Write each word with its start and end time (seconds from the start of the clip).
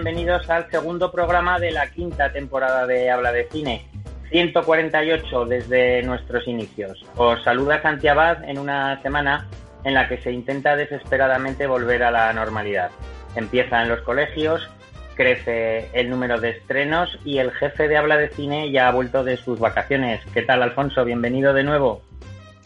bienvenidos 0.00 0.48
al 0.48 0.70
segundo 0.70 1.10
programa 1.10 1.58
de 1.58 1.72
la 1.72 1.90
quinta 1.90 2.32
temporada 2.32 2.86
de 2.86 3.10
Habla 3.10 3.32
de 3.32 3.48
Cine, 3.50 3.84
148 4.30 5.44
desde 5.46 6.04
nuestros 6.04 6.46
inicios. 6.46 7.04
Os 7.16 7.42
saluda 7.42 7.82
Santi 7.82 8.06
Abad 8.06 8.44
en 8.44 8.58
una 8.58 9.02
semana 9.02 9.48
en 9.82 9.94
la 9.94 10.08
que 10.08 10.18
se 10.18 10.30
intenta 10.30 10.76
desesperadamente 10.76 11.66
volver 11.66 12.04
a 12.04 12.12
la 12.12 12.32
normalidad. 12.32 12.92
Empieza 13.34 13.82
en 13.82 13.88
los 13.88 14.00
colegios, 14.02 14.70
crece 15.16 15.88
el 15.92 16.10
número 16.10 16.40
de 16.40 16.50
estrenos 16.50 17.18
y 17.24 17.38
el 17.38 17.50
jefe 17.50 17.88
de 17.88 17.96
Habla 17.96 18.18
de 18.18 18.28
Cine 18.28 18.70
ya 18.70 18.86
ha 18.86 18.92
vuelto 18.92 19.24
de 19.24 19.36
sus 19.36 19.58
vacaciones. 19.58 20.20
¿Qué 20.32 20.42
tal, 20.42 20.62
Alfonso? 20.62 21.04
Bienvenido 21.04 21.52
de 21.52 21.64
nuevo. 21.64 22.02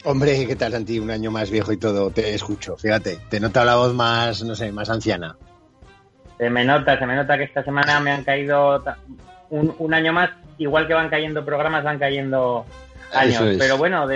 Hombre, 0.03 0.45
¿qué 0.45 0.55
tal, 0.55 0.73
Santi? 0.73 0.99
Un 0.99 1.09
año 1.09 1.31
más 1.31 1.49
viejo 1.49 1.73
y 1.73 1.77
todo, 1.77 2.11
te 2.11 2.35
escucho. 2.35 2.77
Fíjate, 2.77 3.17
te 3.31 3.39
nota 3.39 3.65
la 3.65 3.77
voz 3.77 3.95
más, 3.95 4.43
no 4.43 4.53
sé, 4.53 4.71
más 4.71 4.91
anciana. 4.91 5.35
Se 6.37 6.49
me 6.49 6.65
nota, 6.65 6.97
se 6.97 7.05
me 7.05 7.15
nota 7.15 7.37
que 7.37 7.43
esta 7.43 7.63
semana 7.63 7.99
me 7.99 8.11
han 8.11 8.23
caído 8.23 8.83
un, 9.49 9.93
año 9.93 10.13
más, 10.13 10.31
igual 10.57 10.87
que 10.87 10.93
van 10.93 11.09
cayendo 11.09 11.45
programas, 11.45 11.83
van 11.83 11.99
cayendo 11.99 12.65
años. 13.13 13.43
Pero 13.57 13.77
bueno, 13.77 14.07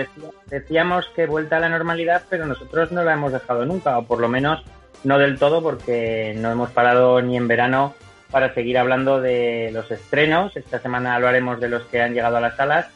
decíamos 0.46 1.06
que 1.14 1.26
vuelta 1.26 1.56
a 1.56 1.60
la 1.60 1.68
normalidad, 1.68 2.22
pero 2.28 2.46
nosotros 2.46 2.92
no 2.92 3.04
la 3.04 3.14
hemos 3.14 3.32
dejado 3.32 3.64
nunca, 3.64 3.98
o 3.98 4.04
por 4.04 4.20
lo 4.20 4.28
menos 4.28 4.62
no 5.04 5.18
del 5.18 5.38
todo, 5.38 5.62
porque 5.62 6.34
no 6.36 6.50
hemos 6.50 6.70
parado 6.70 7.22
ni 7.22 7.36
en 7.36 7.48
verano 7.48 7.94
para 8.30 8.52
seguir 8.52 8.78
hablando 8.78 9.20
de 9.20 9.70
los 9.72 9.90
estrenos. 9.90 10.56
Esta 10.56 10.80
semana 10.80 11.14
hablaremos 11.14 11.60
de 11.60 11.68
los 11.68 11.84
que 11.84 12.02
han 12.02 12.14
llegado 12.14 12.36
a 12.36 12.40
las 12.40 12.56
salas. 12.56 12.86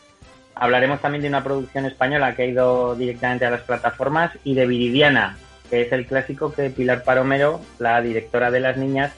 Hablaremos 0.55 1.01
también 1.01 1.23
de 1.23 1.29
una 1.29 1.45
producción 1.45 1.87
española 1.87 2.35
que 2.35 2.43
ha 2.43 2.47
ido 2.47 2.95
directamente 2.95 3.47
a 3.47 3.51
las 3.51 3.63
plataformas 3.63 4.33
y 4.45 4.55
de 4.55 4.67
Viridiana, 4.67 5.39
que 5.71 5.83
es 5.83 5.93
el 5.93 6.07
clásico 6.07 6.53
que 6.53 6.69
Pilar 6.71 7.05
Paromero, 7.05 7.61
la 7.79 8.01
directora 8.03 8.51
de 8.51 8.61
Las 8.61 8.77
Niñas, 8.77 9.13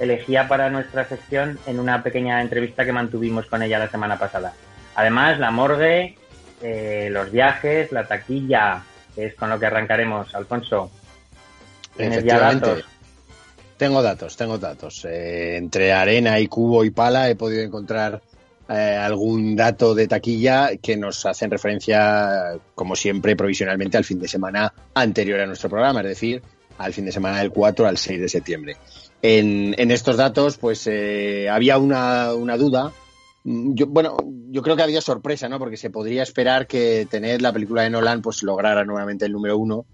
elegía 0.00 0.48
para 0.48 0.70
nuestra 0.70 1.08
sección 1.08 1.58
en 1.66 1.80
una 1.80 2.02
pequeña 2.02 2.40
entrevista 2.42 2.84
que 2.84 2.92
mantuvimos 2.92 3.46
con 3.46 3.62
ella 3.62 3.78
la 3.78 3.90
semana 3.90 4.18
pasada. 4.18 4.52
Además, 4.94 5.38
la 5.38 5.50
morgue, 5.50 6.16
eh, 6.62 7.08
los 7.10 7.30
viajes, 7.30 7.92
la 7.92 8.06
taquilla, 8.06 8.82
que 9.14 9.26
es 9.26 9.34
con 9.34 9.50
lo 9.50 9.58
que 9.58 9.66
arrancaremos. 9.66 10.34
Alfonso, 10.34 10.90
¿tienes 11.96 12.24
ya 12.24 12.38
datos? 12.38 12.84
Tengo 13.76 14.02
datos, 14.02 14.36
tengo 14.36 14.58
datos. 14.58 15.04
Eh, 15.04 15.56
entre 15.56 15.92
arena 15.92 16.38
y 16.40 16.46
cubo 16.46 16.84
y 16.84 16.90
pala 16.90 17.28
he 17.28 17.36
podido 17.36 17.62
encontrar 17.62 18.22
eh, 18.68 18.98
algún 19.00 19.54
dato 19.54 19.94
de 19.94 20.08
taquilla 20.08 20.70
que 20.80 20.96
nos 20.96 21.26
hacen 21.26 21.50
referencia, 21.50 22.58
como 22.74 22.96
siempre, 22.96 23.36
provisionalmente 23.36 23.98
al 23.98 24.04
fin 24.04 24.18
de 24.18 24.28
semana 24.28 24.72
anterior 24.94 25.40
a 25.40 25.46
nuestro 25.46 25.68
programa, 25.68 26.00
es 26.00 26.08
decir, 26.08 26.42
al 26.78 26.92
fin 26.92 27.04
de 27.04 27.12
semana 27.12 27.38
del 27.38 27.50
4 27.50 27.86
al 27.86 27.98
6 27.98 28.20
de 28.20 28.28
septiembre. 28.28 28.76
En, 29.28 29.90
estos 29.90 30.16
datos, 30.16 30.56
pues 30.56 30.86
eh, 30.86 31.48
había 31.50 31.78
una, 31.78 32.56
duda. 32.56 32.92
Yo, 33.42 33.88
bueno, 33.88 34.16
yo 34.50 34.62
creo 34.62 34.76
que 34.76 34.84
había 34.84 35.00
sorpresa, 35.00 35.48
¿no? 35.48 35.58
Porque 35.58 35.76
se 35.76 35.90
podría 35.90 36.22
esperar 36.22 36.68
que 36.68 37.08
tener 37.10 37.42
la 37.42 37.52
película 37.52 37.82
de 37.82 37.90
Nolan 37.90 38.22
pues 38.22 38.44
lograra 38.44 38.84
nuevamente 38.84 39.24
el 39.24 39.32
número 39.32 39.58
uno. 39.58 39.84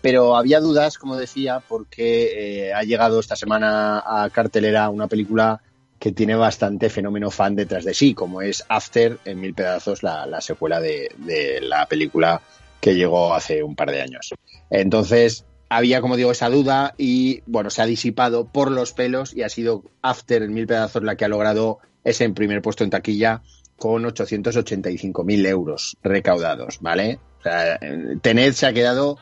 Pero 0.00 0.36
había 0.36 0.58
dudas, 0.58 0.98
como 0.98 1.16
decía, 1.16 1.62
porque 1.68 2.66
eh, 2.66 2.74
ha 2.74 2.82
llegado 2.82 3.20
esta 3.20 3.36
semana 3.36 4.02
a 4.04 4.28
cartelera 4.30 4.88
una 4.88 5.06
película 5.06 5.62
que 6.00 6.10
tiene 6.10 6.34
bastante 6.34 6.90
fenómeno 6.90 7.30
fan 7.30 7.54
detrás 7.54 7.84
de 7.84 7.94
sí, 7.94 8.12
como 8.12 8.42
es 8.42 8.64
After 8.68 9.18
en 9.24 9.40
mil 9.40 9.54
pedazos, 9.54 10.02
la, 10.02 10.40
secuela 10.40 10.80
de, 10.80 11.60
la 11.62 11.86
película 11.86 12.42
que 12.80 12.96
llegó 12.96 13.34
hace 13.34 13.62
un 13.62 13.76
par 13.76 13.92
de 13.92 14.02
años. 14.02 14.34
Entonces, 14.68 15.44
había, 15.76 16.00
como 16.00 16.16
digo, 16.16 16.30
esa 16.30 16.48
duda 16.48 16.94
y, 16.98 17.42
bueno, 17.46 17.70
se 17.70 17.82
ha 17.82 17.86
disipado 17.86 18.46
por 18.46 18.70
los 18.70 18.92
pelos 18.92 19.34
y 19.34 19.42
ha 19.42 19.48
sido 19.48 19.84
After 20.02 20.42
en 20.42 20.52
mil 20.52 20.66
pedazos 20.66 21.02
la 21.02 21.16
que 21.16 21.24
ha 21.24 21.28
logrado 21.28 21.78
ese 22.04 22.28
primer 22.30 22.62
puesto 22.62 22.84
en 22.84 22.90
taquilla 22.90 23.42
con 23.76 24.04
885.000 24.04 25.46
euros 25.46 25.96
recaudados, 26.02 26.78
¿vale? 26.80 27.18
O 27.40 27.42
sea, 27.42 27.78
Tened 28.22 28.52
se 28.52 28.66
ha 28.66 28.72
quedado 28.72 29.18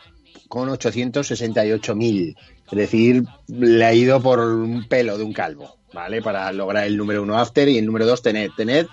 con 0.49 0.69
868.000, 0.69 2.37
es 2.71 2.79
decir, 2.79 3.25
le 3.49 3.85
ha 3.85 3.95
ido 3.95 4.21
por 4.21 4.41
un 4.41 4.87
pelo 4.89 5.17
de 5.17 5.25
un 5.25 5.33
calvo, 5.33 5.79
¿vale? 5.93 6.21
Para 6.21 6.53
lograr 6.53 6.87
el 6.87 6.97
número 6.97 7.23
uno 7.23 7.39
After 7.39 7.69
y 7.69 7.79
el 7.79 7.87
número 7.87 8.07
dos 8.07 8.23
Tened. 8.23 8.51
Tened 8.57 8.87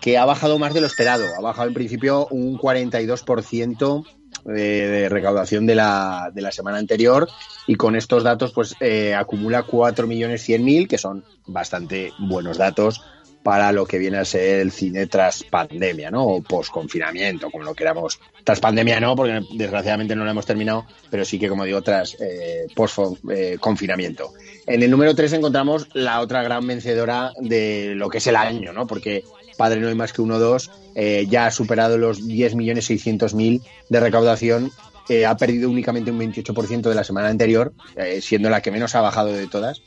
que 0.00 0.18
ha 0.18 0.24
bajado 0.24 0.58
más 0.58 0.74
de 0.74 0.80
lo 0.80 0.86
esperado, 0.86 1.24
ha 1.38 1.40
bajado 1.40 1.68
en 1.68 1.74
principio 1.74 2.26
un 2.30 2.58
42% 2.58 4.04
de, 4.44 5.08
recaudación 5.08 5.66
de 5.66 5.74
la, 5.74 6.30
de 6.32 6.42
la, 6.42 6.52
semana 6.52 6.78
anterior 6.78 7.28
y 7.66 7.74
con 7.76 7.96
estos 7.96 8.22
datos 8.22 8.52
pues 8.52 8.74
eh, 8.80 9.14
acumula 9.14 9.66
4.100.000 9.66 10.88
que 10.88 10.98
son 10.98 11.24
bastante 11.46 12.12
buenos 12.18 12.58
datos 12.58 13.02
para 13.44 13.72
lo 13.72 13.84
que 13.84 13.98
viene 13.98 14.16
a 14.16 14.24
ser 14.24 14.60
el 14.60 14.72
cine 14.72 15.06
tras 15.06 15.44
pandemia, 15.44 16.10
¿no? 16.10 16.24
O 16.24 16.42
post-confinamiento, 16.42 17.50
como 17.50 17.62
lo 17.62 17.74
queramos. 17.74 18.18
Tras 18.42 18.58
pandemia 18.58 18.98
no, 19.00 19.14
porque 19.14 19.42
desgraciadamente 19.52 20.16
no 20.16 20.24
lo 20.24 20.30
hemos 20.30 20.46
terminado, 20.46 20.86
pero 21.10 21.26
sí 21.26 21.38
que, 21.38 21.50
como 21.50 21.64
digo, 21.64 21.82
tras 21.82 22.16
eh, 22.20 22.66
post-confinamiento. 22.74 24.32
En 24.66 24.82
el 24.82 24.90
número 24.90 25.14
3 25.14 25.34
encontramos 25.34 25.88
la 25.92 26.22
otra 26.22 26.42
gran 26.42 26.66
vencedora 26.66 27.32
de 27.38 27.92
lo 27.94 28.08
que 28.08 28.16
es 28.16 28.26
el 28.26 28.36
año, 28.36 28.72
¿no? 28.72 28.86
Porque 28.86 29.24
Padre 29.56 29.80
No 29.80 29.88
hay 29.88 29.94
más 29.94 30.12
que 30.12 30.22
uno 30.22 30.38
dos, 30.38 30.70
eh, 30.94 31.26
ya 31.28 31.46
ha 31.46 31.50
superado 31.50 31.98
los 31.98 32.22
10.600.000 32.22 33.62
de 33.88 34.00
recaudación, 34.00 34.70
eh, 35.08 35.26
ha 35.26 35.36
perdido 35.36 35.70
únicamente 35.70 36.10
un 36.10 36.18
28% 36.18 36.88
de 36.88 36.94
la 36.94 37.04
semana 37.04 37.28
anterior, 37.28 37.72
eh, 37.96 38.20
siendo 38.20 38.50
la 38.50 38.62
que 38.62 38.70
menos 38.70 38.94
ha 38.94 39.00
bajado 39.00 39.32
de 39.32 39.46
todas, 39.46 39.82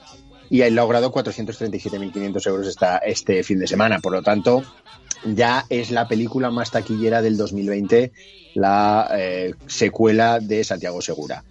y 0.50 0.62
ha 0.62 0.70
logrado 0.70 1.12
437.500 1.12 2.48
euros 2.48 2.68
esta, 2.68 2.98
este 2.98 3.44
fin 3.44 3.60
de 3.60 3.68
semana. 3.68 4.00
Por 4.00 4.14
lo 4.14 4.22
tanto, 4.22 4.64
ya 5.26 5.66
es 5.70 5.92
la 5.92 6.08
película 6.08 6.52
más 6.52 6.72
taquillera 6.72 7.22
del 7.22 7.38
2020, 7.38 8.12
la 8.54 9.12
secuela 9.68 10.40
de 10.40 10.64
Santiago 10.64 11.02
Segura. 11.02 11.44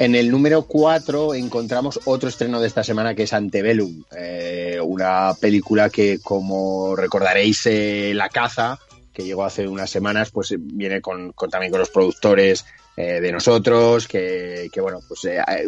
En 0.00 0.14
el 0.14 0.30
número 0.30 0.62
4 0.62 1.34
encontramos 1.34 2.00
otro 2.06 2.30
estreno 2.30 2.58
de 2.58 2.68
esta 2.68 2.82
semana 2.82 3.14
que 3.14 3.24
es 3.24 3.34
Antebellum, 3.34 4.02
eh, 4.16 4.78
una 4.82 5.34
película 5.38 5.90
que, 5.90 6.20
como 6.20 6.96
recordaréis, 6.96 7.66
eh, 7.66 8.12
La 8.14 8.30
Caza, 8.30 8.78
que 9.12 9.24
llegó 9.24 9.44
hace 9.44 9.68
unas 9.68 9.90
semanas, 9.90 10.30
pues 10.30 10.54
viene 10.58 11.02
con, 11.02 11.34
también 11.50 11.70
con 11.70 11.80
los 11.80 11.90
productores 11.90 12.64
eh, 12.96 13.20
de 13.20 13.30
nosotros, 13.30 14.08
que, 14.08 14.70
bueno, 14.80 15.00
pues 15.06 15.20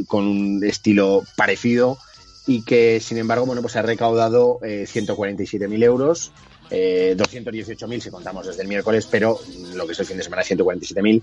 con 0.07 0.27
un 0.27 0.65
estilo 0.65 1.25
parecido 1.37 1.99
y 2.47 2.65
que, 2.65 3.01
sin 3.01 3.19
embargo, 3.19 3.45
bueno, 3.45 3.61
pues 3.61 3.77
ha 3.77 3.83
recaudado 3.83 4.61
147.000 4.63 5.85
euros. 5.85 6.33
218.000 6.71 8.01
si 8.01 8.09
contamos 8.09 8.47
desde 8.47 8.63
el 8.63 8.69
miércoles, 8.69 9.07
pero 9.11 9.39
lo 9.75 9.85
que 9.85 9.93
es 9.93 10.01
el 10.01 10.07
fin 10.07 10.17
de 10.17 10.23
semana 10.23 10.43
147.000 10.43 11.23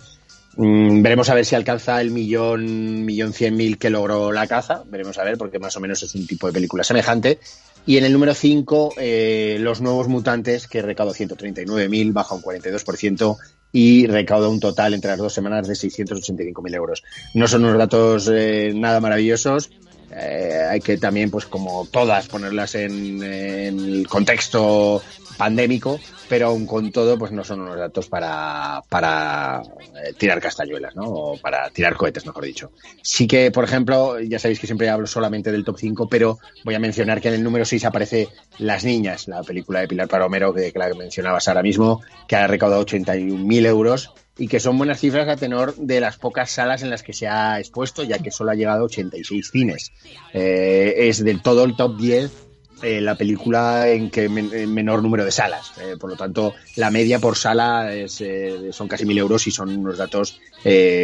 Mm, 0.57 1.01
veremos 1.01 1.29
a 1.29 1.35
ver 1.35 1.45
si 1.45 1.55
alcanza 1.55 2.01
el 2.01 2.11
millón, 2.11 3.05
millón 3.05 3.33
cien 3.33 3.55
mil 3.55 3.77
que 3.77 3.89
logró 3.89 4.31
la 4.31 4.47
caza. 4.47 4.83
Veremos 4.87 5.17
a 5.17 5.23
ver, 5.23 5.37
porque 5.37 5.59
más 5.59 5.75
o 5.77 5.79
menos 5.79 6.03
es 6.03 6.15
un 6.15 6.27
tipo 6.27 6.47
de 6.47 6.53
película 6.53 6.83
semejante. 6.83 7.39
Y 7.85 7.97
en 7.97 8.05
el 8.05 8.13
número 8.13 8.33
5, 8.33 8.93
eh, 8.97 9.57
Los 9.59 9.81
Nuevos 9.81 10.07
Mutantes, 10.07 10.67
que 10.67 10.81
recaudó 10.81 11.13
139.000, 11.13 12.13
baja 12.13 12.35
un 12.35 12.41
42% 12.41 13.37
y 13.71 14.07
recauda 14.07 14.49
un 14.49 14.59
total 14.59 14.93
entre 14.93 15.11
las 15.11 15.19
dos 15.19 15.33
semanas 15.33 15.67
de 15.67 15.75
685.000 15.75 16.75
euros. 16.75 17.03
No 17.33 17.47
son 17.47 17.65
unos 17.65 17.77
datos 17.77 18.29
eh, 18.31 18.73
nada 18.75 18.99
maravillosos. 18.99 19.71
Eh, 20.11 20.67
hay 20.69 20.79
que 20.79 20.97
también, 20.97 21.29
pues 21.29 21.45
como 21.45 21.85
todas, 21.85 22.27
ponerlas 22.27 22.75
en, 22.75 23.21
el 23.23 24.07
contexto 24.07 25.01
pandémico, 25.37 25.99
pero 26.27 26.47
aún 26.47 26.65
con 26.65 26.91
todo, 26.91 27.17
pues 27.17 27.31
no 27.31 27.43
son 27.43 27.61
unos 27.61 27.77
datos 27.77 28.07
para, 28.07 28.81
para 28.89 29.61
eh, 30.03 30.13
tirar 30.17 30.41
castañuelas, 30.41 30.95
¿no? 30.95 31.03
O 31.03 31.37
para 31.37 31.69
tirar 31.69 31.95
cohetes, 31.95 32.25
mejor 32.25 32.43
dicho. 32.43 32.71
Sí 33.01 33.27
que, 33.27 33.51
por 33.51 33.63
ejemplo, 33.63 34.19
ya 34.19 34.39
sabéis 34.39 34.59
que 34.59 34.67
siempre 34.67 34.89
hablo 34.89 35.07
solamente 35.07 35.51
del 35.51 35.63
top 35.63 35.77
5, 35.79 36.09
pero 36.09 36.39
voy 36.63 36.75
a 36.75 36.79
mencionar 36.79 37.21
que 37.21 37.29
en 37.29 37.35
el 37.35 37.43
número 37.43 37.65
6 37.65 37.85
aparece 37.85 38.27
Las 38.57 38.83
Niñas, 38.83 39.27
la 39.27 39.43
película 39.43 39.79
de 39.79 39.87
Pilar 39.87 40.07
Palomero, 40.07 40.53
que, 40.53 40.71
que 40.71 40.79
la 40.79 40.89
que 40.89 40.97
mencionabas 40.97 41.47
ahora 41.47 41.63
mismo, 41.63 42.01
que 42.27 42.35
ha 42.35 42.47
recaudado 42.47 42.85
81.000 42.85 43.65
euros 43.65 44.13
y 44.39 44.47
que 44.47 44.59
son 44.59 44.77
buenas 44.77 44.99
cifras 44.99 45.27
a 45.27 45.35
tenor 45.35 45.75
de 45.75 45.99
las 45.99 46.17
pocas 46.17 46.49
salas 46.49 46.81
en 46.81 46.89
las 46.89 47.03
que 47.03 47.13
se 47.13 47.27
ha 47.27 47.59
expuesto, 47.59 48.03
ya 48.03 48.17
que 48.19 48.31
solo 48.31 48.51
ha 48.51 48.55
llegado 48.55 48.81
a 48.81 48.85
86 48.85 49.51
cines. 49.51 49.91
Eh, 50.33 50.95
es 51.09 51.23
del 51.23 51.41
todo 51.41 51.65
el 51.65 51.75
top 51.75 51.97
10 51.97 52.49
eh, 52.81 53.01
la 53.01 53.15
película 53.15 53.89
en 53.89 54.09
que 54.09 54.29
menor 54.29 55.03
número 55.03 55.25
de 55.25 55.31
salas. 55.31 55.73
Eh, 55.81 55.97
por 55.99 56.09
lo 56.09 56.15
tanto, 56.15 56.53
la 56.77 56.89
media 56.89 57.19
por 57.19 57.35
sala 57.35 57.93
es, 57.93 58.21
eh, 58.21 58.71
son 58.71 58.87
casi 58.87 59.05
mil 59.05 59.17
euros 59.17 59.45
y 59.47 59.51
son 59.51 59.77
unos 59.77 59.97
datos 59.97 60.39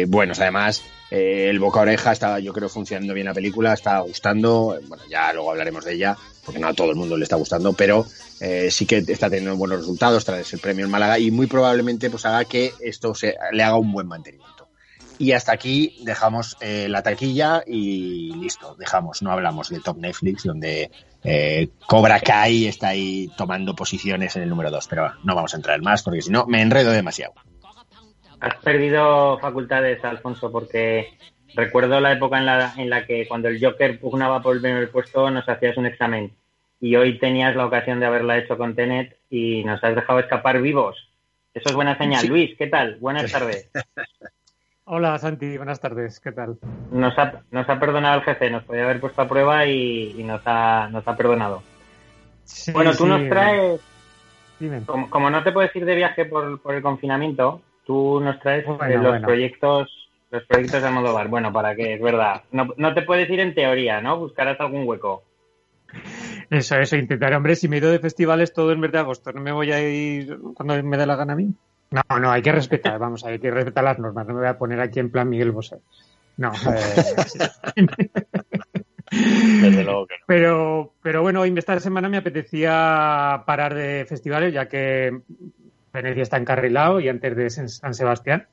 buenos. 0.08 0.40
Además, 0.40 0.82
el 1.10 1.58
boca 1.58 1.80
oreja 1.80 2.12
estaba, 2.12 2.40
yo 2.40 2.52
creo, 2.52 2.68
funcionando 2.68 3.14
bien 3.14 3.26
la 3.26 3.34
película, 3.34 3.74
está 3.74 4.00
gustando. 4.00 4.78
Bueno, 4.86 5.04
ya 5.10 5.32
luego 5.32 5.50
hablaremos 5.50 5.84
de 5.84 5.94
ella, 5.94 6.16
porque 6.46 6.60
no 6.60 6.68
a 6.68 6.72
todo 6.72 6.90
el 6.90 6.96
mundo 6.96 7.18
le 7.18 7.24
está 7.24 7.36
gustando, 7.36 7.74
pero 7.74 8.06
sí 8.70 8.86
que 8.86 8.98
está 8.98 9.28
teniendo 9.28 9.56
buenos 9.56 9.80
resultados 9.80 10.24
tras 10.24 10.52
el 10.52 10.60
premio 10.60 10.84
en 10.84 10.90
Málaga 10.90 11.18
y 11.18 11.30
muy 11.30 11.46
probablemente 11.46 12.08
pues 12.08 12.24
haga 12.24 12.44
que 12.44 12.72
esto 12.80 13.14
se, 13.14 13.34
le 13.52 13.62
haga 13.62 13.76
un 13.76 13.92
buen 13.92 14.06
mantenimiento. 14.06 14.56
Y 15.18 15.32
hasta 15.32 15.52
aquí 15.52 15.96
dejamos 16.02 16.56
eh, 16.60 16.88
la 16.88 17.02
taquilla 17.02 17.62
y 17.66 18.32
listo, 18.34 18.74
dejamos, 18.78 19.22
no 19.22 19.32
hablamos 19.32 19.70
de 19.70 19.80
Top 19.80 19.96
Netflix, 19.96 20.44
donde 20.44 20.90
eh, 21.24 21.70
Cobra 21.86 22.20
Kai 22.20 22.66
está 22.66 22.88
ahí 22.88 23.30
tomando 23.36 23.74
posiciones 23.74 24.36
en 24.36 24.42
el 24.42 24.50
número 24.50 24.70
2, 24.70 24.86
pero 24.88 25.12
no 25.24 25.34
vamos 25.34 25.54
a 25.54 25.56
entrar 25.56 25.80
más 25.80 26.02
porque 26.02 26.20
si 26.20 26.30
no 26.30 26.46
me 26.46 26.60
enredo 26.60 26.90
demasiado. 26.90 27.32
Has 28.40 28.56
perdido 28.62 29.38
facultades, 29.38 30.04
Alfonso, 30.04 30.52
porque 30.52 31.16
recuerdo 31.54 32.00
la 32.00 32.12
época 32.12 32.38
en 32.38 32.46
la, 32.46 32.74
en 32.76 32.90
la 32.90 33.06
que 33.06 33.26
cuando 33.26 33.48
el 33.48 33.64
Joker 33.64 33.98
pugnaba 33.98 34.42
por 34.42 34.56
el 34.56 34.62
primer 34.62 34.90
puesto 34.90 35.30
nos 35.30 35.48
hacías 35.48 35.76
un 35.76 35.86
examen 35.86 36.32
y 36.80 36.96
hoy 36.96 37.18
tenías 37.18 37.56
la 37.56 37.66
ocasión 37.66 38.00
de 38.00 38.06
haberla 38.06 38.38
hecho 38.38 38.58
con 38.58 38.74
Tenet 38.74 39.16
y 39.30 39.64
nos 39.64 39.82
has 39.82 39.94
dejado 39.94 40.18
escapar 40.18 40.60
vivos. 40.60 40.96
Eso 41.54 41.70
es 41.70 41.74
buena 41.74 41.96
señal. 41.96 42.26
Luis, 42.26 42.56
¿qué 42.58 42.66
tal? 42.66 42.96
Buenas 42.96 43.32
tardes. 43.32 43.70
Hola 44.88 45.18
Santi, 45.18 45.56
buenas 45.56 45.80
tardes, 45.80 46.20
¿qué 46.20 46.30
tal? 46.30 46.58
Nos 46.92 47.18
ha, 47.18 47.42
nos 47.50 47.68
ha 47.68 47.80
perdonado 47.80 48.20
el 48.20 48.24
jefe, 48.24 48.50
nos 48.50 48.62
podía 48.62 48.84
haber 48.84 49.00
puesto 49.00 49.20
a 49.20 49.28
prueba 49.28 49.66
y, 49.66 50.14
nos, 50.22 50.40
ha, 50.44 50.88
nos 50.92 51.08
ha 51.08 51.16
perdonado. 51.16 51.64
bueno, 52.72 52.94
tú 52.94 53.04
nos 53.04 53.28
traes, 53.28 53.80
como, 55.10 55.28
no 55.28 55.42
te 55.42 55.50
puedes 55.50 55.74
ir 55.74 55.84
de 55.84 55.96
viaje 55.96 56.26
por, 56.26 56.60
por 56.60 56.76
el 56.76 56.82
confinamiento, 56.82 57.62
tú 57.84 58.20
nos 58.20 58.38
traes 58.38 58.64
eh, 58.64 58.96
los 58.96 59.20
proyectos 59.22 59.90
los 60.30 60.44
proyectos 60.44 60.82
de 60.82 60.88
Almodóvar. 60.88 61.28
Bueno, 61.28 61.52
para 61.52 61.74
qué, 61.74 61.94
es 61.94 62.00
verdad. 62.00 62.42
No, 62.52 62.68
no 62.76 62.94
te 62.94 63.02
puedes 63.02 63.28
ir 63.30 63.40
en 63.40 63.54
teoría, 63.54 64.00
¿no? 64.00 64.18
Buscarás 64.18 64.60
algún 64.60 64.86
hueco. 64.86 65.22
Eso, 66.50 66.76
eso, 66.76 66.96
intentaré. 66.96 67.36
Hombre, 67.36 67.56
si 67.56 67.68
me 67.68 67.76
he 67.76 67.78
ido 67.80 67.90
de 67.90 67.98
festivales 67.98 68.52
todo 68.52 68.72
en 68.72 68.80
mes 68.80 68.92
de 68.92 68.98
agosto, 68.98 69.32
¿no 69.32 69.40
me 69.40 69.52
voy 69.52 69.72
a 69.72 69.80
ir 69.80 70.38
cuando 70.54 70.82
me 70.82 70.96
dé 70.96 71.06
la 71.06 71.16
gana 71.16 71.32
a 71.32 71.36
mí? 71.36 71.52
No, 71.90 72.02
no, 72.18 72.30
hay 72.30 72.42
que 72.42 72.52
respetar, 72.52 72.98
vamos, 72.98 73.24
hay 73.24 73.38
que 73.38 73.50
respetar 73.50 73.84
las 73.84 73.98
normas. 73.98 74.26
No 74.26 74.34
me 74.34 74.40
voy 74.40 74.48
a 74.48 74.58
poner 74.58 74.80
aquí 74.80 75.00
en 75.00 75.10
plan 75.10 75.28
Miguel 75.28 75.52
Bosé. 75.52 75.76
No. 76.36 76.52
Eh, 76.52 77.86
Desde 79.62 79.84
luego 79.84 80.06
que 80.06 80.14
no. 80.14 80.24
Pero, 80.26 80.92
pero 81.00 81.22
bueno, 81.22 81.44
esta 81.44 81.78
semana 81.78 82.08
me 82.08 82.16
apetecía 82.16 83.44
parar 83.46 83.74
de 83.74 84.04
festivales, 84.04 84.52
ya 84.52 84.68
que 84.68 85.20
Venecia 85.92 86.22
está 86.22 86.36
encarrilado 86.36 86.98
y 87.00 87.08
antes 87.08 87.36
de 87.36 87.50
San 87.50 87.94
Sebastián. 87.94 88.48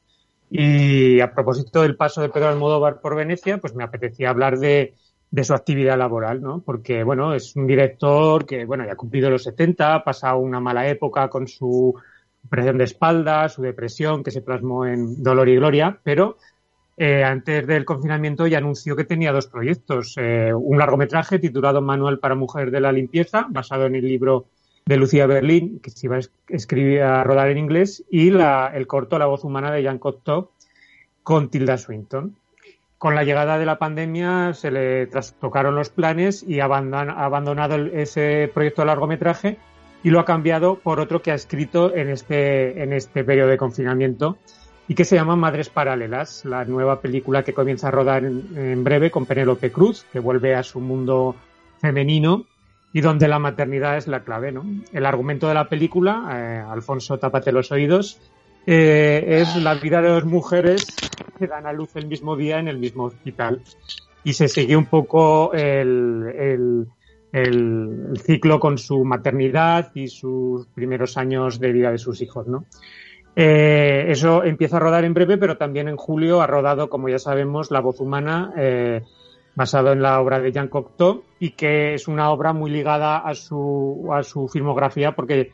Y 0.55 1.19
a 1.19 1.33
propósito 1.33 1.81
del 1.81 1.95
paso 1.95 2.21
de 2.21 2.29
Pedro 2.29 2.49
Almodóvar 2.49 3.01
por 3.01 3.15
Venecia, 3.15 3.57
pues 3.57 3.73
me 3.73 3.83
apetecía 3.83 4.29
hablar 4.29 4.59
de, 4.59 4.93
de 5.31 5.43
su 5.43 5.55
actividad 5.55 5.97
laboral, 5.97 6.43
¿no? 6.43 6.61
Porque, 6.61 7.03
bueno, 7.03 7.33
es 7.33 7.55
un 7.55 7.65
director 7.65 8.45
que, 8.45 8.63
bueno, 8.63 8.85
ya 8.85 8.91
ha 8.91 8.95
cumplido 8.95 9.31
los 9.31 9.41
70, 9.41 9.95
ha 9.95 10.03
pasado 10.03 10.37
una 10.37 10.59
mala 10.59 10.87
época 10.87 11.27
con 11.27 11.47
su 11.47 11.95
operación 12.45 12.77
de 12.77 12.83
espalda, 12.83 13.49
su 13.49 13.63
depresión 13.63 14.23
que 14.23 14.29
se 14.29 14.43
plasmó 14.43 14.85
en 14.85 15.23
Dolor 15.23 15.49
y 15.49 15.55
Gloria, 15.55 15.97
pero 16.03 16.37
eh, 16.97 17.23
antes 17.23 17.65
del 17.65 17.83
confinamiento 17.83 18.45
ya 18.45 18.59
anunció 18.59 18.95
que 18.95 19.05
tenía 19.05 19.31
dos 19.31 19.47
proyectos. 19.47 20.13
Eh, 20.17 20.53
un 20.53 20.77
largometraje 20.77 21.39
titulado 21.39 21.81
Manual 21.81 22.19
para 22.19 22.35
Mujer 22.35 22.69
de 22.69 22.79
la 22.79 22.91
Limpieza, 22.91 23.47
basado 23.49 23.87
en 23.87 23.95
el 23.95 24.05
libro 24.05 24.45
de 24.85 24.97
Lucía 24.97 25.25
Berlín, 25.27 25.79
que 25.79 25.91
se 25.91 26.07
iba 26.07 26.17
a 26.17 26.21
escribir 26.49 27.01
a 27.01 27.23
rodar 27.23 27.49
en 27.49 27.57
inglés, 27.57 28.03
y 28.09 28.29
el 28.29 28.87
corto 28.87 29.17
La 29.17 29.25
voz 29.25 29.43
humana 29.43 29.71
de 29.71 29.81
Jean 29.81 29.99
Cocteau 29.99 30.49
con 31.23 31.49
Tilda 31.49 31.77
Swinton. 31.77 32.35
Con 32.97 33.15
la 33.15 33.23
llegada 33.23 33.57
de 33.57 33.65
la 33.65 33.79
pandemia 33.79 34.53
se 34.53 34.71
le 34.71 35.07
trastocaron 35.07 35.75
los 35.75 35.89
planes 35.89 36.43
y 36.43 36.59
ha 36.61 36.65
abandonado 36.65 37.75
ese 37.75 38.49
proyecto 38.53 38.81
de 38.81 38.85
largometraje 38.85 39.57
y 40.03 40.09
lo 40.09 40.19
ha 40.19 40.25
cambiado 40.25 40.75
por 40.75 40.99
otro 40.99 41.21
que 41.21 41.31
ha 41.31 41.35
escrito 41.35 41.93
en 41.93 42.09
este, 42.09 42.81
en 42.81 42.93
este 42.93 43.23
periodo 43.23 43.49
de 43.49 43.57
confinamiento 43.57 44.37
y 44.87 44.95
que 44.95 45.05
se 45.05 45.15
llama 45.15 45.35
Madres 45.35 45.69
Paralelas, 45.69 46.43
la 46.45 46.65
nueva 46.65 46.99
película 46.99 47.43
que 47.43 47.53
comienza 47.53 47.87
a 47.87 47.91
rodar 47.91 48.25
en, 48.25 48.83
breve 48.83 49.11
con 49.11 49.25
Penélope 49.25 49.71
Cruz, 49.71 50.05
que 50.11 50.19
vuelve 50.19 50.55
a 50.55 50.63
su 50.63 50.79
mundo 50.79 51.35
femenino 51.79 52.45
y 52.93 53.01
donde 53.01 53.27
la 53.27 53.39
maternidad 53.39 53.97
es 53.97 54.07
la 54.07 54.23
clave. 54.23 54.51
¿no? 54.51 54.63
El 54.93 55.05
argumento 55.05 55.47
de 55.47 55.55
la 55.55 55.67
película, 55.67 56.29
eh, 56.31 56.63
Alfonso, 56.65 57.17
tápate 57.17 57.51
los 57.51 57.71
oídos, 57.71 58.19
eh, 58.67 59.25
es 59.41 59.55
la 59.57 59.73
vida 59.73 60.01
de 60.01 60.09
dos 60.09 60.25
mujeres 60.25 60.85
que 61.37 61.47
dan 61.47 61.65
a 61.65 61.73
luz 61.73 61.95
el 61.95 62.07
mismo 62.07 62.37
día 62.37 62.59
en 62.59 62.67
el 62.67 62.77
mismo 62.77 63.05
hospital. 63.05 63.61
Y 64.23 64.33
se 64.33 64.47
sigue 64.47 64.77
un 64.77 64.85
poco 64.85 65.51
el 65.53 66.87
el, 67.33 68.13
ciclo 68.23 68.59
con 68.59 68.77
su 68.77 69.03
maternidad 69.03 69.91
y 69.95 70.07
sus 70.07 70.67
primeros 70.67 71.17
años 71.17 71.59
de 71.59 71.71
vida 71.71 71.91
de 71.91 71.97
sus 71.97 72.21
hijos, 72.21 72.47
¿no? 72.47 72.65
Eh, 73.35 74.05
eso 74.09 74.43
empieza 74.43 74.77
a 74.77 74.79
rodar 74.79 75.03
en 75.03 75.15
breve, 75.15 75.39
pero 75.39 75.57
también 75.57 75.87
en 75.87 75.97
julio 75.97 76.41
ha 76.41 76.47
rodado, 76.47 76.89
como 76.89 77.09
ya 77.09 77.17
sabemos, 77.17 77.71
La 77.71 77.79
voz 77.79 77.99
humana, 77.99 78.53
basado 79.55 79.91
en 79.91 80.01
la 80.01 80.19
obra 80.19 80.39
de 80.39 80.51
Jean 80.51 80.67
Cocteau, 80.67 81.23
y 81.39 81.51
que 81.51 81.93
es 81.93 82.07
una 82.07 82.31
obra 82.31 82.53
muy 82.53 82.71
ligada 82.71 83.17
a 83.17 83.33
su, 83.35 84.09
a 84.11 84.23
su 84.23 84.47
filmografía 84.47 85.13
porque 85.13 85.51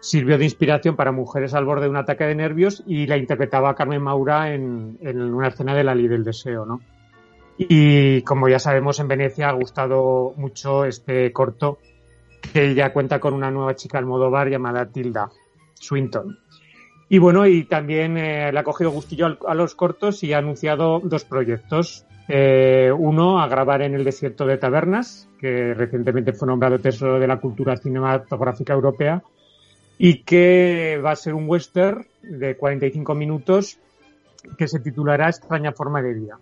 sirvió 0.00 0.36
de 0.36 0.44
inspiración 0.44 0.96
para 0.96 1.12
mujeres 1.12 1.54
al 1.54 1.64
borde 1.64 1.84
de 1.84 1.90
un 1.90 1.96
ataque 1.96 2.24
de 2.24 2.34
nervios 2.34 2.82
y 2.86 3.06
la 3.06 3.16
interpretaba 3.16 3.74
Carmen 3.74 4.02
Maura 4.02 4.52
en, 4.52 4.98
en 5.00 5.20
una 5.20 5.48
escena 5.48 5.74
de 5.74 5.84
La 5.84 5.94
ley 5.94 6.08
del 6.08 6.24
deseo, 6.24 6.66
¿no? 6.66 6.80
Y 7.58 8.22
como 8.22 8.48
ya 8.48 8.58
sabemos, 8.58 8.98
en 8.98 9.08
Venecia 9.08 9.48
ha 9.48 9.52
gustado 9.52 10.32
mucho 10.36 10.84
este 10.84 11.32
corto, 11.32 11.78
que 12.52 12.74
ya 12.74 12.92
cuenta 12.92 13.20
con 13.20 13.34
una 13.34 13.50
nueva 13.50 13.76
chica 13.76 13.98
Almodóvar 13.98 14.48
llamada 14.48 14.86
Tilda 14.86 15.30
Swinton. 15.74 16.38
Y 17.08 17.18
bueno, 17.18 17.46
y 17.46 17.64
también 17.64 18.16
eh, 18.16 18.50
le 18.50 18.58
ha 18.58 18.64
cogido 18.64 18.90
gustillo 18.90 19.36
a 19.46 19.54
los 19.54 19.74
cortos 19.74 20.22
y 20.24 20.32
ha 20.32 20.38
anunciado 20.38 21.00
dos 21.00 21.24
proyectos. 21.24 22.06
Eh, 22.34 22.90
uno, 22.90 23.42
a 23.42 23.46
grabar 23.46 23.82
en 23.82 23.94
el 23.94 24.04
desierto 24.04 24.46
de 24.46 24.56
Tabernas, 24.56 25.28
que 25.38 25.74
recientemente 25.74 26.32
fue 26.32 26.48
nombrado 26.48 26.78
Tesoro 26.78 27.20
de 27.20 27.26
la 27.26 27.36
Cultura 27.36 27.76
Cinematográfica 27.76 28.72
Europea, 28.72 29.22
y 29.98 30.22
que 30.22 30.98
va 31.04 31.10
a 31.10 31.16
ser 31.16 31.34
un 31.34 31.46
western 31.46 32.06
de 32.22 32.56
45 32.56 33.14
minutos 33.14 33.78
que 34.56 34.66
se 34.66 34.80
titulará 34.80 35.28
Extraña 35.28 35.72
Forma 35.72 36.00
de 36.00 36.14
Vida. 36.14 36.38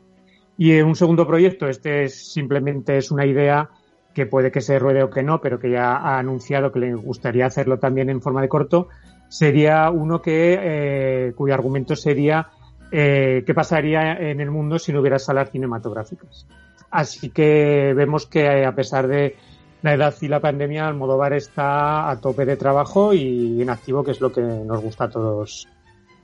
Y 0.56 0.75
en 0.75 0.87
un 0.87 0.94
segundo 0.94 1.26
proyecto, 1.26 1.66
este 1.66 2.04
es, 2.04 2.32
simplemente 2.34 2.96
es 2.96 3.11
una 3.11 3.26
idea 3.26 3.68
que 4.14 4.26
puede 4.26 4.52
que 4.52 4.61
se 4.61 4.78
ruede 4.78 5.02
o 5.02 5.11
que 5.11 5.25
no, 5.25 5.40
pero 5.40 5.59
que 5.59 5.73
ya 5.73 5.97
ha 5.97 6.20
anunciado 6.20 6.70
que 6.70 6.78
le 6.78 6.94
gustaría 6.94 7.47
hacerlo 7.47 7.80
también 7.80 8.11
en 8.11 8.23
forma 8.23 8.42
de 8.42 8.49
corto, 8.49 8.90
sería 9.28 9.90
uno 9.90 10.23
que 10.23 10.56
eh, 10.62 11.32
cuyo 11.35 11.52
argumento 11.52 11.97
sería 11.97 12.47
eh, 12.92 13.42
qué 13.47 13.54
pasaría 13.54 14.12
en 14.12 14.40
el 14.40 14.50
mundo 14.50 14.78
si 14.78 14.92
no 14.92 15.00
hubiera 15.00 15.18
salas 15.18 15.50
cinematográficas. 15.50 16.47
Así 16.90 17.30
que 17.30 17.92
vemos 17.94 18.26
que 18.26 18.64
a 18.64 18.75
pesar 18.75 19.06
de 19.06 19.37
la 19.82 19.94
edad 19.94 20.14
y 20.20 20.28
la 20.28 20.40
pandemia, 20.40 20.88
Almodóvar 20.88 21.32
está 21.32 22.11
a 22.11 22.20
tope 22.20 22.44
de 22.44 22.56
trabajo 22.56 23.14
y 23.14 23.62
en 23.62 23.70
activo, 23.70 24.04
que 24.04 24.11
es 24.11 24.20
lo 24.20 24.32
que 24.32 24.42
nos 24.42 24.80
gusta 24.80 25.04
a 25.04 25.11
todos 25.11 25.68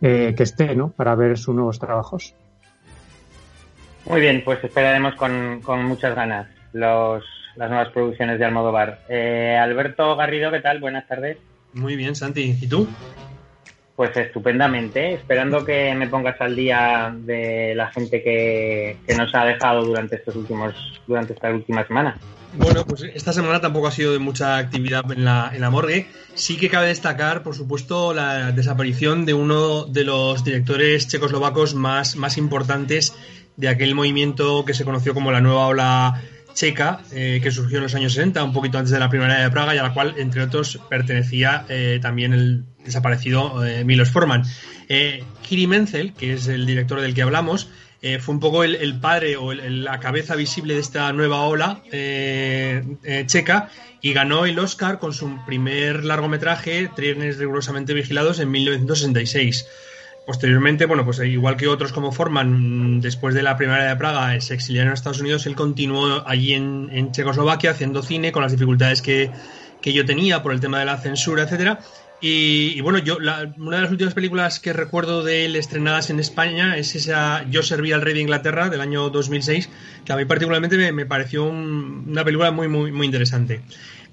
eh, 0.03 0.35
que 0.37 0.43
esté, 0.43 0.75
¿no? 0.75 0.91
Para 0.91 1.15
ver 1.15 1.39
sus 1.39 1.55
nuevos 1.55 1.79
trabajos. 1.79 2.35
Muy 4.05 4.21
bien, 4.21 4.43
pues 4.45 4.63
esperaremos 4.63 5.15
con, 5.15 5.63
muchas 5.85 6.15
ganas 6.15 6.49
los, 6.73 7.25
las 7.57 7.71
nuevas 7.71 7.89
producciones 7.91 8.39
de 8.39 8.45
Almodóvar. 8.45 9.01
Eh, 9.09 9.57
Alberto 9.59 10.15
Garrido, 10.17 10.51
¿qué 10.51 10.61
tal? 10.61 10.81
Buenas 10.81 11.07
tardes. 11.07 11.39
Muy 11.73 11.97
bien, 11.97 12.15
Santi. 12.15 12.57
¿Y 12.61 12.69
tú? 12.69 12.87
Pues 13.97 14.15
estupendamente, 14.15 15.15
esperando 15.15 15.65
que 15.65 15.95
me 15.95 16.07
pongas 16.07 16.39
al 16.41 16.55
día 16.55 17.15
de 17.19 17.75
la 17.75 17.91
gente 17.91 18.23
que, 18.23 18.99
que 19.07 19.15
nos 19.15 19.35
ha 19.35 19.47
dejado 19.47 19.85
durante 19.85 20.17
estos 20.17 20.37
últimos, 20.37 20.75
durante 21.07 21.33
esta 21.33 21.51
última 21.51 21.87
semana. 21.87 22.19
Bueno, 22.59 22.85
pues 22.87 23.03
esta 23.15 23.33
semana 23.33 23.61
tampoco 23.61 23.87
ha 23.87 23.91
sido 23.91 24.13
de 24.13 24.19
mucha 24.19 24.57
actividad 24.57 25.11
en 25.13 25.25
la, 25.25 25.51
en 25.53 25.61
la 25.61 25.71
morgue. 25.71 26.07
Sí 26.35 26.57
que 26.57 26.69
cabe 26.69 26.89
destacar, 26.89 27.43
por 27.43 27.55
supuesto, 27.55 28.15
la 28.15 28.53
desaparición 28.53 29.27
de 29.27 29.35
uno 29.35 29.85
de 29.85 30.05
los 30.05 30.45
directores 30.45 31.09
checoslovacos 31.09 31.75
más, 31.75 32.17
más 32.17 32.39
importantes 32.39 33.15
de 33.57 33.69
aquel 33.69 33.95
movimiento 33.95 34.65
que 34.65 34.75
se 34.75 34.85
conoció 34.85 35.15
como 35.15 35.33
la 35.33 35.41
nueva 35.41 35.67
ola 35.67 36.23
checa, 36.55 37.01
eh, 37.13 37.41
que 37.43 37.51
surgió 37.51 37.79
en 37.79 37.85
los 37.85 37.95
años 37.95 38.15
60, 38.15 38.43
un 38.43 38.53
poquito 38.53 38.79
antes 38.79 38.91
de 38.91 38.99
la 38.99 39.11
Primavera 39.11 39.43
de 39.43 39.51
Praga, 39.51 39.75
y 39.75 39.79
a 39.79 39.83
la 39.83 39.93
cual, 39.93 40.15
entre 40.17 40.43
otros, 40.43 40.81
pertenecía 40.89 41.67
eh, 41.69 41.99
también 42.01 42.33
el 42.33 42.65
desaparecido 42.87 43.65
eh, 43.65 43.85
Milos 43.85 44.11
Forman. 44.11 44.45
Kiri 45.43 45.67
Menzel, 45.67 46.15
que 46.15 46.33
es 46.33 46.47
el 46.47 46.65
director 46.65 47.01
del 47.01 47.15
que 47.15 47.23
hablamos, 47.23 47.69
fue 48.21 48.35
un 48.35 48.41
poco 48.41 48.63
el, 48.63 49.01
padre 49.01 49.37
o 49.37 49.53
la 49.53 49.99
cabeza 49.99 50.37
visible 50.37 50.75
de 50.75 50.81
esta 50.81 51.13
nueva 51.13 51.41
ola 51.41 51.83
checa 53.27 53.69
y 54.01 54.13
ganó 54.13 54.47
el 54.47 54.57
Oscar 54.61 55.01
con 55.01 55.13
su 55.13 55.45
primer 55.45 56.05
largometraje, 56.05 56.89
Trienes 56.95 57.39
rigurosamente 57.39 57.93
vigilados, 57.93 58.39
en 58.39 58.53
1966. 58.53 59.67
Posteriormente, 60.27 60.87
bueno, 60.87 61.05
pues 61.05 61.21
igual 61.21 61.57
que 61.57 61.69
otros 61.69 61.93
como 61.93 62.11
Forman, 62.11 63.01
después 63.01 63.35
de 63.35 63.45
la 63.45 63.57
primavera 63.57 63.91
de 63.91 63.97
Praga, 63.97 64.41
se 64.41 64.55
exiliaron 64.55 64.91
a 64.91 64.95
Estados 64.95 65.21
Unidos, 65.21 65.47
él 65.47 65.55
continuó 65.55 66.25
allí 66.27 66.53
en, 66.53 67.13
Checoslovaquia 67.13 67.71
haciendo 67.71 68.03
cine 68.03 68.33
con 68.33 68.43
las 68.43 68.51
dificultades 68.51 69.03
que, 69.03 69.31
que, 69.81 69.93
yo 69.93 70.05
tenía 70.05 70.43
por 70.43 70.53
el 70.53 70.59
tema 70.59 70.81
de 70.81 70.85
la 70.85 70.99
censura, 70.99 71.45
etcétera. 71.45 71.79
Y, 72.21 72.81
bueno, 72.81 72.99
yo 72.99 73.19
una 73.19 73.77
de 73.77 73.83
las 73.83 73.91
últimas 73.91 74.15
películas 74.15 74.59
que 74.59 74.73
recuerdo 74.73 75.23
de 75.23 75.45
él 75.45 75.55
estrenadas 75.55 76.09
en 76.09 76.19
España 76.19 76.79
es 76.79 76.95
esa 76.95 77.45
Yo 77.51 77.63
serví 77.63 77.93
al 77.93 78.01
rey 78.01 78.15
de 78.15 78.21
Inglaterra 78.21 78.71
del 78.71 78.81
año 78.81 79.11
2006, 79.11 79.69
que 80.05 80.13
a 80.13 80.17
mí 80.17 80.25
particularmente 80.25 80.93
me, 80.93 81.07
pareció 81.07 81.45
una 81.45 82.25
película 82.25 82.51
muy, 82.51 82.69
muy, 82.69 82.91
muy 82.91 83.07
interesante. 83.07 83.61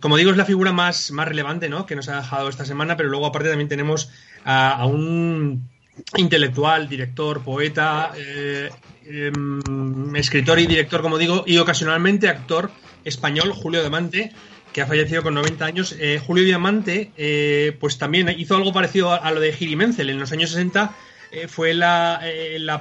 Como 0.01 0.17
digo, 0.17 0.31
es 0.31 0.37
la 0.37 0.43
figura 0.43 0.73
más, 0.73 1.11
más 1.11 1.29
relevante 1.29 1.69
¿no? 1.69 1.85
que 1.85 1.95
nos 1.95 2.09
ha 2.09 2.17
dejado 2.17 2.49
esta 2.49 2.65
semana, 2.65 2.97
pero 2.97 3.07
luego 3.07 3.25
aparte 3.25 3.47
también 3.47 3.69
tenemos 3.69 4.11
a, 4.43 4.85
un 4.85 5.69
intelectual, 6.17 6.89
director, 6.89 7.41
poeta, 7.41 8.11
eh, 8.17 8.69
em, 9.05 10.13
escritor 10.13 10.59
y 10.59 10.67
director, 10.67 11.01
como 11.01 11.17
digo, 11.17 11.45
y 11.47 11.57
ocasionalmente 11.57 12.27
actor 12.27 12.69
español, 13.05 13.53
Julio 13.53 13.81
Demante, 13.81 14.33
que 14.73 14.81
ha 14.81 14.87
fallecido 14.87 15.23
con 15.23 15.35
90 15.35 15.65
años. 15.65 15.95
Eh, 15.99 16.19
Julio 16.25 16.43
Diamante, 16.43 17.11
eh, 17.15 17.77
pues 17.79 17.97
también 17.97 18.29
hizo 18.37 18.55
algo 18.55 18.73
parecido 18.73 19.11
a, 19.11 19.31
lo 19.31 19.39
de 19.39 19.53
Giri 19.53 19.75
Menzel. 19.75 20.09
En 20.09 20.19
los 20.19 20.31
años 20.31 20.49
60 20.49 20.93
eh, 21.31 21.47
fue 21.47 21.73
la, 21.73 22.19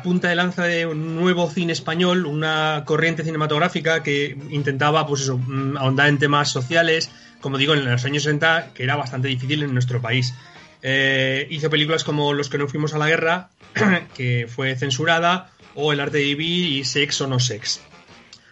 punta 0.03 0.29
de 0.29 0.35
lanza 0.35 0.65
de 0.65 0.87
un 0.87 1.15
nuevo 1.15 1.49
cine 1.51 1.73
español, 1.73 2.27
una 2.27 2.83
corriente 2.87 3.23
cinematográfica 3.23 4.03
que 4.03 4.37
intentaba, 4.51 5.07
pues 5.07 5.23
eso, 5.23 5.39
mm, 5.39 5.77
ahondar 5.77 6.09
en 6.09 6.19
temas 6.19 6.51
sociales, 6.51 7.11
como 7.41 7.59
digo, 7.59 7.75
en 7.75 7.85
los 7.85 8.05
años 8.05 8.23
60, 8.23 8.71
que 8.75 8.83
era 8.83 8.97
bastante 8.97 9.29
difícil 9.29 9.63
en 9.63 9.73
nuestro 9.73 10.01
país. 10.01 10.35
hizo 11.51 11.71
películas 11.71 12.03
como 12.03 12.33
Los 12.33 12.49
que 12.49 12.59
no 12.59 12.67
fuimos 12.67 12.93
a 12.95 12.99
la 12.99 13.07
guerra, 13.07 13.51
que 14.17 14.49
fue 14.49 14.75
censurada, 14.77 15.51
o 15.75 15.93
El 15.93 16.01
arte 16.01 16.19
de 16.19 16.25
vivir 16.25 16.73
y 16.73 16.85
Sex 16.85 17.21
o 17.21 17.27
no 17.27 17.39
sex. 17.39 17.81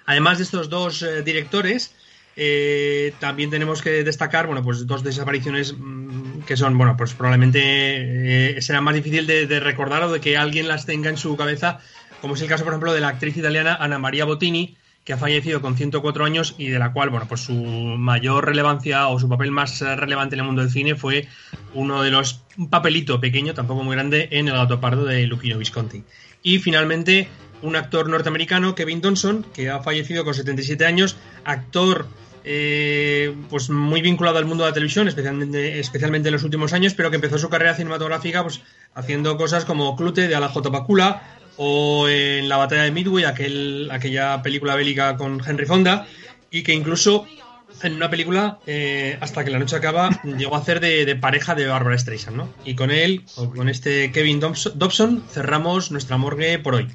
Además 0.06 0.38
de 0.38 0.44
estos 0.44 0.68
dos 0.70 1.04
directores, 1.24 1.94
eh, 2.36 3.12
también 3.18 3.50
tenemos 3.50 3.82
que 3.82 4.04
destacar, 4.04 4.46
bueno, 4.46 4.62
pues 4.62 4.86
dos 4.86 5.02
desapariciones 5.02 5.74
mm, 5.76 6.40
que 6.46 6.56
son, 6.56 6.78
bueno, 6.78 6.96
pues 6.96 7.14
probablemente 7.14 8.56
eh, 8.56 8.62
será 8.62 8.80
más 8.80 8.94
difícil 8.94 9.26
de, 9.26 9.60
recordar 9.60 10.02
o 10.04 10.12
de 10.12 10.20
que 10.20 10.36
alguien 10.36 10.68
las 10.68 10.86
tenga 10.86 11.10
en 11.10 11.16
su 11.16 11.36
cabeza, 11.36 11.80
como 12.20 12.34
es 12.34 12.42
el 12.42 12.48
caso, 12.48 12.64
por 12.64 12.72
ejemplo, 12.72 12.92
de 12.92 13.00
la 13.00 13.08
actriz 13.08 13.36
italiana 13.36 13.76
Ana 13.76 13.98
María 13.98 14.24
Bottini, 14.24 14.76
que 15.04 15.12
ha 15.14 15.16
fallecido 15.16 15.60
con 15.60 15.76
104 15.76 16.24
años 16.24 16.54
y 16.58 16.68
de 16.68 16.78
la 16.78 16.92
cual, 16.92 17.10
bueno, 17.10 17.26
pues 17.26 17.40
su 17.40 17.54
mayor 17.54 18.46
relevancia 18.46 19.08
o 19.08 19.18
su 19.18 19.28
papel 19.28 19.50
más 19.50 19.80
relevante 19.80 20.36
en 20.36 20.40
el 20.40 20.46
mundo 20.46 20.62
del 20.62 20.70
cine 20.70 20.94
fue 20.94 21.26
uno 21.74 22.02
de 22.02 22.10
los, 22.10 22.42
un 22.58 22.68
papelito 22.68 23.20
pequeño, 23.20 23.54
tampoco 23.54 23.82
muy 23.82 23.96
grande, 23.96 24.28
en 24.30 24.48
El 24.48 24.54
gato 24.54 24.80
pardo 24.80 25.04
de 25.04 25.26
Luchino 25.26 25.58
Visconti. 25.58 26.04
Y 26.42 26.58
finalmente, 26.58 27.28
un 27.62 27.76
actor 27.76 28.08
norteamericano, 28.08 28.74
Kevin 28.74 29.02
Johnson, 29.02 29.46
que 29.54 29.70
ha 29.70 29.80
fallecido 29.80 30.24
con 30.24 30.34
77 30.34 30.84
años, 30.86 31.16
actor 31.44 32.06
eh, 32.44 33.34
pues 33.50 33.68
muy 33.68 34.00
vinculado 34.00 34.38
al 34.38 34.46
mundo 34.46 34.64
de 34.64 34.70
la 34.70 34.74
televisión, 34.74 35.08
especialmente, 35.08 35.78
especialmente 35.78 36.28
en 36.28 36.32
los 36.32 36.42
últimos 36.42 36.72
años, 36.72 36.94
pero 36.94 37.10
que 37.10 37.16
empezó 37.16 37.38
su 37.38 37.50
carrera 37.50 37.74
cinematográfica 37.74 38.42
pues, 38.42 38.62
haciendo 38.94 39.36
cosas 39.36 39.64
como 39.64 39.94
Clute 39.96 40.26
de 40.26 40.34
Alajo 40.34 40.62
Pacula 40.62 41.22
o 41.56 42.08
en 42.08 42.48
la 42.48 42.56
batalla 42.56 42.82
de 42.82 42.90
Midway, 42.90 43.24
aquel, 43.24 43.90
aquella 43.92 44.42
película 44.42 44.74
bélica 44.74 45.16
con 45.16 45.42
Henry 45.46 45.66
Fonda, 45.66 46.06
y 46.50 46.62
que 46.62 46.72
incluso 46.72 47.26
en 47.82 47.94
una 47.94 48.10
película, 48.10 48.58
eh, 48.66 49.18
hasta 49.20 49.44
que 49.44 49.50
la 49.50 49.58
noche 49.58 49.76
acaba, 49.76 50.10
llegó 50.24 50.56
a 50.56 50.58
hacer 50.58 50.80
de, 50.80 51.16
pareja 51.16 51.54
de 51.54 51.66
Barbara 51.66 51.98
Streisand, 51.98 52.36
¿no? 52.36 52.48
Y 52.64 52.74
con 52.74 52.90
él, 52.90 53.24
con 53.54 53.68
este 53.68 54.10
Kevin 54.12 54.40
Dobson, 54.40 55.22
cerramos 55.30 55.90
nuestra 55.90 56.16
morgue 56.16 56.58
por 56.58 56.74
hoy. 56.74 56.88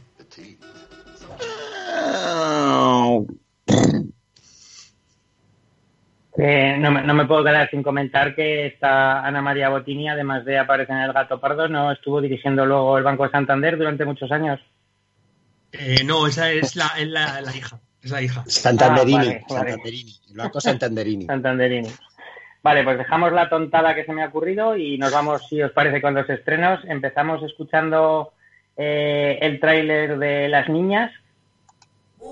No, 6.77 6.91
me, 6.91 7.03
no, 7.03 7.13
me, 7.13 7.25
puedo 7.25 7.43
quedar 7.43 7.69
sin 7.69 7.83
comentar 7.83 8.35
que 8.35 8.67
esta 8.67 9.25
Ana 9.25 9.41
María 9.41 9.69
Botini, 9.69 10.09
además 10.09 10.45
de 10.45 10.57
aparecer 10.57 10.95
en 10.95 11.01
El 11.03 11.13
Gato 11.13 11.39
Pardo, 11.39 11.67
no 11.67 11.91
estuvo 11.91 12.21
dirigiendo 12.21 12.65
luego 12.65 12.97
el 12.97 13.03
Banco 13.03 13.23
de 13.23 13.31
Santander 13.31 13.77
durante 13.77 14.05
muchos 14.05 14.31
años. 14.31 14.59
Eh, 15.71 16.03
no, 16.05 16.27
esa 16.27 16.51
es 16.51 16.75
la, 16.75 16.91
la, 16.97 17.55
hija. 17.55 17.79
Es 18.01 18.11
la 18.11 18.21
hija. 18.21 18.43
Santanderini. 18.47 19.29
Ah, 19.29 19.41
Santanderini. 19.47 20.19
El 20.29 20.37
Banco 20.37 20.61
Santanderini. 20.61 21.25
Santanderini. 21.25 21.89
Vale, 22.63 22.83
pues 22.83 22.97
dejamos 22.97 23.31
la 23.31 23.47
tontada 23.47 23.93
que 23.93 24.05
se 24.05 24.13
me 24.13 24.23
ha 24.23 24.27
ocurrido 24.27 24.75
y 24.75 24.97
nos 24.97 25.11
vamos, 25.11 25.47
si 25.47 25.61
os 25.61 25.71
parece, 25.71 26.01
con 26.01 26.15
los 26.15 26.27
estrenos. 26.29 26.79
Empezamos 26.85 27.43
escuchando 27.43 28.33
eh, 28.75 29.37
el 29.41 29.59
tráiler 29.59 30.17
de 30.17 30.49
Las 30.49 30.67
Niñas, 30.67 31.11
si 32.19 32.25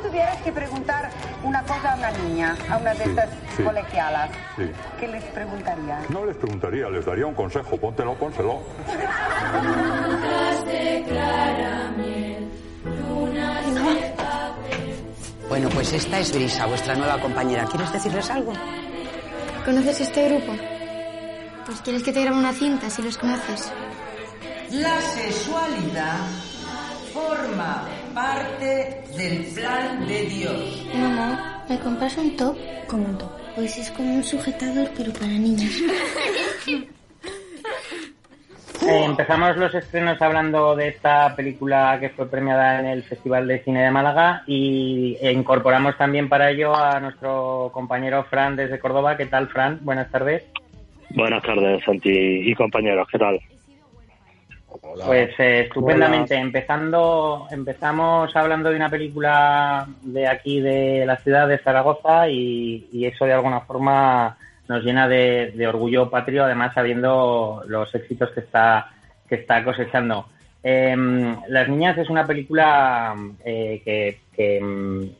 tuvieras 0.00 0.36
que 0.42 0.52
preguntar 0.52 1.10
una 1.42 1.62
cosa 1.62 1.92
a 1.92 1.96
una 1.96 2.10
niña, 2.10 2.56
a 2.68 2.76
una 2.76 2.94
de 2.94 3.04
estas 3.04 3.28
colegialas, 3.64 4.30
¿qué 4.98 5.08
les 5.08 5.24
preguntarías? 5.24 6.10
No 6.10 6.24
les 6.24 6.36
preguntaría, 6.36 6.88
les 6.88 7.04
daría 7.04 7.26
un 7.26 7.34
consejo. 7.34 7.76
Póntelo, 7.76 8.14
pónselo. 8.14 8.60
Bueno, 15.48 15.68
pues 15.70 15.92
esta 15.92 16.18
es 16.20 16.32
Brisa, 16.32 16.66
vuestra 16.66 16.94
nueva 16.94 17.18
compañera. 17.20 17.64
¿Quieres 17.64 17.92
decirles 17.92 18.30
algo? 18.30 18.52
¿Conoces 19.64 20.00
este 20.00 20.28
grupo? 20.28 20.52
Pues 21.66 21.80
quieres 21.82 22.02
que 22.02 22.12
te 22.12 22.22
grabe 22.22 22.38
una 22.38 22.52
cinta 22.52 22.88
si 22.88 23.02
los 23.02 23.18
conoces. 23.18 23.70
La 24.70 25.00
sexualidad 25.00 26.18
forma 27.12 27.84
parte 28.14 29.02
del 29.16 29.44
plan 29.54 30.06
de 30.06 30.24
Dios. 30.24 30.86
Mamá, 30.94 31.64
¿me 31.68 31.78
compras 31.78 32.16
un 32.16 32.36
top? 32.36 32.56
¿Cómo 32.88 33.04
un 33.04 33.18
top? 33.18 33.30
Pues 33.54 33.78
es 33.78 33.90
como 33.90 34.14
un 34.14 34.24
sujetador, 34.24 34.88
pero 34.96 35.12
para 35.12 35.26
niños. 35.26 35.70
Eh, 38.82 39.04
empezamos 39.04 39.58
los 39.58 39.74
estrenos 39.74 40.20
hablando 40.22 40.74
de 40.74 40.88
esta 40.88 41.36
película 41.36 41.98
que 42.00 42.08
fue 42.08 42.30
premiada 42.30 42.80
en 42.80 42.86
el 42.86 43.02
Festival 43.02 43.46
de 43.46 43.62
Cine 43.62 43.82
de 43.82 43.90
Málaga 43.90 44.42
y 44.46 45.18
e 45.20 45.30
incorporamos 45.32 45.98
también 45.98 46.30
para 46.30 46.50
ello 46.50 46.74
a 46.74 46.98
nuestro 46.98 47.70
compañero 47.74 48.24
Fran 48.24 48.56
desde 48.56 48.78
Córdoba. 48.78 49.18
¿Qué 49.18 49.26
tal, 49.26 49.48
Fran? 49.48 49.80
Buenas 49.82 50.10
tardes. 50.10 50.44
Buenas 51.10 51.42
tardes, 51.42 51.84
Santi 51.84 52.08
y 52.50 52.54
compañeros. 52.54 53.06
¿Qué 53.12 53.18
tal? 53.18 53.38
Pues 55.04 55.30
eh, 55.38 55.62
estupendamente. 55.62 56.34
Empezando, 56.36 57.48
empezamos 57.50 58.34
hablando 58.36 58.70
de 58.70 58.76
una 58.76 58.88
película 58.88 59.86
de 60.02 60.26
aquí 60.28 60.60
de 60.60 61.04
la 61.06 61.16
ciudad 61.16 61.48
de 61.48 61.58
Zaragoza 61.58 62.28
y, 62.28 63.04
eso 63.04 63.24
de 63.24 63.32
alguna 63.32 63.60
forma 63.60 64.36
nos 64.68 64.84
llena 64.84 65.08
de, 65.08 65.66
orgullo 65.66 66.10
patrio, 66.10 66.44
además 66.44 66.74
sabiendo 66.74 67.62
los 67.66 67.92
éxitos 67.94 68.30
que 68.30 68.40
está 68.40 68.90
que 69.28 69.36
está 69.36 69.64
cosechando. 69.64 70.26
Em, 70.62 71.36
Las 71.48 71.68
niñas 71.68 71.96
es 71.98 72.10
una 72.10 72.26
película 72.26 73.14
eh, 73.44 73.80
que, 73.84 74.20
em, 74.36 75.10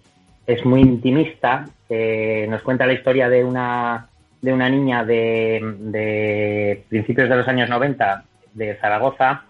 es 0.47 0.65
muy 0.65 0.81
intimista, 0.81 1.65
que 1.89 2.47
nos 2.49 2.63
cuenta 2.63 2.87
la 2.87 2.93
historia 2.93 3.29
de 3.29 3.45
una 3.45 4.09
de 4.43 4.53
una 4.53 4.69
niña 4.69 5.05
de, 5.05 5.61
de 5.79 6.85
principios 6.89 7.29
de 7.29 7.37
los 7.37 7.47
años 7.47 7.69
90 7.69 8.25
de 8.61 8.77
Zaragoza 8.77 9.45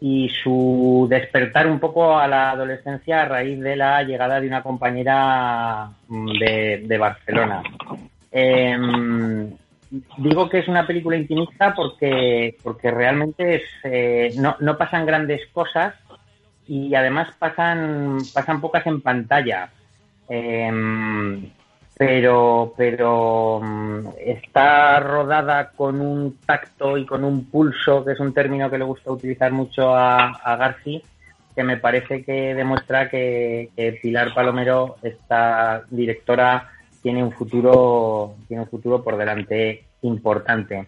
y 0.00 0.28
su 0.30 1.06
despertar 1.08 1.68
un 1.68 1.78
poco 1.78 2.18
a 2.18 2.26
la 2.26 2.50
adolescencia 2.50 3.22
a 3.22 3.26
raíz 3.26 3.60
de 3.60 3.76
la 3.76 4.02
llegada 4.02 4.40
de 4.40 4.48
una 4.48 4.62
compañera 4.62 5.90
mm, 6.08 6.32
de, 6.88 6.98
Barcelona. 6.98 7.62
Em, 8.32 9.52
digo 10.16 10.48
que 10.48 10.58
es 10.58 10.66
una 10.66 10.86
película 10.86 11.16
intimista 11.16 11.72
porque, 11.74 12.56
porque 12.64 12.90
realmente 12.90 13.56
es, 13.56 13.62
eh, 13.84 14.34
no, 14.38 14.56
no, 14.58 14.76
pasan 14.76 15.06
grandes 15.06 15.46
cosas 15.52 15.94
y 16.66 16.94
además 16.94 17.28
pasan, 17.38 18.18
pasan 18.34 18.60
pocas 18.60 18.84
en 18.86 19.02
pantalla. 19.02 19.70
Em, 20.28 21.48
pero, 22.04 22.74
pero 22.76 23.60
mm, 23.62 24.08
está 24.26 24.98
rodada 24.98 25.70
con 25.70 26.00
un 26.00 26.36
tacto 26.44 26.98
y 26.98 27.06
con 27.06 27.22
un 27.22 27.44
pulso, 27.44 28.04
que 28.04 28.12
es 28.12 28.18
un 28.18 28.34
término 28.34 28.68
que 28.68 28.78
le 28.78 28.84
gusta 28.84 29.12
utilizar 29.12 29.52
mucho 29.52 29.94
a, 29.94 30.30
a 30.30 30.56
Garci, 30.56 31.00
que 31.54 31.62
me 31.62 31.76
parece 31.76 32.24
que 32.24 32.56
demuestra 32.56 33.08
que, 33.08 33.70
Pilar 34.02 34.34
Palomero, 34.34 34.96
esta 35.00 35.84
directora, 35.90 36.72
tiene 37.02 37.22
un 37.22 37.30
futuro, 37.30 38.34
tiene 38.48 38.64
un 38.64 38.68
futuro 38.68 39.04
por 39.04 39.16
delante 39.16 39.84
importante. 40.02 40.86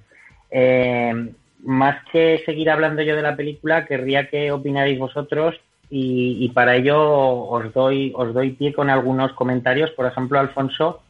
Eh, 0.50 1.32
más 1.62 2.04
que 2.10 2.42
seguir 2.44 2.70
hablando 2.70 3.02
yo 3.02 3.14
de 3.14 3.22
la 3.22 3.36
película, 3.36 3.86
querría 3.86 4.28
que 4.28 4.50
opinarais 4.50 4.98
vosotros 4.98 5.60
y, 5.90 6.48
para 6.48 6.74
ello 6.74 6.98
os 6.98 7.72
doy, 7.72 8.12
os 8.16 8.34
doy 8.34 8.50
pie 8.50 8.72
con 8.72 8.90
algunos 8.90 9.32
comentarios. 9.34 9.92
Por 9.92 10.06
ejemplo, 10.06 10.40
Alfonso, 10.40 11.03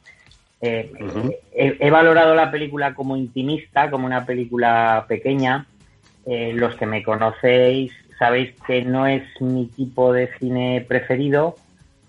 eh, 0.64 1.76
he, 1.80 1.90
valorado 1.90 2.35
la 2.35 2.50
película 2.50 2.94
como 2.94 3.16
intimista, 3.16 3.90
como 3.90 4.06
una 4.06 4.25
película 4.25 5.04
pequeña. 5.09 5.66
Eh, 6.26 6.52
los 6.54 6.75
que 6.76 6.87
me 6.87 7.02
conocéis 7.02 7.92
sabéis 8.18 8.54
que 8.66 8.83
no 8.83 9.06
es 9.06 9.23
mi 9.40 9.66
tipo 9.66 10.12
de 10.12 10.30
cine 10.38 10.85
preferido 10.88 11.56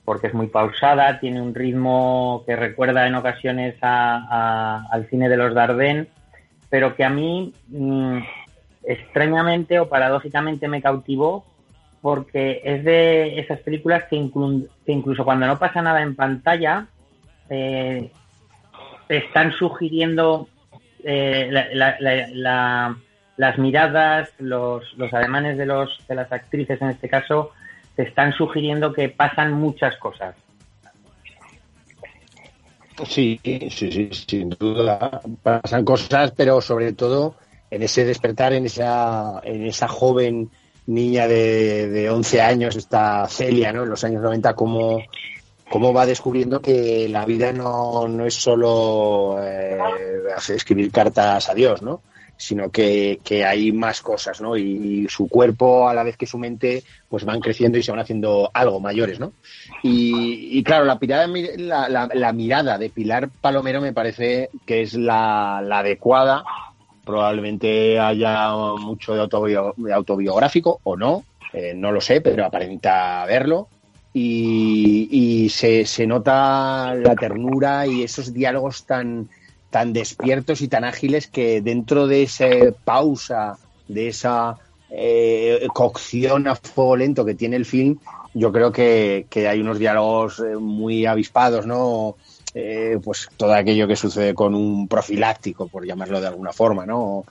porque 0.06 0.28
es 0.28 0.34
muy 0.34 0.48
pausada, 0.48 1.20
tiene 1.20 1.42
un 1.42 1.56
ritmo 1.56 2.44
que 2.46 2.56
recuerda 2.56 3.08
en 3.08 3.16
ocasiones 3.16 3.76
al 3.82 5.08
cine 5.10 5.28
de 5.28 5.36
los 5.36 5.56
Dardenne, 5.56 6.08
pero 6.70 6.96
que 6.96 7.04
a 7.04 7.10
mí 7.10 7.54
mm, 7.70 8.20
extrañamente 8.84 9.80
o 9.80 9.90
paradójicamente 9.90 10.68
me 10.68 10.82
cautivó 10.82 11.44
porque 12.02 12.62
es 12.64 12.84
de 12.84 13.40
esas 13.40 13.60
películas 13.62 14.04
que, 14.08 14.16
incluso 14.16 15.26
cuando 15.26 15.48
no 15.48 15.58
pasa 15.58 15.82
nada 15.82 16.04
en 16.04 16.16
pantalla, 16.16 16.86
eh, 17.50 18.12
están 19.10 19.52
sugiriendo 19.54 20.48
eh, 21.04 21.50
las 23.38 23.58
miradas, 23.58 24.30
los, 24.40 24.84
los 24.98 25.14
ademanes 25.14 25.58
de, 25.58 25.66
los, 25.66 26.06
de 26.08 26.16
las 26.16 26.32
actrices 26.32 26.82
en 26.82 26.90
este 26.90 27.10
caso, 27.10 27.52
te 27.96 28.04
están 28.04 28.34
sugiriendo 28.34 28.94
que 28.94 29.10
pasan 29.10 29.54
muchas 29.54 29.96
cosas. 29.98 30.36
Sí, 33.04 33.40
sí, 33.44 33.70
sí, 33.70 34.10
sin 34.12 34.50
duda. 34.50 35.22
Pasan 35.44 35.84
cosas, 35.84 36.32
pero 36.32 36.62
sobre 36.62 36.94
todo 36.94 37.36
en 37.70 37.84
ese 37.84 38.06
despertar, 38.06 38.54
en 38.54 38.66
esa, 38.66 39.42
en 39.44 39.66
esa 39.66 39.88
joven 39.88 40.50
niña 40.88 41.28
de, 41.28 41.90
de 41.90 42.10
11 42.10 42.42
años, 42.42 42.76
esta 42.76 43.28
Celia, 43.28 43.74
¿no? 43.74 43.84
En 43.84 43.90
los 43.90 44.04
años 44.04 44.22
90, 44.22 44.54
cómo, 44.54 45.00
cómo 45.70 45.94
va 45.94 46.06
descubriendo 46.06 46.62
que 46.62 47.08
la 47.10 47.26
vida 47.26 47.52
no, 47.52 48.08
no 48.08 48.26
es 48.26 48.36
solo 48.36 49.38
eh, 49.42 49.78
escribir 50.50 50.92
cartas 50.92 51.50
a 51.50 51.54
Dios, 51.54 51.82
¿no? 51.82 52.02
sino 52.38 52.70
que, 52.70 53.20
que, 53.24 53.46
hay 53.46 53.72
más 53.72 54.02
cosas, 54.02 54.42
¿no? 54.42 54.58
Y, 54.58 55.08
su 55.10 55.28
cuerpo, 55.28 55.88
a 55.88 55.94
la 55.94 56.04
vez 56.04 56.18
que 56.18 56.26
su 56.26 56.38
mente, 56.38 56.84
pues 57.08 57.24
van 57.24 57.40
creciendo 57.40 57.78
y 57.78 57.84
se 57.84 57.92
van 57.92 58.02
haciendo 58.02 58.50
algo 58.54 58.80
mayores, 58.80 59.20
¿no? 59.20 59.34
Y, 59.84 60.62
claro, 60.64 60.86
la, 60.86 61.00
la, 61.58 62.10
la, 62.14 62.34
mirada 62.34 62.78
de 62.78 62.90
Pilar 62.90 63.30
Palomero 63.30 63.82
me 63.82 63.94
parece 63.94 64.50
que 64.66 64.82
es 64.82 64.96
la, 64.96 65.60
adecuada. 65.60 66.44
Probablemente 67.06 68.00
haya 68.00 68.50
mucho 68.80 69.14
de, 69.14 69.94
autobiográfico 69.94 70.80
o 70.84 70.98
no, 70.98 71.24
eh, 71.54 71.74
no 71.76 71.92
lo 71.92 72.02
sé, 72.02 72.20
pero 72.20 72.46
aparenta 72.46 73.26
verlo. 73.26 73.70
Y, 74.18 75.50
se, 75.50 75.86
se 75.86 76.08
nota 76.08 76.96
la 76.96 77.16
ternura 77.16 77.86
y 77.86 78.04
esos 78.04 78.34
diálogos 78.34 78.86
tan, 78.86 79.30
tan 79.70 79.92
despiertos 79.92 80.62
y 80.62 80.70
tan 80.70 80.86
ágiles 80.86 81.28
que 81.28 81.60
dentro 81.62 82.08
de 82.08 82.24
esa 82.24 82.48
pausa, 82.86 83.58
de 83.90 84.08
esa 84.08 84.58
eh, 84.90 85.68
cocción 85.74 86.48
a 86.48 86.56
fuego 86.56 86.96
lento 86.96 87.26
que 87.26 87.36
tiene 87.36 87.58
el 87.58 87.66
film, 87.66 88.00
yo 88.34 88.54
creo 88.54 88.72
que, 88.72 89.28
hay 89.34 89.60
unos 89.60 89.80
diálogos 89.80 90.40
eh, 90.40 90.56
muy 90.56 91.06
avispados, 91.06 91.66
¿no? 91.66 92.16
Eh, 92.54 93.00
pues 93.04 93.28
todo 93.36 93.54
aquello 93.54 93.86
que 93.86 93.98
sucede 93.98 94.34
con 94.34 94.56
un 94.56 94.88
profiláctico, 94.88 95.68
por 95.68 95.86
llamarlo 95.86 96.22
de 96.22 96.28
alguna 96.28 96.54
forma, 96.54 96.86
¿no? 96.86 97.26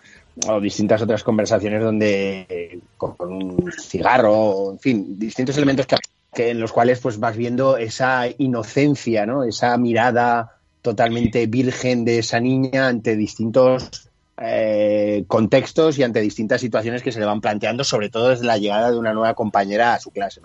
O, 0.47 0.61
distintas 0.61 1.01
otras 1.01 1.23
conversaciones 1.23 1.83
donde 1.83 2.79
con, 2.99 3.15
un 3.21 3.73
cigarro, 3.73 4.73
en 4.73 4.79
fin, 4.79 5.19
distintos 5.19 5.57
elementos 5.57 5.87
que, 5.87 5.97
en 6.37 6.61
los 6.61 6.73
cuales 6.73 7.01
pues 7.01 7.19
vas 7.19 7.37
viendo 7.37 7.77
esa 7.77 8.25
inocencia, 8.39 9.27
¿no? 9.27 9.45
Esa 9.45 9.77
mirada 9.79 10.59
totalmente 10.83 11.47
virgen 11.47 12.05
de 12.05 12.19
esa 12.19 12.41
niña 12.41 12.89
ante 12.89 13.17
distintos 13.17 14.11
eh, 14.37 15.25
contextos 15.29 15.99
y 15.99 16.03
ante 16.03 16.21
distintas 16.21 16.61
situaciones 16.61 17.03
que 17.03 17.13
se 17.13 17.21
le 17.21 17.27
van 17.27 17.41
planteando, 17.41 17.85
sobre 17.85 18.11
todo 18.11 18.31
desde 18.31 18.45
la 18.45 18.59
llegada 18.59 18.91
de 18.91 18.99
una 18.99 19.13
nueva 19.13 19.35
compañera 19.35 19.95
a 19.95 20.01
su 20.01 20.11
clase. 20.11 20.41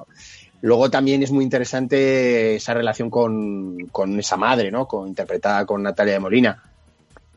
Luego 0.61 0.89
también 0.89 1.23
es 1.23 1.31
muy 1.31 1.43
interesante 1.43 2.55
esa 2.55 2.73
relación 2.73 3.09
con, 3.09 3.87
con 3.91 4.19
esa 4.19 4.37
madre, 4.37 4.71
¿no? 4.71 4.87
Con, 4.87 5.07
interpretada 5.07 5.65
con 5.65 5.83
Natalia 5.83 6.13
de 6.13 6.19
Molina. 6.19 6.63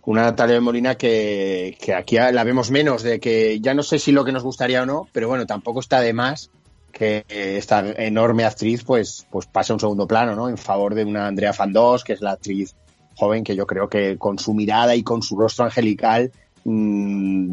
Una 0.04 0.22
Natalia 0.22 0.54
de 0.54 0.60
Molina 0.60 0.94
que, 0.96 1.76
que 1.80 1.94
aquí 1.94 2.16
la 2.16 2.44
vemos 2.44 2.70
menos, 2.70 3.02
de 3.02 3.18
que 3.18 3.60
ya 3.60 3.72
no 3.74 3.82
sé 3.82 3.98
si 3.98 4.12
lo 4.12 4.24
que 4.24 4.32
nos 4.32 4.42
gustaría 4.42 4.82
o 4.82 4.86
no, 4.86 5.08
pero 5.12 5.28
bueno, 5.28 5.46
tampoco 5.46 5.80
está 5.80 6.00
de 6.00 6.12
más 6.12 6.50
que 6.92 7.24
esta 7.28 7.80
enorme 7.96 8.44
actriz 8.44 8.84
pues, 8.84 9.26
pues 9.30 9.46
pase 9.46 9.72
a 9.72 9.74
un 9.74 9.80
segundo 9.80 10.06
plano, 10.06 10.36
¿no? 10.36 10.48
En 10.48 10.58
favor 10.58 10.94
de 10.94 11.04
una 11.04 11.26
Andrea 11.26 11.52
Fandós, 11.52 12.04
que 12.04 12.12
es 12.12 12.20
la 12.20 12.32
actriz 12.32 12.74
joven 13.16 13.44
que 13.44 13.56
yo 13.56 13.66
creo 13.66 13.88
que 13.88 14.16
con 14.18 14.38
su 14.38 14.54
mirada 14.54 14.94
y 14.94 15.02
con 15.02 15.22
su 15.22 15.36
rostro 15.36 15.64
angelical 15.64 16.32
mmm, 16.64 17.48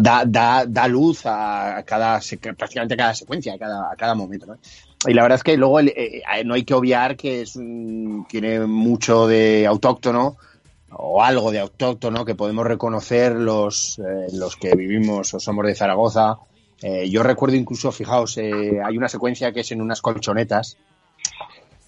da, 0.00 0.24
da, 0.26 0.64
da, 0.66 0.88
luz 0.88 1.22
a 1.24 1.82
cada 1.84 2.20
prácticamente 2.56 2.94
a 2.94 2.96
cada 2.96 3.14
secuencia, 3.14 3.54
a 3.54 3.58
cada, 3.58 3.92
a 3.92 3.96
cada 3.96 4.14
momento. 4.14 4.46
¿no? 4.46 4.58
Y 5.06 5.14
la 5.14 5.22
verdad 5.22 5.36
es 5.36 5.42
que 5.42 5.56
luego 5.56 5.80
eh, 5.80 5.92
eh, 5.96 6.44
no 6.44 6.54
hay 6.54 6.64
que 6.64 6.74
obviar 6.74 7.16
que 7.16 7.42
es 7.42 7.58
tiene 8.28 8.60
mucho 8.60 9.26
de 9.26 9.66
autóctono 9.66 10.36
o 10.90 11.22
algo 11.22 11.50
de 11.50 11.60
autóctono 11.60 12.24
que 12.24 12.34
podemos 12.34 12.66
reconocer 12.66 13.32
los, 13.32 13.98
eh, 13.98 14.26
los 14.32 14.56
que 14.56 14.74
vivimos 14.74 15.32
o 15.34 15.40
somos 15.40 15.66
de 15.66 15.74
Zaragoza. 15.74 16.36
Yo 16.82 17.22
recuerdo 17.22 17.56
incluso, 17.56 17.92
fijaos, 17.92 18.38
hay 18.38 18.96
una 18.96 19.08
secuencia 19.08 19.52
que 19.52 19.60
es 19.60 19.72
en 19.72 19.82
unas 19.82 20.00
colchonetas 20.00 20.76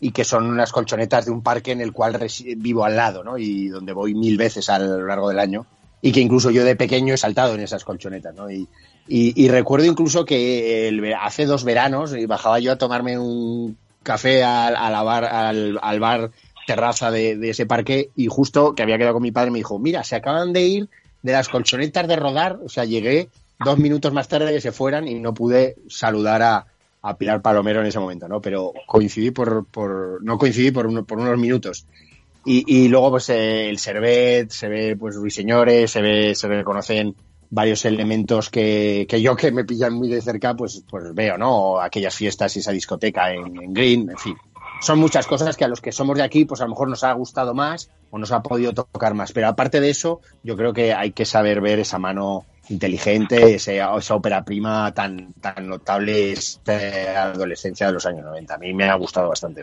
y 0.00 0.11
que 0.11 0.24
son 0.24 0.46
unas 0.46 0.72
colchonetas 0.72 1.26
de 1.26 1.31
un 1.31 1.42
parque 1.42 1.70
en 1.70 1.81
el 1.81 1.92
cual 1.92 2.18
vivo 2.57 2.85
al 2.85 2.96
lado, 2.96 3.22
¿no? 3.22 3.38
Y 3.38 3.68
donde 3.68 3.92
voy 3.92 4.14
mil 4.14 4.37
veces 4.37 4.68
a 4.68 4.81
lo 4.81 5.07
largo 5.07 5.28
del 5.28 5.38
año 5.38 5.64
y 6.00 6.11
que 6.11 6.18
incluso 6.18 6.50
yo 6.50 6.64
de 6.64 6.74
pequeño 6.74 7.14
he 7.14 7.16
saltado 7.16 7.55
en 7.55 7.61
esas 7.61 7.85
colchonetas, 7.85 8.35
¿no? 8.35 8.50
Y, 8.50 8.68
y, 9.07 9.48
recuerdo 9.48 9.87
incluso 9.87 10.24
que 10.24 10.88
el, 10.88 11.14
hace 11.14 11.46
dos 11.46 11.62
veranos 11.62 12.14
bajaba 12.26 12.59
yo 12.59 12.72
a 12.72 12.78
tomarme 12.78 13.16
un 13.16 13.76
café 14.02 14.42
al, 14.42 14.74
bar, 15.05 15.24
al, 15.24 15.78
al, 15.81 16.00
bar 16.00 16.31
terraza 16.66 17.12
de, 17.12 17.37
de, 17.37 17.50
ese 17.50 17.66
parque 17.66 18.11
y 18.16 18.26
justo 18.26 18.74
que 18.74 18.83
había 18.83 18.98
quedado 18.98 19.14
con 19.14 19.22
mi 19.22 19.31
padre 19.31 19.52
me 19.52 19.59
dijo, 19.59 19.78
mira, 19.78 20.02
se 20.02 20.16
acaban 20.16 20.52
de 20.52 20.62
ir 20.62 20.88
de 21.22 21.33
las 21.33 21.48
colchonetas 21.48 22.09
de 22.09 22.16
rodar, 22.16 22.59
o 22.64 22.68
sea, 22.68 22.85
llegué 22.85 23.28
dos 23.64 23.79
minutos 23.79 24.12
más 24.12 24.29
tarde 24.29 24.53
que 24.53 24.61
se 24.61 24.72
fueran 24.72 25.09
y 25.09 25.18
no 25.20 25.35
pude 25.35 25.77
saludar 25.88 26.42
a, 26.42 26.66
a 27.03 27.16
Pilar 27.16 27.42
Palomero 27.42 27.81
en 27.81 27.87
ese 27.87 27.98
momento, 27.98 28.29
¿no? 28.29 28.40
Pero 28.40 28.72
coincidí 28.87 29.31
por, 29.31 29.66
por 29.66 30.22
no 30.22 30.38
coincidí 30.38 30.70
por, 30.70 30.87
uno, 30.87 31.05
por 31.05 31.18
unos 31.18 31.38
minutos. 31.38 31.87
Y, 32.44 32.64
y 32.66 32.88
luego, 32.88 33.11
pues, 33.12 33.29
eh, 33.31 33.68
el 33.68 33.79
Servet, 33.79 34.51
se 34.51 34.68
ve, 34.68 34.96
pues, 34.96 35.14
ruiseñores, 35.14 35.90
se 35.90 36.03
ve, 36.03 36.35
se 36.35 36.48
reconocen 36.48 37.14
varios 37.51 37.85
elementos 37.85 38.51
que, 38.51 39.07
que 39.09 39.20
yo 39.20 39.37
que 39.37 39.53
me 39.53 39.64
pillan 39.64 39.92
muy 39.92 40.09
de 40.09 40.22
cerca, 40.22 40.55
pues, 40.55 40.83
pues 40.88 41.14
veo, 41.14 41.37
¿no? 41.38 41.81
Aquellas 41.81 42.14
fiestas 42.14 42.57
y 42.57 42.61
esa 42.61 42.72
discoteca 42.72 43.33
en, 43.33 43.62
en 43.62 43.75
Green, 43.75 44.11
en 44.11 44.18
fin. 44.18 44.37
Son 44.81 44.98
muchas 44.98 45.27
cosas 45.29 45.57
que 45.57 45.64
a 45.64 45.68
los 45.68 45.81
que 45.81 45.92
somos 45.92 46.16
de 46.16 46.25
aquí, 46.25 46.44
pues 46.44 46.61
a 46.61 46.64
lo 46.64 46.70
mejor 46.70 46.88
nos 46.88 47.05
ha 47.05 47.12
gustado 47.12 47.55
más 47.55 47.88
o 48.11 48.18
nos 48.18 48.33
ha 48.33 48.42
podido 48.42 48.72
tocar 48.72 49.14
más. 49.14 49.33
Pero 49.33 49.46
aparte 49.46 49.81
de 49.81 49.90
eso, 49.90 50.20
yo 50.42 50.57
creo 50.57 50.72
que 50.72 50.92
hay 50.92 51.12
que 51.12 51.25
saber 51.25 51.61
ver 51.61 51.79
esa 51.79 52.01
mano 52.01 52.44
inteligente, 52.68 53.55
esa, 53.55 53.96
esa 53.96 54.14
ópera 54.14 54.44
prima 54.44 54.92
tan, 54.92 55.33
tan 55.35 55.68
notable 55.68 56.33
es 56.33 56.61
adolescencia 57.16 57.87
de 57.87 57.92
los 57.92 58.07
años 58.07 58.25
90. 58.25 58.55
A 58.55 58.59
mí 58.59 58.72
me 58.72 58.88
ha 58.88 58.94
gustado 58.94 59.29
bastante. 59.29 59.62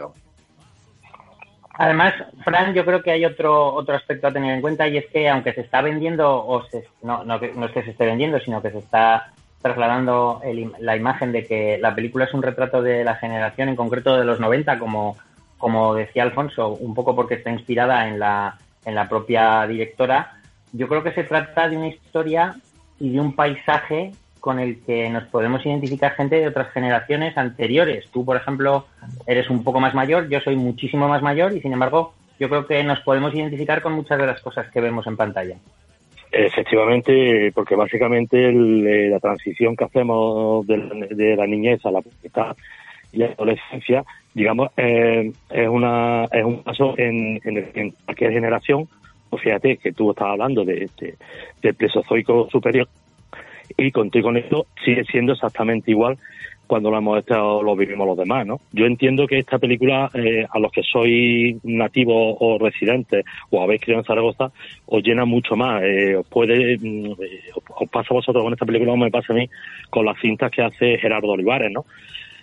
Además, 1.73 2.13
Fran, 2.43 2.73
yo 2.73 2.83
creo 2.83 3.01
que 3.01 3.11
hay 3.11 3.23
otro, 3.23 3.73
otro 3.73 3.95
aspecto 3.95 4.27
a 4.27 4.33
tener 4.33 4.53
en 4.53 4.61
cuenta 4.61 4.87
y 4.87 4.97
es 4.97 5.05
que 5.07 5.29
aunque 5.29 5.53
se 5.53 5.61
está 5.61 5.81
vendiendo, 5.81 6.29
o 6.29 6.61
no, 7.03 7.23
no, 7.23 7.39
no 7.39 7.65
es 7.65 7.71
que 7.71 7.83
se 7.83 7.91
esté 7.91 8.05
vendiendo, 8.05 8.39
sino 8.39 8.61
que 8.61 8.71
se 8.71 8.79
está 8.79 9.31
trasladando 9.61 10.41
la 10.79 10.95
imagen 10.95 11.31
de 11.31 11.45
que 11.45 11.77
la 11.77 11.95
película 11.95 12.25
es 12.25 12.33
un 12.33 12.43
retrato 12.43 12.81
de 12.81 13.03
la 13.03 13.15
generación, 13.15 13.69
en 13.69 13.75
concreto 13.75 14.17
de 14.17 14.25
los 14.25 14.39
90, 14.39 14.79
como, 14.79 15.17
como 15.57 15.95
decía 15.95 16.23
Alfonso, 16.23 16.69
un 16.69 16.93
poco 16.93 17.15
porque 17.15 17.35
está 17.35 17.49
inspirada 17.49 18.07
en 18.07 18.19
la, 18.19 18.57
en 18.85 18.95
la 18.95 19.07
propia 19.07 19.65
directora. 19.67 20.33
Yo 20.71 20.87
creo 20.87 21.03
que 21.03 21.13
se 21.13 21.23
trata 21.23 21.67
de 21.67 21.77
una 21.77 21.87
historia 21.87 22.55
y 22.99 23.11
de 23.11 23.19
un 23.19 23.33
paisaje 23.33 24.11
con 24.39 24.59
el 24.59 24.79
que 24.85 25.09
nos 25.09 25.25
podemos 25.25 25.65
identificar 25.65 26.13
gente 26.13 26.37
de 26.37 26.47
otras 26.47 26.71
generaciones 26.71 27.37
anteriores. 27.37 28.09
Tú, 28.11 28.25
por 28.25 28.37
ejemplo, 28.37 28.85
eres 29.27 29.49
un 29.49 29.63
poco 29.63 29.79
más 29.79 29.93
mayor, 29.93 30.29
yo 30.29 30.39
soy 30.39 30.55
muchísimo 30.55 31.07
más 31.07 31.21
mayor 31.21 31.55
y, 31.55 31.61
sin 31.61 31.73
embargo, 31.73 32.13
yo 32.39 32.49
creo 32.49 32.65
que 32.65 32.83
nos 32.83 32.99
podemos 33.01 33.33
identificar 33.33 33.81
con 33.81 33.93
muchas 33.93 34.17
de 34.17 34.25
las 34.25 34.41
cosas 34.41 34.69
que 34.71 34.81
vemos 34.81 35.05
en 35.07 35.17
pantalla. 35.17 35.55
Efectivamente, 36.31 37.51
porque 37.53 37.75
básicamente 37.75 38.49
eh, 38.49 39.09
la 39.09 39.19
transición 39.19 39.75
que 39.75 39.85
hacemos 39.85 40.65
de, 40.67 41.35
la 41.35 41.47
niñez 41.47 41.83
a 41.85 41.91
la 41.91 42.01
pubertad 42.01 42.55
y 43.11 43.17
la 43.17 43.25
adolescencia, 43.25 44.03
digamos, 44.33 44.69
eh, 44.77 45.31
es, 45.49 45.67
una, 45.67 46.25
es 46.25 46.45
un 46.45 46.63
paso 46.63 46.93
en 46.97 47.39
cualquier 48.05 48.31
generación 48.31 48.87
pues 49.29 49.43
fíjate 49.43 49.77
que 49.77 49.91
tú 49.91 50.11
estabas 50.11 50.33
hablando 50.33 50.65
de, 50.65 50.89
del 51.61 51.75
Plesiozoico 51.75 52.49
superior 52.49 52.87
y 53.77 53.91
contigo 53.91 54.29
con 54.29 54.37
esto 54.37 54.65
sigue 54.83 55.03
siendo 55.05 55.33
exactamente 55.33 55.91
igual 55.91 56.17
cuando 56.69 56.91
lo 56.91 56.99
hemos 56.99 57.17
estado, 57.17 57.63
lo 57.63 57.75
vivimos 57.75 58.05
los 58.05 58.17
demás, 58.17 58.45
¿no? 58.45 58.59
Yo 58.71 58.85
entiendo 58.85 59.25
que 59.25 59.39
esta 59.39 59.57
película, 59.57 60.07
eh, 60.13 60.45
a 60.47 60.59
los 60.59 60.71
que 60.71 60.83
sois 60.83 61.57
nativos 61.63 62.37
o 62.39 62.59
residentes 62.59 63.25
o 63.49 63.63
habéis 63.63 63.81
criado 63.81 64.01
en 64.01 64.05
Zaragoza, 64.05 64.51
os 64.85 65.01
llena 65.01 65.25
mucho 65.25 65.55
más. 65.55 65.81
Eh, 65.81 66.15
os 66.15 66.27
puede, 66.27 66.77
mm, 66.77 67.13
os 67.75 67.89
pasa 67.89 68.09
a 68.11 68.13
vosotros 68.13 68.43
con 68.43 68.53
esta 68.53 68.67
película 68.67 68.91
como 68.91 69.05
me 69.05 69.09
pasa 69.09 69.33
a 69.33 69.35
mí 69.35 69.49
con 69.89 70.05
las 70.05 70.21
cintas 70.21 70.51
que 70.51 70.61
hace 70.61 70.99
Gerardo 70.99 71.29
Olivares, 71.29 71.71
¿no? 71.71 71.85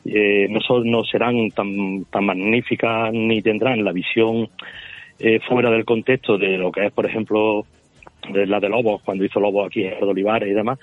no, 0.05 0.61
son, 0.61 0.91
no 0.91 1.05
serán 1.05 1.51
tan, 1.51 2.05
tan 2.11 2.25
magníficas 2.25 3.13
ni 3.13 3.43
tendrán 3.43 3.85
la 3.85 3.93
visión 3.93 4.49
fuera 5.49 5.71
del 5.71 5.85
contexto 5.85 6.39
de 6.39 6.59
lo 6.59 6.71
que 6.71 6.87
es, 6.87 6.93
por 6.93 7.07
ejemplo, 7.07 7.65
de 8.33 8.47
la 8.47 8.61
de 8.61 8.69
Lobos, 8.69 9.03
cuando 9.03 9.25
hizo 9.25 9.41
Lobos 9.41 9.67
aquí 9.67 9.85
en 9.85 10.03
Olivares 10.03 10.49
y 10.49 10.55
demás, 10.55 10.79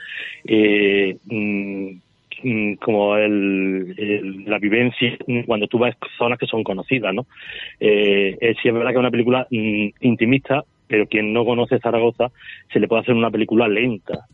eh, 0.46 1.17
mm, 1.26 1.89
mm, 2.43 2.74
como 2.76 3.15
el, 3.17 4.46
la 4.46 4.60
vivencia 4.60 5.17
cuando 5.46 5.67
tú 5.67 5.78
vas 5.80 5.96
a 5.96 6.17
zonas 6.17 6.39
que 6.39 6.48
son 6.48 6.63
conocidas, 6.63 7.13
¿no? 7.13 7.26
Eh, 7.80 8.38
sí 8.62 8.67
es 8.67 8.74
verdad 8.74 8.89
que 8.89 8.96
es 8.96 9.00
una 9.00 9.12
película 9.12 9.48
mm, 9.50 9.88
intimista, 10.02 10.63
pero 10.88 11.08
quien 11.08 11.34
no 11.34 11.46
conoce 11.46 11.80
Zaragoza 11.80 12.32
se 12.72 12.80
le 12.80 12.88
puede 12.88 13.02
hacer 13.02 13.15
una 13.15 13.32
película 13.32 13.67
lenta. 13.67 14.26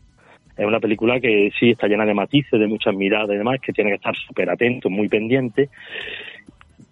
Es 0.56 0.66
una 0.66 0.80
película 0.80 1.20
que 1.20 1.50
sí 1.58 1.70
está 1.70 1.86
llena 1.86 2.04
de 2.04 2.12
matices, 2.12 2.60
de 2.60 2.66
muchas 2.66 2.94
miradas 2.94 3.30
y 3.30 3.38
demás, 3.38 3.60
que 3.60 3.72
tiene 3.72 3.90
que 3.90 3.96
estar 3.96 4.14
súper 4.14 4.50
atento, 4.50 4.90
muy 4.90 5.08
pendiente, 5.08 5.70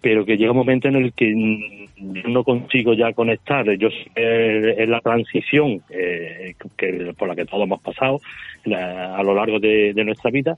pero 0.01 0.25
que 0.25 0.37
llega 0.37 0.51
un 0.51 0.57
momento 0.57 0.87
en 0.87 0.95
el 0.95 1.13
que 1.13 1.33
no 1.97 2.43
consigo 2.43 2.93
ya 2.93 3.13
conectar. 3.13 3.69
Yo 3.77 3.89
es 4.15 4.89
la 4.89 5.01
transición 5.01 5.81
eh, 5.89 6.55
que, 6.77 7.13
por 7.17 7.27
la 7.27 7.35
que 7.35 7.45
todos 7.45 7.63
hemos 7.63 7.81
pasado 7.81 8.21
a 8.65 9.21
lo 9.23 9.33
largo 9.33 9.59
de, 9.59 9.93
nuestra 10.05 10.31
vida, 10.31 10.55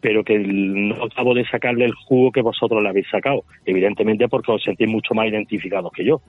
pero 0.00 0.22
que 0.22 0.38
no 0.38 1.04
acabo 1.04 1.34
de 1.34 1.44
sacarle 1.46 1.86
el 1.86 1.94
jugo 1.94 2.30
que 2.30 2.42
vosotros 2.42 2.82
le 2.82 2.88
habéis 2.88 3.08
sacado. 3.08 3.44
Evidentemente 3.64 4.28
porque 4.28 4.52
os 4.52 4.62
sentís 4.62 4.88
mucho 4.88 5.14
más 5.14 5.26
identificados 5.26 5.92
que 5.92 6.04
yo. 6.04 6.20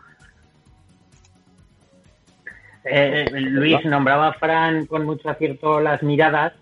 Eh, 2.83 3.25
Luis 3.31 3.83
nombraba 3.85 4.27
a 4.27 4.33
Fran 4.33 4.85
con 4.85 5.05
mucho 5.05 5.29
acierto 5.29 5.79
las 5.79 6.03
miradas 6.03 6.53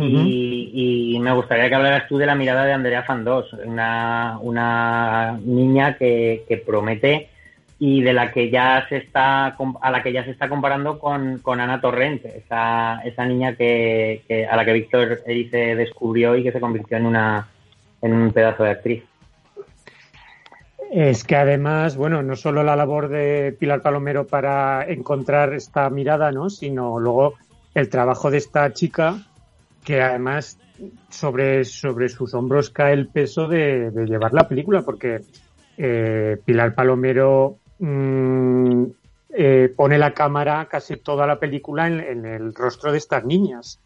y, 0.00 1.18
me 1.20 1.32
gustaría 1.32 1.68
que 1.68 1.74
hablaras 1.74 2.08
tú 2.08 2.16
de 2.16 2.26
la 2.26 2.34
mirada 2.34 2.64
de 2.64 2.72
Andrea 2.72 3.02
Fandos, 3.02 3.52
una, 3.64 4.38
una 4.40 5.38
niña 5.44 5.96
que, 5.96 6.62
promete 6.64 7.28
y 7.78 8.02
de 8.02 8.12
la 8.12 8.32
que 8.32 8.50
ya 8.50 8.86
se 8.88 8.96
está 8.96 9.46
a 9.80 9.90
la 9.90 10.02
que 10.02 10.12
ya 10.12 10.24
se 10.24 10.30
está 10.30 10.48
comparando 10.48 10.98
con, 10.98 11.40
Ana 11.60 11.80
Torrent, 11.80 12.24
esa, 12.24 13.00
esa 13.04 13.24
niña 13.26 13.54
que, 13.54 14.46
a 14.50 14.56
la 14.56 14.64
que 14.64 14.72
Víctor 14.72 15.20
Erice 15.26 15.74
descubrió 15.76 16.36
y 16.36 16.42
que 16.42 16.52
se 16.52 16.60
convirtió 16.60 16.96
en 16.96 17.06
una 17.06 17.48
en 18.00 18.12
un 18.12 18.32
pedazo 18.32 18.64
de 18.64 18.70
actriz. 18.70 19.04
Es 20.90 21.22
que 21.24 21.36
además, 21.36 21.96
bueno, 21.96 22.22
no 22.22 22.34
solo 22.34 22.62
la 22.62 22.74
labor 22.74 23.08
de 23.08 23.54
Pilar 23.58 23.82
Palomero 23.82 24.26
para 24.26 24.86
encontrar 24.88 25.52
esta 25.52 25.90
mirada, 25.90 26.32
¿no? 26.32 26.48
sino 26.48 26.98
luego 26.98 27.34
el 27.74 27.90
trabajo 27.90 28.30
de 28.30 28.38
esta 28.38 28.72
chica 28.72 29.27
que 29.88 30.02
además 30.02 30.58
sobre, 31.08 31.64
sobre 31.64 32.10
sus 32.10 32.34
hombros 32.34 32.68
cae 32.68 32.92
el 32.92 33.08
peso 33.08 33.48
de, 33.48 33.90
llevar 34.06 34.34
la 34.34 34.46
película, 34.46 34.82
porque 34.82 35.22
eh, 35.78 36.36
Pilar 36.44 36.74
Palomero 36.74 37.56
mm, 37.78 38.82
eh, 39.30 39.72
pone 39.74 39.96
la 39.96 40.12
cámara 40.12 40.66
casi 40.66 40.96
toda 40.98 41.26
la 41.26 41.40
película 41.40 41.86
en, 41.86 42.26
el 42.26 42.54
rostro 42.54 42.92
de 42.92 42.98
estas 42.98 43.24
niñas, 43.24 43.80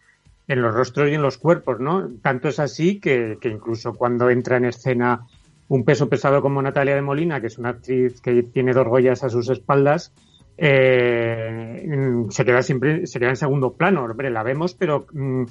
en 0.48 0.60
los 0.60 0.74
rostros 0.74 1.08
y 1.08 1.14
en 1.14 1.22
los 1.22 1.38
cuerpos, 1.38 1.78
¿no? 1.78 2.10
Tanto 2.20 2.48
es 2.48 2.58
así 2.58 2.98
que, 2.98 3.38
que 3.40 3.50
incluso 3.50 3.94
cuando 3.94 4.28
entra 4.28 4.56
en 4.56 4.64
escena 4.64 5.28
un 5.68 5.84
peso 5.84 6.08
pesado 6.08 6.42
como 6.42 6.60
Natalia 6.60 6.96
de 6.96 7.02
Molina, 7.02 7.40
que 7.40 7.46
es 7.46 7.58
una 7.58 7.68
actriz 7.68 8.20
que 8.20 8.42
tiene 8.42 8.72
dos 8.72 8.88
joyas 8.88 9.22
a 9.22 9.28
sus 9.28 9.48
espaldas, 9.50 10.12
eh, 10.58 12.26
se 12.28 12.44
queda 12.44 12.62
siempre, 12.62 13.06
se 13.06 13.18
queda 13.18 13.30
en 13.30 13.36
segundo 13.36 13.72
plano. 13.72 14.04
Hombre, 14.04 14.30
la 14.30 14.42
vemos, 14.42 14.74
pero 14.74 15.06
mm, 15.12 15.44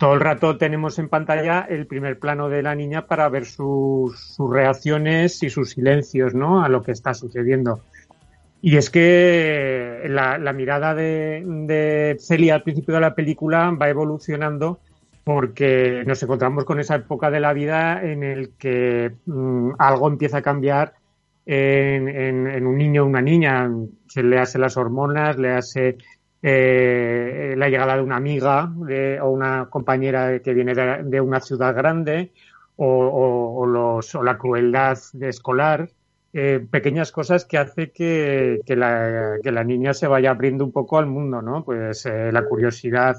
todo 0.00 0.14
el 0.14 0.20
rato 0.20 0.56
tenemos 0.56 0.98
en 0.98 1.10
pantalla 1.10 1.66
el 1.68 1.86
primer 1.86 2.18
plano 2.18 2.48
de 2.48 2.62
la 2.62 2.74
niña 2.74 3.06
para 3.06 3.28
ver 3.28 3.44
sus, 3.44 4.34
reacciones 4.38 5.42
y 5.42 5.50
sus 5.50 5.72
silencios, 5.72 6.32
¿no? 6.34 6.64
A 6.64 6.70
lo 6.70 6.82
que 6.82 6.92
está 6.92 7.12
sucediendo. 7.12 7.80
Y 8.62 8.78
es 8.78 8.88
que 8.88 10.06
la, 10.08 10.38
mirada 10.54 10.94
de, 10.94 12.16
Celia 12.18 12.54
al 12.54 12.62
principio 12.62 12.94
de 12.94 13.02
la 13.02 13.14
película 13.14 13.70
va 13.72 13.90
evolucionando 13.90 14.80
porque 15.22 16.02
nos 16.06 16.22
encontramos 16.22 16.64
con 16.64 16.80
esa 16.80 16.94
época 16.94 17.30
de 17.30 17.40
la 17.40 17.52
vida 17.52 18.02
en 18.02 18.22
el 18.22 18.52
que 18.56 19.12
mm, 19.26 19.72
algo 19.78 20.08
empieza 20.08 20.38
a 20.38 20.42
cambiar 20.42 20.94
en, 21.44 22.66
un 22.66 22.78
niño 22.78 23.02
o 23.02 23.06
una 23.06 23.20
niña. 23.20 23.70
Se 24.08 24.22
le 24.22 24.38
hace 24.38 24.58
las 24.58 24.78
hormonas, 24.78 25.36
le 25.36 25.50
hace 25.50 25.98
eh, 26.42 27.54
la 27.56 27.68
llegada 27.68 27.96
de 27.96 28.02
una 28.02 28.16
amiga 28.16 28.72
o 29.22 29.30
una 29.30 29.66
compañera 29.68 30.40
que 30.40 30.54
viene 30.54 30.74
de, 30.74 31.20
una 31.20 31.40
ciudad 31.40 31.74
grande 31.74 32.32
o, 32.76 33.66
los, 33.66 34.14
o 34.14 34.22
la 34.22 34.38
crueldad 34.38 34.98
de 35.12 35.28
escolar, 35.28 35.90
eh, 36.32 36.64
pequeñas 36.70 37.12
cosas 37.12 37.44
que 37.44 37.58
hace 37.58 37.90
que, 37.90 38.62
la, 38.68 39.64
niña 39.64 39.92
se 39.92 40.06
vaya 40.06 40.30
abriendo 40.30 40.64
un 40.64 40.72
poco 40.72 40.98
al 40.98 41.06
mundo, 41.06 41.42
¿no? 41.42 41.64
Pues 41.64 42.06
eh, 42.06 42.30
la 42.32 42.44
curiosidad 42.44 43.16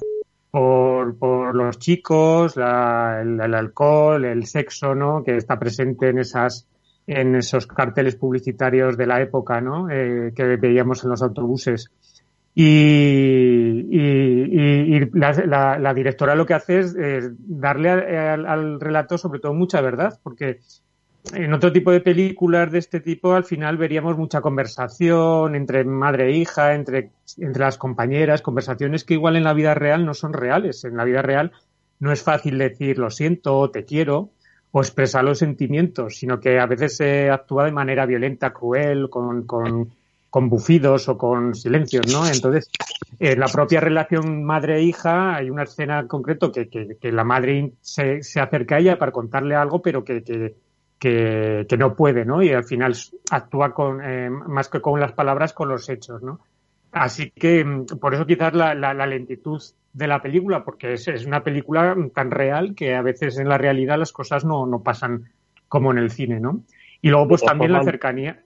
por, 0.49 1.17
por 1.17 1.53
los 1.55 1.77
chicos, 1.77 2.55
la, 2.55 3.19
el, 3.21 3.39
el, 3.39 3.53
alcohol, 3.53 4.25
el 4.25 4.45
sexo, 4.45 4.95
¿no? 4.95 5.23
Que 5.23 5.37
está 5.37 5.59
presente 5.59 6.09
en 6.09 6.19
esas 6.19 6.67
en 7.07 7.35
esos 7.35 7.67
carteles 7.67 8.15
publicitarios 8.15 8.95
de 8.95 9.07
la 9.07 9.21
época, 9.21 9.59
¿no? 9.59 9.89
Eh, 9.89 10.31
que 10.35 10.43
veíamos 10.55 11.03
en 11.03 11.09
los 11.09 11.21
autobuses. 11.21 11.91
Y, 12.53 13.87
la, 15.13 15.93
directora 15.93 16.35
lo 16.35 16.45
que 16.45 16.53
hace 16.53 16.79
es 16.79 16.95
darle 17.37 17.89
al, 17.89 18.79
relato 18.79 19.17
sobre 19.17 19.39
todo 19.39 19.53
mucha 19.53 19.81
verdad, 19.81 20.19
porque 20.21 20.59
en 21.33 21.53
otro 21.53 21.71
tipo 21.71 21.91
de 21.91 22.01
películas 22.01 22.71
de 22.71 22.79
este 22.79 22.99
tipo 22.99 23.33
al 23.33 23.43
final 23.43 23.77
veríamos 23.77 24.17
mucha 24.17 24.41
conversación 24.41 25.55
entre 25.55 25.83
madre 25.85 26.29
e 26.29 26.37
hija, 26.37 26.73
entre, 26.73 27.11
entre 27.37 27.61
las 27.61 27.77
compañeras, 27.77 28.41
conversaciones 28.41 29.03
que 29.03 29.13
igual 29.13 29.35
en 29.35 29.43
la 29.43 29.53
vida 29.53 29.73
real 29.73 30.05
no 30.05 30.13
son 30.13 30.33
reales. 30.33 30.83
En 30.83 30.97
la 30.97 31.05
vida 31.05 31.21
real 31.21 31.51
no 31.99 32.11
es 32.11 32.23
fácil 32.23 32.57
decir 32.57 32.97
lo 32.97 33.11
siento, 33.11 33.69
te 33.69 33.85
quiero, 33.85 34.31
o 34.71 34.81
expresar 34.81 35.23
los 35.23 35.39
sentimientos, 35.39 36.17
sino 36.17 36.39
que 36.39 36.59
a 36.59 36.65
veces 36.65 36.97
se 36.97 37.29
actúa 37.29 37.65
de 37.65 37.71
manera 37.71 38.05
violenta, 38.05 38.51
cruel, 38.51 39.09
con, 39.09 39.45
con 39.45 39.91
con 40.31 40.49
bufidos 40.49 41.09
o 41.09 41.17
con 41.17 41.53
silencios, 41.53 42.07
¿no? 42.11 42.25
Entonces, 42.25 42.71
en 43.19 43.37
la 43.37 43.47
propia 43.47 43.81
relación 43.81 44.45
madre-hija 44.45 45.35
hay 45.35 45.49
una 45.49 45.63
escena 45.63 45.99
en 45.99 46.07
concreto 46.07 46.53
que, 46.53 46.69
que, 46.69 47.11
la 47.11 47.25
madre 47.25 47.73
se, 47.81 48.23
se, 48.23 48.39
acerca 48.39 48.75
a 48.75 48.79
ella 48.79 48.97
para 48.97 49.11
contarle 49.11 49.55
algo, 49.55 49.81
pero 49.81 50.05
que, 50.05 50.23
que, 50.97 51.77
no 51.77 51.95
puede, 51.97 52.23
¿no? 52.23 52.41
Y 52.41 52.53
al 52.53 52.63
final 52.63 52.95
actúa 53.29 53.73
con, 53.73 53.99
eh, 54.01 54.29
más 54.29 54.69
que 54.69 54.79
con 54.79 55.01
las 55.01 55.11
palabras, 55.11 55.51
con 55.51 55.67
los 55.67 55.89
hechos, 55.89 56.23
¿no? 56.23 56.39
Así 56.93 57.31
que 57.31 57.65
mm, 57.65 57.85
por 57.99 58.13
eso 58.13 58.25
quizás 58.25 58.53
la, 58.53 58.73
la, 58.73 59.05
lentitud 59.05 59.61
de 59.91 60.07
la 60.07 60.21
película, 60.21 60.63
porque 60.63 60.93
es, 60.93 61.09
es, 61.09 61.25
una 61.25 61.43
película 61.43 61.93
tan 62.15 62.31
real 62.31 62.73
que 62.73 62.95
a 62.95 63.01
veces 63.01 63.37
en 63.37 63.49
la 63.49 63.57
realidad 63.57 63.99
las 63.99 64.13
cosas 64.13 64.45
no, 64.45 64.65
no 64.65 64.81
pasan 64.81 65.29
como 65.67 65.91
en 65.91 65.97
el 65.97 66.09
cine, 66.09 66.39
¿no? 66.39 66.63
Y 67.01 67.09
luego 67.09 67.27
pues 67.27 67.43
también 67.43 67.73
la 67.73 67.83
cercanía. 67.83 68.43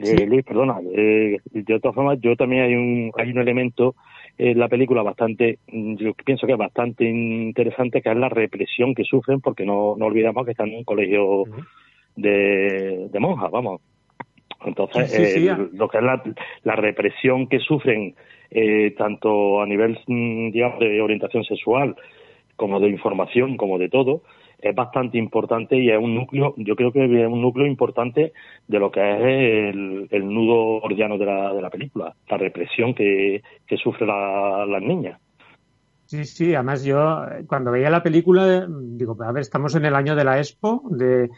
Eh, 0.00 0.26
Luis, 0.26 0.44
perdona, 0.44 0.78
eh, 0.94 1.38
de 1.50 1.80
todas 1.80 1.94
formas, 1.94 2.20
yo 2.20 2.36
también 2.36 2.62
hay 2.62 2.74
un, 2.74 3.12
hay 3.16 3.30
un 3.30 3.38
elemento 3.38 3.94
en 4.36 4.58
la 4.58 4.68
película 4.68 5.02
bastante, 5.02 5.58
yo 5.66 6.14
pienso 6.14 6.46
que 6.46 6.52
es 6.52 6.58
bastante 6.58 7.04
interesante, 7.04 8.00
que 8.00 8.10
es 8.10 8.16
la 8.16 8.28
represión 8.28 8.94
que 8.94 9.02
sufren, 9.02 9.40
porque 9.40 9.64
no, 9.64 9.96
no 9.96 10.06
olvidamos 10.06 10.44
que 10.44 10.52
están 10.52 10.68
en 10.68 10.78
un 10.78 10.84
colegio 10.84 11.44
de, 12.14 13.08
de 13.10 13.20
monjas, 13.20 13.50
vamos. 13.50 13.80
Entonces, 14.64 15.36
eh, 15.36 15.56
lo 15.72 15.88
que 15.88 15.98
es 15.98 16.04
la, 16.04 16.22
la 16.64 16.76
represión 16.76 17.48
que 17.48 17.58
sufren, 17.58 18.14
eh, 18.50 18.94
tanto 18.96 19.60
a 19.60 19.66
nivel, 19.66 19.98
mm, 20.06 20.50
digamos, 20.50 20.80
de 20.80 21.00
orientación 21.00 21.44
sexual, 21.44 21.96
como 22.56 22.80
de 22.80 22.88
información, 22.88 23.56
como 23.56 23.78
de 23.78 23.88
todo, 23.88 24.22
es 24.58 24.74
bastante 24.74 25.18
importante 25.18 25.76
y 25.76 25.90
es 25.90 25.98
un 25.98 26.14
núcleo, 26.14 26.54
yo 26.56 26.74
creo 26.74 26.92
que 26.92 27.04
es 27.04 27.28
un 27.28 27.40
núcleo 27.40 27.66
importante 27.66 28.32
de 28.66 28.78
lo 28.78 28.90
que 28.90 29.00
es 29.00 29.74
el, 30.10 30.28
nudo 30.28 30.82
ordiano 30.82 31.16
de 31.16 31.26
la, 31.26 31.54
de 31.54 31.62
la 31.62 31.70
película, 31.70 32.14
la 32.28 32.36
represión 32.36 32.94
que, 32.94 33.42
que 33.66 33.76
sufre 33.76 34.06
la, 34.06 34.66
las 34.66 34.82
niñas. 34.82 35.20
Sí, 36.06 36.24
sí, 36.24 36.54
además 36.54 36.84
yo 36.84 37.20
cuando 37.46 37.70
veía 37.70 37.90
la 37.90 38.02
película, 38.02 38.66
digo, 38.68 39.16
a 39.22 39.32
ver, 39.32 39.42
estamos 39.42 39.74
en 39.74 39.84
el 39.84 39.94
año 39.94 40.16
de 40.16 40.24
la 40.24 40.38
Expo, 40.38 40.82
de, 40.88 41.28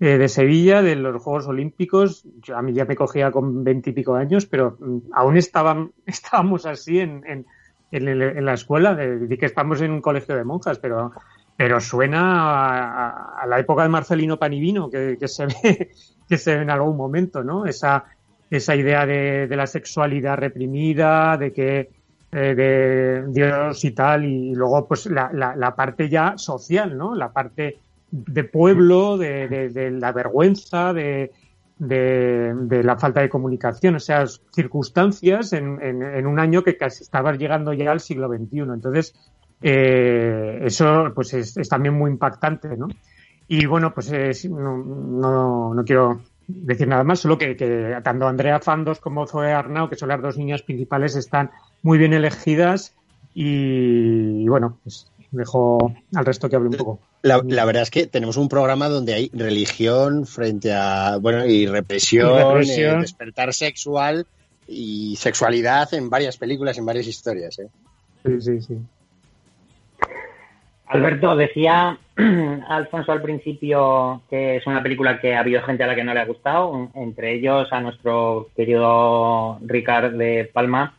eh, 0.00 0.18
de 0.18 0.28
Sevilla, 0.28 0.82
de 0.82 0.96
los 0.96 1.22
Juegos 1.22 1.46
Olímpicos, 1.46 2.26
yo, 2.42 2.56
a 2.56 2.62
mí 2.62 2.72
ya 2.72 2.86
me 2.86 2.96
cogía 2.96 3.30
con 3.30 3.62
veintipico 3.62 4.14
años, 4.14 4.46
pero 4.46 4.76
mm, 4.80 5.12
aún 5.12 5.36
estaban, 5.36 5.92
estábamos 6.06 6.66
así 6.66 6.98
en, 6.98 7.22
en, 7.26 7.46
en, 7.90 8.44
la 8.44 8.54
escuela, 8.54 8.94
de, 8.94 9.38
que 9.38 9.46
estamos 9.46 9.80
en 9.82 9.92
un 9.92 10.00
colegio 10.00 10.34
de 10.34 10.44
monjas, 10.44 10.78
pero 10.78 11.12
pero 11.56 11.80
suena 11.80 13.40
a, 13.40 13.46
la 13.46 13.58
época 13.58 13.82
de 13.82 13.88
Marcelino 13.88 14.38
Panivino, 14.38 14.90
que, 14.90 15.16
se 15.26 15.46
ve, 15.62 15.90
que 16.28 16.38
se 16.38 16.56
ve 16.56 16.62
en 16.62 16.70
algún 16.70 16.96
momento, 16.96 17.42
¿no? 17.42 17.66
Esa, 17.66 18.04
esa 18.50 18.76
idea 18.76 19.06
de, 19.06 19.48
la 19.50 19.66
sexualidad 19.66 20.36
reprimida, 20.36 21.36
de 21.36 21.52
que 21.52 21.90
eh, 22.32 22.54
de 22.54 23.24
Dios 23.28 23.84
y 23.84 23.92
tal, 23.92 24.24
y, 24.24 24.54
luego 24.54 24.86
pues 24.86 25.06
la, 25.06 25.30
la, 25.32 25.74
parte 25.74 26.08
ya 26.08 26.36
social, 26.36 26.96
¿no? 26.96 27.14
La 27.14 27.32
parte 27.32 27.78
de 28.10 28.44
pueblo, 28.44 29.16
de, 29.16 29.48
de, 29.48 29.68
de 29.70 29.90
la 29.92 30.12
vergüenza, 30.12 30.92
de, 30.92 31.32
la 31.78 32.96
falta 32.96 33.20
de 33.20 33.28
comunicación, 33.28 33.96
o 33.96 34.00
sea, 34.00 34.26
circunstancias 34.54 35.52
en, 35.52 35.82
en, 35.82 36.26
un 36.26 36.38
año 36.38 36.62
que 36.62 36.76
casi 36.76 37.02
estaba 37.02 37.32
llegando 37.34 37.72
ya 37.72 37.92
al 37.92 38.00
siglo 38.00 38.28
XXI. 38.28 38.60
Entonces, 38.60 39.14
eh, 39.62 40.60
eso 40.64 41.12
pues 41.14 41.34
es, 41.34 41.68
también 41.68 41.94
muy 41.94 42.10
impactante, 42.10 42.76
¿no? 42.76 42.88
Y 43.48 43.66
bueno, 43.66 43.94
pues 43.94 44.10
no, 44.50 44.76
no, 44.78 45.74
no, 45.74 45.84
quiero 45.84 46.20
decir 46.48 46.88
nada 46.88 47.04
más, 47.04 47.20
solo 47.20 47.38
que, 47.38 47.56
que 47.56 47.96
tanto 48.02 48.26
Andrea 48.26 48.60
Fandos 48.60 49.00
como 49.00 49.26
Zoe 49.26 49.52
Arnau, 49.52 49.88
que 49.88 49.96
son 49.96 50.08
las 50.08 50.20
dos 50.20 50.36
niñas 50.36 50.62
principales, 50.62 51.14
están 51.16 51.50
muy 51.82 51.98
bien 51.98 52.12
elegidas 52.12 52.94
y, 53.34 54.48
bueno, 54.48 54.78
pues 54.82 55.06
dejo 55.30 55.92
al 56.14 56.24
resto 56.24 56.48
que 56.48 56.56
hable 56.56 56.70
un 56.70 56.76
poco. 56.76 57.00
La, 57.22 57.64
verdad 57.64 57.82
es 57.82 57.90
que 57.90 58.06
tenemos 58.06 58.36
un 58.36 58.48
programa 58.48 58.88
donde 58.88 59.14
hay 59.14 59.30
religión 59.32 60.26
frente 60.26 60.72
a, 60.72 61.18
bueno, 61.18 61.44
y 61.44 61.66
represión, 61.66 62.62
eh, 62.62 62.96
despertar 63.00 63.52
sexual 63.52 64.26
y 64.66 65.16
sexualidad 65.16 65.92
en 65.94 66.08
varias 66.08 66.36
películas, 66.38 66.78
en 66.78 66.86
varias 66.86 67.06
historias. 67.06 67.58
¿eh? 67.58 67.68
Sí, 68.24 68.40
sí, 68.40 68.60
sí. 68.62 68.78
Alberto, 70.86 71.34
decía 71.34 71.98
Alfonso 72.68 73.12
al 73.12 73.22
principio 73.22 74.22
que 74.30 74.56
es 74.56 74.66
una 74.66 74.82
película 74.82 75.20
que 75.20 75.34
ha 75.34 75.40
habido 75.40 75.62
gente 75.62 75.84
a 75.84 75.86
la 75.86 75.94
que 75.94 76.04
no 76.04 76.14
le 76.14 76.20
ha 76.20 76.26
gustado, 76.26 76.90
entre 76.94 77.34
ellos 77.34 77.68
a 77.72 77.80
nuestro 77.80 78.48
querido 78.56 79.58
Ricard 79.62 80.14
de 80.14 80.48
Palma, 80.52 80.94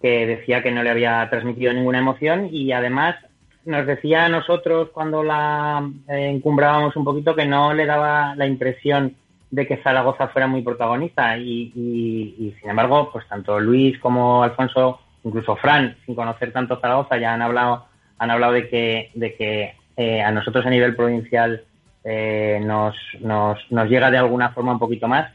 que 0.00 0.26
decía 0.26 0.62
que 0.62 0.72
no 0.72 0.82
le 0.82 0.90
había 0.90 1.28
transmitido 1.30 1.72
ninguna 1.72 1.98
emoción 1.98 2.48
y 2.50 2.72
además 2.72 3.16
nos 3.64 3.86
decía 3.86 4.24
a 4.24 4.28
nosotros 4.28 4.90
cuando 4.92 5.22
la 5.22 5.86
eh, 6.08 6.28
encumbrábamos 6.28 6.96
un 6.96 7.04
poquito 7.04 7.34
que 7.34 7.46
no 7.46 7.74
le 7.74 7.84
daba 7.84 8.34
la 8.36 8.46
impresión 8.46 9.16
de 9.50 9.66
que 9.66 9.78
Zaragoza 9.78 10.28
fuera 10.28 10.46
muy 10.46 10.62
protagonista 10.62 11.36
y, 11.36 11.72
y, 11.74 12.54
sin 12.60 12.70
embargo, 12.70 13.10
pues 13.12 13.26
tanto 13.28 13.58
Luis 13.60 13.98
como 13.98 14.42
Alfonso, 14.42 15.00
incluso 15.24 15.56
Fran, 15.56 15.96
sin 16.04 16.14
conocer 16.14 16.52
tanto 16.52 16.80
Zaragoza, 16.80 17.16
ya 17.16 17.34
han 17.34 17.42
hablado 17.42 17.86
han 18.18 18.30
hablado 18.30 18.52
de 18.52 18.68
que 18.68 19.10
de 19.14 19.34
que 19.34 19.74
eh, 19.96 20.22
a 20.22 20.30
nosotros 20.30 20.64
a 20.66 20.70
nivel 20.70 20.94
provincial 20.94 21.64
eh, 22.04 22.60
nos, 22.62 22.94
nos, 23.20 23.58
nos 23.70 23.88
llega 23.88 24.10
de 24.10 24.18
alguna 24.18 24.50
forma 24.50 24.72
un 24.72 24.78
poquito 24.78 25.08
más. 25.08 25.30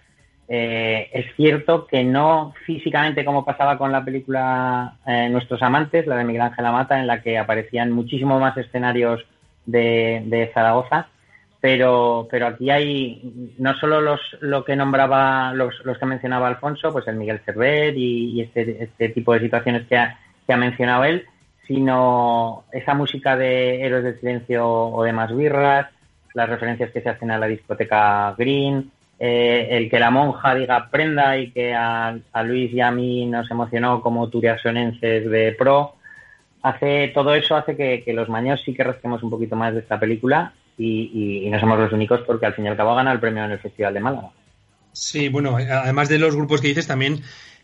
Eh, 0.54 1.10
es 1.14 1.34
cierto 1.38 1.88
que 1.88 2.04
no 2.04 2.54
físicamente 2.66 3.24
como 3.24 3.46
pasaba 3.46 3.78
con 3.78 3.94
la 3.94 4.04
película 4.04 4.96
eh, 5.08 5.30
Nuestros 5.30 5.62
Amantes, 5.62 6.06
la 6.08 6.18
de 6.18 6.26
Miguel 6.26 6.42
Ángel 6.42 6.66
Amata, 6.66 7.00
en 7.00 7.08
la 7.08 7.22
que 7.22 7.38
aparecían 7.38 7.92
muchísimo 7.92 8.38
más 8.38 8.58
escenarios 8.58 9.26
de, 9.66 10.52
Zaragoza, 10.54 11.08
pero, 11.62 12.28
pero 12.30 12.48
aquí 12.48 12.70
hay 12.70 13.54
no 13.60 13.76
solo 13.76 14.02
los, 14.02 14.20
lo 14.42 14.66
que 14.66 14.76
nombraba, 14.76 15.54
los, 15.54 15.74
los 15.86 15.98
que 15.98 16.06
mencionaba 16.06 16.50
Alfonso, 16.50 16.92
pues 16.92 17.08
el 17.08 17.16
Miguel 17.16 17.40
Cervet 17.46 17.96
y, 17.96 18.42
este, 18.42 18.84
este, 18.84 19.08
tipo 19.08 19.34
de 19.34 19.40
situaciones 19.40 19.88
que 19.88 19.98
ha, 19.98 20.20
que 20.46 20.52
ha 20.52 20.58
mencionado 20.58 21.06
él, 21.06 21.26
sino 21.68 22.66
esa 22.72 22.94
música 22.94 23.38
de 23.38 23.82
Héroes 23.86 24.04
del 24.04 24.20
Silencio 24.20 24.68
o 24.68 25.04
de 25.04 25.14
Más 25.14 25.36
Birras, 25.36 25.88
las 26.34 26.50
referencias 26.50 26.92
que 26.92 27.02
se 27.02 27.10
hacen 27.10 27.32
a 27.32 27.38
la 27.38 27.48
discoteca 27.48 28.34
Green, 28.38 28.92
eh, 29.20 29.68
el 29.78 29.90
que 29.90 30.00
la 30.00 30.10
monja 30.10 30.56
diga 30.56 30.90
prenda 30.90 31.38
y 31.38 31.52
que 31.52 31.76
a, 31.76 32.18
Luis 32.44 32.74
y 32.74 32.82
a 32.82 32.90
mí 32.90 33.26
nos 33.28 33.52
emocionó 33.52 34.02
como 34.02 34.28
turiasonenses 34.30 35.30
de 35.30 35.56
pro, 35.58 35.96
hace 36.64 37.10
todo 37.14 37.36
eso 37.36 37.56
hace 37.56 37.76
que, 37.76 38.14
los 38.14 38.30
maños 38.30 38.62
sí 38.66 38.74
que 38.74 38.84
rasquemos 38.84 39.22
un 39.22 39.30
poquito 39.30 39.56
más 39.56 39.74
de 39.74 39.82
esta 39.82 40.00
película 40.00 40.54
y, 40.78 41.48
no 41.52 41.60
somos 41.60 41.78
los 41.78 41.94
únicos 41.94 42.22
porque 42.26 42.48
al 42.48 42.56
fin 42.56 42.66
y 42.66 42.70
al 42.70 42.78
cabo 42.78 42.96
gana 42.96 43.12
el 43.12 43.20
premio 43.20 43.46
en 43.46 43.52
el 43.52 43.60
Festival 43.60 43.94
de 43.94 44.00
Málaga. 44.00 44.30
Sí, 44.94 45.30
bueno, 45.30 45.56
además 45.56 46.10
de 46.10 46.18
los 46.18 46.36
grupos 46.36 46.60
que 46.60 46.70
dices, 46.70 46.88
también 46.88 47.22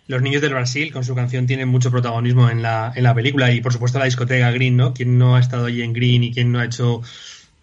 los 0.07 0.21
niños 0.21 0.41
del 0.41 0.53
Brasil 0.53 0.91
con 0.91 1.03
su 1.03 1.15
canción 1.15 1.47
tienen 1.47 1.67
mucho 1.67 1.91
protagonismo 1.91 2.49
en 2.49 2.61
la, 2.61 2.91
en 2.95 3.03
la 3.03 3.13
película 3.13 3.51
y 3.51 3.61
por 3.61 3.73
supuesto 3.73 3.99
la 3.99 4.05
discoteca 4.05 4.51
Green, 4.51 4.77
¿no? 4.77 4.93
Quien 4.93 5.17
no 5.17 5.35
ha 5.35 5.39
estado 5.39 5.65
allí 5.65 5.81
en 5.81 5.93
Green 5.93 6.23
y 6.23 6.33
quien 6.33 6.51
no 6.51 6.59
ha 6.59 6.65
hecho 6.65 7.01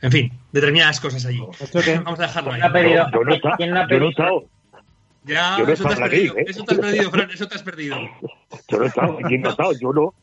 en 0.04 0.12
fin, 0.12 0.32
determinadas 0.52 1.00
cosas 1.00 1.24
allí. 1.24 1.38
Vamos 2.04 2.20
a 2.20 2.22
dejarlo 2.22 2.52
ahí. 2.52 2.60
yo, 2.60 3.24
no 3.24 3.56
¿Quién 3.56 3.70
no 3.70 3.80
ha 3.80 3.86
pedido? 3.86 4.46
Ya, 5.24 5.56
eso, 5.56 5.84
te 5.84 5.94
has 5.94 5.98
perdido, 5.98 6.36
¿eh? 6.36 6.44
eso 6.46 6.64
te 6.64 6.74
has 6.74 6.80
perdido, 6.80 7.10
Fran, 7.10 7.30
eso 7.30 7.48
te 7.48 7.54
has 7.54 7.62
perdido. 7.62 7.96
Yo 8.68 8.78
no 8.78 8.84
he 8.84 8.88
estado, 8.88 9.18
¿quién 9.26 9.40
no 9.40 9.48
ha 9.48 9.52
estado? 9.52 9.72
Yo 9.80 9.92
no. 9.94 10.14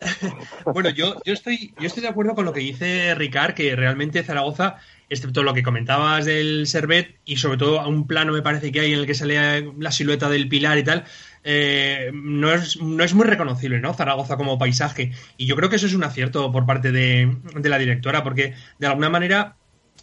bueno, 0.72 0.90
yo, 0.90 1.22
yo, 1.24 1.32
estoy, 1.32 1.72
yo 1.78 1.86
estoy 1.86 2.02
de 2.02 2.08
acuerdo 2.08 2.34
con 2.34 2.44
lo 2.44 2.52
que 2.52 2.58
dice 2.58 3.14
Ricard, 3.14 3.54
que 3.54 3.76
realmente 3.76 4.24
Zaragoza, 4.24 4.78
excepto 5.08 5.44
lo 5.44 5.54
que 5.54 5.62
comentabas 5.62 6.24
del 6.24 6.66
Servet, 6.66 7.14
y 7.24 7.36
sobre 7.36 7.58
todo 7.58 7.78
a 7.78 7.86
un 7.86 8.08
plano 8.08 8.32
me 8.32 8.42
parece 8.42 8.72
que 8.72 8.80
hay 8.80 8.92
en 8.92 8.98
el 8.98 9.06
que 9.06 9.14
sale 9.14 9.72
la 9.78 9.92
silueta 9.92 10.28
del 10.28 10.48
pilar 10.48 10.78
y 10.78 10.82
tal, 10.82 11.04
eh, 11.44 12.10
no, 12.12 12.52
es, 12.52 12.80
no 12.80 13.02
es 13.02 13.14
muy 13.14 13.26
reconocible, 13.26 13.80
¿no? 13.80 13.94
Zaragoza 13.94 14.36
como 14.36 14.58
paisaje. 14.58 15.12
Y 15.36 15.46
yo 15.46 15.56
creo 15.56 15.68
que 15.68 15.76
eso 15.76 15.86
es 15.86 15.94
un 15.94 16.04
acierto 16.04 16.50
por 16.52 16.66
parte 16.66 16.92
de, 16.92 17.36
la 17.62 17.78
directora, 17.78 18.22
porque 18.22 18.54
de 18.78 18.86
alguna 18.86 19.08
manera 19.08 19.56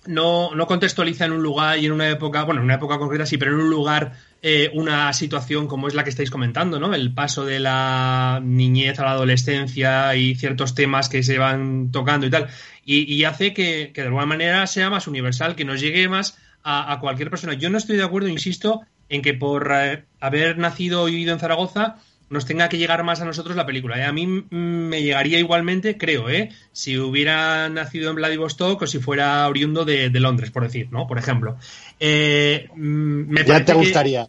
no, 0.06 0.56
no, 0.56 0.68
contextualiza 0.68 1.26
en 1.26 1.34
un 1.34 1.44
lugar 1.44 1.78
y 1.80 1.86
en 1.86 1.92
una 1.92 2.10
época, 2.10 2.44
bueno, 2.44 2.62
en 2.62 2.66
una 2.66 2.76
época 2.76 2.98
concreta 2.98 3.26
sí, 3.26 3.38
pero 3.38 3.54
en 3.54 3.62
un 3.62 3.70
lugar 3.70 4.14
eh, 4.44 4.70
una 4.74 5.12
situación 5.14 5.68
como 5.68 5.88
es 5.88 5.96
la 5.96 6.04
que 6.04 6.12
estáis 6.12 6.30
comentando, 6.30 6.80
¿no? 6.80 6.94
El 6.94 7.14
paso 7.14 7.44
de 7.44 7.60
la 7.60 8.40
niñez 8.44 9.00
a 9.00 9.04
la 9.04 9.12
adolescencia 9.12 10.16
y 10.16 10.36
ciertos 10.36 10.76
temas 10.76 11.10
que 11.10 11.24
se 11.24 11.40
van 11.40 11.92
tocando 11.92 12.28
y 12.28 12.30
tal. 12.30 12.48
Y, 12.86 13.26
hace 13.26 13.54
que, 13.54 13.92
de 13.94 14.02
alguna 14.04 14.26
manera 14.26 14.66
sea 14.66 14.90
más 14.90 15.08
universal, 15.08 15.56
que 15.56 15.66
nos 15.66 15.82
llegue 15.82 16.08
más 16.08 16.38
a, 16.64 16.98
cualquier 17.02 17.30
persona. 17.30 17.54
Yo 17.54 17.70
no 17.70 17.78
estoy 17.78 17.98
de 17.98 18.04
acuerdo, 18.04 18.30
insisto, 18.30 18.82
en 19.10 19.22
que 19.22 19.34
por 19.34 19.72
eh, 19.74 20.04
haber 20.20 20.58
nacido 20.58 21.08
y 21.08 21.12
vivido 21.12 21.34
en 21.34 21.40
Zaragoza 21.40 21.98
nos 22.30 22.46
tenga 22.46 22.68
que 22.70 22.78
llegar 22.78 23.04
más 23.04 23.22
a 23.22 23.26
nosotros 23.26 23.56
la 23.56 23.66
película. 23.66 23.98
¿eh? 23.98 24.04
A 24.04 24.12
mí 24.12 24.28
me 24.50 25.02
llegaría 25.02 25.40
igualmente, 25.40 25.98
creo, 25.98 26.30
¿eh? 26.30 26.50
si 26.72 26.98
hubiera 26.98 27.70
nacido 27.70 28.10
en 28.10 28.18
Vladivostok 28.18 28.82
o 28.82 28.88
si 28.88 29.00
fuera 29.00 29.48
oriundo 29.48 29.86
de, 29.86 30.10
Londres, 30.10 30.52
por 30.52 30.64
decir, 30.64 30.90
¿no? 30.92 31.08
Por 31.08 31.18
ejemplo. 31.18 31.58
Eh, 32.00 32.70
me 32.76 33.46
ya 33.46 33.64
te 33.64 33.74
gustaría. 33.74 34.28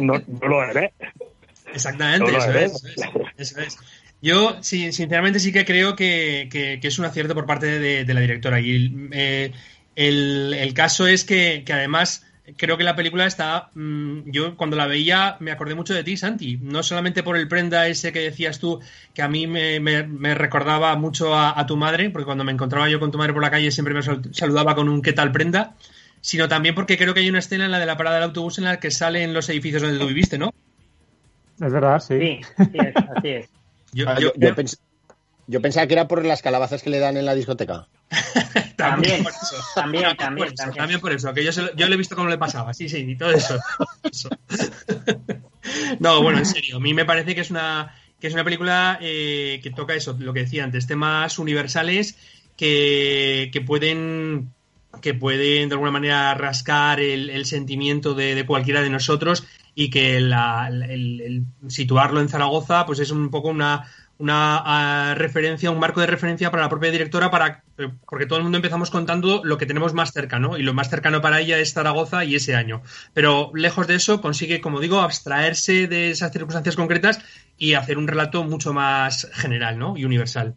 no, 0.00 0.22
lo 0.42 0.64
eres. 0.64 0.92
Exactamente, 1.74 2.30
eso, 3.38 3.60
es, 3.60 3.78
Yo, 4.20 4.62
sinceramente, 4.62 5.40
sí 5.40 5.52
que 5.52 5.64
creo 5.64 5.96
que, 5.96 6.78
es 6.80 6.98
un 6.98 7.06
acierto 7.06 7.34
por 7.34 7.46
parte 7.46 7.78
de, 7.78 8.14
la 8.14 8.20
directora. 8.20 8.60
Y 8.60 9.10
el, 9.96 10.72
caso 10.74 11.06
es 11.08 11.24
que 11.24 11.64
además 11.68 12.24
creo 12.56 12.76
que 12.76 12.84
la 12.84 12.96
película 12.96 13.26
está. 13.26 13.70
Mm, 13.74 14.30
yo 14.30 14.56
cuando 14.56 14.76
la 14.76 14.86
veía 14.86 15.36
me 15.40 15.50
acordé 15.50 15.74
mucho 15.74 15.94
de 15.94 16.04
ti, 16.04 16.16
Santi. 16.16 16.58
No 16.62 16.82
solamente 16.82 17.22
por 17.22 17.36
el 17.36 17.48
prenda 17.48 17.86
ese 17.86 18.12
que 18.12 18.20
decías 18.20 18.58
tú, 18.58 18.80
que 19.14 19.22
a 19.22 19.28
mí 19.28 19.46
me, 19.46 20.34
recordaba 20.34 20.94
mucho 20.96 21.36
a, 21.36 21.64
tu 21.66 21.76
madre, 21.76 22.10
porque 22.10 22.26
cuando 22.26 22.44
me 22.44 22.52
encontraba 22.52 22.88
yo 22.88 23.00
con 23.00 23.10
tu 23.10 23.18
madre 23.18 23.32
por 23.32 23.42
la 23.42 23.50
calle 23.50 23.70
siempre 23.70 23.94
me 23.94 24.02
saludaba 24.02 24.74
con 24.74 24.88
un 24.88 25.02
¿qué 25.02 25.12
tal 25.12 25.32
prenda? 25.32 25.74
Sino 26.20 26.48
también 26.48 26.74
porque 26.74 26.96
creo 26.96 27.14
que 27.14 27.20
hay 27.20 27.28
una 27.28 27.40
escena 27.40 27.64
en 27.64 27.70
la 27.70 27.78
de 27.78 27.86
la 27.86 27.96
parada 27.96 28.16
del 28.16 28.24
autobús 28.24 28.58
en 28.58 28.64
la 28.64 28.78
que 28.78 28.90
salen 28.90 29.34
los 29.34 29.48
edificios 29.48 29.82
donde 29.82 29.98
tú 29.98 30.06
viviste, 30.06 30.38
¿no? 30.38 30.52
Es 31.60 31.72
verdad, 31.72 32.00
sí. 32.00 32.40
Sí, 32.72 32.78
así 33.16 33.28
es. 33.28 33.48
Ah, 34.06 34.18
yo, 34.18 34.32
pensaba 35.60 35.86
que 35.86 35.94
era 35.94 36.08
por 36.08 36.24
las 36.24 36.40
calabazas 36.40 36.82
que 36.82 36.90
le 36.90 36.98
dan 36.98 37.16
en 37.16 37.26
la 37.26 37.34
discoteca. 37.34 37.88
también, 38.76 39.22
por 39.22 39.32
eso. 39.32 39.56
También, 39.74 40.16
también, 40.16 40.54
también, 40.54 41.00
por 41.00 41.12
eso, 41.12 41.34
que 41.34 41.44
yo, 41.44 41.50
yo 41.50 41.88
le 41.88 41.94
he 41.94 41.98
visto 41.98 42.16
cómo 42.16 42.28
le 42.28 42.38
pasaba, 42.38 42.72
sí, 42.72 42.88
sí, 42.88 42.98
y 42.98 43.16
todo 43.16 43.32
eso. 43.32 43.58
no, 45.98 46.22
bueno, 46.22 46.38
en 46.38 46.46
serio, 46.46 46.76
a 46.76 46.80
mí 46.80 46.94
me 46.94 47.04
parece 47.04 47.34
que 47.34 47.40
es 47.42 47.50
una, 47.50 47.94
que 48.20 48.28
es 48.28 48.34
una 48.34 48.44
película 48.44 48.98
eh, 49.00 49.60
que 49.62 49.70
toca 49.70 49.94
eso, 49.94 50.16
lo 50.18 50.32
que 50.32 50.40
decía 50.40 50.64
antes, 50.64 50.86
temas 50.86 51.38
universales 51.38 52.16
que, 52.56 53.50
que 53.52 53.60
pueden 53.60 54.52
que 55.00 55.14
pueden 55.14 55.68
de 55.68 55.74
alguna 55.74 55.90
manera 55.90 56.34
rascar 56.34 57.00
el, 57.00 57.44
sentimiento 57.46 58.14
de, 58.14 58.44
cualquiera 58.46 58.82
de 58.82 58.90
nosotros 58.90 59.44
y 59.74 59.90
que 59.90 60.18
el, 60.18 61.44
situarlo 61.68 62.20
en 62.20 62.28
Zaragoza 62.28 62.84
pues 62.84 62.98
es 62.98 63.10
un 63.10 63.30
poco 63.30 63.48
una, 63.48 63.88
una 64.22 64.62
ah, 64.64 65.14
referencia, 65.16 65.72
un 65.72 65.80
marco 65.80 66.00
de 66.00 66.06
referencia 66.06 66.48
para 66.52 66.62
la 66.62 66.68
propia 66.68 66.92
directora, 66.92 67.28
para, 67.28 67.64
eh, 67.76 67.88
porque 68.08 68.26
todo 68.26 68.38
el 68.38 68.44
mundo 68.44 68.58
empezamos 68.58 68.88
contando 68.88 69.40
lo 69.42 69.58
que 69.58 69.66
tenemos 69.66 69.94
más 69.94 70.12
cercano, 70.12 70.56
y 70.56 70.62
lo 70.62 70.74
más 70.74 70.88
cercano 70.88 71.20
para 71.20 71.40
ella 71.40 71.58
es 71.58 71.74
Zaragoza 71.74 72.24
y 72.24 72.36
ese 72.36 72.54
año. 72.54 72.82
Pero 73.14 73.50
lejos 73.52 73.88
de 73.88 73.96
eso, 73.96 74.20
consigue, 74.20 74.60
como 74.60 74.78
digo, 74.78 75.00
abstraerse 75.00 75.88
de 75.88 76.10
esas 76.10 76.30
circunstancias 76.30 76.76
concretas 76.76 77.18
y 77.58 77.74
hacer 77.74 77.98
un 77.98 78.06
relato 78.06 78.44
mucho 78.44 78.72
más 78.72 79.28
general 79.32 79.76
¿no? 79.76 79.96
y 79.96 80.04
universal. 80.04 80.54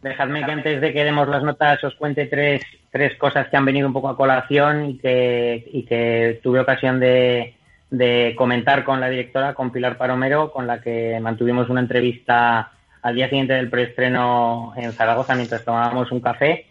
Dejadme 0.00 0.46
que 0.46 0.52
antes 0.52 0.80
de 0.80 0.92
que 0.94 1.04
demos 1.04 1.28
las 1.28 1.42
notas 1.42 1.84
os 1.84 1.94
cuente 1.96 2.24
tres, 2.24 2.62
tres 2.90 3.18
cosas 3.18 3.48
que 3.48 3.56
han 3.58 3.66
venido 3.66 3.86
un 3.86 3.92
poco 3.92 4.08
a 4.08 4.16
colación 4.16 4.90
y 4.90 4.98
que, 4.98 5.68
y 5.72 5.82
que 5.82 6.40
tuve 6.42 6.60
ocasión 6.60 7.00
de, 7.00 7.57
de 7.90 8.34
comentar 8.36 8.84
con 8.84 9.00
la 9.00 9.08
directora, 9.08 9.54
con 9.54 9.70
Pilar 9.70 9.96
Paromero, 9.96 10.50
con 10.52 10.66
la 10.66 10.80
que 10.80 11.18
mantuvimos 11.20 11.68
una 11.70 11.80
entrevista 11.80 12.72
al 13.02 13.14
día 13.14 13.28
siguiente 13.28 13.54
del 13.54 13.70
preestreno 13.70 14.72
en 14.76 14.92
Zaragoza 14.92 15.34
mientras 15.34 15.64
tomábamos 15.64 16.10
un 16.12 16.20
café 16.20 16.66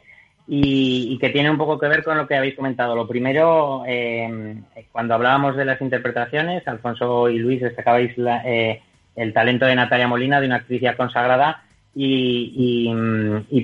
y, 0.47 1.17
que 1.19 1.30
tiene 1.30 1.51
un 1.51 1.58
poco 1.58 1.77
que 1.77 1.88
ver 1.88 2.03
con 2.03 2.17
lo 2.17 2.27
que 2.27 2.36
habéis 2.36 2.56
comentado. 2.56 2.95
Lo 2.95 3.08
primero, 3.08 3.84
eh, 3.86 4.56
cuando 4.91 5.13
hablábamos 5.13 5.58
de 5.58 5.65
las 5.65 5.82
interpretaciones, 5.82 6.65
Alfonso 6.67 7.30
y 7.30 7.39
Luis 7.39 7.62
destacabais 7.62 8.13
eh, 8.17 8.82
el 9.15 9.34
talento 9.34 9.65
de 9.65 9.75
Natalia 9.75 10.08
Molina, 10.08 10.39
de 10.39 10.47
una 10.47 10.58
actriz 10.58 10.82
ya 10.82 10.95
consagrada, 10.95 11.63
y, 11.93 12.93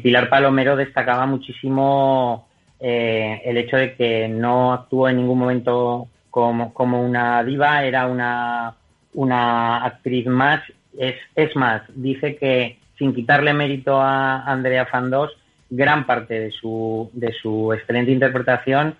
Pilar 0.02 0.28
Palomero 0.28 0.76
destacaba 0.76 1.26
muchísimo 1.26 2.48
eh, 2.80 3.42
el 3.46 3.58
hecho 3.58 3.78
de 3.78 3.94
que 3.94 4.28
no 4.28 4.74
actuó 4.74 5.08
en 5.08 5.18
ningún 5.18 5.39
momento 5.39 6.10
como, 6.34 6.74
como 6.74 7.00
una 7.00 7.43
diva, 7.43 7.84
era 7.84 8.08
una, 8.08 8.74
una 9.13 9.86
actriz 9.86 10.26
más. 10.26 10.63
Es, 10.98 11.13
es 11.36 11.56
más, 11.56 11.84
dice 11.93 12.38
que 12.38 12.80
sin 12.98 13.13
quitarle 13.13 13.54
mérito 13.54 14.02
a 14.02 14.41
Andrea 14.43 14.88
Fandos, 14.88 15.32
gran 15.69 16.08
parte 16.08 16.39
de 16.39 16.50
su, 16.50 17.12
de 17.13 17.34
su 17.34 17.72
excelente 17.72 18.12
interpretación 18.12 18.96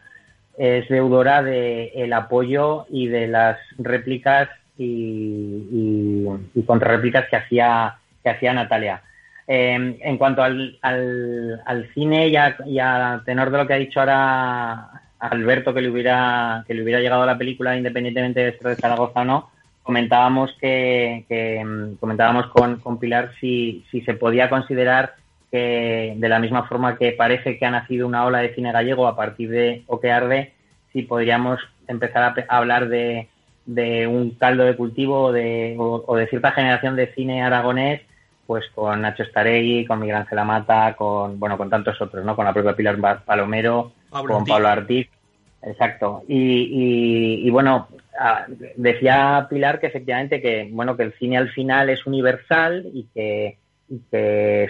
es 0.60 0.88
deudora 0.90 1.42
del 1.42 1.90
el 1.96 2.14
apoyo 2.14 2.86
y 2.92 3.08
de 3.08 3.28
las 3.28 3.58
réplicas 3.80 4.50
y, 4.78 4.86
y, 4.86 6.28
y 6.54 6.64
contrarréplicas 6.64 7.28
que 7.30 7.38
hacía, 7.38 7.96
que 8.22 8.30
hacía 8.30 8.54
Natalia. 8.54 9.02
Eh, 9.48 9.98
en 10.02 10.18
cuanto 10.20 10.44
al, 10.44 10.78
al, 10.84 11.90
cine 11.96 12.28
y 12.28 12.38
a, 12.38 13.22
tenor 13.26 13.50
de 13.50 13.58
lo 13.58 13.66
que 13.66 13.74
ha 13.74 13.78
dicho 13.78 14.02
ahora 14.02 15.03
Alberto 15.30 15.74
que 15.74 15.82
le 15.82 15.90
hubiera 15.90 16.64
que 16.68 16.74
le 16.74 16.84
hubiera 16.84 17.00
llegado 17.00 17.24
a 17.24 17.26
la 17.26 17.38
película 17.38 17.78
independientemente 17.78 18.42
de 18.42 18.50
esto 18.50 18.68
de 18.68 18.76
Zaragoza 18.76 19.22
o 19.22 19.26
no, 19.26 19.50
comentábamos 19.82 20.56
que, 20.60 21.26
mm, 21.66 21.96
comentábamos 21.96 22.48
con, 22.48 22.80
con, 22.80 23.00
Pilar 23.00 23.32
si, 23.40 23.86
si 23.92 24.02
se 24.02 24.14
podía 24.14 24.50
considerar 24.50 25.16
que 25.52 26.16
de 26.18 26.30
la 26.30 26.40
misma 26.40 26.64
forma 26.68 26.98
que 26.98 27.12
parece 27.12 27.58
que 27.58 27.66
ha 27.66 27.72
nacido 27.72 28.08
una 28.08 28.26
ola 28.26 28.40
de 28.40 28.54
cine 28.56 28.72
gallego 28.72 29.08
a 29.08 29.16
partir 29.16 29.50
de 29.50 29.84
O 29.88 30.00
que 30.00 30.12
arde, 30.12 30.54
si 30.92 31.04
podríamos 31.04 31.60
empezar 31.88 32.24
a, 32.24 32.58
hablar 32.58 32.90
de, 32.90 33.30
de, 33.66 34.08
un 34.08 34.32
caldo 34.32 34.64
de 34.64 34.76
cultivo 34.76 35.32
de, 35.32 35.76
o 35.78 36.16
de 36.16 36.28
cierta 36.28 36.52
generación 36.52 36.96
de 36.96 37.14
cine 37.14 37.44
aragonés 37.44 38.02
pues 38.46 38.66
con 38.76 39.02
Nacho 39.02 39.24
Staregui, 39.24 39.86
con 39.86 40.00
Miguel 40.00 40.18
Ángel 40.18 40.40
Amata, 40.40 40.96
con 40.96 41.40
bueno, 41.40 41.58
con 41.58 41.70
tantos 41.70 42.00
otros, 42.02 42.26
¿no? 42.26 42.36
Con 42.36 42.46
la 42.46 42.54
propia 42.54 42.76
Pilar 42.76 43.24
Palomero, 43.24 43.94
con 44.14 44.46
Pablo 44.46 44.68
Artiz. 44.68 45.10
Exacto. 45.62 46.24
Y, 46.28 47.50
bueno, 47.50 47.88
ah, 48.20 48.46
decía 48.76 49.48
Pilar 49.50 49.80
que 49.80 49.88
efectivamente 49.88 50.42
que 50.42 50.70
bueno 50.72 50.98
que 50.98 51.04
el 51.04 51.14
cine 51.14 51.38
al 51.38 51.50
final 51.50 51.90
es 51.90 52.06
universal 52.06 52.86
y 52.94 53.08
que, 53.14 53.58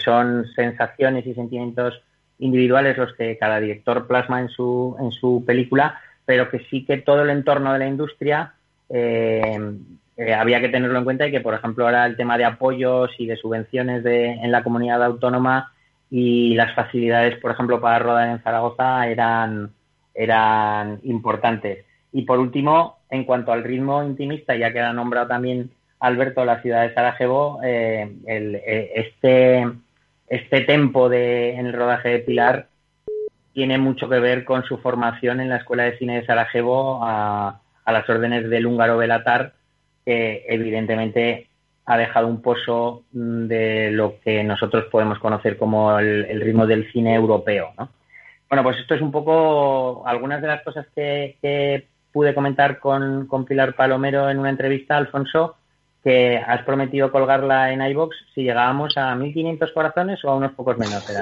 son 0.03 0.45
sensaciones 0.53 1.25
y 1.25 1.33
sentimientos 1.33 2.01
individuales 2.39 2.97
los 2.97 3.13
que 3.13 3.37
cada 3.37 3.59
director 3.59 4.05
plasma 4.05 4.41
en 4.41 4.49
su 4.49 4.97
en 4.99 5.11
su 5.11 5.43
película, 5.45 5.99
pero 6.25 6.49
que 6.49 6.59
sí 6.69 6.83
que 6.83 6.97
todo 6.97 7.21
el 7.21 7.29
entorno 7.29 7.71
de 7.71 7.79
la 7.79 7.87
industria 7.87 8.53
eh, 8.89 9.77
eh, 10.17 10.33
había 10.33 10.59
que 10.59 10.69
tenerlo 10.69 10.97
en 10.97 11.03
cuenta 11.05 11.25
y 11.25 11.31
que, 11.31 11.41
por 11.41 11.53
ejemplo, 11.53 11.85
ahora 11.85 12.05
el 12.05 12.15
tema 12.15 12.37
de 12.37 12.45
apoyos 12.45 13.11
y 13.17 13.25
de 13.25 13.37
subvenciones 13.37 14.03
de, 14.03 14.25
en 14.25 14.51
la 14.51 14.63
comunidad 14.63 15.03
autónoma 15.03 15.72
y 16.15 16.53
las 16.53 16.75
facilidades, 16.75 17.39
por 17.39 17.49
ejemplo, 17.49 17.81
para 17.81 17.97
rodar 17.97 18.29
en 18.29 18.43
Zaragoza 18.43 19.07
eran, 19.07 19.71
eran 20.13 20.99
importantes. 21.01 21.85
Y 22.11 22.21
por 22.21 22.37
último, 22.37 22.99
en 23.09 23.23
cuanto 23.23 23.51
al 23.51 23.63
ritmo 23.63 24.03
intimista, 24.03 24.55
ya 24.55 24.71
que 24.71 24.79
ha 24.79 24.93
nombrado 24.93 25.25
también 25.29 25.71
Alberto 25.99 26.45
la 26.45 26.61
ciudad 26.61 26.83
de 26.83 26.93
Sarajevo, 26.93 27.61
eh, 27.63 28.15
eh, 28.27 28.91
este, 28.93 29.67
este 30.27 30.61
tempo 30.61 31.09
de, 31.09 31.55
en 31.55 31.65
el 31.65 31.73
rodaje 31.73 32.09
de 32.09 32.19
Pilar 32.19 32.67
tiene 33.55 33.79
mucho 33.79 34.07
que 34.07 34.19
ver 34.19 34.45
con 34.45 34.63
su 34.65 34.77
formación 34.77 35.39
en 35.39 35.49
la 35.49 35.57
Escuela 35.57 35.85
de 35.85 35.97
Cine 35.97 36.17
de 36.17 36.27
Sarajevo 36.27 36.99
a, 37.03 37.59
a 37.85 37.91
las 37.91 38.07
órdenes 38.07 38.51
del 38.51 38.67
húngaro 38.67 38.97
Belatar, 38.97 39.53
que 40.05 40.45
evidentemente 40.47 41.47
ha 41.85 41.97
dejado 41.97 42.27
un 42.27 42.41
pozo 42.41 43.03
mm, 43.11 43.47
de 43.47 43.91
lo 43.91 44.19
que 44.21 44.43
nosotros 44.43 44.85
podemos 44.91 45.19
conocer 45.19 45.57
como 45.57 45.97
el, 45.99 46.41
ritmo 46.41 46.65
del 46.65 46.91
cine 46.91 47.15
europeo. 47.15 47.73
¿no? 47.77 47.89
Bueno, 48.49 48.63
pues 48.63 48.77
esto 48.77 48.95
es 48.95 49.01
un 49.01 49.11
poco 49.11 50.07
algunas 50.07 50.41
de 50.41 50.47
las 50.47 50.63
cosas 50.63 50.85
que, 50.95 51.87
pude 52.11 52.35
comentar 52.35 52.79
con, 52.79 53.27
Pilar 53.47 53.75
Palomero 53.75 54.29
en 54.29 54.37
una 54.37 54.51
entrevista, 54.51 54.97
Alfonso, 54.97 55.55
que 56.03 56.37
has 56.37 56.61
prometido 56.61 57.11
colgarla 57.11 57.71
en 57.71 57.81
iBox 57.81 58.15
si 58.35 58.43
llegábamos 58.43 58.95
a 58.97 59.15
1.500 59.15 59.73
corazones 59.73 60.23
o 60.23 60.29
a 60.29 60.35
unos 60.35 60.51
pocos 60.51 60.77
menos. 60.77 61.03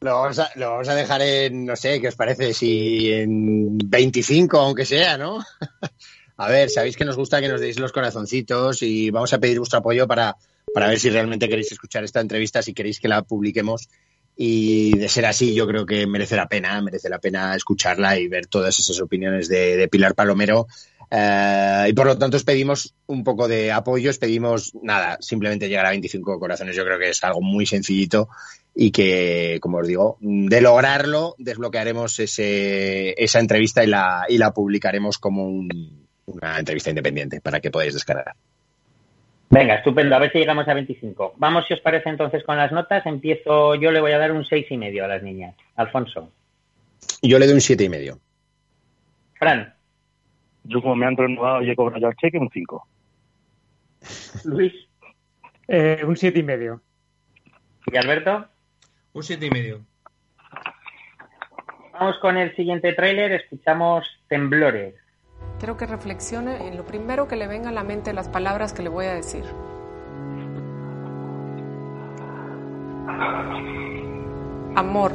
Lo 0.00 0.18
vamos, 0.18 0.40
a, 0.40 0.50
lo 0.56 0.70
vamos 0.70 0.88
a 0.88 0.96
dejar 0.96 1.22
en, 1.22 1.64
no 1.64 1.76
sé, 1.76 2.00
¿qué 2.00 2.08
os 2.08 2.16
parece? 2.16 2.52
Si 2.52 3.12
en 3.12 3.78
25, 3.78 4.58
aunque 4.58 4.84
sea, 4.84 5.16
¿no? 5.16 5.38
A 6.36 6.48
ver, 6.48 6.70
sabéis 6.70 6.96
que 6.96 7.04
nos 7.04 7.16
gusta 7.16 7.40
que 7.40 7.48
nos 7.48 7.60
deis 7.60 7.78
los 7.78 7.92
corazoncitos 7.92 8.82
y 8.82 9.10
vamos 9.10 9.32
a 9.32 9.38
pedir 9.38 9.58
vuestro 9.58 9.80
apoyo 9.80 10.06
para, 10.06 10.36
para 10.72 10.88
ver 10.88 10.98
si 10.98 11.10
realmente 11.10 11.48
queréis 11.48 11.72
escuchar 11.72 12.04
esta 12.04 12.20
entrevista, 12.20 12.62
si 12.62 12.74
queréis 12.74 13.00
que 13.00 13.08
la 13.08 13.22
publiquemos. 13.22 13.88
Y 14.34 14.96
de 14.96 15.08
ser 15.08 15.26
así, 15.26 15.54
yo 15.54 15.66
creo 15.66 15.84
que 15.84 16.06
merece 16.06 16.36
la 16.36 16.48
pena, 16.48 16.80
merece 16.80 17.10
la 17.10 17.18
pena 17.18 17.54
escucharla 17.54 18.18
y 18.18 18.28
ver 18.28 18.46
todas 18.46 18.78
esas 18.78 18.98
opiniones 19.00 19.48
de, 19.48 19.86
Pilar 19.90 20.14
Palomero. 20.14 20.66
Eh, 21.10 21.86
y 21.90 21.92
por 21.92 22.06
lo 22.06 22.16
tanto 22.16 22.38
os 22.38 22.44
pedimos 22.44 22.94
un 23.06 23.22
poco 23.22 23.46
de 23.46 23.70
apoyo, 23.70 24.08
os 24.08 24.16
pedimos 24.16 24.72
nada, 24.82 25.18
simplemente 25.20 25.68
llegar 25.68 25.84
a 25.84 25.90
25 25.90 26.38
corazones. 26.38 26.74
Yo 26.74 26.84
creo 26.84 26.98
que 26.98 27.10
es 27.10 27.22
algo 27.22 27.42
muy 27.42 27.66
sencillito 27.66 28.30
y 28.74 28.90
que, 28.90 29.58
como 29.60 29.78
os 29.78 29.86
digo, 29.86 30.16
de 30.20 30.62
lograrlo, 30.62 31.34
desbloquearemos 31.36 32.18
ese, 32.18 33.14
esa 33.22 33.38
entrevista 33.38 33.84
y 33.84 33.88
la, 33.88 34.24
y 34.26 34.38
la 34.38 34.54
publicaremos 34.54 35.18
como 35.18 35.44
un, 35.44 36.01
una 36.26 36.58
entrevista 36.58 36.90
independiente 36.90 37.40
para 37.40 37.60
que 37.60 37.70
podáis 37.70 37.94
descargar. 37.94 38.34
Venga, 39.50 39.74
estupendo. 39.74 40.16
A 40.16 40.18
ver 40.18 40.32
si 40.32 40.38
llegamos 40.38 40.66
a 40.66 40.74
25. 40.74 41.34
Vamos, 41.36 41.66
si 41.66 41.74
os 41.74 41.80
parece, 41.80 42.08
entonces 42.08 42.42
con 42.44 42.56
las 42.56 42.72
notas. 42.72 43.04
Empiezo, 43.04 43.74
yo 43.74 43.92
le 43.92 44.00
voy 44.00 44.12
a 44.12 44.18
dar 44.18 44.32
un 44.32 44.46
seis 44.46 44.66
y 44.70 44.78
medio 44.78 45.04
a 45.04 45.08
las 45.08 45.22
niñas. 45.22 45.54
Alfonso. 45.76 46.32
Yo 47.20 47.38
le 47.38 47.46
doy 47.46 47.56
un 47.56 47.60
siete 47.60 47.84
y 47.84 47.88
medio. 47.88 48.18
Fran. 49.34 49.74
Yo 50.64 50.80
como 50.80 50.96
me 50.96 51.06
han 51.06 51.16
renovado 51.16 51.62
y 51.62 51.70
he 51.70 51.76
cobrado 51.76 52.08
el 52.08 52.16
cheque, 52.16 52.38
un 52.38 52.48
5. 52.50 52.88
Luis. 54.44 54.72
Eh, 55.68 56.02
un 56.04 56.16
siete 56.16 56.40
y 56.40 56.42
medio. 56.42 56.80
¿Y 57.86 57.96
Alberto? 57.96 58.46
Un 59.12 59.22
siete 59.22 59.46
y 59.46 59.50
medio. 59.50 59.84
Vamos 61.92 62.16
con 62.20 62.36
el 62.36 62.54
siguiente 62.56 62.92
tráiler. 62.94 63.32
Escuchamos 63.32 64.06
Temblores. 64.28 64.94
Quiero 65.62 65.76
que 65.76 65.86
reflexione 65.86 66.66
en 66.66 66.76
lo 66.76 66.84
primero 66.84 67.28
que 67.28 67.36
le 67.36 67.46
venga 67.46 67.68
a 67.68 67.72
la 67.72 67.84
mente 67.84 68.12
las 68.12 68.26
palabras 68.26 68.72
que 68.72 68.82
le 68.82 68.88
voy 68.88 69.06
a 69.06 69.14
decir. 69.14 69.44
Amor. 74.74 75.12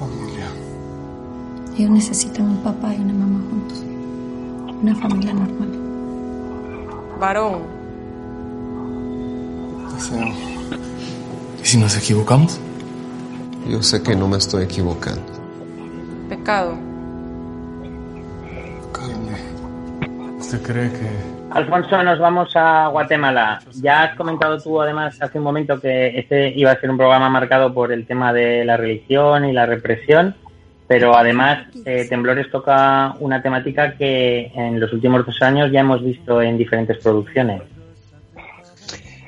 Familia. 0.00 0.46
Ellos 1.78 1.90
necesitan 1.90 2.46
un 2.46 2.56
papá 2.64 2.92
y 2.92 2.98
una 2.98 3.12
mamá 3.12 3.40
juntos. 3.50 3.84
Una 4.82 4.96
familia 4.96 5.32
normal. 5.32 5.70
Varón. 7.20 7.62
Deseo. 9.94 10.26
¿Y 11.62 11.64
si 11.64 11.78
nos 11.78 11.96
equivocamos? 11.96 12.58
Yo 13.68 13.80
sé 13.80 14.02
que 14.02 14.16
no 14.16 14.26
me 14.26 14.38
estoy 14.38 14.64
equivocando. 14.64 15.22
Pecado. 16.28 16.89
Cree 20.58 20.90
que...? 20.90 21.40
Alfonso, 21.50 22.02
nos 22.02 22.18
vamos 22.18 22.52
a 22.54 22.86
Guatemala. 22.88 23.60
Ya 23.82 24.04
has 24.04 24.16
comentado 24.16 24.60
tú, 24.60 24.80
además, 24.80 25.20
hace 25.20 25.38
un 25.38 25.44
momento 25.44 25.80
que 25.80 26.18
este 26.18 26.52
iba 26.56 26.70
a 26.70 26.80
ser 26.80 26.90
un 26.90 26.96
programa 26.96 27.28
marcado 27.28 27.74
por 27.74 27.92
el 27.92 28.06
tema 28.06 28.32
de 28.32 28.64
la 28.64 28.76
religión 28.76 29.44
y 29.44 29.52
la 29.52 29.66
represión, 29.66 30.36
pero 30.86 31.16
además 31.16 31.66
eh, 31.84 32.06
Temblores 32.08 32.50
toca 32.50 33.14
una 33.18 33.42
temática 33.42 33.94
que 33.96 34.52
en 34.54 34.78
los 34.78 34.92
últimos 34.92 35.26
dos 35.26 35.42
años 35.42 35.72
ya 35.72 35.80
hemos 35.80 36.04
visto 36.04 36.40
en 36.40 36.56
diferentes 36.56 36.98
producciones. 36.98 37.62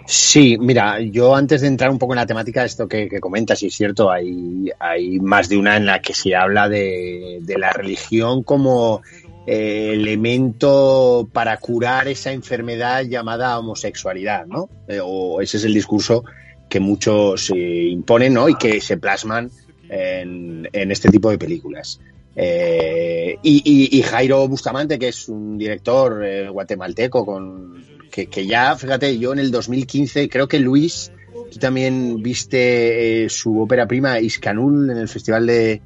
Sí, 0.07 0.59
mira, 0.61 1.01
yo 1.01 1.35
antes 1.35 1.63
de 1.63 1.69
entrar 1.69 1.91
un 1.91 1.99
poco 1.99 2.13
en 2.13 2.19
la 2.19 2.27
temática 2.27 2.61
de 2.61 2.67
esto 2.67 2.87
que, 2.87 3.09
comentas, 3.19 3.63
y 3.63 3.69
es 3.69 3.75
cierto, 3.75 4.11
hay, 4.11 4.71
hay 4.79 5.19
más 5.19 5.49
de 5.49 5.57
una 5.57 5.77
en 5.77 5.87
la 5.87 6.01
que 6.01 6.13
se 6.15 6.37
habla 6.37 6.69
de, 6.69 7.39
de 7.41 7.59
la 7.59 7.73
religión 7.73 8.43
como 8.43 9.01
eh, 9.47 9.91
elemento 9.95 11.29
para 11.33 11.57
curar 11.57 12.07
esa 12.07 12.31
enfermedad 12.31 13.03
llamada 13.03 13.59
homosexualidad, 13.59 14.47
¿no? 14.47 14.69
Eh, 14.87 15.01
o 15.03 15.41
ese 15.41 15.57
es 15.57 15.65
el 15.65 15.75
discurso 15.75 16.25
que 16.69 16.79
muchos 16.79 17.51
imponen 17.51 18.35
¿no? 18.35 18.49
y 18.49 18.55
que 18.55 18.81
se 18.81 18.97
plasman 18.97 19.51
en, 19.89 20.69
este 20.73 21.11
tipo 21.11 21.29
de 21.29 21.39
películas. 21.39 22.01
Eh, 22.35 23.37
y, 23.43 24.03
Jairo 24.03 24.49
Bustamante, 24.49 24.99
que 24.99 25.09
es 25.09 25.29
un 25.29 25.59
director 25.59 26.25
guatemalteco, 26.51 27.27
con 27.27 27.85
que, 28.11 28.47
ya, 28.47 28.75
fíjate, 28.77 29.19
yo 29.19 29.33
en 29.33 29.41
el 29.41 29.51
2015, 29.51 30.29
creo 30.31 30.49
que 30.49 30.61
Luis, 30.61 31.13
tú 31.51 31.59
también 31.59 32.23
viste 32.23 33.29
su 33.29 33.61
ópera 33.61 33.87
prima 33.87 34.19
Iscanul 34.21 34.89
en 34.89 34.97
el 34.97 35.09
Festival 35.09 35.47
de, 35.47 35.83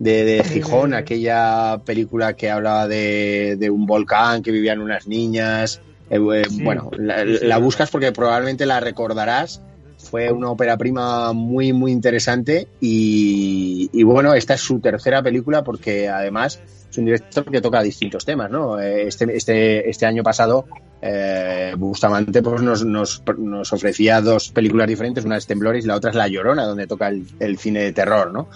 de, 0.00 0.42
Gijón, 0.44 0.94
aquella 0.94 1.82
película 1.84 2.32
que 2.32 2.50
hablaba 2.50 2.88
de, 2.88 3.68
un 3.70 3.86
volcán, 3.86 4.42
que 4.42 4.50
vivían 4.50 4.80
unas 4.80 5.06
niñas. 5.06 5.80
bueno, 6.10 6.90
la, 6.98 7.58
buscas 7.58 7.90
porque 7.90 8.10
probablemente 8.10 8.66
la 8.66 8.80
recordarás 8.80 9.62
fue 9.98 10.32
una 10.32 10.50
ópera 10.50 10.78
prima 10.78 11.34
muy, 11.34 11.74
muy 11.74 11.92
interesante 11.92 12.66
y, 12.80 14.02
bueno, 14.02 14.32
esta 14.32 14.54
es 14.54 14.62
su 14.62 14.80
tercera 14.80 15.22
película 15.22 15.62
porque 15.62 16.08
además 16.08 16.58
es 16.90 16.98
un 16.98 17.04
director 17.04 17.44
que 17.44 17.60
toca 17.60 17.82
distintos 17.82 18.24
temas, 18.24 18.50
¿no? 18.50 18.80
Este, 18.80 19.36
este, 19.36 19.88
este 19.88 20.06
año 20.06 20.22
pasado 20.22 20.64
eh, 21.02 21.74
Bustamante 21.76 22.42
pues 22.42 22.62
nos, 22.62 22.84
nos, 22.84 23.22
nos, 23.38 23.72
ofrecía 23.72 24.20
dos 24.20 24.50
películas 24.50 24.88
diferentes, 24.88 25.24
una 25.24 25.36
es 25.36 25.46
Temblores 25.46 25.84
y 25.84 25.88
la 25.88 25.96
otra 25.96 26.10
es 26.10 26.16
La 26.16 26.26
Llorona, 26.26 26.64
donde 26.64 26.86
toca 26.86 27.08
el, 27.08 27.26
el 27.38 27.58
cine 27.58 27.80
de 27.80 27.92
terror, 27.92 28.32
¿no? 28.32 28.48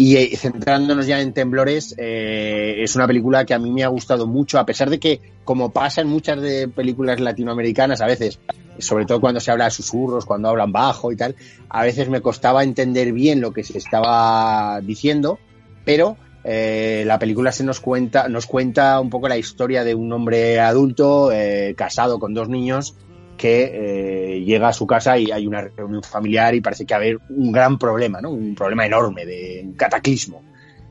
Y 0.00 0.16
eh, 0.16 0.36
centrándonos 0.36 1.08
ya 1.08 1.20
en 1.20 1.32
Temblores, 1.32 1.92
eh, 1.98 2.76
es 2.78 2.94
una 2.94 3.08
película 3.08 3.44
que 3.44 3.52
a 3.52 3.58
mí 3.58 3.72
me 3.72 3.82
ha 3.82 3.88
gustado 3.88 4.28
mucho, 4.28 4.60
a 4.60 4.64
pesar 4.64 4.90
de 4.90 5.00
que, 5.00 5.20
como 5.42 5.72
pasa 5.72 6.02
en 6.02 6.06
muchas 6.06 6.40
de 6.40 6.68
películas 6.68 7.18
latinoamericanas, 7.18 8.00
a 8.00 8.06
veces 8.06 8.38
sobre 8.78 9.06
todo 9.06 9.20
cuando 9.20 9.40
se 9.40 9.50
habla 9.50 9.64
de 9.64 9.72
susurros, 9.72 10.24
cuando 10.24 10.50
hablan 10.50 10.70
bajo 10.70 11.10
y 11.10 11.16
tal, 11.16 11.34
a 11.68 11.82
veces 11.82 12.08
me 12.08 12.20
costaba 12.20 12.62
entender 12.62 13.12
bien 13.12 13.40
lo 13.40 13.52
que 13.52 13.64
se 13.64 13.76
estaba 13.76 14.80
diciendo, 14.82 15.40
pero 15.84 16.16
eh, 16.44 17.02
la 17.04 17.18
película 17.18 17.50
se 17.50 17.64
nos 17.64 17.80
cuenta, 17.80 18.28
nos 18.28 18.46
cuenta 18.46 19.00
un 19.00 19.10
poco 19.10 19.28
la 19.28 19.36
historia 19.36 19.82
de 19.82 19.96
un 19.96 20.12
hombre 20.12 20.60
adulto 20.60 21.32
eh, 21.32 21.74
casado 21.76 22.20
con 22.20 22.34
dos 22.34 22.48
niños 22.48 22.94
que 23.38 24.34
eh, 24.34 24.40
llega 24.44 24.68
a 24.68 24.72
su 24.74 24.86
casa 24.86 25.16
y 25.16 25.30
hay 25.30 25.46
una 25.46 25.62
reunión 25.62 26.02
familiar 26.02 26.54
y 26.54 26.60
parece 26.60 26.84
que 26.84 26.92
va 26.92 26.98
a 26.98 27.02
haber 27.02 27.18
un 27.30 27.50
gran 27.50 27.78
problema, 27.78 28.20
¿no? 28.20 28.30
Un 28.30 28.54
problema 28.54 28.84
enorme, 28.84 29.24
de 29.24 29.62
un 29.64 29.72
cataclismo. 29.72 30.42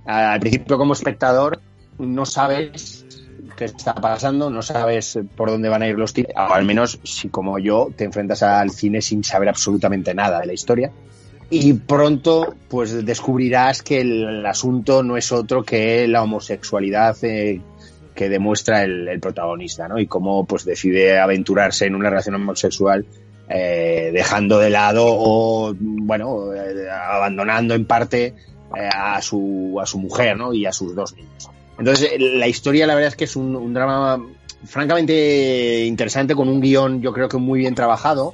Al 0.06 0.40
principio 0.40 0.78
como 0.78 0.94
espectador 0.94 1.60
no 2.00 2.26
sabes 2.26 3.06
qué 3.56 3.66
está 3.66 3.94
pasando, 3.94 4.50
no 4.50 4.62
sabes 4.62 5.20
por 5.36 5.50
dónde 5.50 5.68
van 5.68 5.82
a 5.82 5.88
ir 5.88 5.98
los 5.98 6.14
tiros, 6.14 6.32
o 6.36 6.54
al 6.54 6.66
menos 6.66 7.00
si 7.04 7.30
como 7.30 7.60
yo 7.60 7.90
te 7.96 8.06
enfrentas 8.06 8.42
al 8.44 8.72
cine 8.72 9.02
sin 9.02 9.24
saber 9.24 9.50
absolutamente 9.50 10.14
nada 10.14 10.40
de 10.40 10.48
la 10.48 10.54
historia. 10.54 10.92
Y 11.50 11.74
pronto 11.74 12.56
pues 12.68 13.06
descubrirás 13.06 13.82
que 13.82 14.02
el, 14.02 14.46
asunto 14.46 15.04
no 15.04 15.18
es 15.18 15.32
otro 15.32 15.64
que 15.64 16.08
la 16.08 16.22
homosexualidad 16.22 17.18
eh, 17.24 17.62
que 18.18 18.30
demuestra 18.30 18.84
el, 18.84 19.20
protagonista, 19.22 19.88
¿no? 19.88 20.00
Y 20.00 20.08
cómo 20.08 20.46
pues 20.46 20.66
decide 20.66 21.20
aventurarse 21.20 21.86
en 21.86 21.96
una 21.96 22.10
relación 22.10 22.36
homosexual 22.36 23.06
eh, 23.48 24.10
dejando 24.12 24.58
de 24.58 24.72
lado 24.72 25.06
o, 25.08 25.74
bueno, 25.80 26.52
eh, 26.54 26.90
abandonando 26.90 27.76
en 27.76 27.86
parte 27.86 28.34
a, 28.92 29.22
su, 29.22 29.78
a 29.80 29.86
su 29.86 30.00
mujer, 30.00 30.36
¿no? 30.36 30.52
Y 30.52 30.66
a 30.66 30.74
sus 30.74 30.96
dos 30.96 31.16
niños. 31.16 31.50
Entonces, 31.78 32.12
la 32.20 32.48
historia, 32.48 32.88
la 32.88 32.96
verdad 32.96 33.10
es 33.10 33.16
que 33.16 33.26
es 33.26 33.36
un, 33.36 33.72
drama 33.72 34.20
francamente 34.66 35.86
interesante, 35.86 36.34
con 36.34 36.50
un 36.50 36.60
guion, 36.60 37.02
yo 37.02 37.14
creo 37.14 37.30
que 37.30 37.38
muy 37.38 37.60
bien 37.60 37.76
trabajado, 37.76 38.34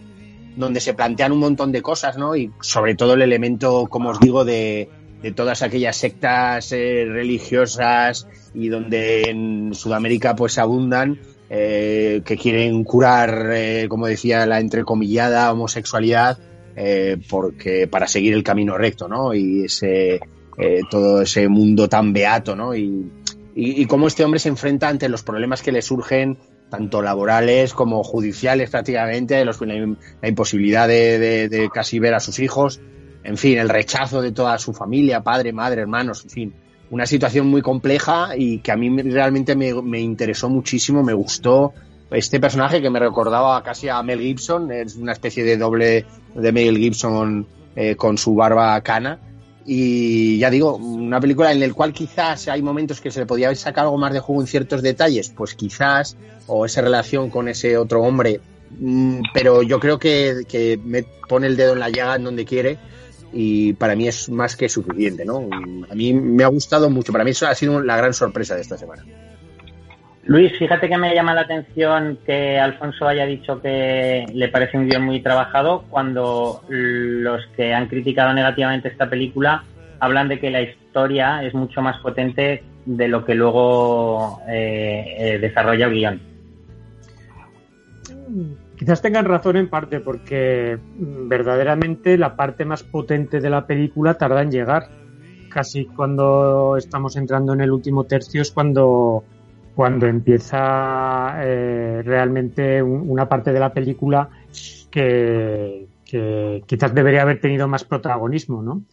donde 0.56 0.80
se 0.80 0.94
plantean 0.94 1.34
un 1.34 1.40
montón 1.40 1.74
de 1.74 1.82
cosas, 1.82 2.18
¿no? 2.18 2.38
Y 2.38 2.52
sobre 2.62 2.96
todo 2.96 3.16
el 3.16 3.22
elemento, 3.22 3.88
como 3.90 4.10
os 4.10 4.20
digo, 4.22 4.46
de, 4.46 4.90
todas 5.32 5.62
aquellas 5.62 5.96
sectas 5.96 6.72
eh, 6.72 7.06
religiosas 7.08 8.28
y 8.54 8.68
donde 8.68 9.30
en 9.30 9.74
Sudamérica 9.74 10.36
pues 10.36 10.58
abundan, 10.58 11.20
eh, 11.50 12.22
que 12.26 12.38
quieren 12.38 12.84
curar, 12.84 13.52
eh, 13.54 13.88
como 13.90 14.08
decía, 14.08 14.46
la 14.46 14.60
entrecomillada 14.60 15.52
homosexualidad, 15.52 16.40
porque 17.30 17.88
para 17.88 18.08
seguir 18.08 18.34
el 18.34 18.44
camino 18.44 18.76
recto, 18.78 19.08
¿no? 19.08 19.36
Y 19.36 19.66
ese, 19.66 20.20
todo 20.90 21.22
ese 21.22 21.48
mundo 21.48 21.88
tan 21.88 22.14
beato, 22.14 22.56
¿no? 22.56 22.76
Y, 22.76 23.12
y, 23.56 23.86
cómo 23.86 24.08
este 24.08 24.24
hombre 24.26 24.40
se 24.40 24.50
enfrenta 24.50 24.90
ante 24.90 25.08
los 25.08 25.22
problemas 25.22 25.62
que 25.62 25.72
le 25.72 25.84
surgen 25.84 26.40
tanto 26.74 27.04
laborales 27.04 27.74
como 27.76 28.04
judiciales 28.04 28.72
prácticamente, 28.72 29.46
los, 29.46 29.62
la, 29.62 29.96
la 30.22 30.28
imposibilidad 30.28 30.88
de, 30.88 31.70
casi 31.72 32.00
ver 32.00 32.16
a 32.16 32.20
sus 32.20 32.40
hijos, 32.40 32.82
en 33.24 33.38
fin, 33.38 33.58
el 33.58 33.70
rechazo 33.70 34.22
de 34.22 34.32
toda 34.32 34.58
su 34.58 34.74
familia, 34.74 35.22
padre, 35.22 35.54
madre, 35.54 35.82
hermanos, 35.82 36.24
en 36.24 36.30
fin, 36.30 36.54
una 36.90 37.06
situación 37.06 37.48
muy 37.48 37.62
compleja 37.62 38.32
y 38.38 38.60
que 38.60 38.72
a 38.72 38.76
mí 38.76 38.90
realmente 39.02 39.56
me, 39.56 40.00
interesó 40.00 40.50
muchísimo, 40.50 41.04
me 41.04 41.14
gustó 41.14 41.74
este 42.12 42.40
personaje 42.40 42.82
que 42.82 42.90
me 42.92 43.00
recordaba 43.00 43.64
casi 43.64 43.90
a 43.90 44.04
Mel 44.04 44.20
Gibson, 44.20 44.72
es 44.72 44.96
una 44.96 45.14
especie 45.14 45.44
de 45.44 45.58
doble 45.58 46.06
de 46.36 46.52
Mel 46.52 46.78
Gibson 46.78 47.48
eh, 47.76 47.96
con 47.96 48.18
su 48.20 48.36
barba 48.36 48.80
cana. 48.82 49.20
Y 49.66 50.38
ya 50.38 50.50
digo, 50.50 50.76
una 50.76 51.20
película 51.20 51.52
en 51.52 51.62
la 51.62 51.74
cual 51.74 51.94
quizás 51.94 52.50
hay 52.50 52.62
momentos 52.62 53.00
que 53.00 53.10
se 53.10 53.22
le 53.22 53.26
podía 53.26 53.56
sacar 53.56 53.86
algo 53.86 53.98
más 53.98 54.14
de 54.14 54.20
juego 54.20 54.42
en 54.42 54.48
ciertos 54.48 54.82
detalles, 54.82 55.30
pues 55.30 55.56
quizás, 55.56 56.18
o 56.48 56.66
esa 56.66 56.82
relación 56.82 57.30
con 57.30 57.48
ese 57.48 57.78
otro 57.78 58.04
hombre, 58.04 58.42
mm, 58.78 59.22
pero 59.34 59.64
yo 59.64 59.80
creo 59.80 59.98
que, 59.98 60.80
me 60.84 61.04
pone 61.28 61.48
el 61.48 61.56
dedo 61.56 61.74
en 61.74 61.80
la 61.80 61.90
llaga 61.90 62.18
en 62.18 62.26
donde 62.26 62.46
quiere 62.46 62.78
y 63.34 63.74
para 63.74 63.96
mí 63.96 64.08
es 64.08 64.30
más 64.30 64.56
que 64.56 64.70
suficiente, 64.70 65.26
¿no? 65.26 65.50
A 65.90 65.96
mí 65.96 66.14
me 66.14 66.44
ha 66.44 66.48
gustado 66.48 66.90
mucho, 66.90 67.12
para 67.12 67.24
mí 67.24 67.32
eso 67.32 67.48
ha 67.48 67.56
sido 67.56 67.82
la 67.82 67.98
gran 67.98 68.14
sorpresa 68.14 68.56
de 68.56 68.62
esta 68.62 68.78
semana. 68.78 69.04
Luis, 70.26 70.58
fíjate 70.58 70.88
que 70.88 70.98
me 70.98 71.14
llama 71.14 71.34
la 71.34 71.42
atención 71.42 72.18
que 72.26 72.58
Alfonso 72.58 73.08
haya 73.08 73.26
dicho 73.26 73.62
que 73.62 74.26
le 74.34 74.48
parece 74.48 74.78
un 74.78 74.88
guion 74.88 75.04
muy 75.04 75.22
trabajado 75.22 75.84
cuando 75.90 76.64
los 76.70 77.46
que 77.58 77.74
han 77.74 77.88
criticado 77.88 78.34
negativamente 78.34 78.88
esta 78.88 79.10
película 79.10 79.66
hablan 80.00 80.30
de 80.30 80.40
que 80.40 80.50
la 80.50 80.62
historia 80.62 81.44
es 81.44 81.54
mucho 81.54 81.82
más 81.82 82.00
potente 82.00 82.64
de 82.86 83.08
lo 83.08 83.26
que 83.26 83.36
luego 83.36 84.40
eh, 84.48 85.16
eh, 85.18 85.40
desarrolla 85.40 85.88
el 85.88 85.94
guion. 85.94 86.22
Quizás 88.76 89.02
tengan 89.02 89.26
razón 89.26 89.58
en 89.58 89.70
parte 89.70 90.00
porque 90.00 90.78
mm, 90.78 91.28
verdaderamente 91.28 92.18
la 92.18 92.36
parte 92.36 92.66
más 92.66 92.84
potente 92.84 93.40
de 93.40 93.50
la 93.50 93.66
película 93.68 94.16
tarda 94.16 94.42
en 94.42 94.52
llegar. 94.52 94.90
Casi 95.50 95.86
cuando 95.86 96.78
estamos 96.78 97.16
entrando 97.16 97.54
en 97.54 97.62
el 97.62 97.72
último 97.72 98.06
tercio 98.06 98.42
es 98.42 98.52
cuando 98.52 99.24
cuando 99.76 100.06
empieza 100.06 101.36
eh, 101.44 102.02
realmente 102.06 102.82
una 102.82 103.28
parte 103.28 103.52
de 103.52 103.60
la 103.60 103.74
película 103.74 104.30
que, 104.92 105.88
quizás 106.68 106.94
debería 106.94 107.24
haber 107.24 107.42
tenido 107.42 107.68
más 107.68 107.84
protagonismo, 107.84 108.62
¿no? 108.62 108.84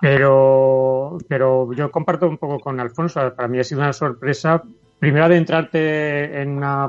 Pero, 0.00 1.18
pero 1.28 1.72
yo 1.74 1.90
comparto 1.90 2.26
un 2.26 2.38
poco 2.38 2.58
con 2.60 2.80
Alfonso, 2.80 3.34
para 3.34 3.48
mí 3.48 3.58
ha 3.58 3.64
sido 3.64 3.82
una 3.82 3.92
sorpresa, 3.92 4.62
primero 4.98 5.28
de 5.28 5.36
entrarte 5.36 6.40
en 6.40 6.56
una 6.56 6.88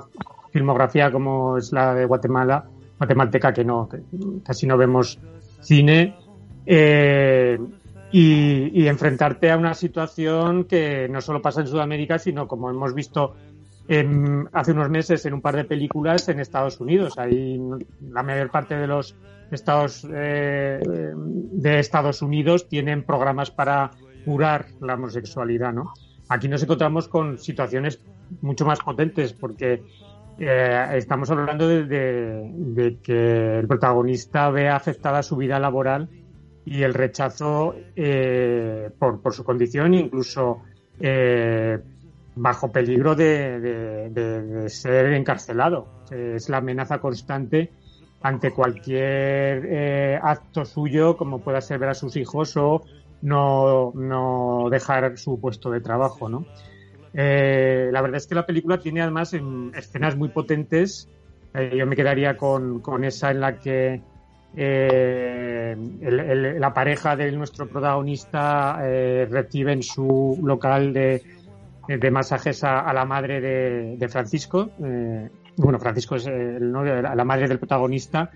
filmografía 0.52 1.12
como 1.12 1.58
es 1.58 1.72
la 1.72 1.94
de 1.94 2.06
Guatemala, 2.06 2.66
guatemalteca, 2.98 3.54
que 3.54 3.64
no, 3.64 3.90
casi 4.44 4.68
no 4.68 4.78
vemos 4.78 5.20
cine, 5.62 6.16
eh, 6.66 7.58
y, 8.12 8.88
enfrentarte 8.88 9.52
a 9.52 9.58
una 9.58 9.74
situación 9.74 10.66
que 10.66 11.08
no 11.10 11.22
solo 11.22 11.42
pasa 11.42 11.62
en 11.62 11.68
Sudamérica, 11.68 12.18
sino 12.18 12.48
como 12.48 12.70
hemos 12.70 12.94
visto 12.94 13.36
hace 14.54 14.72
unos 14.72 14.90
meses 14.90 15.26
en 15.26 15.34
un 15.34 15.42
par 15.42 15.56
de 15.56 15.64
películas 15.64 16.30
en 16.30 16.40
Estados 16.40 16.80
Unidos. 16.80 17.18
Ahí 17.18 17.60
la 18.12 18.22
mayor 18.22 18.52
parte 18.52 18.76
de 18.76 18.86
los 18.86 19.16
estados 19.50 20.08
eh, 20.14 20.80
de 20.84 21.80
Estados 21.80 22.22
Unidos 22.22 22.68
tienen 22.70 23.04
programas 23.04 23.50
para 23.50 23.90
curar 24.26 24.68
la 24.80 24.94
homosexualidad, 24.94 25.74
¿no? 25.74 25.94
Aquí 26.30 26.48
nos 26.48 26.62
encontramos 26.62 27.08
con 27.08 27.40
situaciones 27.40 28.00
mucho 28.42 28.64
más 28.64 28.80
potentes 28.80 29.34
porque 29.34 29.82
eh, 30.40 30.88
estamos 30.96 31.30
hablando 31.32 31.68
de, 31.68 32.98
que 33.04 33.60
el 33.60 33.68
protagonista 33.68 34.50
vea 34.50 34.76
afectada 34.76 35.22
su 35.24 35.36
vida 35.36 35.60
laboral 35.60 36.10
y 36.66 36.84
el 36.84 36.94
rechazo 36.94 37.76
eh, 37.96 38.90
por, 38.98 39.22
por, 39.22 39.34
su 39.34 39.44
condición, 39.44 39.94
incluso 39.94 40.62
eh, 41.00 41.80
bajo 42.36 42.72
peligro 42.72 43.16
de, 43.16 44.66
ser 44.70 45.14
encarcelado. 45.14 45.88
Es 46.12 46.50
la 46.50 46.58
amenaza 46.58 47.00
constante 47.00 47.72
ante 48.22 48.52
cualquier 48.52 49.66
eh, 49.66 50.20
acto 50.22 50.66
suyo, 50.66 51.16
como 51.16 51.40
pueda 51.40 51.62
ser 51.62 51.80
ver 51.80 51.90
a 51.90 51.94
sus 51.94 52.16
hijos 52.18 52.56
o 52.58 52.84
no, 53.22 53.92
no 53.96 54.68
dejar 54.70 55.18
su 55.18 55.40
puesto 55.40 55.70
de 55.72 55.82
trabajo. 55.82 56.30
¿no? 56.30 56.46
La 57.14 58.02
verdad 58.02 58.16
es 58.16 58.28
que 58.28 58.36
la 58.36 58.46
película 58.46 58.80
tiene 58.80 59.02
además 59.02 59.34
escenas 59.74 60.16
muy 60.16 60.30
potentes. 60.30 61.10
yo 61.54 61.86
me 61.86 61.96
quedaría 61.96 62.38
con, 62.38 63.04
esa 63.04 63.32
en 63.32 63.40
la 63.40 63.60
que 63.60 64.02
eh, 64.56 65.76
la 66.60 66.74
pareja 66.74 67.16
de 67.16 67.32
nuestro 67.32 67.68
protagonista 67.68 68.80
eh, 68.82 69.28
recibe 69.30 69.74
en 69.74 69.84
su 69.84 70.40
local 70.44 70.94
de, 70.94 71.22
masajes 72.12 72.64
a, 72.64 72.92
la 72.94 73.06
madre 73.06 73.42
de, 73.98 74.10
Francisco. 74.10 74.70
Eh, 74.84 75.30
bueno, 75.58 75.80
Francisco 75.80 76.16
es 76.16 76.28
el 76.28 76.72
novio, 76.72 77.02
la 77.02 77.26
madre 77.26 77.48
del 77.48 77.60
protagonista 77.60 78.32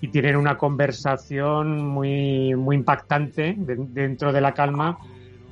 y 0.00 0.08
tienen 0.08 0.36
una 0.36 0.58
conversación 0.58 1.84
muy, 1.84 2.54
muy 2.54 2.76
impactante 2.76 3.54
dentro 3.56 4.32
de 4.32 4.40
la 4.40 4.52
calma 4.52 4.98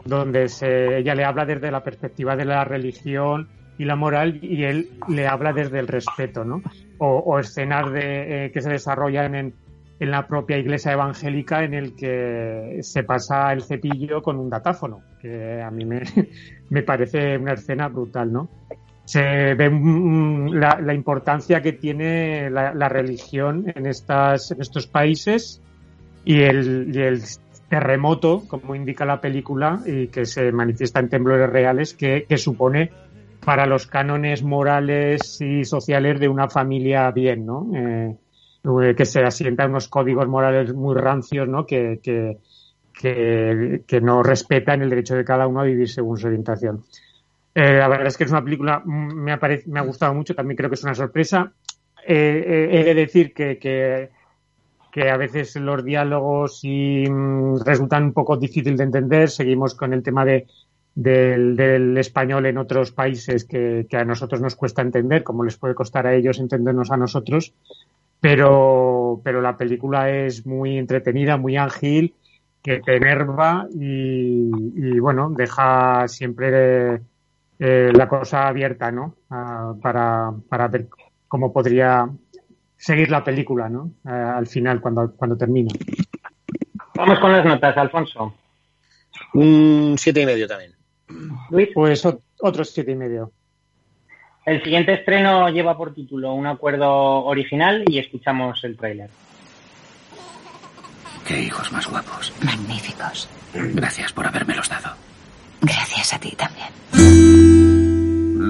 donde 0.05 0.49
se, 0.49 0.99
ella 0.99 1.15
le 1.15 1.25
habla 1.25 1.45
desde 1.45 1.71
la 1.71 1.83
perspectiva 1.83 2.37
de 2.37 2.45
la 2.45 2.65
religión 2.65 3.49
y 3.79 3.85
la 3.85 3.97
moral 3.97 4.39
y 4.43 4.65
él 4.65 4.89
le 5.09 5.27
habla 5.27 5.53
desde 5.53 5.81
el 5.81 5.89
respeto, 5.89 6.45
¿no? 6.45 6.63
O, 6.99 7.39
escenas 7.39 7.93
de, 7.93 8.47
eh, 8.47 8.53
que 8.53 8.61
se 8.61 8.71
desarrollan 8.71 9.35
en, 9.35 9.55
en 9.99 10.11
la 10.11 10.27
propia 10.27 10.59
iglesia 10.59 10.93
evangélica 10.93 11.65
en 11.65 11.75
el 11.75 11.97
que 11.97 12.79
se 12.83 13.03
pasa 13.03 13.53
el 13.53 13.63
cepillo 13.63 14.23
con 14.23 14.39
un 14.39 14.49
datáfono, 14.49 15.03
que 15.21 15.61
a 15.61 15.71
mí 15.71 15.85
me, 15.85 16.03
me 16.71 16.83
parece 16.83 17.37
una 17.37 17.55
escena 17.55 17.89
brutal, 17.89 18.33
¿no? 18.33 18.49
Se 19.05 19.55
ve 19.55 19.71
la, 20.53 20.81
la, 20.81 20.95
importancia 20.95 21.61
que 21.61 21.75
tiene 21.75 22.49
la, 22.49 22.73
la 22.73 22.89
religión 22.89 23.71
en, 23.75 23.85
estas, 23.85 24.51
en 24.51 24.63
estos 24.63 24.87
países 24.87 25.61
y 26.25 26.41
el, 26.41 26.91
y 26.91 26.99
el 27.01 27.21
terremoto, 27.75 28.45
como 28.47 28.77
indica 28.77 29.05
la 29.05 29.21
película, 29.21 29.81
y 29.85 30.07
que 30.07 30.27
se 30.27 30.53
manifiesta 30.53 31.01
en 31.01 31.09
temblores 31.09 31.51
reales, 31.51 31.93
que, 31.93 32.25
supone 32.37 32.93
para 33.45 33.67
los 33.67 33.89
cánones 33.89 34.45
morales 34.45 35.41
y 35.41 35.65
sociales 35.65 36.21
de 36.21 36.29
una 36.29 36.49
familia 36.49 37.11
bien, 37.11 37.45
¿no? 37.45 37.69
Eh, 37.75 38.15
que 38.97 39.05
se 39.05 39.25
asientan 39.25 39.71
unos 39.71 39.89
códigos 39.89 40.29
morales 40.29 40.73
muy 40.73 40.95
rancios, 40.95 41.49
¿no? 41.49 41.67
Que, 41.67 41.99
que, 42.01 42.39
que, 43.87 44.01
no 44.01 44.23
respetan 44.23 44.81
el 44.81 44.91
derecho 44.91 45.17
de 45.17 45.25
cada 45.25 45.49
uno 45.49 45.61
a 45.61 45.65
vivir 45.65 45.89
según 45.89 46.17
su 46.17 46.29
orientación. 46.29 46.85
Eh, 47.57 47.79
la 47.79 47.89
verdad 47.89 48.07
es 48.07 48.17
que 48.17 48.25
es 48.25 48.31
una 48.31 48.45
película, 48.45 48.83
mm, 48.85 49.15
me 49.15 49.37
me 49.67 49.81
ha 49.81 49.83
gustado 49.83 50.15
mucho, 50.15 50.35
también 50.35 50.57
creo 50.57 50.71
que 50.71 50.77
es 50.77 50.85
una 50.85 50.95
sorpresa. 50.95 51.53
Eh, 52.07 52.69
he 52.71 52.85
de 52.85 52.95
decir 52.95 53.35
que, 53.35 54.11
que 54.95 55.01
que 55.03 55.11
a 55.11 55.17
veces 55.17 55.57
los 55.57 55.85
diálogos 55.85 56.61
y, 56.63 57.05
mm, 57.11 57.65
resultan 57.65 58.05
un 58.05 58.13
poco 58.13 58.37
difícil 58.37 58.77
de 58.77 58.85
entender. 58.85 59.29
Seguimos 59.29 59.75
con 59.75 59.93
el 59.93 60.05
tema 60.05 60.25
de, 60.25 60.47
del, 60.95 61.99
español 61.99 62.47
en 62.47 62.59
otros 62.59 62.93
países 62.93 63.45
que, 63.45 63.89
a 63.91 64.05
nosotros 64.05 64.41
nos 64.41 64.55
cuesta 64.55 64.83
entender, 64.83 65.25
como 65.25 65.43
les 65.43 65.57
puede 65.57 65.75
costar 65.75 66.07
a 66.07 66.15
ellos 66.15 66.39
entendernos 66.39 66.93
a 66.93 66.97
nosotros. 66.97 67.53
Pero, 68.21 69.21
pero 69.25 69.41
la 69.41 69.57
película 69.57 70.11
es 70.11 70.47
muy 70.47 70.79
entretenida, 70.79 71.39
muy 71.39 71.57
ágil, 71.57 72.15
que 72.63 72.79
te 72.79 72.95
enerva 72.97 73.67
y, 73.75 75.01
bueno, 75.01 75.29
deja 75.37 76.07
siempre 76.07 77.01
eh, 77.59 77.91
la 77.93 78.09
cosa 78.09 78.47
abierta, 78.47 78.93
¿no? 78.93 79.17
Ah, 79.29 79.75
para, 79.83 80.33
para 80.49 80.69
ver 80.69 80.87
cómo 81.27 81.53
podría 81.53 82.09
seguir 82.85 83.11
la 83.11 83.25
película, 83.25 83.71
¿no? 83.71 83.93
Eh, 84.05 84.11
al 84.11 84.47
final, 84.47 84.81
cuando, 84.81 85.11
cuando 85.17 85.37
termina. 85.39 85.73
Vamos 86.95 87.19
con 87.19 87.33
las 87.33 87.45
notas, 87.45 87.75
Alfonso. 87.79 88.35
Un 89.33 89.95
siete 89.99 90.21
y 90.21 90.27
medio 90.27 90.47
también. 90.47 90.75
Luis. 91.51 91.71
Pues 91.73 92.07
otro 92.41 92.65
siete 92.65 92.93
y 92.93 92.97
medio. 92.97 93.33
El 94.45 94.63
siguiente 94.63 94.93
estreno 94.93 95.49
lleva 95.49 95.79
por 95.79 95.95
título 95.95 96.35
Un 96.35 96.47
acuerdo 96.47 97.25
original 97.25 97.85
y 97.89 97.99
escuchamos 97.99 98.63
el 98.65 98.77
tráiler. 98.77 99.09
Qué 101.27 101.41
hijos 101.41 101.73
más 101.73 101.89
guapos. 101.89 102.35
Magníficos. 102.45 103.31
Gracias 103.55 104.13
por 104.13 104.27
habérmelos 104.27 104.69
dado. 104.69 104.95
Gracias 105.63 106.13
a 106.13 106.19
ti 106.21 106.37
también. 106.37 106.69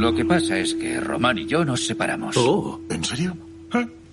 Lo 0.01 0.13
que 0.13 0.25
pasa 0.25 0.59
es 0.59 0.75
que 0.75 0.99
Román 0.99 1.39
y 1.39 1.47
yo 1.47 1.65
nos 1.65 1.87
separamos. 1.87 2.37
Oh, 2.37 2.81
¿en 2.91 3.05
serio? 3.05 3.37
¿Eh? 3.73 4.04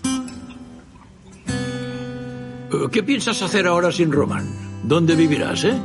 ¿Qué 2.91 3.03
piensas 3.03 3.41
hacer 3.41 3.67
ahora 3.67 3.91
sin 3.91 4.11
Roman? 4.11 4.45
¿Dónde 4.84 5.15
vivirás, 5.15 5.63
eh? 5.65 5.80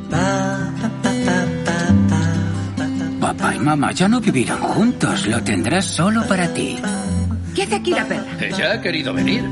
Papá 3.20 3.54
y 3.54 3.58
mamá 3.58 3.92
ya 3.92 4.08
no 4.08 4.20
vivirán 4.20 4.60
juntos. 4.60 5.26
Lo 5.26 5.42
tendrás 5.42 5.84
solo 5.86 6.26
para 6.26 6.52
ti. 6.52 6.78
¿Qué 7.54 7.62
hace 7.62 7.76
aquí 7.76 7.90
la 7.90 8.04
perra? 8.06 8.36
Ella 8.38 8.72
ha 8.72 8.80
querido 8.82 9.14
venir. 9.14 9.42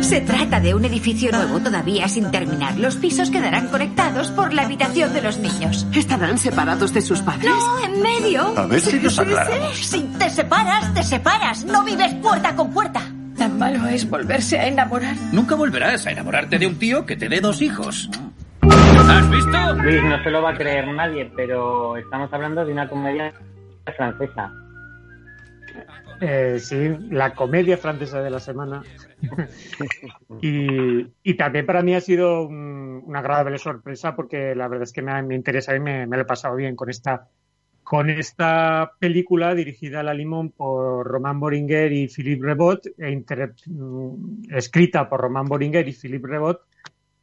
Se 0.00 0.20
trata 0.20 0.58
de 0.58 0.74
un 0.74 0.84
edificio 0.84 1.30
nuevo 1.30 1.60
todavía 1.60 2.08
sin 2.08 2.28
terminar. 2.32 2.76
Los 2.76 2.96
pisos 2.96 3.30
quedarán 3.30 3.68
conectados 3.68 4.32
por 4.32 4.52
la 4.52 4.62
habitación 4.62 5.12
de 5.14 5.22
los 5.22 5.38
niños. 5.38 5.86
¿Estarán 5.94 6.38
separados 6.38 6.92
de 6.92 7.00
sus 7.00 7.20
padres? 7.20 7.50
No, 7.50 7.84
en 7.84 8.02
medio. 8.02 8.58
A 8.58 8.66
ver 8.66 8.80
si 8.80 8.98
nos 8.98 9.16
aclaramos. 9.16 9.76
Si 9.78 10.00
te 10.18 10.28
separas, 10.28 10.92
te 10.92 11.04
separas. 11.04 11.64
No 11.64 11.84
vives 11.84 12.12
puerta 12.16 12.56
con 12.56 12.72
puerta. 12.72 13.11
Malo 13.62 13.86
es 13.86 14.10
volverse 14.10 14.58
a 14.58 14.66
enamorar. 14.66 15.14
Nunca 15.32 15.54
volverás 15.54 16.04
a 16.08 16.10
enamorarte 16.10 16.58
de 16.58 16.66
un 16.66 16.80
tío 16.80 17.06
que 17.06 17.14
te 17.14 17.28
dé 17.28 17.40
dos 17.40 17.62
hijos. 17.62 18.10
¿Has 18.60 19.30
visto? 19.30 19.74
Luis, 19.74 20.02
no 20.02 20.20
se 20.24 20.30
lo 20.30 20.42
va 20.42 20.50
a 20.50 20.54
creer 20.54 20.88
nadie, 20.88 21.30
pero 21.36 21.96
estamos 21.96 22.32
hablando 22.32 22.64
de 22.64 22.72
una 22.72 22.88
comedia 22.88 23.32
francesa. 23.96 24.52
Eh, 26.20 26.58
sí, 26.58 26.88
la 27.10 27.34
comedia 27.34 27.78
francesa 27.78 28.20
de 28.20 28.30
la 28.30 28.40
semana. 28.40 28.82
y, 30.42 31.34
también 31.34 31.64
para 31.64 31.82
mí 31.82 31.94
ha 31.94 32.00
sido 32.00 32.48
una 32.48 33.20
agradable 33.20 33.58
sorpresa 33.58 34.16
porque 34.16 34.56
la 34.56 34.66
verdad 34.66 34.82
es 34.82 34.92
que 34.92 35.02
me, 35.02 35.22
me 35.22 35.36
interesa 35.36 35.76
y 35.76 35.78
me, 35.78 36.08
me, 36.08 36.16
lo 36.16 36.24
he 36.24 36.26
pasado 36.26 36.56
bien 36.56 36.74
con 36.74 36.90
esta 36.90 37.28
con 37.82 38.10
esta 38.10 38.92
película 38.98 39.54
dirigida 39.54 40.00
a 40.00 40.02
la 40.02 40.14
Limón 40.14 40.50
por 40.50 41.06
Román 41.06 41.40
Boringer 41.40 41.92
y 41.92 42.08
Philippe 42.08 42.46
Rebot, 42.46 42.86
e 42.98 43.10
mm, 43.10 44.54
escrita 44.54 45.08
por 45.08 45.20
Román 45.20 45.46
Boringer 45.46 45.88
y 45.88 45.92
Philippe 45.92 46.28
Rebot, 46.28 46.60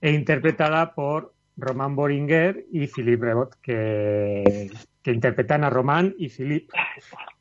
e 0.02 0.12
interpretada 0.12 0.94
por 0.94 1.34
Román 1.58 1.96
Boringer 1.96 2.66
y 2.72 2.88
Philippe 2.88 3.26
Rebot, 3.26 3.56
que, 3.62 4.70
interpretan 5.06 5.64
a 5.64 5.72
Román 5.72 6.14
y 6.20 6.30
Philippe. 6.30 6.72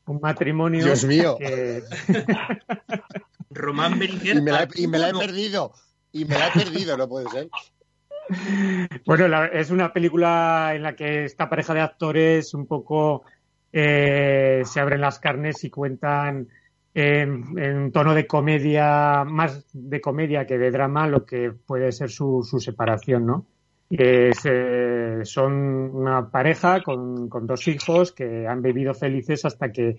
Un 0.07 0.19
matrimonio. 0.21 0.83
Dios 0.83 1.05
mío. 1.05 1.37
Román 3.51 3.99
Boringer. 3.99 4.37
Y 4.37 4.87
me 4.87 4.97
la 4.97 5.09
he 5.09 5.13
perdido. 5.13 5.73
Y 6.11 6.25
me 6.25 6.37
la 6.37 6.47
he 6.47 6.51
perdido, 6.51 6.97
no 6.97 7.07
puede 7.07 7.29
ser. 7.29 7.49
Bueno, 9.05 9.43
es 9.45 9.71
una 9.71 9.91
película 9.91 10.71
en 10.75 10.83
la 10.83 10.95
que 10.95 11.25
esta 11.25 11.49
pareja 11.49 11.73
de 11.73 11.81
actores 11.81 12.53
un 12.53 12.65
poco 12.65 13.23
eh, 13.71 14.61
se 14.65 14.79
abren 14.79 15.01
las 15.01 15.19
carnes 15.19 15.63
y 15.63 15.69
cuentan 15.69 16.47
en, 16.93 17.43
un 17.57 17.91
tono 17.91 18.13
de 18.13 18.27
comedia, 18.27 19.23
más 19.25 19.65
de 19.73 20.01
comedia 20.01 20.45
que 20.45 20.57
de 20.57 20.71
drama, 20.71 21.07
lo 21.07 21.25
que 21.25 21.51
puede 21.51 21.91
ser 21.91 22.09
su, 22.09 22.43
separación, 22.59 23.25
¿no? 23.25 23.45
Eh, 23.91 24.31
son 25.23 25.53
una 25.53 26.29
pareja 26.29 26.83
con, 26.83 27.27
dos 27.29 27.67
hijos 27.67 28.11
que 28.11 28.47
han 28.47 28.61
vivido 28.61 28.93
felices 28.93 29.45
hasta 29.45 29.71
que 29.71 29.97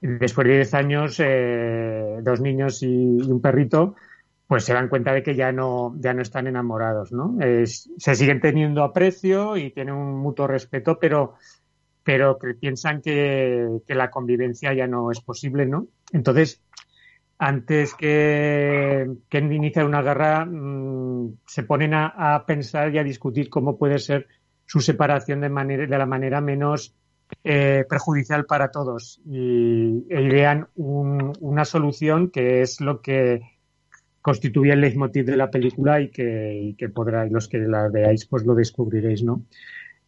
después 0.00 0.46
de 0.46 0.54
10 0.54 0.74
años, 0.74 1.16
eh, 1.18 2.18
dos 2.22 2.40
niños 2.40 2.82
y 2.82 2.86
un 2.86 3.40
perrito, 3.40 3.96
pues 4.52 4.66
se 4.66 4.74
dan 4.74 4.90
cuenta 4.90 5.14
de 5.14 5.22
que 5.22 5.34
ya 5.34 5.50
no, 5.50 5.94
ya 5.98 6.12
no 6.12 6.20
están 6.20 6.46
enamorados, 6.46 7.10
¿no? 7.10 7.38
se 7.64 8.14
siguen 8.14 8.38
teniendo 8.38 8.82
aprecio 8.84 9.56
y 9.56 9.70
tienen 9.70 9.94
un 9.94 10.18
mutuo 10.18 10.46
respeto, 10.46 10.98
pero, 11.00 11.36
pero 12.02 12.38
que 12.38 12.52
piensan 12.52 13.00
que, 13.00 13.80
la 13.86 14.10
convivencia 14.10 14.74
ya 14.74 14.86
no 14.86 15.10
es 15.10 15.22
posible, 15.22 15.64
¿no? 15.64 15.86
Entonces, 16.12 16.62
antes 17.38 17.94
que, 17.94 19.10
que 19.30 19.38
iniciar 19.38 19.86
una 19.86 20.02
guerra, 20.02 20.44
mm, 20.44 21.38
se 21.46 21.62
ponen 21.62 21.94
a, 21.94 22.44
pensar 22.46 22.94
y 22.94 22.98
a 22.98 23.04
discutir 23.04 23.48
cómo 23.48 23.78
puede 23.78 23.98
ser 23.98 24.26
su 24.66 24.80
separación 24.80 25.40
de, 25.40 25.48
manera, 25.48 25.86
de 25.86 25.98
la 25.98 26.04
manera 26.04 26.42
menos 26.42 26.94
eh, 27.42 27.86
perjudicial 27.88 28.44
para 28.44 28.70
todos 28.70 29.18
y 29.24 30.04
e 30.10 30.20
idean 30.20 30.68
una 30.74 31.64
solución 31.64 32.28
que 32.28 32.60
es 32.60 32.82
lo 32.82 33.00
que 33.00 33.40
constituye 34.22 34.72
el 34.72 34.80
leitmotiv 34.80 35.26
de 35.26 35.36
la 35.36 35.50
película 35.50 36.00
y 36.00 36.08
que, 36.08 36.74
y 36.78 36.88
podrá, 36.88 37.26
los 37.26 37.48
que 37.48 37.58
la 37.58 37.88
veáis, 37.88 38.24
pues 38.26 38.46
lo 38.46 38.54
descubriréis, 38.54 39.22
¿no? 39.22 39.42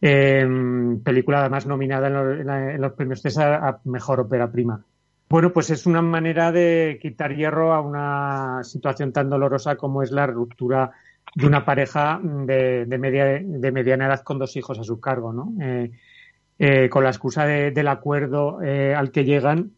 Em, 0.01 1.01
película 1.01 1.41
además 1.41 1.65
nominada 1.65 2.07
en, 2.07 2.81
los 2.81 2.93
premios 2.93 3.21
César 3.21 3.53
a 3.53 3.79
Mejor 3.83 4.21
Ópera 4.21 4.51
Prima. 4.51 4.83
Bueno, 5.29 5.51
pues 5.51 5.69
es 5.69 5.85
una 5.85 6.01
manera 6.01 6.51
de 6.51 6.99
quitar 7.01 7.35
hierro 7.35 7.73
a 7.73 7.81
una 7.81 8.63
situación 8.63 9.11
tan 9.11 9.29
dolorosa 9.29 9.75
como 9.75 10.03
es 10.03 10.11
la 10.11 10.27
ruptura 10.27 10.91
de 11.33 11.47
una 11.47 11.65
pareja 11.65 12.19
de, 12.21 12.85
media, 12.99 13.41
de 13.43 13.71
mediana 13.71 14.05
edad 14.05 14.21
con 14.21 14.39
dos 14.39 14.55
hijos 14.55 14.79
a 14.79 14.83
su 14.83 14.99
cargo, 14.99 15.33
¿no? 15.33 15.53
Eh, 15.61 15.91
eh, 16.57 16.87
con 16.89 17.03
la 17.03 17.09
excusa 17.09 17.45
del 17.45 17.87
acuerdo 17.89 18.61
eh, 18.61 18.95
al 18.95 19.11
que 19.11 19.25
llegan, 19.25 19.71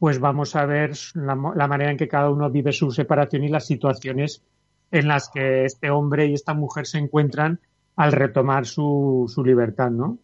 pues 0.00 0.18
vamos 0.18 0.56
a 0.56 0.64
ver 0.64 0.92
la, 1.12 1.36
manera 1.36 1.90
en 1.90 1.98
que 1.98 2.08
cada 2.08 2.30
uno 2.30 2.48
vive 2.50 2.72
su 2.72 2.90
separación 2.90 3.44
y 3.44 3.50
las 3.50 3.66
situaciones 3.66 4.42
en 4.90 5.06
las 5.06 5.28
que 5.28 5.66
este 5.66 5.90
hombre 5.90 6.24
y 6.24 6.32
esta 6.32 6.54
mujer 6.54 6.86
se 6.86 6.96
encuentran 6.96 7.60
al 7.96 8.12
retomar 8.12 8.64
su, 8.64 9.30
su 9.32 9.44
libertad, 9.44 9.90
¿no? 9.90 10.18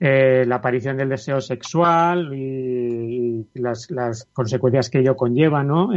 Eh, 0.00 0.44
la 0.46 0.56
aparición 0.56 0.96
del 0.96 1.10
deseo 1.10 1.42
sexual 1.42 2.32
y, 2.34 3.46
las, 3.52 3.90
las, 3.90 4.24
consecuencias 4.32 4.88
que 4.88 5.00
ello 5.00 5.14
conlleva, 5.14 5.62
¿no? 5.62 5.90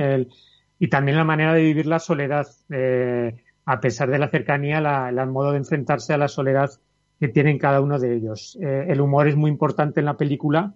Y 0.77 0.89
también 0.89 1.15
la 1.15 1.23
manera 1.23 1.53
de 1.53 1.61
vivir 1.61 1.85
la 1.85 1.99
soledad, 1.99 2.47
eh, 2.69 3.33
a 3.63 3.79
pesar 3.79 4.09
de 4.09 4.19
la 4.19 4.27
cercanía, 4.27 4.81
la, 4.81 5.07
el 5.07 5.27
modo 5.27 5.51
de 5.51 5.59
enfrentarse 5.59 6.13
a 6.13 6.17
la 6.17 6.27
soledad 6.27 6.69
que 7.17 7.29
tienen 7.29 7.59
cada 7.59 7.79
uno 7.79 7.97
de 7.97 8.13
ellos. 8.13 8.57
Eh, 8.61 8.87
el 8.89 8.99
humor 8.99 9.29
es 9.29 9.37
muy 9.37 9.49
importante 9.49 10.01
en 10.01 10.07
la 10.07 10.17
película 10.17 10.73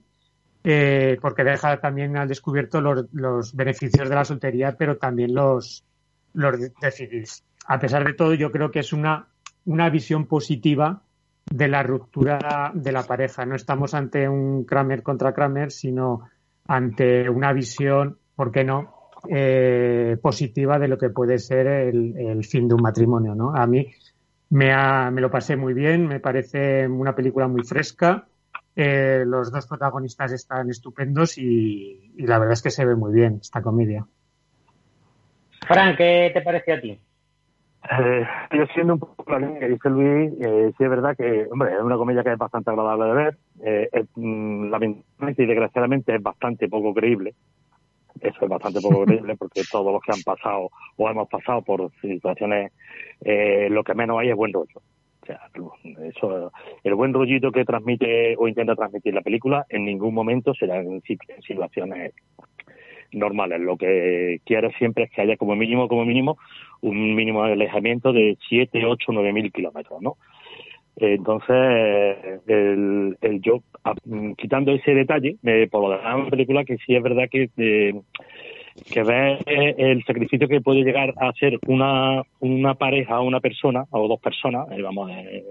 eh, 0.67 1.19
porque 1.21 1.43
deja 1.43 1.79
también 1.79 2.17
al 2.17 2.27
descubierto 2.27 2.81
los, 2.81 3.55
beneficios 3.55 4.09
de 4.09 4.15
la 4.15 4.25
soltería, 4.25 4.75
pero 4.75 4.97
también 4.97 5.35
los, 5.35 5.85
los. 6.33 6.59
A 7.67 7.79
pesar 7.79 8.03
de 8.03 8.13
todo, 8.13 8.33
yo 8.33 8.51
creo 8.51 8.71
que 8.71 8.79
es 8.79 8.91
una, 8.91 9.27
una 9.65 9.91
visión 9.91 10.25
positiva 10.25 11.03
de 11.45 11.67
la 11.67 11.83
ruptura 11.83 12.71
de 12.73 12.91
la 12.91 13.03
pareja. 13.03 13.45
No 13.45 13.55
estamos 13.55 13.93
ante 13.93 14.27
un 14.27 14.65
Kramer 14.65 15.03
contra 15.03 15.35
Kramer, 15.35 15.71
sino 15.71 16.21
ante 16.67 17.29
una 17.29 17.53
visión, 17.53 18.17
¿por 18.35 18.51
qué 18.51 18.63
no?, 18.63 19.11
eh, 19.29 20.17
positiva 20.19 20.79
de 20.79 20.87
lo 20.87 20.97
que 20.97 21.09
puede 21.09 21.37
ser 21.37 21.67
el, 21.67 22.17
el, 22.17 22.43
fin 22.43 22.67
de 22.67 22.73
un 22.73 22.81
matrimonio, 22.81 23.35
¿no? 23.35 23.55
A 23.55 23.67
mí 23.67 23.87
me, 24.49 24.71
ha, 24.73 25.11
me 25.11 25.21
lo 25.21 25.29
pasé 25.29 25.55
muy 25.55 25.75
bien, 25.75 26.07
me 26.07 26.19
parece 26.19 26.87
una 26.87 27.15
película 27.15 27.47
muy 27.47 27.63
fresca. 27.63 28.27
Eh, 28.75 29.23
los 29.25 29.51
dos 29.51 29.67
protagonistas 29.67 30.33
están 30.33 30.69
estupendos 30.69 31.37
y, 31.37 32.11
y, 32.17 32.27
la 32.27 32.39
verdad 32.39 32.53
es 32.53 32.61
que 32.61 32.71
se 32.71 32.85
ve 32.85 32.95
muy 32.95 33.13
bien 33.13 33.39
esta 33.41 33.61
comedia. 33.61 34.05
Fran, 35.65 35.95
¿qué 35.95 36.31
te 36.33 36.41
pareció 36.41 36.75
a 36.75 36.81
ti? 36.81 36.91
Eh, 36.91 38.27
yo 38.51 38.65
siendo 38.73 38.93
un 38.93 38.99
poco 38.99 39.31
la 39.31 39.39
línea 39.39 39.59
que 39.59 39.69
dice 39.69 39.89
Luis, 39.89 40.33
eh, 40.41 40.73
sí 40.77 40.83
es 40.83 40.89
verdad 40.89 41.15
que, 41.15 41.47
hombre, 41.51 41.73
es 41.73 41.81
una 41.81 41.97
comedia 41.97 42.23
que 42.23 42.33
es 42.33 42.37
bastante 42.37 42.71
agradable 42.71 43.05
de 43.05 43.13
ver. 43.13 43.37
Eh, 43.63 43.89
es, 43.91 44.05
mm, 44.15 44.69
lamentablemente 44.69 45.43
y 45.43 45.45
desgraciadamente 45.45 46.15
es 46.15 46.21
bastante 46.21 46.67
poco 46.67 46.93
creíble 46.93 47.33
eso 48.21 48.37
es 48.41 48.49
bastante 48.49 48.81
poco 48.81 49.03
creíble 49.05 49.35
porque 49.35 49.63
todos 49.69 49.91
los 49.91 50.01
que 50.01 50.11
han 50.11 50.21
pasado 50.23 50.69
o 50.97 51.09
hemos 51.09 51.27
pasado 51.29 51.61
por 51.61 51.91
situaciones, 52.01 52.71
eh, 53.21 53.67
lo 53.69 53.83
que 53.83 53.93
menos 53.93 54.19
hay 54.19 54.29
es 54.29 54.35
buen 54.35 54.53
rollo. 54.53 54.81
O 55.25 55.27
sea, 55.27 55.49
eso, 56.03 56.51
el 56.83 56.93
buen 56.93 57.13
rollito 57.13 57.51
que 57.51 57.65
transmite 57.65 58.35
o 58.37 58.47
intenta 58.47 58.75
transmitir 58.75 59.13
la 59.13 59.21
película 59.21 59.65
en 59.69 59.85
ningún 59.85 60.13
momento 60.13 60.53
será 60.53 60.79
en 60.79 61.01
situaciones 61.01 62.13
normales. 63.11 63.59
Lo 63.59 63.75
que 63.75 64.39
quiere 64.45 64.71
siempre 64.77 65.05
es 65.05 65.11
que 65.11 65.21
haya 65.21 65.37
como 65.37 65.55
mínimo, 65.55 65.87
como 65.87 66.05
mínimo, 66.05 66.37
un 66.81 67.15
mínimo 67.15 67.43
alejamiento 67.43 68.13
de 68.13 68.37
7, 68.49 68.85
8, 68.85 69.11
9 69.11 69.33
mil 69.33 69.51
kilómetros, 69.51 70.01
¿no? 70.01 70.17
Entonces, 70.97 71.55
el, 72.47 73.17
el 73.19 73.41
yo, 73.41 73.61
quitando 74.37 74.71
ese 74.71 74.93
detalle, 74.93 75.35
me, 75.41 75.67
por 75.67 75.81
lo 75.81 75.97
demás, 75.97 76.15
una 76.15 76.29
película 76.29 76.63
que 76.63 76.77
sí 76.77 76.95
es 76.95 77.03
verdad 77.03 77.27
que, 77.29 77.49
eh, 77.57 77.93
que 78.83 79.03
ve 79.03 79.39
el 79.45 80.03
sacrificio 80.03 80.47
que 80.47 80.61
puede 80.61 80.83
llegar 80.83 81.13
a 81.17 81.31
ser 81.33 81.57
una, 81.67 82.23
una 82.39 82.73
pareja, 82.75 83.21
una 83.21 83.39
persona, 83.39 83.85
o 83.91 84.07
dos 84.07 84.19
personas, 84.19 84.67
eh, 84.71 84.81
vamos, 84.81 85.11
eh, 85.11 85.43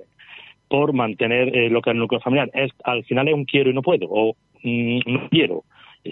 por 0.69 0.93
mantener 0.93 1.57
eh, 1.57 1.71
lo 1.71 1.81
que 1.81 1.91
es 1.91 1.95
el 1.95 2.01
núcleo 2.01 2.21
familiar. 2.21 2.51
Es, 2.53 2.71
al 2.85 3.05
final 3.05 3.29
es 3.29 3.35
un 3.35 3.45
quiero 3.45 3.71
y 3.71 3.75
no 3.75 3.83
puedo, 3.83 4.07
o 4.11 4.37
mm, 4.63 4.99
no 5.07 5.29
quiero. 5.31 5.65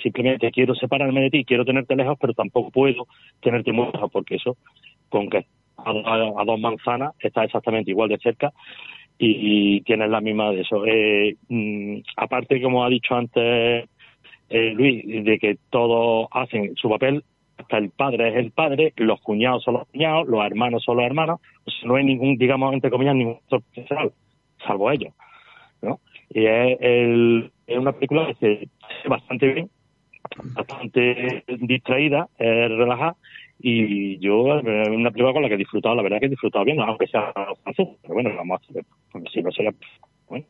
Simplemente 0.02 0.50
quiero 0.50 0.74
separarme 0.74 1.20
de 1.20 1.30
ti, 1.30 1.44
quiero 1.44 1.66
tenerte 1.66 1.94
lejos, 1.94 2.16
pero 2.18 2.32
tampoco 2.32 2.70
puedo 2.70 3.06
tenerte 3.40 3.72
muy 3.72 3.86
lejos, 3.92 4.10
porque 4.10 4.36
eso, 4.36 4.56
con 5.10 5.28
que 5.28 5.44
a, 5.76 5.90
a, 5.90 6.40
a 6.40 6.44
dos 6.46 6.58
manzanas 6.58 7.12
está 7.20 7.44
exactamente 7.44 7.90
igual 7.90 8.08
de 8.08 8.16
cerca 8.18 8.52
y, 9.18 9.76
y 9.76 9.80
tienes 9.82 10.10
la 10.10 10.20
misma 10.20 10.50
de 10.50 10.62
eso. 10.62 10.84
Eh, 10.86 11.36
mm, 11.48 11.98
aparte, 12.16 12.60
como 12.62 12.84
ha 12.84 12.88
dicho 12.88 13.14
antes 13.14 13.88
eh, 14.48 14.72
Luis, 14.74 15.24
de 15.24 15.38
que 15.38 15.56
todos 15.70 16.28
hacen 16.30 16.74
su 16.76 16.88
papel, 16.88 17.24
hasta 17.56 17.78
el 17.78 17.90
padre 17.90 18.30
es 18.30 18.36
el 18.36 18.50
padre, 18.50 18.92
los 18.96 19.20
cuñados 19.20 19.62
son 19.62 19.74
los 19.74 19.88
cuñados, 19.88 20.26
los 20.28 20.44
hermanos 20.44 20.82
son 20.84 20.96
los 20.96 21.06
hermanos, 21.06 21.40
no 21.84 21.94
hay 21.94 22.04
ningún, 22.04 22.36
digamos, 22.36 22.72
entre 22.72 22.90
comillas, 22.90 23.14
ningún 23.14 23.38
profesional, 23.48 24.12
salvo 24.66 24.90
ellos. 24.90 25.12
¿no? 25.80 26.00
Y 26.30 26.46
es, 26.46 26.78
el, 26.80 27.50
es 27.66 27.78
una 27.78 27.92
película 27.92 28.26
que 28.26 28.34
se 28.34 28.68
hace 28.82 29.08
bastante 29.08 29.52
bien, 29.52 29.70
bastante 30.54 31.44
distraída, 31.60 32.28
relajada, 32.38 33.16
y 33.64 34.18
yo 34.18 34.58
es 34.58 34.64
una 34.88 35.10
película 35.10 35.32
con 35.32 35.42
la 35.42 35.48
que 35.48 35.54
he 35.54 35.58
disfrutado, 35.58 35.94
la 35.94 36.02
verdad 36.02 36.18
que 36.18 36.26
he 36.26 36.30
disfrutado 36.30 36.64
bien, 36.64 36.80
aunque 36.80 37.06
sea 37.06 37.32
fácil, 37.62 37.88
pero 38.02 38.14
bueno, 38.14 38.30
vamos 38.34 38.60
a 38.60 39.30
si 39.30 39.42
no 39.42 39.52
sería 39.52 39.72
bueno. 40.28 40.44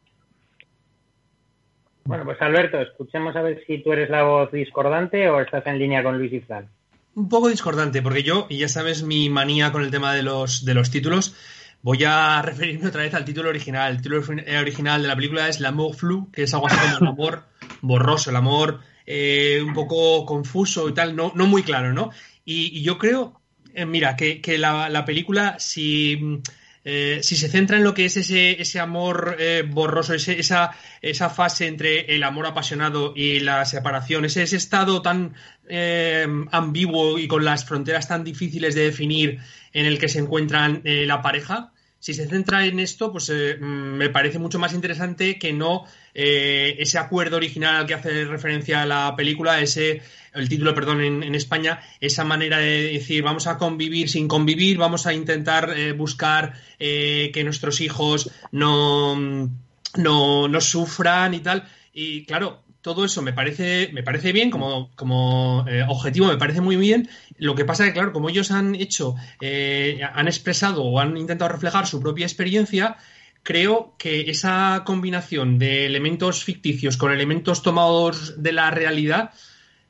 Bueno, 2.05 2.25
pues 2.25 2.41
Alberto, 2.43 2.81
escuchemos 2.81 3.37
a 3.37 3.43
ver 3.43 3.63
si 3.67 3.83
tú 3.83 3.93
eres 3.93 4.11
la 4.11 4.25
voz 4.25 4.51
discordante 4.51 5.29
o 5.29 5.41
estás 5.41 5.67
en 5.67 5.79
línea 5.79 6.03
con 6.03 6.19
Luis 6.19 6.33
y 6.33 6.41
Fran. 6.41 6.69
Un 7.15 7.29
poco 7.29 7.49
discordante, 7.49 8.03
porque 8.03 8.23
yo, 8.23 8.47
y 8.49 8.59
ya 8.59 8.69
sabes 8.69 9.03
mi 9.03 9.29
manía 9.29 9.71
con 9.71 9.83
el 9.83 9.91
tema 9.91 10.15
de 10.15 10.23
los, 10.23 10.65
de 10.65 10.75
los 10.75 10.91
títulos, 10.91 11.37
voy 11.83 12.03
a 12.05 12.41
referirme 12.43 12.89
otra 12.89 13.03
vez 13.03 13.15
al 13.15 13.25
título 13.25 13.51
original. 13.51 13.93
El 13.93 13.97
título 13.99 14.23
original 14.61 15.03
de 15.03 15.09
la 15.09 15.15
película 15.15 15.49
es 15.49 15.61
L'amour 15.61 15.95
flou, 15.95 16.31
que 16.31 16.45
es 16.45 16.55
algo 16.55 16.69
así 16.69 16.77
como 16.79 16.97
el 16.97 17.09
amor 17.09 17.43
borroso, 17.83 18.31
el 18.31 18.37
amor 18.37 18.81
eh, 19.07 19.61
un 19.65 19.75
poco 19.75 20.25
confuso 20.25 20.89
y 20.89 20.95
tal, 20.95 21.15
no, 21.15 21.33
no 21.35 21.47
muy 21.47 21.63
claro, 21.63 21.93
¿no? 21.93 22.11
Y, 22.45 22.79
y 22.79 22.83
yo 22.83 22.99
creo, 22.99 23.41
eh, 23.75 23.85
mira, 23.85 24.17
que, 24.17 24.41
que 24.41 24.59
la, 24.59 24.89
la, 24.89 25.05
película, 25.05 25.59
si, 25.59 26.41
eh, 26.85 27.21
si 27.23 27.37
se 27.37 27.49
centra 27.49 27.77
en 27.77 27.85
lo 27.85 27.95
que 27.95 28.07
es 28.07 28.17
ese, 28.17 28.61
ese 28.61 28.81
amor 28.81 29.37
eh, 29.39 29.63
borroso, 29.67 30.15
ese, 30.15 30.39
esa, 30.39 30.73
esa 31.01 31.31
fase 31.31 31.67
entre 31.67 32.15
el 32.15 32.25
amor 32.25 32.47
apasionado 32.47 33.13
y 33.15 33.41
la 33.41 33.65
separación, 33.65 34.25
ese, 34.25 34.43
ese 34.43 34.57
estado 34.57 35.01
tan 35.01 35.35
eh, 35.69 36.27
ambiguo 36.51 37.19
y 37.19 37.29
con 37.29 37.45
las 37.45 37.65
fronteras 37.65 38.09
tan 38.09 38.25
difíciles 38.25 38.75
de 38.75 38.83
definir 38.83 39.39
en 39.73 39.87
el 39.87 39.99
que 39.99 40.09
se 40.09 40.19
encuentran 40.19 40.83
la 40.85 41.23
pareja, 41.23 41.73
si 42.03 42.15
se 42.15 42.27
centra 42.27 42.67
en 42.67 42.81
esto, 42.81 43.13
pues 43.13 43.31
eh, 43.33 43.57
me 43.61 44.11
parece 44.11 44.41
mucho 44.41 44.59
más 44.59 44.75
interesante 44.75 45.39
que 45.39 45.53
no 45.53 45.85
eh, 46.13 46.75
ese 46.81 46.99
acuerdo 46.99 47.37
original 47.37 47.77
al 47.77 47.87
que 47.87 47.95
hace 47.95 48.25
referencia 48.25 48.85
la 48.85 49.15
película, 49.17 49.61
ese, 49.61 50.03
el 50.35 50.49
título, 50.49 50.75
perdón, 50.75 51.01
en, 51.01 51.23
en, 51.23 51.37
España, 51.37 51.81
esa 52.01 52.25
manera 52.25 52.59
de 52.59 52.95
decir 52.95 53.23
vamos 53.23 53.47
a 53.47 53.57
convivir 53.57 54.09
sin 54.09 54.27
convivir, 54.27 54.79
vamos 54.79 55.07
a 55.07 55.15
intentar 55.15 55.79
eh, 55.79 55.93
buscar 55.93 56.55
eh, 56.81 57.31
que 57.33 57.45
nuestros 57.45 57.81
hijos 57.81 58.33
no, 58.51 59.15
no, 59.95 60.49
no 60.49 60.61
sufran 60.61 61.35
y 61.35 61.39
tal. 61.39 61.69
Y 61.93 62.25
claro, 62.25 62.63
todo 62.81 63.05
eso 63.05 63.23
me 63.23 63.33
parece, 63.33 63.91
me 63.93 64.03
parece 64.03 64.33
bien, 64.33 64.51
como, 64.51 64.91
como 64.97 65.65
eh, 65.69 65.85
objetivo 65.87 66.27
me 66.27 66.37
parece 66.37 66.61
muy 66.61 66.77
bien. 66.77 67.09
Lo 67.39 67.55
que 67.55 67.65
pasa 67.65 67.85
es 67.85 67.91
que, 67.91 67.95
claro, 67.95 68.13
como 68.13 68.29
ellos 68.29 68.51
han 68.51 68.75
hecho, 68.75 69.15
eh, 69.41 70.01
han 70.15 70.27
expresado 70.27 70.85
o 70.85 70.99
han 70.99 71.17
intentado 71.17 71.51
reflejar 71.51 71.87
su 71.87 72.01
propia 72.01 72.27
experiencia, 72.27 72.97
creo 73.43 73.95
que 73.99 74.31
esa 74.31 74.83
combinación 74.85 75.59
de 75.59 75.87
elementos 75.87 76.45
ficticios 76.45 76.97
con 76.97 77.13
elementos 77.13 77.63
tomados 77.63 78.43
de 78.43 78.53
la 78.53 78.71
realidad 78.71 79.31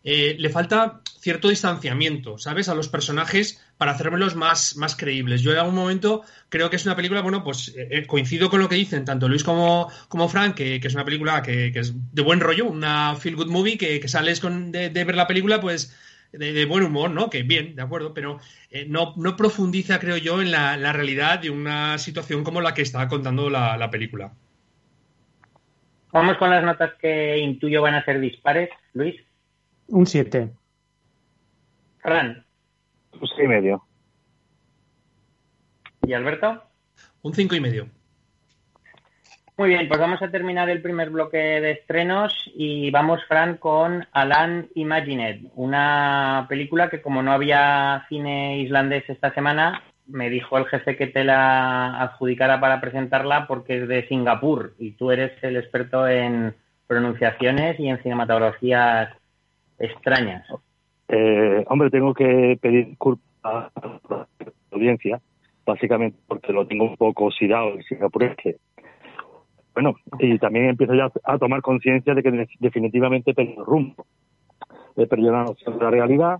eh, 0.05 0.37
le 0.39 0.49
falta 0.49 1.01
cierto 1.21 1.49
distanciamiento, 1.49 2.37
¿sabes? 2.37 2.69
A 2.69 2.75
los 2.75 2.89
personajes 2.89 3.65
para 3.79 3.93
hacérmelos 3.93 4.35
más, 4.35 4.77
más 4.77 4.97
creíbles. 4.97 5.43
Yo 5.43 5.53
en 5.53 5.59
algún 5.59 5.77
momento 5.77 6.23
creo 6.49 6.71
que 6.71 6.77
es 6.77 6.85
una 6.85 6.97
película, 6.97 7.21
bueno, 7.21 7.45
pues 7.45 7.73
eh, 7.77 8.05
coincido 8.07 8.51
con 8.51 8.61
lo 8.61 8.69
que 8.69 8.75
dicen 8.75 9.05
tanto 9.05 9.29
Luis 9.29 9.45
como, 9.45 9.89
como 10.09 10.29
Frank, 10.29 10.55
que, 10.57 10.77
es 10.77 10.95
una 10.95 11.05
película 11.05 11.43
que, 11.43 11.69
es 11.69 11.95
de 12.13 12.23
buen 12.23 12.41
rollo, 12.41 12.67
una 12.67 13.15
feel 13.15 13.37
good 13.37 13.47
movie, 13.47 13.79
que, 13.79 14.07
sales 14.09 14.41
con, 14.41 14.73
de, 14.73 14.89
ver 14.89 15.15
la 15.15 15.29
película, 15.29 15.61
pues 15.61 15.97
de, 16.33 16.65
buen 16.65 16.83
humor, 16.83 17.11
¿no? 17.11 17.31
Que 17.31 17.45
bien, 17.45 17.77
de 17.77 17.83
acuerdo, 17.83 18.13
pero 18.13 18.41
eh, 18.71 18.85
no, 18.89 19.15
no, 19.17 19.37
profundiza, 19.37 20.01
creo 20.01 20.17
yo, 20.17 20.43
en 20.43 20.51
la, 20.51 20.77
la, 20.77 20.93
realidad 20.93 21.39
de 21.39 21.51
una 21.51 21.99
situación 21.99 22.43
como 22.43 22.61
la 22.61 22.75
que 22.75 22.83
está 22.83 23.07
contando 23.07 23.49
la, 23.49 23.77
la 23.77 23.91
película. 23.91 24.33
Vamos 26.11 26.37
con 26.39 26.51
las 26.51 26.65
notas 26.65 26.95
que 27.01 27.39
intuyo 27.39 27.83
van 27.83 27.95
a 27.95 28.05
ser 28.05 28.21
dispares, 28.21 28.69
Luis. 28.93 29.15
Un 29.93 30.07
7. 30.07 30.51
Fran. 31.99 32.47
Un 33.13 33.29
6 33.29 33.41
y 33.45 33.47
medio. 33.47 33.85
¿Y 36.07 36.15
Alberto? 36.15 36.63
Un 37.21 37.35
5 37.35 37.55
y 37.57 37.61
medio. 37.61 37.89
Muy 39.59 39.69
bien, 39.69 39.89
pues 39.89 40.01
vamos 40.01 40.23
a 40.23 40.31
terminar 40.31 40.71
el 40.71 40.81
primer 40.81 41.11
bloque 41.11 41.37
de 41.37 41.73
estrenos 41.73 42.33
y 42.55 42.91
vamos, 42.91 43.21
Fran, 43.29 43.59
con 43.59 44.07
Alan 44.13 44.71
Imagined, 44.75 45.51
una 45.57 46.47
película 46.49 46.89
que 46.89 47.03
como 47.03 47.23
no 47.23 47.33
había 47.33 48.07
cine 48.09 48.61
islandés 48.61 49.05
esta 49.11 49.35
semana, 49.35 49.83
me 50.07 50.31
dijo 50.31 50.57
el 50.57 50.65
jefe 50.69 50.97
que 50.97 51.09
te 51.09 51.23
la 51.23 52.01
adjudicara 52.01 52.59
para 52.61 52.81
presentarla 52.81 53.47
porque 53.47 53.83
es 53.83 53.89
de 53.89 54.09
Singapur 54.09 54.75
y 54.79 54.93
tú 54.93 55.11
eres 55.11 55.33
el 55.43 55.59
experto 55.59 56.09
en 56.09 56.55
pronunciaciones 56.87 57.79
y 57.79 57.89
en 57.89 58.03
cinematografías 58.03 59.15
extrañas. 59.83 60.47
Eh, 61.09 61.65
hombre, 61.69 61.91
tengo 61.91 62.15
que 62.15 62.59
pedir 62.61 62.87
disculpas 62.87 63.25
a 63.43 63.71
la 64.09 64.27
audiencia 64.71 65.21
básicamente 65.65 66.19
porque 66.27 66.53
lo 66.53 66.67
tengo 66.67 66.85
un 66.85 66.97
poco 66.97 67.27
oxidado 67.27 67.75
el 67.75 68.37
que 68.37 68.57
Bueno, 69.75 69.95
y 70.19 70.39
también 70.39 70.71
empiezo 70.71 70.95
ya 70.95 71.11
a 71.25 71.39
tomar 71.39 71.61
conciencia 71.63 72.15
de 72.15 72.23
que 72.23 72.49
definitivamente 72.61 73.31
he 73.31 73.35
perdido 73.35 73.65
rumbo. 73.65 74.07
He 74.97 75.07
perdido 75.07 75.33
la 75.33 75.45
noción 75.45 75.79
de 75.79 75.85
la 75.85 75.91
realidad 75.91 76.39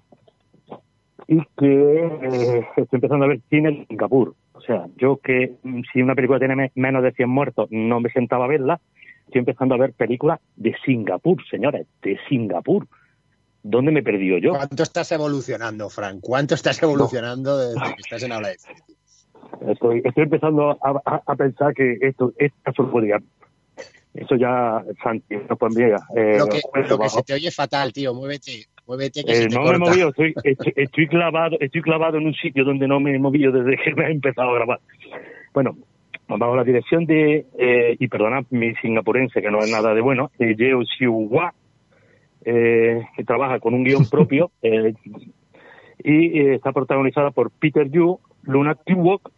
y 1.29 1.39
que 1.57 2.05
eh, 2.05 2.67
estoy 2.77 2.99
empezando 2.99 3.25
a 3.25 3.29
ver 3.29 3.41
cine 3.49 3.69
en 3.69 3.87
Singapur. 3.87 4.35
O 4.53 4.61
sea, 4.61 4.87
yo 4.97 5.17
que 5.17 5.55
mm, 5.63 5.83
si 5.93 6.03
una 6.03 6.15
película 6.15 6.39
tiene 6.39 6.71
menos 6.75 7.03
de 7.03 7.13
100 7.13 7.29
muertos 7.29 7.69
no 7.71 8.01
me 8.01 8.11
sentaba 8.11 8.45
a 8.45 8.49
verla, 8.49 8.81
estoy 9.27 9.41
empezando 9.41 9.75
a 9.75 9.79
ver 9.79 9.93
películas 9.95 10.41
de 10.57 10.75
Singapur, 10.85 11.43
señores, 11.49 11.87
de 12.03 12.19
Singapur. 12.29 12.87
¿Dónde 13.63 13.93
me 13.93 14.03
perdido 14.03 14.39
yo? 14.39 14.51
¿Cuánto 14.51 14.83
estás 14.83 15.13
evolucionando, 15.13 15.89
Frank? 15.89 16.19
¿Cuánto 16.21 16.55
estás 16.55 16.83
evolucionando 16.83 17.59
desde 17.59 17.95
que 17.95 18.01
estás 18.01 18.23
en 18.25 18.33
habla 18.33 18.49
de 18.49 18.57
Estoy, 19.71 20.03
estoy 20.05 20.25
empezando 20.25 20.77
a, 20.83 21.35
pensar 21.37 21.75
que 21.75 21.99
esto, 22.01 22.33
esto 22.39 22.91
podría. 22.91 23.19
Eso 24.15 24.37
ya, 24.37 24.83
Santi, 25.03 25.37
no 25.49 25.57
pues 25.57 25.77
eh, 25.77 26.39
lo 26.39 26.47
que, 26.47 26.61
lo 26.89 26.99
que 26.99 27.09
se 27.09 27.23
te 27.23 27.35
oye 27.35 27.51
fatal, 27.51 27.93
tío. 27.93 28.15
Muévete, 28.15 28.67
muévete 28.87 29.25
que 29.25 29.33
eh, 29.33 29.35
se 29.37 29.49
te 29.49 29.55
No 29.55 29.63
me 29.65 29.77
he 29.77 29.79
movido, 29.79 30.09
estoy, 30.17 30.35
estoy, 30.77 31.09
clavado, 31.09 31.57
estoy 31.61 31.83
clavado 31.83 32.19
en 32.19 32.27
un 32.27 32.35
sitio 32.35 32.65
donde 32.65 32.89
no 32.89 33.01
me 33.01 33.15
he 33.15 33.19
movido 33.19 33.53
desde 33.53 33.83
que 33.83 33.95
me 33.95 34.09
he 34.09 34.11
empezado 34.11 34.51
a 34.51 34.55
grabar. 34.55 34.81
Bueno, 35.55 35.77
bajo 36.29 36.57
la 36.57 36.65
dirección 36.65 37.07
de, 37.07 37.47
eh, 37.59 37.97
y 37.99 38.09
perdona 38.09 38.43
mi 38.51 38.75
singapurense, 38.77 39.41
que 39.41 39.51
no 39.51 39.61
es 39.61 39.71
nada 39.71 39.95
de 39.95 40.01
bueno, 40.01 40.31
de 40.39 40.57
Yeo 40.57 40.83
Siu 40.85 41.29
eh, 42.45 43.07
que 43.17 43.25
trabaja 43.25 43.61
con 43.61 43.75
un 43.75 43.85
guion 43.85 44.05
propio 44.11 44.51
eh, 44.63 44.95
y 46.03 46.41
eh, 46.41 46.55
está 46.55 46.73
protagonizada 46.73 47.31
por 47.31 47.51
Peter 47.51 47.89
Yu, 47.89 48.19
Luna 48.43 48.75
Tiwok, 48.75 49.31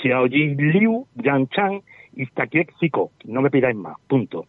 Xiaoji 0.00 0.54
Liu, 0.54 1.06
Yang 1.16 1.48
Chang 1.48 1.82
y 2.14 2.26
Takiek 2.26 2.72
Siko. 2.78 3.10
No 3.24 3.42
me 3.42 3.50
pidáis 3.50 3.76
más, 3.76 3.96
punto. 4.06 4.46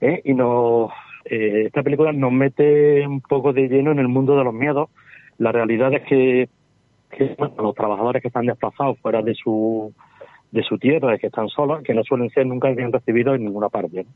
¿Eh? 0.00 0.20
Y 0.24 0.34
nos, 0.34 0.92
esta 1.24 1.82
película 1.82 2.12
nos 2.12 2.30
mete 2.30 3.04
un 3.06 3.20
poco 3.20 3.52
de 3.52 3.68
lleno 3.68 3.90
en 3.90 3.98
el 3.98 4.06
mundo 4.06 4.36
de 4.36 4.44
los 4.44 4.54
miedos. 4.54 4.90
La 5.38 5.50
realidad 5.50 5.92
es 5.92 6.02
que, 6.02 6.48
los 7.58 7.74
trabajadores 7.74 8.22
que 8.22 8.28
están 8.28 8.46
desplazados 8.46 8.98
fuera 9.00 9.22
de 9.22 9.34
su 9.34 9.92
de 10.52 10.62
su 10.62 10.78
tierra, 10.78 11.18
que 11.18 11.26
están 11.26 11.48
solos, 11.48 11.82
que 11.82 11.92
no 11.92 12.02
suelen 12.04 12.30
ser 12.30 12.46
nunca 12.46 12.70
bien 12.70 12.92
recibidos 12.92 13.36
en 13.36 13.44
ninguna 13.44 13.68
parte. 13.68 14.06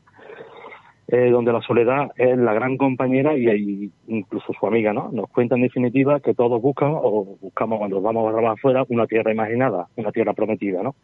Eh, 1.13 1.29
donde 1.29 1.51
la 1.51 1.59
soledad 1.59 2.07
es 2.15 2.37
la 2.37 2.53
gran 2.53 2.77
compañera 2.77 3.35
y, 3.35 3.91
incluso 4.07 4.53
su 4.57 4.65
amiga, 4.65 4.93
¿no? 4.93 5.09
Nos 5.11 5.29
cuenta 5.29 5.55
en 5.55 5.63
definitiva 5.63 6.21
que 6.21 6.33
todos 6.33 6.61
buscan, 6.61 6.93
o 6.93 7.37
buscamos 7.41 7.79
cuando 7.79 7.99
vamos 7.99 8.33
a 8.33 8.51
afuera, 8.51 8.85
una 8.87 9.05
tierra 9.07 9.33
imaginada, 9.33 9.87
una 9.97 10.13
tierra 10.13 10.31
prometida, 10.31 10.81
¿no? 10.81 10.95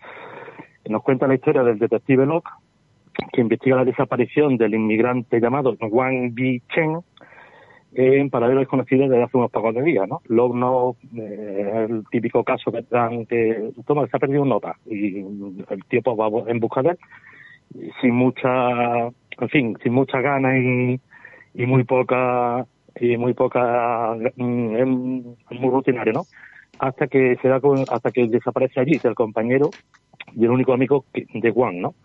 Nos 0.87 1.03
cuenta 1.03 1.27
la 1.27 1.35
historia 1.35 1.61
del 1.61 1.77
detective 1.77 2.25
Locke, 2.25 2.49
que 3.33 3.41
investiga 3.41 3.75
la 3.75 3.83
desaparición 3.83 4.55
del 4.55 4.75
inmigrante 4.75 5.41
llamado 5.41 5.75
Wang 5.77 6.33
Bi 6.33 6.61
Chen 6.73 6.99
en 7.93 8.29
paradero 8.29 8.59
desconocido 8.59 9.09
desde 9.09 9.23
hace 9.23 9.35
unos 9.35 9.51
pocos 9.51 9.75
días, 9.83 10.07
¿no? 10.07 10.21
Locke 10.27 10.55
no 10.55 10.95
eh, 11.17 11.85
el 11.89 12.05
típico 12.09 12.45
caso 12.45 12.71
que 12.71 12.85
dan 12.89 13.25
que, 13.25 13.71
toma, 13.85 14.07
se 14.07 14.15
ha 14.15 14.19
perdido 14.21 14.43
un 14.43 14.49
nota 14.49 14.77
y 14.85 15.17
el 15.17 15.83
tiempo 15.89 16.15
va 16.15 16.49
en 16.49 16.61
busca 16.61 16.81
de 16.81 16.91
él 16.91 16.97
sin 17.99 18.15
mucha 18.15 19.09
en 19.39 19.49
fin, 19.49 19.77
sin 19.83 19.93
muchas 19.93 20.21
ganas 20.23 20.55
y, 20.57 20.99
y 21.53 21.65
muy 21.65 21.83
poca 21.83 22.65
y 22.99 23.17
muy 23.17 23.33
poca 23.33 24.15
mm, 24.35 24.75
es 24.75 24.87
muy 24.87 25.69
rutinario, 25.69 26.13
¿no? 26.13 26.23
Hasta 26.79 27.07
que 27.07 27.37
se 27.41 27.47
da 27.47 27.59
hasta 27.89 28.11
que 28.11 28.27
desaparece 28.27 28.79
allí 28.79 28.99
el 29.03 29.15
compañero 29.15 29.69
y 30.35 30.45
el 30.45 30.51
único 30.51 30.73
amigo 30.73 31.05
de 31.13 31.51
Juan, 31.51 31.81
¿no? 31.81 31.95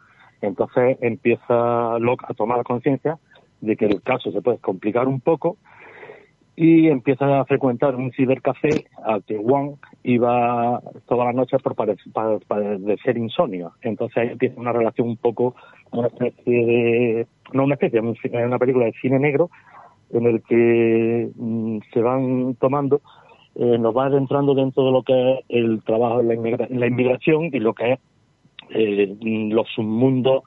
Entonces 0.41 0.99
empieza 1.01 1.99
Locke 1.99 2.24
a 2.28 2.35
tomar 2.35 2.62
conciencia 2.64 3.18
de 3.61 3.76
que 3.76 3.87
el 3.87 4.03
caso 4.03 4.33
se 4.33 4.43
puede 4.43 4.59
complicar 4.59 5.09
un 5.09 5.20
poco 5.20 5.57
y 6.55 6.88
empieza 6.88 7.40
a 7.40 7.44
frecuentar 7.46 7.96
un 7.96 8.12
cibercafé 8.12 8.86
al 9.05 9.24
que 9.24 9.38
Juan 9.38 9.76
iba 10.05 10.80
todas 11.07 11.26
las 11.26 11.34
noches 11.34 11.62
por 11.62 11.74
padecer 11.74 13.16
insomnio. 13.16 13.72
Entonces 13.80 14.16
ahí 14.18 14.28
empieza 14.28 14.61
una 14.61 14.72
relación 14.72 15.09
un 15.09 15.16
poco 15.16 15.55
una 15.92 16.09
especie 16.09 16.66
de, 16.66 17.26
no 17.53 17.64
una 17.64 17.74
especie, 17.74 18.00
es 18.00 18.46
una 18.46 18.59
película 18.59 18.86
de 18.86 18.92
cine 19.00 19.18
negro 19.18 19.50
en 20.12 20.26
el 20.26 20.42
que 20.42 21.30
mm, 21.34 21.78
se 21.92 22.00
van 22.00 22.55
tomando, 22.57 23.00
eh, 23.55 23.78
nos 23.78 23.96
va 23.96 24.07
adentrando 24.07 24.55
dentro 24.55 24.84
de 24.84 24.92
lo 24.92 25.03
que 25.03 25.32
es 25.32 25.44
el 25.48 25.82
trabajo 25.84 26.20
en 26.20 26.28
la, 26.28 26.86
inmigración 26.86 27.44
y 27.53 27.61
lo 27.61 27.74
que 27.74 27.92
es 27.92 27.98
eh, 28.70 29.16
los 29.22 29.68
submundos 29.74 30.44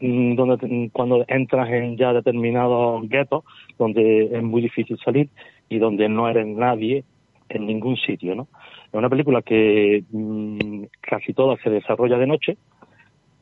donde 0.00 0.90
cuando 0.92 1.24
entras 1.28 1.68
en 1.70 1.96
ya 1.96 2.12
determinados 2.12 3.08
guetos 3.08 3.44
donde 3.78 4.24
es 4.26 4.42
muy 4.42 4.62
difícil 4.62 4.98
salir 5.04 5.28
y 5.68 5.78
donde 5.78 6.08
no 6.08 6.28
eres 6.28 6.46
nadie 6.46 7.04
en 7.48 7.66
ningún 7.66 7.96
sitio, 7.96 8.34
¿no? 8.34 8.48
Es 8.86 8.94
una 8.94 9.08
película 9.08 9.42
que 9.42 10.04
mm, 10.10 10.84
casi 11.00 11.32
toda 11.32 11.56
se 11.58 11.70
desarrolla 11.70 12.18
de 12.18 12.26
noche, 12.26 12.56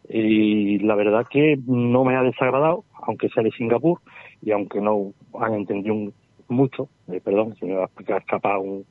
y 0.09 0.79
la 0.79 0.95
verdad 0.95 1.27
que 1.29 1.59
no 1.67 2.05
me 2.05 2.17
ha 2.17 2.23
desagradado, 2.23 2.85
aunque 3.03 3.29
sea 3.29 3.43
de 3.43 3.51
Singapur 3.53 4.01
y 4.43 4.53
aunque 4.53 4.81
no 4.81 5.13
han 5.41 5.55
entendido 5.55 6.13
mucho, 6.49 6.89
eh, 7.09 7.21
perdón, 7.23 7.57
se 7.59 7.67
me 7.67 7.75
va 7.75 7.85
a 7.85 8.59
un... 8.59 8.85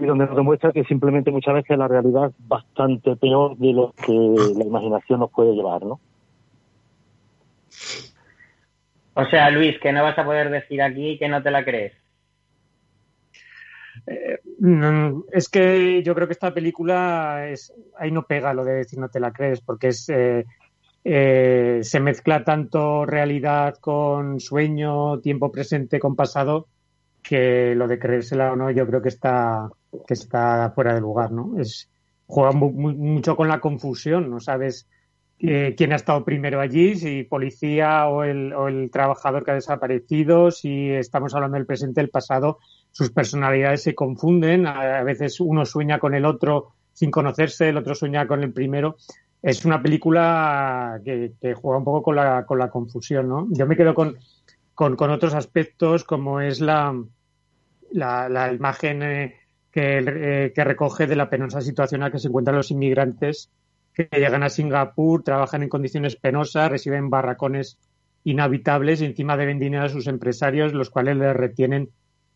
Y 0.00 0.06
donde 0.06 0.26
nos 0.26 0.36
demuestra 0.36 0.72
que 0.72 0.84
simplemente 0.84 1.30
muchas 1.30 1.54
veces 1.54 1.76
la 1.76 1.88
realidad 1.88 2.26
es 2.26 2.48
bastante 2.48 3.14
peor 3.16 3.56
de 3.58 3.72
lo 3.72 3.92
que 3.92 4.12
la 4.12 4.64
imaginación 4.64 5.20
nos 5.20 5.30
puede 5.30 5.52
llevar, 5.54 5.84
¿no? 5.84 6.00
O 9.14 9.26
sea, 9.26 9.50
Luis, 9.50 9.78
que 9.78 9.92
no 9.92 10.02
vas 10.02 10.18
a 10.18 10.24
poder 10.24 10.50
decir 10.50 10.80
aquí 10.80 11.18
que 11.18 11.28
no 11.28 11.42
te 11.42 11.50
la 11.50 11.64
crees. 11.64 11.92
Eh, 14.06 14.38
es 15.32 15.48
que 15.48 16.02
yo 16.02 16.14
creo 16.14 16.26
que 16.26 16.32
esta 16.32 16.54
película 16.54 17.48
es, 17.48 17.72
ahí 17.98 18.10
no 18.10 18.26
pega 18.26 18.54
lo 18.54 18.64
de 18.64 18.74
decir 18.74 18.98
no 18.98 19.08
te 19.08 19.20
la 19.20 19.32
crees, 19.32 19.60
porque 19.60 19.88
es 19.88 20.08
eh, 20.08 20.44
eh, 21.04 21.80
se 21.82 22.00
mezcla 22.00 22.44
tanto 22.44 23.04
realidad 23.04 23.76
con 23.80 24.40
sueño, 24.40 25.18
tiempo 25.20 25.50
presente 25.50 25.98
con 25.98 26.14
pasado, 26.14 26.68
que 27.22 27.74
lo 27.74 27.88
de 27.88 27.98
creérsela 27.98 28.52
o 28.52 28.56
no, 28.56 28.70
yo 28.70 28.86
creo 28.86 29.02
que 29.02 29.08
está 29.08 29.68
que 30.06 30.14
está 30.14 30.70
fuera 30.74 30.94
de 30.94 31.00
lugar, 31.00 31.32
¿no? 31.32 31.58
Es 31.58 31.88
juega 32.26 32.52
mucho 32.52 33.36
con 33.36 33.48
la 33.48 33.60
confusión, 33.60 34.30
no 34.30 34.40
sabes 34.40 34.88
quién 35.38 35.92
ha 35.92 35.96
estado 35.96 36.24
primero 36.24 36.60
allí, 36.60 36.94
si 36.94 37.24
policía 37.24 38.06
o 38.06 38.22
el, 38.22 38.52
o 38.52 38.68
el 38.68 38.90
trabajador 38.90 39.44
que 39.44 39.50
ha 39.50 39.54
desaparecido, 39.54 40.52
si 40.52 40.90
estamos 40.90 41.34
hablando 41.34 41.56
del 41.56 41.66
presente, 41.66 42.00
el 42.00 42.10
pasado 42.10 42.58
sus 42.92 43.10
personalidades 43.10 43.82
se 43.82 43.94
confunden, 43.94 44.66
a 44.66 45.02
veces 45.02 45.40
uno 45.40 45.66
sueña 45.66 45.98
con 45.98 46.14
el 46.14 46.24
otro 46.26 46.74
sin 46.92 47.10
conocerse, 47.10 47.70
el 47.70 47.78
otro 47.78 47.94
sueña 47.94 48.26
con 48.26 48.42
el 48.42 48.52
primero. 48.52 48.96
Es 49.42 49.64
una 49.64 49.82
película 49.82 51.00
que, 51.04 51.32
juega 51.54 51.78
un 51.78 51.84
poco 51.84 52.02
con 52.02 52.16
la, 52.16 52.44
con 52.46 52.58
la 52.58 52.70
confusión, 52.70 53.28
¿no? 53.28 53.48
Yo 53.50 53.66
me 53.66 53.76
quedo 53.76 53.94
con, 53.94 54.16
con, 54.74 55.10
otros 55.10 55.34
aspectos 55.34 56.04
como 56.04 56.40
es 56.40 56.60
la, 56.60 56.94
la, 57.90 58.52
imagen 58.52 59.02
eh, 59.02 59.34
que, 59.72 60.04
eh, 60.06 60.52
que 60.54 60.64
recoge 60.64 61.06
de 61.06 61.16
la 61.16 61.30
penosa 61.30 61.60
situación 61.60 62.00
en 62.00 62.04
la 62.04 62.12
que 62.12 62.18
se 62.18 62.28
encuentran 62.28 62.56
los 62.56 62.70
inmigrantes 62.70 63.50
que 63.94 64.08
llegan 64.12 64.42
a 64.42 64.48
Singapur, 64.48 65.22
trabajan 65.22 65.62
en 65.62 65.68
condiciones 65.68 66.16
penosas, 66.16 66.70
reciben 66.70 67.00
en 67.00 67.10
barracones 67.10 67.78
inhabitables 68.24 69.00
y 69.00 69.06
encima 69.06 69.36
deben 69.36 69.58
dinero 69.58 69.84
a 69.84 69.88
sus 69.88 70.06
empresarios, 70.06 70.72
los 70.72 70.90
cuales 70.90 71.16
les 71.16 71.34
retienen 71.34 71.90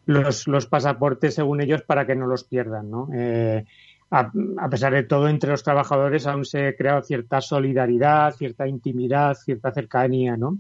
los, 0.05 0.67
pasaportes 0.67 1.35
según 1.35 1.61
ellos 1.61 1.83
para 1.83 2.07
que 2.07 2.15
no 2.15 2.27
los 2.27 2.45
pierdan. 2.45 2.91
Eh, 3.15 3.65
a, 4.11 4.31
pesar 4.71 4.93
de 4.93 5.03
todo, 5.03 5.29
entre 5.29 5.51
los 5.51 5.65
trabajadores 5.65 6.27
aún 6.27 6.45
se 6.45 6.69
ha 6.69 6.77
creado 6.77 7.03
cierta 7.03 7.41
solidaridad, 7.41 8.35
cierta 8.35 8.69
intimidad, 8.69 9.35
cierta 9.35 9.73
cercanía, 9.73 10.37
¿no? 10.37 10.59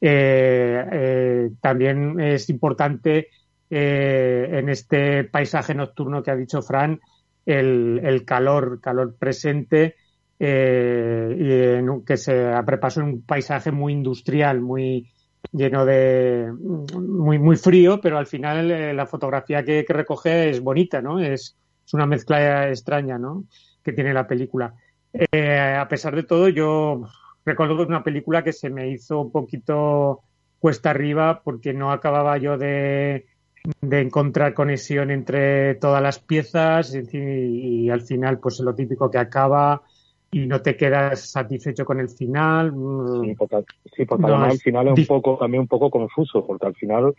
Eh, 0.00 0.84
eh, 0.92 1.50
también 1.60 2.20
es 2.20 2.48
importante 2.50 3.28
en 3.70 4.68
este 4.68 5.24
paisaje 5.24 5.74
nocturno 5.74 6.22
que 6.22 6.30
ha 6.30 6.36
dicho 6.36 6.62
Fran 6.62 7.00
el, 7.46 8.00
el 8.04 8.24
calor, 8.24 8.80
calor 8.80 9.16
presente 9.18 9.96
y 10.38 10.44
en, 10.44 12.04
que 12.04 12.16
se 12.16 12.46
ha 12.46 12.64
en 12.96 13.02
un 13.02 13.22
paisaje 13.22 13.70
muy 13.70 13.92
industrial, 13.92 14.60
muy 14.60 15.08
lleno 15.52 15.84
de 15.84 16.52
muy 16.52 17.38
muy 17.38 17.56
frío, 17.56 18.00
pero 18.00 18.18
al 18.18 18.26
final 18.26 18.70
eh, 18.70 18.94
la 18.94 19.06
fotografía 19.06 19.64
que, 19.64 19.84
recoge 19.88 20.50
es 20.50 20.60
bonita, 20.60 21.00
¿no? 21.00 21.20
Es, 21.20 21.56
es, 21.84 21.94
una 21.94 22.06
mezcla 22.06 22.68
extraña, 22.68 23.18
¿no? 23.18 23.44
Que 23.82 23.92
tiene 23.92 24.12
la 24.14 24.26
película. 24.26 24.74
Eh, 25.12 25.76
a 25.78 25.86
pesar 25.88 26.16
de 26.16 26.24
todo, 26.24 26.48
yo 26.48 27.02
recuerdo 27.44 27.76
que 27.76 27.84
una 27.84 28.02
película 28.02 28.42
que 28.42 28.52
se 28.52 28.70
me 28.70 28.90
hizo 28.90 29.20
un 29.20 29.30
poquito 29.30 30.22
cuesta 30.58 30.90
arriba 30.90 31.42
porque 31.44 31.72
no 31.74 31.92
acababa 31.92 32.38
yo 32.38 32.56
de, 32.58 33.26
de 33.80 34.00
encontrar 34.00 34.54
conexión 34.54 35.10
entre 35.10 35.74
todas 35.76 36.02
las 36.02 36.18
piezas 36.18 36.94
y, 36.94 37.88
al 37.88 38.02
final 38.02 38.38
pues 38.38 38.60
lo 38.60 38.74
típico 38.74 39.10
que 39.10 39.18
acaba 39.18 39.82
y 40.30 40.46
no 40.46 40.60
te 40.60 40.76
quedas 40.76 41.30
satisfecho 41.30 41.84
con 41.84 42.00
el 42.00 42.08
final. 42.08 42.72
Sí, 43.22 43.34
porque, 43.38 43.64
sí, 43.96 44.04
porque 44.04 44.26
además 44.26 44.54
el 44.54 44.60
final 44.60 44.88
es 44.88 44.98
un 44.98 45.06
poco 45.06 45.38
también 45.38 45.62
un 45.62 45.68
poco 45.68 45.90
confuso, 45.90 46.44
porque 46.46 46.66
al 46.66 46.74
final 46.74 47.14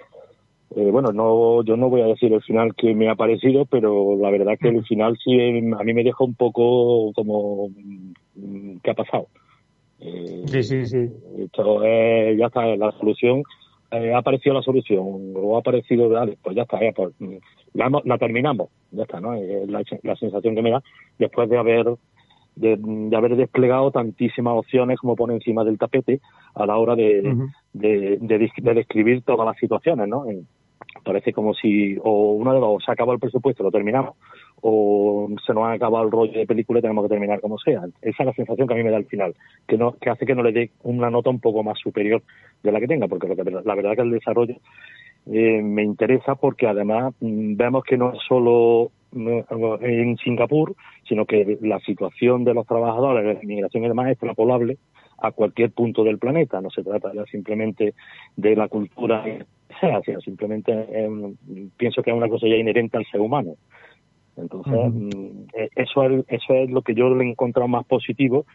eh, 0.76 0.91
bueno, 0.91 1.12
no, 1.14 1.64
yo 1.64 1.78
no 1.78 1.89
voy 1.89 2.02
a 2.02 2.08
decir 2.08 2.34
el 2.34 2.41
final 2.41 2.76
que 2.76 2.93
me 2.93 3.10
ha 3.10 3.16
parecido, 3.16 3.66
pero 3.66 4.18
la 4.18 4.30
verdad 4.30 4.58
que 4.60 4.70
el 4.70 4.84
final 4.86 5.18
sí 5.24 5.39
a 5.39 5.84
mí 5.84 5.93
me 5.93 6.04
deja 6.04 6.24
un 6.24 6.36
poco 6.36 7.14
como 7.14 7.70
mm, 8.36 8.78
¿qué 8.84 8.91
ha 8.91 8.96
pasado? 8.96 9.28
Eh, 10.00 10.43
sí, 10.48 10.64
sí, 10.64 10.86
sí. 10.86 11.10
Esto 11.38 11.82
ya 11.84 12.48
está, 12.48 12.66
la 12.76 12.91
solución 13.00 13.43
eh, 13.91 14.13
ha 14.13 14.17
aparecido 14.17 14.55
la 14.55 14.61
solución 14.61 15.33
o 15.36 15.55
ha 15.55 15.59
aparecido, 15.59 16.09
dale, 16.09 16.38
pues 16.41 16.55
ya 16.55 16.63
está, 16.63 16.79
ya, 16.81 16.91
pues, 16.91 17.13
mm, 17.19 17.36
la, 17.73 18.17
terminamos, 18.17 18.69
ya 18.91 19.03
está, 19.03 19.19
¿no? 19.19 19.33
Es 19.33 19.69
la, 19.69 20.15
sensación 20.15 20.55
que 20.55 20.61
me 20.61 20.71
da 20.71 20.83
después 21.19 21.49
de 21.49 21.57
haber 21.57 21.86
de, 22.55 23.15
haber 23.15 23.36
desplegado 23.36 23.91
tantísimas 23.91 24.53
opciones 24.55 24.97
como 24.99 25.15
pone 25.15 25.33
encima 25.33 25.63
del 25.63 25.77
tapete 25.77 26.21
a 26.53 26.65
la 26.65 26.77
hora 26.77 26.95
de, 26.95 27.36
de, 27.73 28.17
describir 28.73 29.23
todas 29.23 29.45
las 29.45 29.57
situaciones, 29.57 30.07
¿no? 30.07 30.25
parece 31.03 31.33
como 31.33 31.53
si 31.53 31.97
o 32.03 32.33
uno 32.33 32.53
de 32.53 32.59
los 32.59 32.83
se 32.83 32.91
acabado 32.91 33.13
el 33.13 33.19
presupuesto, 33.19 33.63
lo 33.63 33.71
terminamos, 33.71 34.15
o 34.68 35.28
se 35.45 35.53
nos 35.53 35.66
ha 35.66 35.74
acabado 35.74 36.05
el 36.05 36.11
rollo 36.11 36.39
de 36.39 36.47
película 36.47 36.80
y 36.80 36.82
tenemos 36.82 37.05
que 37.05 37.09
terminar 37.09 37.39
como 37.39 37.59
sea. 37.59 37.82
Esa 38.01 38.24
es 38.24 38.26
la 38.26 38.34
sensación 38.34 38.68
que 38.68 38.74
a 38.74 38.78
mí 38.78 38.84
me 38.84 38.89
da 38.89 38.97
al 38.97 39.05
final, 39.05 39.36
que 39.68 39.78
no 39.78 39.91
que 39.91 40.09
hace 40.09 40.26
que 40.26 40.34
no 40.34 40.41
le 40.41 40.53
dé 40.53 40.72
una 40.82 41.11
nota 41.11 41.30
un 41.30 41.39
poco 41.39 41.61
más 41.61 41.78
superior 41.78 42.24
de 42.63 42.72
la 42.72 42.80
que 42.80 42.88
tenga, 42.88 43.07
porque 43.07 43.28
la 43.28 43.76
verdad 43.76 43.95
que 43.95 44.01
el 44.01 44.09
desarrollo 44.09 44.55
eh, 45.28 45.61
me 45.61 45.84
interesa 45.84 46.34
porque 46.34 46.66
además 46.66 47.13
mm, 47.20 47.55
vemos 47.55 47.84
que 47.84 47.95
no 47.95 48.13
es 48.13 48.20
solo 48.28 48.89
en 49.13 50.18
Singapur, 50.18 50.76
sino 51.07 51.28
que 51.28 51.59
la 51.61 51.80
situación 51.82 52.43
de 52.43 52.55
los 52.55 52.66
trabajadores, 52.66 53.24
la 53.24 53.43
inmigración 53.43 53.84
y 53.84 53.88
demás 53.88 54.07
es 54.07 54.13
extrapolable 54.13 54.80
a 55.20 55.32
cualquier 55.32 55.72
punto 55.74 56.03
del 56.03 56.18
planeta. 56.18 56.59
No 56.59 56.72
se 56.72 56.84
trata 56.84 57.11
simplemente 57.32 57.93
de 58.36 58.55
la 58.55 58.68
cultura 58.68 59.24
simplemente 60.24 60.72
pienso 61.78 62.01
que 62.01 62.11
es 62.11 62.16
una 62.16 62.30
cosa 62.30 62.47
ya 62.47 62.55
inherente 62.55 62.97
al 62.97 63.05
ser 63.05 63.22
humano. 63.22 63.55
Entonces, 64.38 64.73
mm, 64.73 65.47
e, 65.53 65.69
eso, 65.75 66.03
es, 66.03 66.25
eso 66.27 66.53
es 66.53 66.69
lo 66.69 66.81
que 66.81 66.93
yo 66.93 67.09
le 67.13 67.23
he 67.23 67.29
encontrado 67.29 67.67
más 67.67 67.86
positivo, 67.86 68.45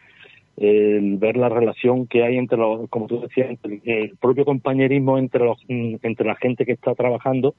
el 0.57 1.17
ver 1.17 1.37
la 1.37 1.49
relación 1.49 2.07
que 2.07 2.23
hay 2.23 2.37
entre 2.37 2.57
los, 2.57 2.89
como 2.89 3.07
tú 3.07 3.21
decías, 3.21 3.57
el 3.63 4.17
propio 4.17 4.45
compañerismo 4.45 5.17
entre 5.17 5.45
los, 5.45 5.57
mm, 5.67 5.95
entre 6.03 6.27
la 6.27 6.35
gente 6.35 6.65
que 6.65 6.73
está 6.73 6.93
trabajando 6.93 7.55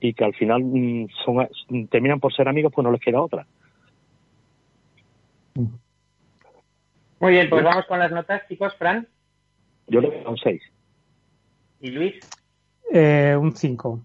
y 0.00 0.14
que 0.14 0.24
al 0.24 0.34
final 0.34 0.62
mm, 0.64 1.08
son, 1.24 1.48
terminan 1.88 2.20
por 2.20 2.32
ser 2.32 2.48
amigos, 2.48 2.72
pues 2.74 2.84
no 2.84 2.92
les 2.92 3.00
queda 3.00 3.20
otra. 3.20 3.46
Muy 7.18 7.32
bien, 7.32 7.48
pues 7.48 7.64
vamos 7.64 7.86
con 7.86 7.98
las 7.98 8.12
notas, 8.12 8.46
chicos. 8.48 8.74
Fran. 8.76 9.06
Yo 9.88 10.00
le 10.00 10.08
doy 10.08 10.18
un 10.26 10.36
6. 10.36 10.62
¿Y 11.80 11.90
Luis? 11.90 12.14
Eh, 12.92 13.36
un 13.38 13.56
5. 13.56 14.00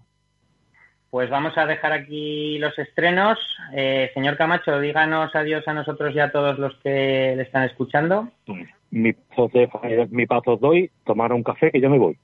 Pues 1.12 1.28
vamos 1.28 1.52
a 1.58 1.66
dejar 1.66 1.92
aquí 1.92 2.56
los 2.56 2.78
estrenos. 2.78 3.38
Eh, 3.74 4.10
señor 4.14 4.38
Camacho, 4.38 4.80
díganos 4.80 5.36
adiós 5.36 5.62
a 5.68 5.74
nosotros 5.74 6.14
y 6.14 6.20
a 6.20 6.32
todos 6.32 6.58
los 6.58 6.74
que 6.76 7.34
le 7.36 7.42
están 7.42 7.64
escuchando. 7.64 8.30
Mi 8.90 9.12
paso, 9.12 9.50
mi 10.08 10.24
paso 10.24 10.56
doy, 10.56 10.90
tomar 11.04 11.34
un 11.34 11.42
café 11.42 11.70
que 11.70 11.82
yo 11.82 11.90
me 11.90 11.98
voy. 11.98 12.18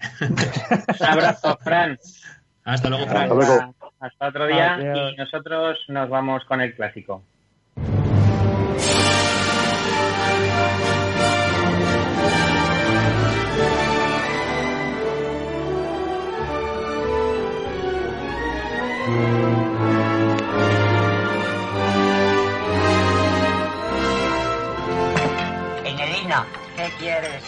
un 0.22 1.06
abrazo, 1.06 1.58
Fran. 1.62 1.98
Hasta 2.64 2.88
luego, 2.88 3.04
Fran. 3.08 3.22
Hasta, 3.24 3.34
luego. 3.34 3.74
Hasta 4.00 4.28
otro 4.28 4.46
día 4.46 4.78
y 4.80 5.16
nosotros 5.16 5.84
nos 5.88 6.08
vamos 6.08 6.46
con 6.46 6.62
el 6.62 6.74
clásico. 6.74 7.22
Enelina, 25.84 26.46
¿qué 26.74 26.90
quieres? 26.98 27.42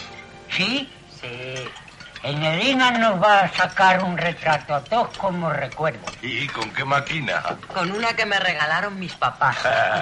¿Sí? 0.49 0.87
Sí. 1.19 1.86
Enelina 2.23 2.91
nos 2.91 3.21
va 3.21 3.41
a 3.41 3.49
sacar 3.49 4.03
un 4.03 4.17
retrato 4.17 4.75
a 4.75 4.83
todos 4.83 5.17
como 5.17 5.51
recuerdo. 5.51 5.99
¿Y 6.21 6.47
con 6.47 6.69
qué 6.71 6.83
máquina? 6.83 7.41
Con 7.73 7.91
una 7.91 8.13
que 8.15 8.25
me 8.25 8.39
regalaron 8.39 8.99
mis 8.99 9.13
papás. 9.13 9.57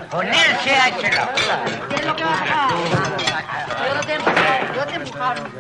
Con 0.09 0.27
él 0.27 0.57
se 0.63 0.75
ha 0.75 0.89
hecho 0.89 1.01
¿Qué 1.01 1.95
es 1.95 2.05
lo 2.05 2.15
que 2.15 2.23
va 2.23 2.31
a 2.31 2.65
hacer? 2.65 3.95
Yo 3.95 4.01
te 4.01 4.13
empujaron, 4.15 4.75
yo 4.75 4.85
te 4.85 4.95
empujaron. 4.95 5.51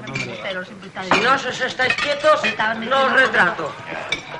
Pero 0.43 0.65
Si 0.65 1.21
no 1.21 1.33
os 1.33 1.61
estáis 1.61 1.93
quietos, 1.95 2.41
no 2.89 3.03
os 3.05 3.11
retrato. 3.13 3.71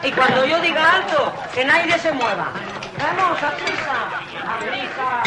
Y 0.04 0.12
cuando 0.12 0.46
yo 0.46 0.60
diga 0.62 0.92
alto, 0.94 1.34
que 1.54 1.66
nadie 1.66 1.98
se 2.00 2.12
mueva. 2.12 2.52
Vamos, 2.98 3.44
a 3.44 3.52
prisa, 3.52 3.96
a 4.48 4.60
prisa. 4.60 5.24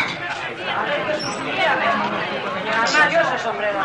A 0.75 0.83
ver 0.85 1.07
que 1.07 1.21
subiera. 1.21 1.77
Sombrero 2.87 3.79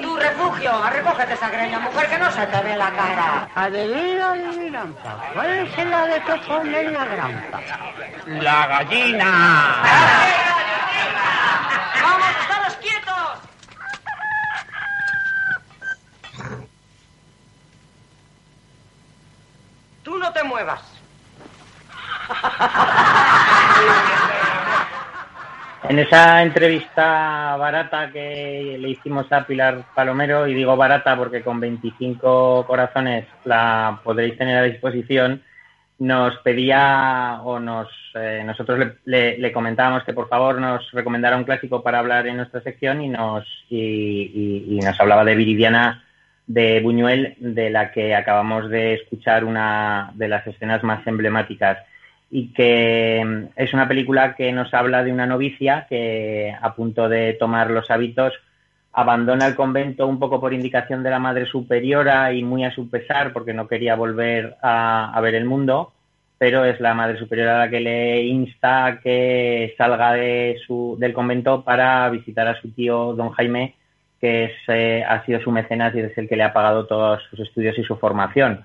Tu 0.00 0.16
refugio, 0.16 0.90
recógete 0.90 1.34
esa 1.34 1.48
greña, 1.50 1.78
mujer, 1.78 2.08
que 2.08 2.18
no 2.18 2.30
se 2.32 2.46
te 2.46 2.62
ve 2.62 2.76
la 2.76 2.90
cara. 2.90 3.48
Adivina, 3.54 4.32
adivinanza. 4.32 5.16
¿Cuál 5.32 5.50
es 5.52 5.86
la 5.86 6.06
de 6.06 6.22
que 6.22 6.36
pone 6.46 6.90
la 6.90 7.04
granja? 7.04 7.60
La 8.26 8.66
gallina. 8.66 9.82
¡Vamos, 12.02 12.28
estaros 12.40 12.76
quietos! 12.76 13.38
Tú 20.02 20.18
no 20.18 20.32
te 20.32 20.42
muevas. 20.42 20.93
En 25.86 25.98
esa 25.98 26.42
entrevista 26.42 27.56
barata 27.56 28.10
que 28.10 28.78
le 28.80 28.88
hicimos 28.88 29.30
a 29.30 29.46
Pilar 29.46 29.84
Palomero, 29.94 30.48
y 30.48 30.54
digo 30.54 30.76
barata 30.76 31.14
porque 31.16 31.42
con 31.42 31.60
25 31.60 32.64
corazones 32.66 33.26
la 33.44 34.00
podréis 34.02 34.38
tener 34.38 34.56
a 34.56 34.62
disposición, 34.62 35.42
nos 35.98 36.38
pedía 36.38 37.40
o 37.44 37.60
nos 37.60 37.88
eh, 38.14 38.42
nosotros 38.44 38.94
le, 39.04 39.52
comentábamos 39.52 40.04
que 40.04 40.14
por 40.14 40.28
favor 40.28 40.58
nos 40.58 40.90
recomendara 40.92 41.36
un 41.36 41.44
clásico 41.44 41.82
para 41.82 41.98
hablar 41.98 42.26
en 42.26 42.38
nuestra 42.38 42.62
sección 42.62 43.02
y 43.02 43.08
nos 43.08 43.46
y 43.68 44.80
nos 44.82 44.98
hablaba 44.98 45.24
de 45.24 45.34
Viridiana 45.34 46.02
de 46.46 46.80
Buñuel, 46.80 47.36
de 47.38 47.70
la 47.70 47.92
que 47.92 48.14
acabamos 48.14 48.68
de 48.70 48.94
escuchar 48.94 49.44
una 49.44 50.12
de 50.14 50.28
las 50.28 50.46
escenas 50.46 50.82
más 50.82 51.06
emblemáticas 51.06 51.78
y 52.34 52.48
que 52.48 53.22
mm, 53.24 53.52
es 53.54 53.72
una 53.72 53.86
película 53.86 54.34
que 54.34 54.50
nos 54.50 54.74
habla 54.74 55.04
de 55.04 55.12
una 55.12 55.24
novicia 55.24 55.86
que 55.88 56.52
a 56.60 56.74
punto 56.74 57.08
de 57.08 57.34
tomar 57.34 57.70
los 57.70 57.92
hábitos 57.92 58.32
abandona 58.92 59.46
el 59.46 59.54
convento 59.54 60.08
un 60.08 60.18
poco 60.18 60.40
por 60.40 60.52
indicación 60.52 61.04
de 61.04 61.10
la 61.10 61.20
madre 61.20 61.46
superiora 61.46 62.32
y 62.32 62.42
muy 62.42 62.64
a 62.64 62.74
su 62.74 62.90
pesar 62.90 63.32
porque 63.32 63.54
no 63.54 63.68
quería 63.68 63.94
volver 63.94 64.56
a, 64.62 65.16
ver 65.22 65.36
el 65.36 65.44
mundo, 65.44 65.92
pero 66.36 66.64
es 66.64 66.80
la 66.80 66.92
madre 66.92 67.20
superiora 67.20 67.60
la 67.60 67.70
que 67.70 67.78
le 67.78 68.24
insta 68.24 68.86
a 68.86 69.00
que 69.00 69.72
salga 69.78 70.14
de 70.14 70.58
su, 70.66 70.96
del 70.98 71.12
convento 71.12 71.62
para 71.62 72.10
visitar 72.10 72.48
a 72.48 72.60
su 72.60 72.72
tío 72.72 73.14
don 73.14 73.30
Jaime, 73.30 73.76
que 74.20 74.46
es, 74.46 74.52
eh, 74.66 75.04
ha 75.08 75.24
sido 75.24 75.40
su 75.40 75.52
mecenas 75.52 75.94
y 75.94 76.00
es 76.00 76.18
el 76.18 76.28
que 76.28 76.34
le 76.34 76.42
ha 76.42 76.52
pagado 76.52 76.86
todos 76.86 77.22
sus 77.30 77.38
estudios 77.38 77.78
y 77.78 77.84
su 77.84 77.94
formación. 77.96 78.64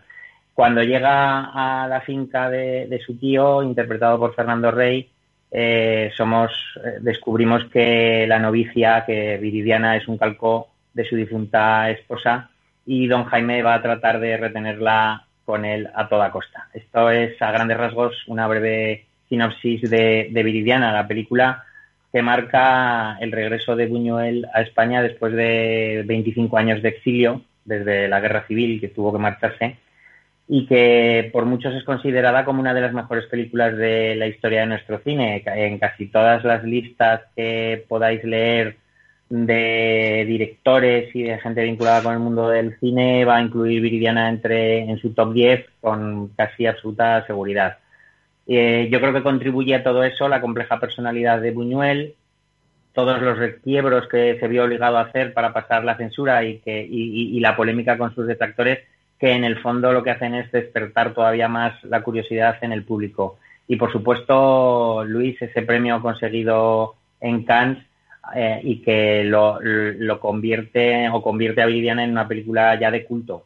Cuando 0.53 0.83
llega 0.83 1.51
a 1.53 1.87
la 1.87 2.01
finca 2.01 2.49
de, 2.49 3.01
su 3.05 3.17
tío, 3.17 3.63
interpretado 3.63 4.19
por 4.19 4.35
Fernando 4.35 4.71
Rey, 4.71 5.09
eh, 5.51 6.11
somos, 6.15 6.51
eh, 6.83 6.97
descubrimos 7.01 7.65
que 7.65 8.25
la 8.27 8.39
novicia, 8.39 9.03
que 9.05 9.37
Viridiana 9.37 9.95
es 9.95 10.07
un 10.07 10.17
calco 10.17 10.67
de 10.93 11.05
su 11.05 11.15
difunta 11.15 11.89
esposa 11.89 12.49
y 12.85 13.07
don 13.07 13.25
Jaime 13.25 13.63
va 13.63 13.75
a 13.75 13.81
tratar 13.81 14.19
de 14.19 14.37
retenerla 14.37 15.25
con 15.45 15.65
él 15.65 15.89
a 15.95 16.07
toda 16.07 16.31
costa. 16.31 16.67
Esto 16.73 17.09
es, 17.09 17.41
a 17.41 17.51
grandes 17.51 17.77
rasgos, 17.77 18.15
una 18.27 18.47
breve 18.47 19.05
sinopsis 19.29 19.89
de, 19.89 20.29
de 20.31 20.43
Viridiana, 20.43 20.91
la 20.91 21.07
película 21.07 21.63
que 22.11 22.21
marca 22.21 23.17
el 23.19 23.31
regreso 23.31 23.75
de 23.75 23.87
Buñuel 23.87 24.47
a 24.53 24.61
España 24.61 25.01
después 25.01 25.33
de 25.33 26.03
25 26.05 26.57
años 26.57 26.81
de 26.81 26.89
exilio, 26.89 27.41
desde 27.65 28.07
la 28.07 28.19
guerra 28.19 28.45
civil 28.47 28.79
que 28.81 28.87
tuvo 28.87 29.13
que 29.13 29.19
marcharse 29.19 29.77
y 30.51 30.65
que 30.65 31.29
por 31.31 31.45
muchos 31.45 31.75
es 31.75 31.83
considerada 31.83 32.43
como 32.43 32.59
una 32.59 32.73
de 32.73 32.81
las 32.81 32.91
mejores 32.91 33.27
películas 33.27 33.77
de 33.77 34.15
la 34.15 34.25
historia 34.25 34.61
de 34.61 34.65
nuestro 34.65 34.99
cine. 34.99 35.43
En 35.45 35.77
casi 35.77 36.07
todas 36.07 36.43
las 36.43 36.63
listas 36.63 37.21
que 37.35 37.85
podáis 37.87 38.23
leer 38.23 38.77
de 39.29 40.25
directores 40.27 41.15
y 41.15 41.21
de 41.21 41.37
gente 41.37 41.63
vinculada 41.63 42.01
con 42.01 42.13
el 42.13 42.19
mundo 42.19 42.49
del 42.49 42.77
cine 42.79 43.25
va 43.25 43.37
a 43.37 43.41
incluir 43.43 43.79
Viridiana 43.79 44.27
entre 44.27 44.79
en 44.79 44.97
su 44.97 45.13
top 45.13 45.33
10 45.33 45.65
con 45.81 46.29
casi 46.29 46.65
absoluta 46.65 47.25
seguridad. 47.27 47.77
Eh, 48.47 48.89
yo 48.91 48.99
creo 48.99 49.13
que 49.13 49.21
contribuye 49.21 49.75
a 49.75 49.83
todo 49.83 50.03
eso 50.03 50.27
la 50.27 50.41
compleja 50.41 50.79
personalidad 50.79 51.39
de 51.41 51.51
Buñuel, 51.51 52.15
todos 52.93 53.21
los 53.21 53.37
requiebros 53.37 54.07
que 54.07 54.39
se 54.39 54.47
vio 54.47 54.63
obligado 54.63 54.97
a 54.97 55.01
hacer 55.01 55.31
para 55.35 55.53
pasar 55.53 55.83
la 55.83 55.95
censura 55.95 56.43
y, 56.43 56.57
que, 56.57 56.87
y, 56.89 57.39
la 57.39 57.55
polémica 57.55 57.99
con 57.99 58.15
sus 58.15 58.25
detractores, 58.25 58.79
que 59.19 59.31
en 59.31 59.43
el 59.43 59.59
fondo 59.59 59.91
lo 59.91 60.01
que 60.01 60.11
hacen 60.11 60.33
es 60.33 60.51
despertar 60.51 61.13
todavía 61.13 61.47
más 61.47 61.83
la 61.83 62.01
curiosidad 62.01 62.57
en 62.61 62.71
el 62.71 62.83
público. 62.83 63.37
Y 63.67 63.75
por 63.75 63.91
supuesto, 63.91 65.03
Luis, 65.05 65.39
ese 65.41 65.61
premio 65.61 66.01
conseguido 66.01 66.95
en 67.19 67.43
Cannes 67.43 67.83
eh, 68.35 68.61
y 68.63 68.81
que 68.81 69.23
lo, 69.25 69.59
convierte 70.19 71.09
o 71.09 71.21
convierte 71.21 71.61
a 71.61 71.65
Viridiana 71.65 72.03
en 72.03 72.11
una 72.11 72.27
película 72.27 72.79
ya 72.79 72.89
de 72.89 73.05
culto. 73.05 73.45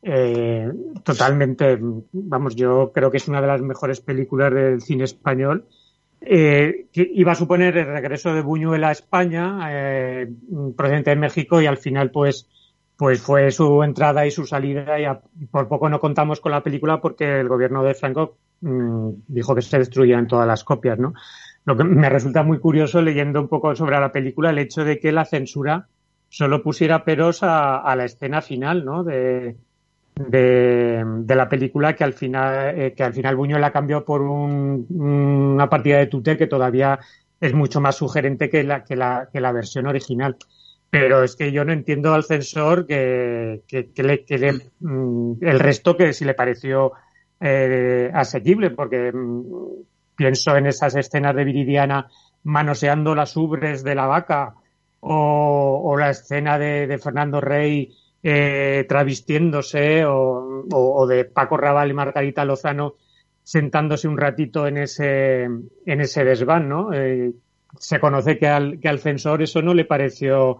Eh, 0.00 0.70
totalmente, 1.02 1.76
vamos, 2.12 2.54
yo 2.54 2.92
creo 2.94 3.10
que 3.10 3.16
es 3.16 3.28
una 3.28 3.40
de 3.40 3.48
las 3.48 3.60
mejores 3.60 4.00
películas 4.00 4.54
del 4.54 4.80
cine 4.80 5.04
español. 5.04 5.64
Eh, 6.20 6.86
que 6.92 7.08
iba 7.14 7.32
a 7.32 7.36
suponer 7.36 7.76
el 7.76 7.86
regreso 7.86 8.34
de 8.34 8.42
Buñuel 8.42 8.82
a 8.84 8.90
España, 8.92 9.58
eh, 9.70 10.28
procedente 10.76 11.10
de 11.10 11.16
México, 11.16 11.60
y 11.60 11.66
al 11.66 11.78
final, 11.78 12.10
pues, 12.10 12.48
pues 12.98 13.22
fue 13.22 13.52
su 13.52 13.84
entrada 13.84 14.26
y 14.26 14.32
su 14.32 14.44
salida, 14.44 14.98
y 14.98 15.46
por 15.46 15.68
poco 15.68 15.88
no 15.88 16.00
contamos 16.00 16.40
con 16.40 16.50
la 16.50 16.64
película 16.64 17.00
porque 17.00 17.38
el 17.38 17.48
gobierno 17.48 17.84
de 17.84 17.94
Franco 17.94 18.38
mm, 18.60 19.10
dijo 19.28 19.54
que 19.54 19.62
se 19.62 19.78
destruían 19.78 20.26
todas 20.26 20.48
las 20.48 20.64
copias, 20.64 20.98
¿no? 20.98 21.14
Lo 21.64 21.76
que 21.76 21.84
me 21.84 22.08
resulta 22.08 22.42
muy 22.42 22.58
curioso 22.58 23.00
leyendo 23.00 23.40
un 23.40 23.46
poco 23.46 23.76
sobre 23.76 24.00
la 24.00 24.10
película 24.10 24.50
el 24.50 24.58
hecho 24.58 24.84
de 24.84 24.98
que 24.98 25.12
la 25.12 25.24
censura 25.24 25.86
solo 26.28 26.60
pusiera 26.60 27.04
peros 27.04 27.44
a, 27.44 27.94
la 27.94 28.04
escena 28.04 28.42
final, 28.42 28.84
¿no? 28.84 29.04
De, 29.04 29.56
de, 30.16 31.04
la 31.28 31.48
película 31.48 31.94
que 31.94 32.02
al 32.02 32.14
final 32.14 32.80
eh, 32.80 32.94
que 32.96 33.04
al 33.04 33.14
final 33.14 33.36
Buñuel 33.36 33.60
la 33.60 33.70
cambió 33.70 34.04
por 34.04 34.22
una 34.22 35.70
partida 35.70 35.98
de 35.98 36.08
Tute 36.08 36.36
que 36.36 36.48
todavía 36.48 36.98
es 37.40 37.54
mucho 37.54 37.80
más 37.80 37.94
sugerente 37.94 38.50
que 38.50 38.64
la, 38.64 38.82
que 38.82 38.96
la, 38.96 39.28
que 39.32 39.40
la 39.40 39.52
versión 39.52 39.86
original. 39.86 40.36
Pero 40.90 41.22
es 41.22 41.36
que 41.36 41.52
yo 41.52 41.64
no 41.64 41.72
entiendo 41.72 42.14
al 42.14 42.24
censor 42.24 42.86
que, 42.86 43.62
que, 43.66 44.02
le, 44.02 44.24
que 44.24 44.52
mm, 44.80 45.32
el 45.42 45.58
resto 45.60 45.96
que 45.96 46.12
si 46.12 46.24
le 46.24 46.34
pareció 46.34 46.92
eh, 47.40 48.10
asequible, 48.14 48.70
porque 48.70 49.12
mm, 49.12 49.44
pienso 50.16 50.56
en 50.56 50.66
esas 50.66 50.96
escenas 50.96 51.36
de 51.36 51.44
Viridiana 51.44 52.08
manoseando 52.44 53.14
las 53.14 53.36
ubres 53.36 53.84
de 53.84 53.94
la 53.94 54.06
vaca 54.06 54.54
o, 55.00 55.94
la 55.98 56.10
escena 56.10 56.58
de 56.58 56.98
Fernando 56.98 57.40
Rey 57.40 57.94
eh, 58.22 58.84
travestiéndose 58.88 60.04
o, 60.04 61.06
de 61.06 61.24
Paco 61.24 61.56
Raval 61.56 61.90
y 61.90 61.94
Margarita 61.94 62.44
Lozano 62.44 62.94
sentándose 63.44 64.08
un 64.08 64.18
ratito 64.18 64.66
en 64.66 64.78
ese, 64.78 65.44
en 65.44 66.00
ese 66.00 66.24
desván, 66.24 66.68
¿no? 66.68 66.92
Eh, 66.92 67.32
se 67.78 68.00
conoce 68.00 68.36
que 68.36 68.48
al, 68.48 68.80
que 68.80 68.88
al 68.88 68.98
censor 68.98 69.40
eso 69.40 69.62
no 69.62 69.72
le 69.72 69.84
pareció 69.84 70.58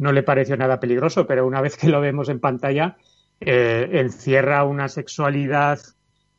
no 0.00 0.12
le 0.12 0.22
pareció 0.22 0.56
nada 0.56 0.80
peligroso, 0.80 1.26
pero 1.26 1.46
una 1.46 1.60
vez 1.60 1.76
que 1.76 1.88
lo 1.88 2.00
vemos 2.00 2.28
en 2.28 2.40
pantalla, 2.40 2.96
eh, 3.40 3.88
encierra 3.92 4.64
una 4.64 4.88
sexualidad 4.88 5.78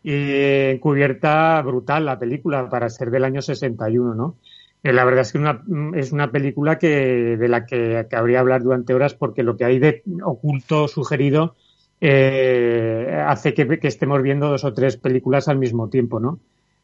encubierta 0.03 1.61
brutal 1.61 2.05
la 2.05 2.17
película 2.17 2.67
para 2.69 2.89
ser 2.89 3.11
del 3.11 3.23
año 3.23 3.41
61, 3.41 4.15
¿no? 4.15 4.37
Eh, 4.83 4.93
la 4.93 5.05
verdad 5.05 5.21
es 5.21 5.31
que 5.31 5.37
una, 5.37 5.63
es 5.95 6.11
una 6.11 6.31
película 6.31 6.79
que, 6.79 7.37
de 7.37 7.47
la 7.47 7.65
que 7.65 8.07
cabría 8.09 8.39
hablar 8.39 8.63
durante 8.63 8.93
horas 8.93 9.13
porque 9.13 9.43
lo 9.43 9.55
que 9.55 9.65
hay 9.65 9.79
de 9.79 10.03
oculto, 10.23 10.87
sugerido, 10.87 11.55
eh, 11.99 13.23
hace 13.27 13.53
que, 13.53 13.79
estemos 13.83 14.21
viendo 14.23 14.49
dos 14.49 14.63
o 14.63 14.73
tres 14.73 14.97
películas 14.97 15.47
al 15.47 15.59
mismo 15.59 15.87
tiempo, 15.89 16.19
¿no? 16.19 16.39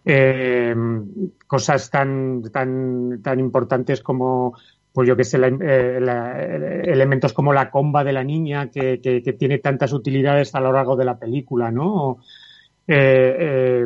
Eh, 0.05 0.75
cosas 1.47 1.89
tan, 1.89 2.43
tan, 2.51 3.21
tan 3.21 3.39
importantes 3.39 4.01
como, 4.01 4.55
pues 4.97 5.07
yo 5.07 5.15
que 5.15 5.25
sé, 5.25 5.37
elementos 5.37 7.31
como 7.31 7.53
la 7.53 7.69
comba 7.69 8.03
de 8.03 8.13
la 8.13 8.23
niña 8.23 8.71
que, 8.71 8.99
que, 8.99 9.21
tiene 9.33 9.59
tantas 9.59 9.93
utilidades 9.93 10.55
a 10.55 10.59
lo 10.59 10.71
largo 10.71 10.95
de 10.95 11.05
la 11.05 11.19
película, 11.19 11.69
¿no? 11.69 12.17
eh, 12.87 13.85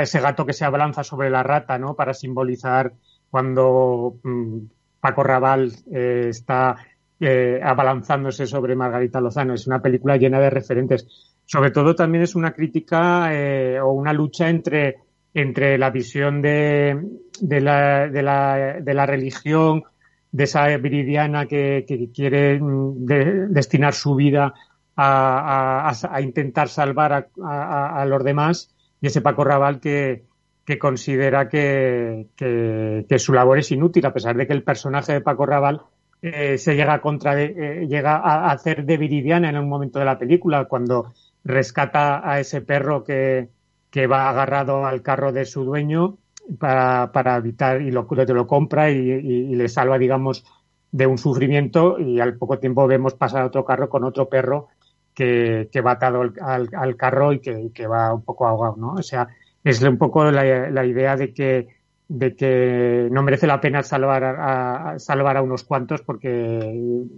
ese 0.00 0.20
gato 0.20 0.46
que 0.46 0.54
se 0.54 0.64
abalanza 0.64 1.04
sobre 1.04 1.28
la 1.28 1.42
rata, 1.42 1.76
¿no? 1.76 1.92
Para 1.94 2.14
simbolizar 2.14 2.94
cuando 3.30 4.14
mm, 4.22 4.58
Paco 5.00 5.22
Raval 5.22 5.70
eh, 5.92 6.28
está 6.30 6.76
eh, 7.20 7.60
abalanzándose 7.62 8.46
sobre 8.46 8.74
Margarita 8.74 9.20
Lozano. 9.20 9.52
Es 9.52 9.66
una 9.66 9.82
película 9.82 10.16
llena 10.16 10.40
de 10.40 10.48
referentes. 10.48 11.34
Sobre 11.44 11.72
todo 11.72 11.94
también 11.94 12.24
es 12.24 12.34
una 12.34 12.54
crítica 12.54 13.34
eh, 13.34 13.78
o 13.82 13.92
una 13.92 14.14
lucha 14.14 14.48
entre, 14.48 14.96
entre 15.34 15.76
la 15.76 15.90
visión 15.90 16.40
de, 16.40 16.98
de, 17.38 17.60
la, 17.60 18.08
de, 18.08 18.22
la, 18.22 18.78
de 18.80 18.94
la 18.94 19.04
religión, 19.04 19.84
de 20.32 20.44
esa 20.44 20.66
viridiana 20.76 21.46
que, 21.46 21.84
que 21.86 22.10
quiere 22.10 22.60
mm, 22.60 23.04
destinar 23.50 23.94
su 23.94 24.14
vida 24.14 24.54
a, 24.96 25.92
a, 26.10 26.20
intentar 26.20 26.68
salvar 26.68 27.28
a, 27.42 28.04
los 28.06 28.24
demás 28.24 28.74
y 29.00 29.08
ese 29.08 29.20
Paco 29.20 29.44
Raval 29.44 29.78
que, 29.78 30.24
que 30.64 30.78
considera 30.78 31.48
que, 31.48 32.28
que, 32.36 33.18
su 33.18 33.32
labor 33.32 33.58
es 33.58 33.70
inútil, 33.70 34.06
a 34.06 34.12
pesar 34.12 34.36
de 34.36 34.46
que 34.46 34.54
el 34.54 34.62
personaje 34.62 35.12
de 35.12 35.20
Paco 35.20 35.44
Raval 35.44 35.82
eh, 36.22 36.56
se 36.56 36.74
llega 36.74 36.94
a, 36.94 37.00
contra 37.00 37.40
eh, 37.40 37.86
llega 37.86 38.16
a 38.16 38.50
hacer 38.50 38.86
de 38.86 38.96
Viridiana 38.96 39.50
en 39.50 39.58
un 39.58 39.68
momento 39.68 39.98
de 39.98 40.06
la 40.06 40.18
película, 40.18 40.64
cuando 40.64 41.12
rescata 41.44 42.28
a 42.28 42.40
ese 42.40 42.62
perro 42.62 43.04
que, 43.04 43.50
que 43.90 44.06
va 44.06 44.30
agarrado 44.30 44.86
al 44.86 45.02
carro 45.02 45.32
de 45.32 45.44
su 45.44 45.64
dueño 45.64 46.18
para, 46.58 47.10
para 47.12 47.36
evitar 47.36 47.82
y 47.82 47.90
lo, 47.90 48.06
lo 48.10 48.46
compra 48.46 48.90
y, 48.90 49.54
le 49.54 49.68
salva, 49.68 49.98
digamos, 49.98 50.44
de 50.92 51.06
un 51.06 51.18
sufrimiento 51.18 51.98
y 51.98 52.20
al 52.20 52.36
poco 52.36 52.58
tiempo 52.58 52.86
vemos 52.86 53.14
pasar 53.14 53.44
otro 53.44 53.64
carro 53.64 53.88
con 53.88 54.04
otro 54.04 54.28
perro 54.28 54.68
que, 55.14 55.68
que 55.72 55.80
va 55.80 55.92
atado 55.92 56.22
al, 56.22 56.68
al, 56.72 56.96
carro 56.96 57.32
y 57.32 57.40
que, 57.40 57.70
que, 57.74 57.86
va 57.86 58.14
un 58.14 58.22
poco 58.22 58.46
ahogado, 58.46 58.76
¿no? 58.76 58.92
O 58.92 59.02
sea, 59.02 59.28
es 59.64 59.82
un 59.82 59.98
poco 59.98 60.30
la, 60.30 60.70
la 60.70 60.84
idea 60.84 61.16
de 61.16 61.32
que, 61.32 61.68
de 62.08 62.36
que 62.36 63.08
no 63.10 63.22
merece 63.22 63.46
la 63.46 63.60
pena 63.60 63.82
salvar 63.82 64.24
a, 64.24 64.98
salvar 64.98 65.36
a 65.36 65.42
unos 65.42 65.64
cuantos 65.64 66.02
porque, 66.02 66.72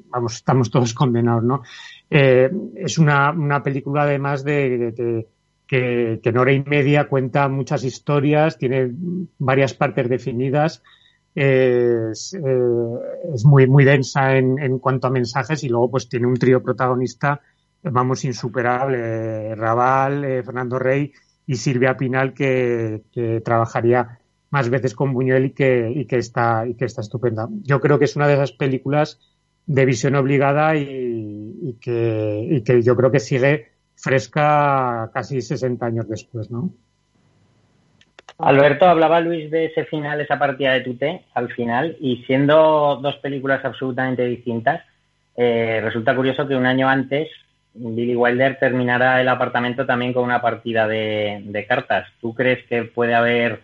vamos, 0.07 0.37
estamos 0.37 0.71
todos 0.71 0.95
condenados, 0.95 1.45
¿no? 1.45 1.63
Eh, 2.09 2.51
es 2.77 2.99
una, 2.99 3.31
una 3.33 3.63
película 3.63 4.03
además 4.03 4.45
de, 4.45 5.27
que, 5.69 6.19
que 6.23 6.29
en 6.31 6.39
hora 6.39 6.53
y 6.53 6.65
media 6.65 7.09
cuenta 7.09 7.49
muchas 7.49 7.85
historias, 7.85 8.59
tiene 8.59 8.91
varias 9.39 9.75
partes 9.75 10.09
definidas, 10.09 10.83
es, 11.35 12.35
eh, 12.35 12.99
es 13.35 13.45
muy, 13.45 13.69
muy 13.69 13.85
densa 13.85 14.37
en, 14.37 14.59
en 14.59 14.81
cuanto 14.81 15.07
a 15.07 15.11
mensajes 15.11 15.63
y 15.63 15.69
luego 15.69 15.93
pues 15.93 16.09
tiene 16.09 16.27
un 16.27 16.35
trío 16.35 16.63
protagonista 16.63 17.41
vamos, 17.83 18.25
insuperable. 18.25 19.55
Raval, 19.55 20.25
eh, 20.25 20.43
Fernando 20.43 20.79
Rey 20.79 21.13
y 21.47 21.57
Silvia 21.57 21.97
Pinal, 21.97 22.35
que, 22.35 23.03
trabajaría 23.45 24.19
más 24.51 24.71
veces 24.71 24.95
con 24.95 25.13
Buñuel 25.13 25.47
y 25.47 25.51
que, 25.51 25.93
y 25.95 26.07
que, 26.07 26.17
está, 26.17 26.67
y 26.67 26.75
que 26.75 26.85
está 26.85 27.01
estupenda. 27.01 27.49
Yo 27.63 27.81
creo 27.81 27.99
que 27.99 28.07
es 28.07 28.17
una 28.17 28.27
de 28.27 28.35
esas 28.35 28.53
películas 28.53 29.21
de 29.67 29.85
visión 29.85 30.15
obligada 30.15 30.75
y, 30.77 31.77
que, 31.81 32.47
y 32.51 32.63
que 32.63 32.83
yo 32.83 32.97
creo 32.97 33.11
que 33.11 33.21
sigue 33.21 33.67
fresca 33.99 35.11
casi 35.13 35.41
60 35.41 35.85
años 35.85 36.09
después, 36.09 36.51
¿no? 36.51 36.71
Alberto, 38.39 38.87
hablaba 38.87 39.21
Luis 39.21 39.51
de 39.51 39.67
ese 39.67 39.85
final, 39.85 40.21
esa 40.21 40.39
partida 40.39 40.73
de 40.73 40.83
Tute, 40.83 41.23
al 41.35 41.53
final, 41.53 41.97
y 42.01 42.19
siendo 42.25 42.97
dos 43.03 43.17
películas 43.17 43.65
absolutamente 43.65 44.25
distintas, 44.27 44.83
eh, 45.37 45.81
resulta 45.83 46.15
curioso 46.15 46.47
que 46.47 46.55
un 46.55 46.67
año 46.67 46.89
antes 46.89 47.29
Billy 47.75 48.15
Wilder 48.15 48.59
terminará 48.59 49.21
el 49.21 49.29
apartamento 49.29 49.87
también 49.87 50.13
con 50.13 50.25
una 50.25 50.41
partida 50.41 50.87
de, 50.87 51.65
cartas. 51.69 52.09
¿Tú 52.21 52.35
crees 52.35 52.65
que 52.67 52.85
puede 52.85 53.15
haber, 53.15 53.61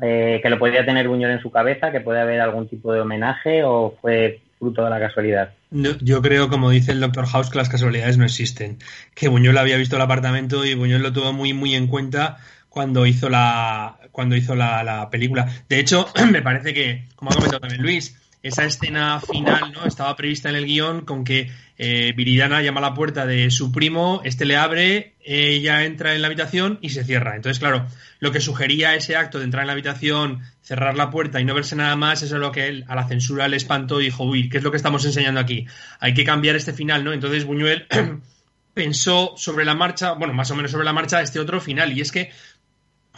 eh, 0.00 0.40
que 0.42 0.50
lo 0.50 0.58
podría 0.58 0.84
tener 0.84 1.08
Buñuel 1.08 1.32
en 1.32 1.40
su 1.40 1.50
cabeza, 1.50 1.92
que 1.92 2.00
puede 2.00 2.20
haber 2.20 2.40
algún 2.40 2.68
tipo 2.68 2.92
de 2.92 3.00
homenaje 3.00 3.62
o 3.64 3.94
fue 4.00 4.40
fruto 4.58 4.84
de 4.84 4.90
la 4.90 5.00
casualidad? 5.00 5.50
Yo 5.70 6.22
creo, 6.22 6.48
como 6.48 6.70
dice 6.70 6.92
el 6.92 7.00
Dr. 7.00 7.26
House, 7.26 7.50
que 7.50 7.58
las 7.58 7.68
casualidades 7.68 8.18
no 8.18 8.24
existen. 8.24 8.78
Que 9.14 9.28
Buñuel 9.28 9.58
había 9.58 9.76
visto 9.76 9.96
el 9.96 10.02
apartamento 10.02 10.64
y 10.64 10.74
Buñuel 10.74 11.02
lo 11.02 11.12
tuvo 11.12 11.32
muy, 11.32 11.52
muy 11.52 11.74
en 11.74 11.86
cuenta 11.86 12.38
cuando 12.68 13.06
hizo 13.06 13.28
la, 13.28 13.98
cuando 14.12 14.36
hizo 14.36 14.54
la 14.54 15.08
película. 15.10 15.48
De 15.68 15.78
hecho, 15.78 16.08
me 16.30 16.42
parece 16.42 16.74
que, 16.74 17.08
como 17.16 17.30
ha 17.30 17.34
comentado 17.34 17.60
también 17.60 17.82
Luis, 17.82 18.16
esa 18.42 18.64
escena 18.64 19.20
final, 19.20 19.72
¿no? 19.72 19.84
Estaba 19.84 20.14
prevista 20.16 20.48
en 20.48 20.56
el 20.56 20.66
guion 20.66 21.04
con 21.04 21.24
que 21.24 21.50
eh, 21.76 22.12
Viridiana 22.16 22.62
llama 22.62 22.78
a 22.78 22.82
la 22.82 22.94
puerta 22.94 23.26
de 23.26 23.50
su 23.50 23.72
primo, 23.72 24.20
este 24.24 24.44
le 24.44 24.56
abre, 24.56 25.14
ella 25.24 25.84
entra 25.84 26.14
en 26.14 26.22
la 26.22 26.28
habitación 26.28 26.78
y 26.80 26.90
se 26.90 27.04
cierra. 27.04 27.36
Entonces, 27.36 27.58
claro, 27.58 27.86
lo 28.20 28.32
que 28.32 28.40
sugería 28.40 28.94
ese 28.94 29.16
acto 29.16 29.38
de 29.38 29.44
entrar 29.44 29.62
en 29.62 29.68
la 29.68 29.72
habitación, 29.72 30.40
cerrar 30.62 30.96
la 30.96 31.10
puerta 31.10 31.40
y 31.40 31.44
no 31.44 31.54
verse 31.54 31.76
nada 31.76 31.96
más, 31.96 32.22
eso 32.22 32.36
es 32.36 32.40
lo 32.40 32.52
que 32.52 32.84
a 32.86 32.94
la 32.94 33.08
censura 33.08 33.48
le 33.48 33.56
espantó 33.56 34.00
y 34.00 34.06
dijo, 34.06 34.24
uy, 34.24 34.48
¿qué 34.48 34.58
es 34.58 34.64
lo 34.64 34.70
que 34.70 34.76
estamos 34.76 35.04
enseñando 35.04 35.40
aquí? 35.40 35.66
Hay 36.00 36.14
que 36.14 36.24
cambiar 36.24 36.56
este 36.56 36.72
final, 36.72 37.04
¿no? 37.04 37.12
Entonces 37.12 37.44
Buñuel 37.44 37.86
pensó 38.74 39.34
sobre 39.36 39.64
la 39.64 39.74
marcha, 39.74 40.12
bueno, 40.12 40.34
más 40.34 40.50
o 40.50 40.54
menos 40.54 40.70
sobre 40.70 40.84
la 40.84 40.92
marcha, 40.92 41.20
este 41.20 41.40
otro 41.40 41.60
final. 41.60 41.96
Y 41.96 42.00
es 42.00 42.12
que 42.12 42.30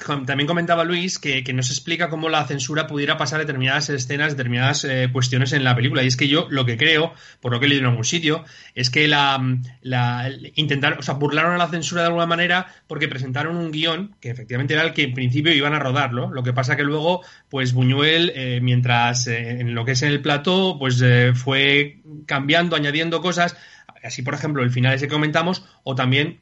también 0.00 0.46
comentaba 0.46 0.84
Luis 0.84 1.18
que, 1.18 1.44
que, 1.44 1.52
nos 1.52 1.70
explica 1.70 2.08
cómo 2.08 2.28
la 2.28 2.46
censura 2.46 2.86
pudiera 2.86 3.16
pasar 3.16 3.40
determinadas 3.40 3.90
escenas, 3.90 4.36
determinadas 4.36 4.84
eh, 4.84 5.08
cuestiones 5.12 5.52
en 5.52 5.64
la 5.64 5.76
película. 5.76 6.02
Y 6.02 6.06
es 6.06 6.16
que 6.16 6.28
yo 6.28 6.46
lo 6.50 6.64
que 6.64 6.76
creo, 6.76 7.12
por 7.40 7.52
lo 7.52 7.60
que 7.60 7.66
he 7.66 7.68
leído 7.68 7.84
en 7.84 7.90
algún 7.90 8.04
sitio, 8.04 8.44
es 8.74 8.90
que 8.90 9.08
la, 9.08 9.40
la 9.82 10.30
intentaron, 10.54 10.98
o 10.98 11.02
sea, 11.02 11.14
burlaron 11.14 11.54
a 11.54 11.58
la 11.58 11.68
censura 11.68 12.02
de 12.02 12.08
alguna 12.08 12.26
manera 12.26 12.66
porque 12.86 13.08
presentaron 13.08 13.56
un 13.56 13.70
guion 13.70 14.16
que 14.20 14.30
efectivamente 14.30 14.74
era 14.74 14.82
el 14.84 14.92
que 14.92 15.02
en 15.04 15.14
principio 15.14 15.52
iban 15.52 15.74
a 15.74 15.78
rodarlo. 15.78 16.30
Lo 16.30 16.42
que 16.42 16.52
pasa 16.52 16.76
que 16.76 16.82
luego, 16.82 17.22
pues 17.48 17.72
Buñuel, 17.72 18.32
eh, 18.34 18.60
mientras 18.62 19.26
eh, 19.26 19.60
en 19.60 19.74
lo 19.74 19.84
que 19.84 19.92
es 19.92 20.02
en 20.02 20.08
el 20.08 20.22
plató, 20.22 20.76
pues 20.78 21.02
fue 21.34 22.00
cambiando, 22.26 22.76
añadiendo 22.76 23.20
cosas. 23.20 23.56
Así, 24.02 24.22
por 24.22 24.34
ejemplo, 24.34 24.62
el 24.62 24.70
final 24.70 24.94
ese 24.94 25.08
que 25.08 25.12
comentamos, 25.14 25.64
o 25.84 25.94
también 25.94 26.40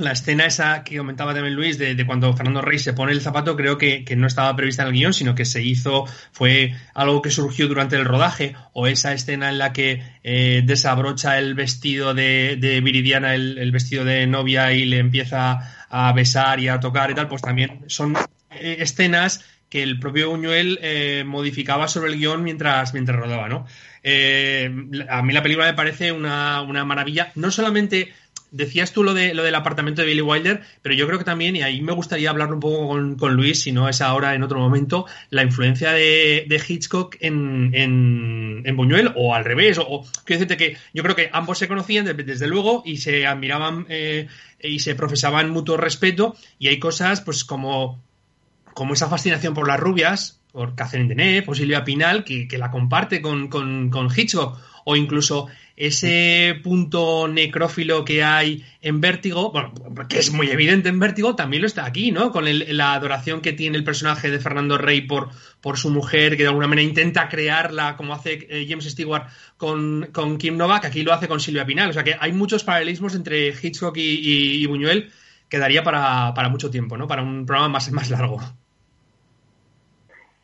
la 0.00 0.12
escena 0.12 0.46
esa 0.46 0.82
que 0.84 0.96
comentaba 0.96 1.34
también 1.34 1.54
Luis 1.54 1.78
de, 1.78 2.04
cuando 2.06 2.32
Fernando 2.34 2.62
Rey 2.62 2.78
se 2.78 2.92
pone 2.92 3.12
el 3.12 3.20
zapato 3.20 3.56
creo 3.56 3.78
que, 3.78 4.04
no 4.16 4.26
estaba 4.26 4.54
prevista 4.56 4.82
en 4.82 4.88
el 4.88 4.94
guion 4.94 5.12
sino 5.14 5.34
que 5.34 5.44
se 5.44 5.62
hizo 5.62 6.06
fue 6.32 6.74
algo 6.94 7.22
que 7.22 7.30
surgió 7.30 7.68
durante 7.68 7.96
el 7.96 8.04
rodaje 8.04 8.54
o 8.72 8.86
esa 8.86 9.12
escena 9.12 9.48
en 9.48 9.58
la 9.58 9.72
que 9.72 10.02
eh, 10.24 10.62
desabrocha 10.64 11.38
el 11.38 11.54
vestido 11.54 12.14
de, 12.14 12.80
Viridiana 12.82 13.34
el, 13.34 13.70
vestido 13.72 14.04
de 14.04 14.26
novia 14.26 14.72
y 14.72 14.84
le 14.84 14.98
empieza 14.98 15.86
a 15.88 16.12
besar 16.12 16.60
y 16.60 16.68
a 16.68 16.80
tocar 16.80 17.10
y 17.10 17.14
tal 17.14 17.28
pues 17.28 17.42
también 17.42 17.84
son 17.86 18.16
eh, 18.50 18.76
escenas 18.80 19.44
que 19.68 19.82
el 19.82 20.00
propio 20.00 20.30
Buñuel 20.30 20.80
eh, 20.82 21.22
modificaba 21.24 21.86
sobre 21.86 22.10
el 22.10 22.18
guion 22.18 22.42
mientras, 22.42 22.92
mientras 22.92 23.16
rodaba, 23.18 23.48
¿no? 23.48 23.66
a 24.02 25.22
mí 25.22 25.32
la 25.34 25.42
película 25.42 25.66
me 25.66 25.74
parece 25.74 26.10
una, 26.10 26.62
una 26.62 26.86
maravilla, 26.86 27.32
no 27.34 27.50
solamente 27.50 28.10
decías 28.50 28.92
tú 28.92 29.02
lo, 29.02 29.14
de, 29.14 29.34
lo 29.34 29.42
del 29.42 29.54
apartamento 29.54 30.02
de 30.02 30.08
Billy 30.08 30.20
Wilder, 30.20 30.62
pero 30.82 30.94
yo 30.94 31.06
creo 31.06 31.18
que 31.18 31.24
también, 31.24 31.56
y 31.56 31.62
ahí 31.62 31.80
me 31.82 31.92
gustaría 31.92 32.30
hablar 32.30 32.52
un 32.52 32.60
poco 32.60 32.88
con, 32.88 33.34
Luis, 33.34 33.62
si 33.62 33.72
no 33.72 33.88
es 33.88 34.00
ahora 34.00 34.34
en 34.34 34.42
otro 34.42 34.58
momento, 34.58 35.06
la 35.30 35.42
influencia 35.42 35.92
de, 35.92 36.62
Hitchcock 36.68 37.16
en, 37.20 37.70
en, 37.74 38.76
Buñuel 38.76 39.12
o 39.16 39.34
al 39.34 39.44
revés. 39.44 39.78
O, 39.78 40.04
quiero 40.24 40.40
decirte 40.40 40.56
que 40.56 40.76
yo 40.94 41.02
creo 41.02 41.16
que 41.16 41.30
ambos 41.32 41.58
se 41.58 41.68
conocían 41.68 42.04
desde, 42.04 42.46
luego 42.46 42.82
y 42.84 42.98
se 42.98 43.26
admiraban 43.26 43.86
eh, 43.88 44.28
y 44.60 44.80
se 44.80 44.94
profesaban 44.94 45.50
mutuo 45.50 45.76
respeto 45.76 46.36
y 46.58 46.68
hay 46.68 46.78
cosas 46.78 47.20
pues 47.20 47.44
como, 47.44 48.02
como 48.74 48.94
esa 48.94 49.08
fascinación 49.08 49.54
por 49.54 49.68
las 49.68 49.80
rubias, 49.80 50.39
por 50.52 50.74
Catherine 50.74 51.08
Deneuve, 51.08 51.42
por 51.42 51.56
Silvia 51.56 51.84
Pinal, 51.84 52.24
que, 52.24 52.48
la 52.58 52.70
comparte 52.70 53.20
con, 53.20 53.48
con, 53.48 53.90
con 53.90 54.08
Hitchcock 54.14 54.58
o 54.84 54.96
incluso 54.96 55.48
ese 55.80 56.60
punto 56.62 57.26
necrófilo 57.26 58.04
que 58.04 58.22
hay 58.22 58.62
en 58.82 59.00
Vértigo, 59.00 59.50
bueno, 59.50 59.72
que 60.10 60.18
es 60.18 60.30
muy 60.30 60.50
evidente 60.50 60.90
en 60.90 61.00
Vértigo, 61.00 61.34
también 61.34 61.62
lo 61.62 61.66
está 61.66 61.86
aquí, 61.86 62.12
¿no? 62.12 62.32
Con 62.32 62.44
la 62.76 62.92
adoración 62.92 63.40
que 63.40 63.54
tiene 63.54 63.78
el 63.78 63.84
personaje 63.84 64.30
de 64.30 64.38
Fernando 64.40 64.76
Rey 64.76 65.00
por, 65.00 65.30
por 65.62 65.78
su 65.78 65.88
mujer, 65.88 66.36
que 66.36 66.42
de 66.42 66.48
alguna 66.48 66.66
manera 66.66 66.86
intenta 66.86 67.30
crearla, 67.30 67.96
como 67.96 68.12
hace 68.12 68.46
eh, 68.50 68.66
James 68.68 68.84
Stewart 68.84 69.28
con, 69.56 70.10
con, 70.12 70.36
Kim 70.36 70.58
Novak, 70.58 70.84
aquí 70.84 71.02
lo 71.02 71.14
hace 71.14 71.28
con 71.28 71.40
Silvia 71.40 71.64
Pinal. 71.64 71.88
O 71.88 71.92
sea 71.94 72.04
que 72.04 72.14
hay 72.20 72.32
muchos 72.32 72.62
paralelismos 72.62 73.14
entre 73.14 73.48
Hitchcock 73.48 73.96
y, 73.96 74.66
Buñuel 74.66 75.10
que 75.48 75.58
daría 75.58 75.82
para, 75.82 76.34
para, 76.34 76.50
mucho 76.50 76.70
tiempo, 76.70 76.98
¿no? 76.98 77.08
Para 77.08 77.22
un 77.22 77.46
programa 77.46 77.70
más, 77.70 77.90
más 77.90 78.10
largo. 78.10 78.38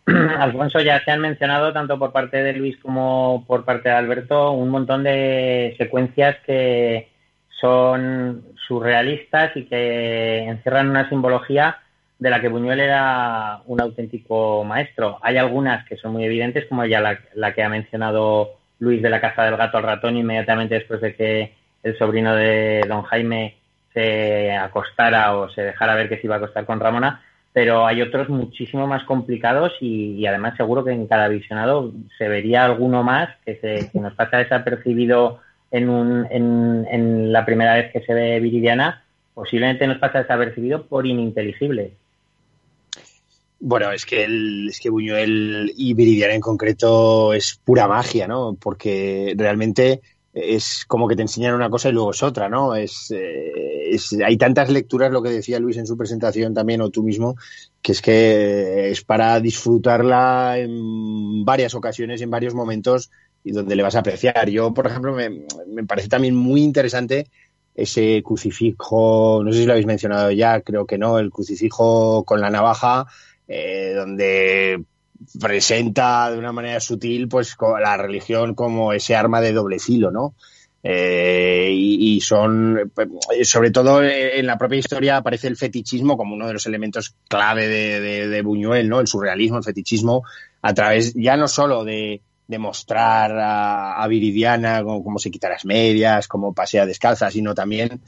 Alfonso, 0.38 0.80
ya 0.80 1.02
se 1.04 1.10
han 1.10 1.20
mencionado 1.20 1.72
tanto 1.72 1.98
por 1.98 2.12
parte 2.12 2.42
de 2.42 2.52
Luis 2.52 2.76
como 2.78 3.44
por 3.46 3.64
parte 3.64 3.88
de 3.88 3.96
Alberto 3.96 4.52
un 4.52 4.70
montón 4.70 5.02
de 5.02 5.74
secuencias 5.78 6.36
que 6.46 7.08
son 7.60 8.44
surrealistas 8.66 9.56
y 9.56 9.64
que 9.64 10.44
encierran 10.44 10.90
una 10.90 11.08
simbología 11.08 11.78
de 12.18 12.30
la 12.30 12.40
que 12.40 12.48
Buñuel 12.48 12.80
era 12.80 13.60
un 13.66 13.80
auténtico 13.80 14.62
maestro. 14.64 15.18
Hay 15.22 15.38
algunas 15.38 15.86
que 15.86 15.96
son 15.96 16.12
muy 16.12 16.24
evidentes, 16.24 16.66
como 16.66 16.84
ya 16.84 17.00
la, 17.34 17.52
que 17.54 17.62
ha 17.62 17.68
mencionado 17.68 18.52
Luis 18.78 19.02
de 19.02 19.10
la 19.10 19.20
caza 19.20 19.42
del 19.44 19.56
gato 19.56 19.78
al 19.78 19.84
ratón 19.84 20.16
inmediatamente 20.16 20.76
después 20.76 21.00
de 21.00 21.14
que 21.14 21.54
el 21.82 21.98
sobrino 21.98 22.34
de 22.34 22.84
don 22.88 23.02
Jaime 23.02 23.56
se 23.92 24.52
acostara 24.52 25.36
o 25.36 25.48
se 25.50 25.62
dejara 25.62 25.94
ver 25.94 26.08
que 26.08 26.18
se 26.18 26.26
iba 26.26 26.36
a 26.36 26.38
acostar 26.38 26.64
con 26.64 26.80
Ramona, 26.80 27.22
pero 27.56 27.86
hay 27.86 28.02
otros 28.02 28.28
muchísimo 28.28 28.86
más 28.86 29.02
complicados 29.04 29.72
y, 29.80 30.26
además 30.26 30.58
seguro 30.58 30.84
que 30.84 30.92
en 30.92 31.06
cada 31.06 31.26
visionado 31.28 31.90
se 32.18 32.28
vería 32.28 32.66
alguno 32.66 33.02
más 33.02 33.30
que, 33.46 33.56
se, 33.56 33.90
que 33.90 33.98
nos 33.98 34.12
pasa 34.12 34.36
desapercibido 34.36 35.40
en, 35.70 35.88
un, 35.88 36.26
en, 36.30 37.32
la 37.32 37.46
primera 37.46 37.72
vez 37.76 37.90
que 37.90 38.02
se 38.02 38.12
ve 38.12 38.40
Viridiana, 38.40 39.04
posiblemente 39.32 39.86
nos 39.86 39.96
pasa 39.96 40.18
desapercibido 40.18 40.84
por 40.84 41.06
ininteligible. 41.06 41.92
Bueno, 43.58 43.90
es 43.90 44.04
que, 44.04 44.24
el, 44.24 44.68
es 44.68 44.78
que 44.78 44.90
Buñuel 44.90 45.72
y 45.78 45.94
Viridiana 45.94 46.34
en 46.34 46.42
concreto 46.42 47.32
es 47.32 47.58
pura 47.64 47.88
magia, 47.88 48.28
¿no? 48.28 48.54
Porque 48.60 49.32
realmente 49.34 50.02
es 50.36 50.84
como 50.86 51.08
que 51.08 51.16
te 51.16 51.22
enseñan 51.22 51.54
una 51.54 51.70
cosa 51.70 51.88
y 51.88 51.92
luego 51.92 52.10
es 52.10 52.22
otra, 52.22 52.50
¿no? 52.50 52.74
Es, 52.74 53.10
eh, 53.10 53.96
hay 54.24 54.36
tantas 54.36 54.70
lecturas, 54.70 55.10
lo 55.10 55.22
que 55.22 55.30
decía 55.30 55.58
Luis 55.58 55.78
en 55.78 55.86
su 55.86 55.96
presentación 55.96 56.52
también, 56.52 56.82
o 56.82 56.90
tú 56.90 57.02
mismo, 57.02 57.36
que 57.80 57.92
es 57.92 58.02
que 58.02 58.90
es 58.90 59.02
para 59.02 59.40
disfrutarla 59.40 60.58
en 60.58 61.44
varias 61.44 61.74
ocasiones, 61.74 62.20
en 62.20 62.30
varios 62.30 62.54
momentos, 62.54 63.10
y 63.42 63.52
donde 63.52 63.76
le 63.76 63.82
vas 63.82 63.96
a 63.96 64.00
apreciar. 64.00 64.50
Yo, 64.50 64.74
por 64.74 64.86
ejemplo, 64.86 65.14
me, 65.14 65.30
me 65.66 65.84
parece 65.84 66.08
también 66.08 66.36
muy 66.36 66.62
interesante 66.62 67.28
ese 67.74 68.22
crucifijo, 68.22 69.42
no 69.42 69.52
sé 69.52 69.60
si 69.60 69.66
lo 69.66 69.72
habéis 69.72 69.86
mencionado 69.86 70.30
ya, 70.32 70.60
creo 70.60 70.86
que 70.86 70.98
no, 70.98 71.18
el 71.18 71.30
crucifijo 71.30 72.24
con 72.24 72.40
la 72.40 72.50
navaja, 72.50 73.06
eh, 73.48 73.92
donde 73.94 74.84
presenta 75.40 76.30
de 76.30 76.38
una 76.38 76.52
manera 76.52 76.80
sutil 76.80 77.28
pues 77.28 77.56
la 77.80 77.96
religión 77.96 78.54
como 78.54 78.92
ese 78.92 79.14
arma 79.16 79.40
de 79.40 79.52
doble 79.52 79.78
filo, 79.78 80.10
¿no? 80.10 80.34
Eh, 80.88 81.70
y, 81.74 82.20
son, 82.20 82.92
sobre 83.42 83.72
todo 83.72 84.04
en 84.04 84.46
la 84.46 84.56
propia 84.56 84.78
historia 84.78 85.16
aparece 85.16 85.48
el 85.48 85.56
fetichismo 85.56 86.16
como 86.16 86.36
uno 86.36 86.46
de 86.46 86.52
los 86.52 86.66
elementos 86.66 87.16
clave 87.26 87.66
de, 87.66 88.42
Buñuel, 88.42 88.88
¿no? 88.88 89.00
El 89.00 89.08
surrealismo, 89.08 89.58
el 89.58 89.64
fetichismo, 89.64 90.22
a 90.62 90.74
través 90.74 91.12
ya 91.14 91.36
no 91.36 91.48
solo 91.48 91.82
de, 91.82 92.22
mostrar 92.58 93.32
a, 93.36 94.06
Viridiana 94.06 94.84
cómo 94.84 95.18
se 95.18 95.32
quita 95.32 95.48
las 95.48 95.64
medias, 95.64 96.28
cómo 96.28 96.54
pasea 96.54 96.86
descalza, 96.86 97.32
sino 97.32 97.52
también 97.52 98.00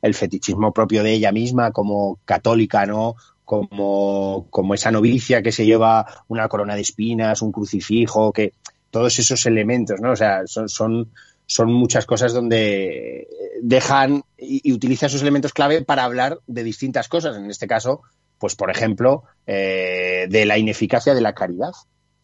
el 0.00 0.14
fetichismo 0.14 0.72
propio 0.72 1.02
de 1.02 1.12
ella 1.12 1.32
misma 1.32 1.70
como 1.70 2.18
católica, 2.24 2.86
¿no? 2.86 3.14
Como, 3.44 4.46
como 4.50 4.74
esa 4.74 4.90
novicia 4.90 5.42
que 5.42 5.52
se 5.52 5.66
lleva 5.66 6.06
una 6.28 6.48
corona 6.48 6.74
de 6.74 6.82
espinas, 6.82 7.42
un 7.42 7.52
crucifijo, 7.52 8.32
que 8.32 8.54
todos 8.90 9.18
esos 9.18 9.44
elementos, 9.46 10.00
¿no? 10.00 10.12
O 10.12 10.16
sea, 10.16 10.42
son, 10.46 10.68
son, 10.68 11.10
son 11.46 11.72
muchas 11.72 12.06
cosas 12.06 12.32
donde 12.32 13.28
dejan 13.62 14.22
y, 14.36 14.72
utiliza 14.72 15.06
esos 15.06 15.22
elementos 15.22 15.52
clave 15.52 15.82
para 15.82 16.04
hablar 16.04 16.38
de 16.46 16.62
distintas 16.62 17.08
cosas. 17.08 17.36
En 17.36 17.50
este 17.50 17.66
caso, 17.66 18.02
pues 18.38 18.54
por 18.54 18.70
ejemplo, 18.70 19.24
eh, 19.46 20.26
de 20.28 20.46
la 20.46 20.58
ineficacia 20.58 21.14
de 21.14 21.20
la 21.20 21.34
caridad. 21.34 21.72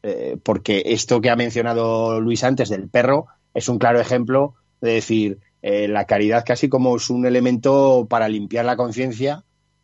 Eh, 0.02 0.36
porque 0.42 0.82
esto 0.86 1.20
que 1.20 1.30
ha 1.30 1.36
mencionado 1.36 2.20
Luis 2.20 2.44
antes 2.44 2.68
del 2.68 2.88
perro 2.88 3.26
es 3.52 3.68
un 3.68 3.78
claro 3.78 4.00
ejemplo 4.00 4.54
de 4.80 4.92
decir 4.92 5.40
eh, 5.60 5.88
la 5.88 6.04
caridad 6.04 6.44
casi 6.46 6.68
como 6.68 6.96
es 6.96 7.10
un 7.10 7.26
elemento 7.26 8.06
para 8.08 8.28
limpiar 8.28 8.64
la 8.64 8.76
conciencia 8.76 9.42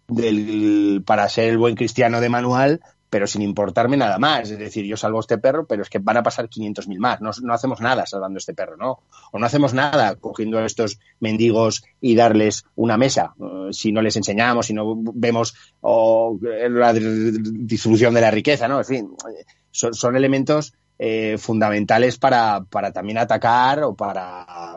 del, 0.09 1.03
para 1.07 1.29
ser 1.29 1.51
el 1.51 1.59
buen 1.59 1.75
cristiano 1.75 2.21
de 2.21 2.29
manual, 2.29 2.81
pero 3.15 3.29
sin 3.29 3.43
importarme 3.43 3.97
nada 3.97 4.19
más. 4.19 4.51
Es 4.51 4.59
decir, 4.59 4.85
yo 4.87 4.97
salvo 4.97 5.21
este 5.21 5.39
perro, 5.39 5.67
pero 5.69 5.83
es 5.83 5.89
que 5.89 6.01
van 6.01 6.17
a 6.17 6.25
pasar 6.25 6.49
500.000 6.49 6.99
más. 6.99 7.21
No, 7.21 7.31
no, 7.43 7.55
hacemos 7.55 7.81
nada 7.81 8.07
salvando 8.07 8.39
este 8.39 8.55
perro, 8.55 8.77
¿no? 8.77 9.05
O 9.31 9.39
no 9.39 9.47
hacemos 9.47 9.73
nada 9.73 10.17
cogiendo 10.17 10.59
a 10.59 10.67
estos 10.67 10.99
mendigos 11.21 11.85
y 12.01 12.17
darles 12.17 12.65
una 12.75 12.97
mesa. 12.97 13.35
Eh, 13.41 13.69
si 13.73 13.93
no 13.93 14.03
les 14.03 14.17
enseñamos, 14.17 14.67
si 14.67 14.75
no 14.75 14.97
vemos 14.97 15.55
la 15.81 16.93
distribución 16.93 18.15
de 18.15 18.21
la 18.21 18.33
riqueza, 18.33 18.67
¿no? 18.67 18.79
En 18.79 18.85
fin, 18.85 19.11
son, 19.71 20.17
elementos 20.17 20.75
eh, 20.99 21.37
fundamentales 21.39 22.19
para, 22.19 22.65
para 22.65 22.93
también 22.93 23.19
atacar 23.19 23.85
o 23.85 23.95
para 23.95 24.75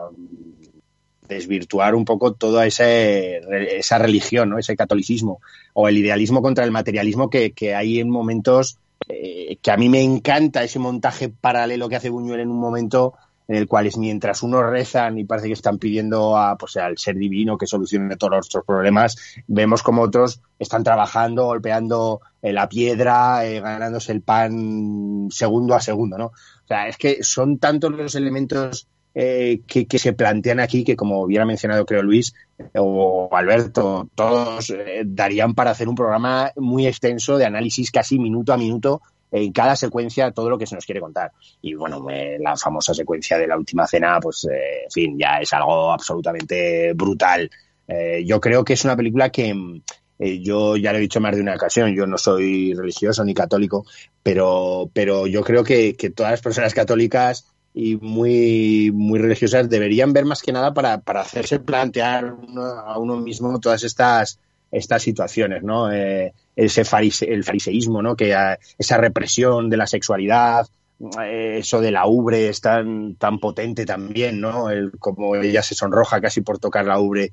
desvirtuar 1.28 1.94
un 1.94 2.04
poco 2.04 2.32
toda 2.32 2.66
esa 2.66 3.98
religión, 3.98 4.50
¿no? 4.50 4.58
ese 4.58 4.76
catolicismo 4.76 5.40
o 5.74 5.88
el 5.88 5.98
idealismo 5.98 6.42
contra 6.42 6.64
el 6.64 6.70
materialismo 6.70 7.30
que, 7.30 7.52
hay 7.74 8.00
en 8.00 8.10
momentos 8.10 8.78
eh, 9.08 9.58
que 9.62 9.70
a 9.70 9.76
mí 9.76 9.88
me 9.88 10.02
encanta 10.02 10.64
ese 10.64 10.78
montaje 10.78 11.28
paralelo 11.28 11.88
que 11.88 11.96
hace 11.96 12.10
Buñuel 12.10 12.40
en 12.40 12.50
un 12.50 12.58
momento 12.58 13.14
en 13.48 13.56
el 13.56 13.66
cual 13.66 13.86
es 13.86 13.96
mientras 13.96 14.42
unos 14.42 14.62
rezan 14.62 15.18
y 15.18 15.24
parece 15.24 15.46
que 15.46 15.54
están 15.54 15.78
pidiendo 15.78 16.36
a, 16.36 16.56
pues, 16.58 16.76
al 16.76 16.98
ser 16.98 17.16
divino 17.16 17.56
que 17.56 17.66
solucione 17.66 18.16
todos 18.16 18.32
nuestros 18.32 18.64
problemas, 18.64 19.16
vemos 19.46 19.82
como 19.82 20.02
otros 20.02 20.42
están 20.58 20.84
trabajando, 20.84 21.46
golpeando 21.46 22.20
eh, 22.42 22.52
la 22.52 22.68
piedra, 22.68 23.46
eh, 23.46 23.60
ganándose 23.60 24.12
el 24.12 24.20
pan 24.20 25.28
segundo 25.30 25.74
a 25.74 25.80
segundo, 25.80 26.18
¿no? 26.18 26.26
O 26.26 26.66
sea, 26.66 26.88
es 26.88 26.98
que 26.98 27.22
son 27.22 27.58
tantos 27.58 27.90
los 27.92 28.14
elementos 28.14 28.86
eh, 29.20 29.62
que, 29.66 29.98
se 29.98 30.12
plantean 30.12 30.60
aquí 30.60 30.84
que, 30.84 30.94
como 30.94 31.20
hubiera 31.22 31.44
mencionado, 31.44 31.84
creo, 31.84 32.02
Luis 32.04 32.34
o 32.76 33.28
Alberto, 33.32 34.08
todos 34.14 34.72
darían 35.04 35.54
para 35.54 35.72
hacer 35.72 35.88
un 35.88 35.96
programa 35.96 36.52
muy 36.54 36.86
extenso 36.86 37.36
de 37.36 37.44
análisis 37.44 37.90
casi 37.90 38.18
minuto 38.18 38.52
a 38.52 38.56
minuto 38.56 39.02
en 39.32 39.52
cada 39.52 39.74
secuencia 39.74 40.30
todo 40.30 40.48
lo 40.48 40.56
que 40.56 40.66
se 40.66 40.76
nos 40.76 40.86
quiere 40.86 41.00
contar. 41.00 41.32
Y 41.60 41.74
bueno, 41.74 42.06
la 42.38 42.56
famosa 42.56 42.94
secuencia 42.94 43.38
de 43.38 43.48
la 43.48 43.58
última 43.58 43.88
cena, 43.88 44.20
pues, 44.20 44.46
eh, 44.50 44.84
en 44.84 44.90
fin, 44.90 45.18
ya 45.18 45.38
es 45.40 45.52
algo 45.52 45.92
absolutamente 45.92 46.92
brutal. 46.94 47.50
Eh, 47.88 48.22
yo 48.24 48.40
creo 48.40 48.64
que 48.64 48.74
es 48.74 48.84
una 48.84 48.96
película 48.96 49.30
que 49.30 49.82
eh, 50.18 50.40
yo 50.40 50.76
ya 50.76 50.92
lo 50.92 50.98
he 50.98 51.02
dicho 51.02 51.20
más 51.20 51.34
de 51.34 51.42
una 51.42 51.54
ocasión, 51.54 51.94
yo 51.94 52.06
no 52.06 52.18
soy 52.18 52.74
religioso 52.74 53.24
ni 53.24 53.34
católico, 53.34 53.84
pero, 54.22 54.90
pero 54.92 55.26
yo 55.26 55.42
creo 55.42 55.62
que, 55.64 55.94
todas 56.14 56.32
las 56.32 56.42
personas 56.42 56.74
católicas 56.74 57.46
y 57.74 57.96
muy, 57.96 58.90
muy 58.92 59.18
religiosas 59.18 59.68
deberían 59.68 60.12
ver 60.12 60.24
más 60.24 60.42
que 60.42 60.52
nada 60.52 60.74
para, 60.74 61.00
para 61.00 61.20
hacerse 61.20 61.60
plantear 61.60 62.34
a 62.86 62.98
uno 62.98 63.16
mismo 63.18 63.60
todas 63.60 63.84
estas 63.84 64.38
estas 64.70 65.02
situaciones, 65.02 65.62
¿no? 65.62 65.90
Eh, 65.90 66.32
ese 66.56 66.82
el 66.82 67.44
fariseísmo, 67.44 68.02
¿no? 68.02 68.16
Que 68.16 68.36
esa 68.78 68.96
represión 68.96 69.70
de 69.70 69.76
la 69.76 69.86
sexualidad, 69.86 70.68
eh, 71.22 71.58
eso 71.60 71.80
de 71.80 71.90
la 71.90 72.06
ubre 72.06 72.48
es 72.48 72.60
tan, 72.60 73.14
tan 73.14 73.38
potente 73.38 73.86
también, 73.86 74.40
¿no? 74.40 74.70
El, 74.70 74.92
como 74.98 75.36
ella 75.36 75.62
se 75.62 75.74
sonroja 75.74 76.20
casi 76.20 76.40
por 76.40 76.58
tocar 76.58 76.84
la 76.84 76.98
ubre. 76.98 77.32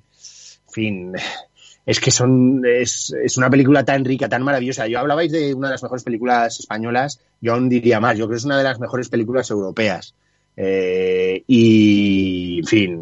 En 0.68 0.72
fin, 0.72 1.14
es 1.86 2.00
que 2.00 2.12
son, 2.12 2.64
es, 2.66 3.14
es, 3.24 3.38
una 3.38 3.50
película 3.50 3.84
tan 3.84 4.06
rica, 4.06 4.30
tan 4.30 4.44
maravillosa. 4.44 4.88
Yo 4.88 5.00
hablabais 5.00 5.32
de 5.32 5.54
una 5.54 5.70
de 5.70 5.74
las 5.74 5.84
mejores 5.84 6.04
películas 6.04 6.60
españolas, 6.60 7.20
yo 7.42 7.54
aún 7.54 7.70
diría 7.70 8.00
más, 8.00 8.18
yo 8.18 8.26
creo 8.26 8.36
que 8.36 8.40
es 8.40 8.46
una 8.46 8.58
de 8.58 8.64
las 8.64 8.80
mejores 8.80 9.10
películas 9.10 9.50
europeas. 9.50 10.14
Eh, 10.58 11.44
y, 11.48 12.60
en 12.60 12.66
fin, 12.66 13.00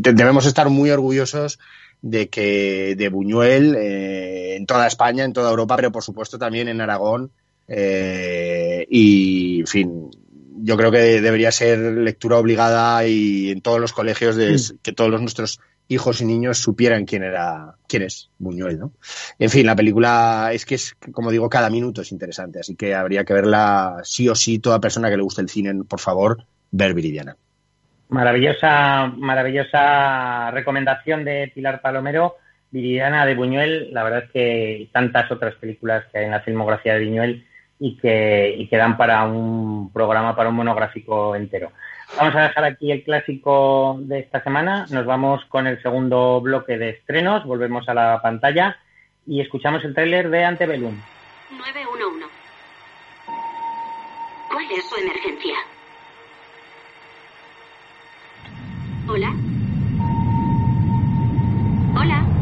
debemos 0.00 0.46
estar 0.46 0.68
muy 0.70 0.90
orgullosos 0.90 1.58
de 2.00 2.28
que 2.28 2.94
de 2.96 3.08
Buñuel 3.08 3.74
eh, 3.76 4.56
en 4.56 4.66
toda 4.66 4.86
España, 4.86 5.24
en 5.24 5.32
toda 5.32 5.50
Europa, 5.50 5.76
pero 5.76 5.92
por 5.92 6.02
supuesto 6.02 6.38
también 6.38 6.68
en 6.68 6.80
Aragón. 6.80 7.30
Eh, 7.66 8.86
y, 8.88 9.60
en 9.60 9.66
fin, 9.66 10.10
yo 10.62 10.76
creo 10.76 10.90
que 10.90 11.20
debería 11.20 11.52
ser 11.52 11.78
lectura 11.78 12.38
obligada 12.38 13.06
y 13.06 13.50
en 13.50 13.60
todos 13.60 13.80
los 13.80 13.92
colegios 13.92 14.36
de, 14.36 14.56
que 14.82 14.92
todos 14.92 15.10
los 15.10 15.20
nuestros 15.20 15.60
hijos 15.88 16.20
y 16.20 16.26
niños 16.26 16.58
supieran 16.58 17.06
quién 17.06 17.24
era, 17.24 17.74
quién 17.88 18.02
es 18.02 18.30
Buñuel, 18.38 18.78
¿no? 18.78 18.92
En 19.38 19.50
fin, 19.50 19.66
la 19.66 19.74
película 19.74 20.50
es 20.52 20.64
que 20.66 20.74
es, 20.74 20.94
como 21.12 21.30
digo, 21.30 21.48
cada 21.48 21.70
minuto 21.70 22.02
es 22.02 22.12
interesante, 22.12 22.60
así 22.60 22.76
que 22.76 22.94
habría 22.94 23.24
que 23.24 23.32
verla 23.32 23.96
sí 24.04 24.28
o 24.28 24.34
sí, 24.34 24.58
toda 24.58 24.80
persona 24.80 25.08
que 25.08 25.16
le 25.16 25.22
guste 25.22 25.40
el 25.40 25.48
cine, 25.48 25.74
por 25.88 26.00
favor, 26.00 26.44
ver 26.70 26.94
Viridiana. 26.94 27.36
Maravillosa, 28.10 29.12
maravillosa 29.16 30.50
recomendación 30.50 31.24
de 31.24 31.50
Pilar 31.54 31.80
Palomero. 31.80 32.36
Viridiana 32.70 33.24
de 33.24 33.34
Buñuel, 33.34 33.92
la 33.92 34.02
verdad 34.02 34.24
es 34.24 34.30
que 34.30 34.88
tantas 34.92 35.30
otras 35.30 35.54
películas 35.54 36.04
que 36.12 36.18
hay 36.18 36.24
en 36.26 36.30
la 36.30 36.40
filmografía 36.40 36.94
de 36.94 37.04
Buñuel 37.04 37.46
y 37.78 37.96
que, 37.96 38.54
y 38.58 38.66
que 38.66 38.76
dan 38.76 38.96
para 38.96 39.24
un 39.24 39.90
programa, 39.92 40.36
para 40.36 40.50
un 40.50 40.56
monográfico 40.56 41.34
entero. 41.34 41.72
Vamos 42.16 42.34
a 42.34 42.42
dejar 42.42 42.64
aquí 42.64 42.90
el 42.90 43.04
clásico 43.04 43.98
de 44.00 44.20
esta 44.20 44.42
semana, 44.42 44.86
nos 44.90 45.06
vamos 45.06 45.44
con 45.46 45.66
el 45.66 45.80
segundo 45.82 46.40
bloque 46.40 46.78
de 46.78 46.90
estrenos, 46.90 47.44
volvemos 47.44 47.88
a 47.88 47.94
la 47.94 48.20
pantalla 48.22 48.76
y 49.26 49.40
escuchamos 49.40 49.84
el 49.84 49.94
tráiler 49.94 50.30
de 50.30 50.44
Antebellum. 50.44 50.98
911. 51.50 52.26
¿Cuál 54.50 54.64
es 54.72 54.88
su 54.88 54.96
emergencia? 54.96 55.54
Hola. 59.06 59.34
Hola. 61.94 62.37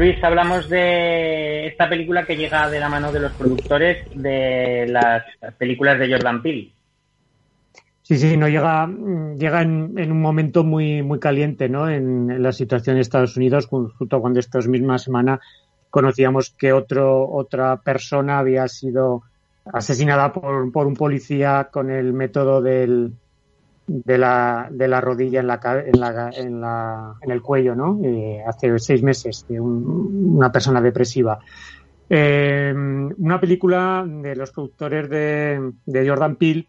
Luis, 0.00 0.16
hablamos 0.24 0.66
de 0.70 1.66
esta 1.66 1.86
película 1.86 2.24
que 2.24 2.34
llega 2.34 2.70
de 2.70 2.80
la 2.80 2.88
mano 2.88 3.12
de 3.12 3.20
los 3.20 3.32
productores 3.32 3.98
de 4.14 4.86
las 4.88 5.24
películas 5.58 5.98
de 5.98 6.10
Jordan 6.10 6.40
Peele. 6.40 6.72
Sí, 8.00 8.16
sí, 8.16 8.34
no 8.38 8.48
llega, 8.48 8.88
llega 9.36 9.60
en, 9.60 10.10
un 10.10 10.20
momento 10.22 10.64
muy, 10.64 11.02
muy 11.02 11.18
caliente, 11.18 11.68
¿no? 11.68 11.86
En, 11.86 12.42
la 12.42 12.50
situación 12.50 12.96
de 12.96 13.02
Estados 13.02 13.36
Unidos, 13.36 13.66
justo 13.66 14.22
cuando 14.22 14.40
esta 14.40 14.58
misma 14.60 14.98
semana 14.98 15.38
conocíamos 15.90 16.48
que 16.48 16.72
otra 16.72 17.76
persona 17.84 18.38
había 18.38 18.66
sido 18.68 19.24
asesinada 19.66 20.32
por, 20.32 20.72
por 20.72 20.86
un 20.86 20.94
policía 20.94 21.68
con 21.70 21.90
el 21.90 22.14
método 22.14 22.62
del, 22.62 23.12
de, 23.90 24.18
la, 24.18 24.68
de 24.70 24.86
la 24.86 25.00
rodilla 25.00 25.40
en, 25.40 25.48
la, 25.48 25.60
en, 25.84 26.00
la, 26.00 26.30
en, 26.32 26.60
la, 26.60 27.14
en 27.20 27.30
el 27.30 27.42
cuello, 27.42 27.74
¿no? 27.74 27.98
Eh, 28.04 28.40
hace 28.46 28.78
seis 28.78 29.02
meses, 29.02 29.44
de 29.48 29.58
una 29.58 30.52
persona 30.52 30.80
depresiva. 30.80 31.40
Eh, 32.08 32.72
una 32.72 33.40
película 33.40 34.04
de 34.06 34.36
los 34.36 34.52
productores 34.52 35.10
de, 35.10 35.72
de 35.86 36.08
Jordan 36.08 36.36
Peele 36.36 36.68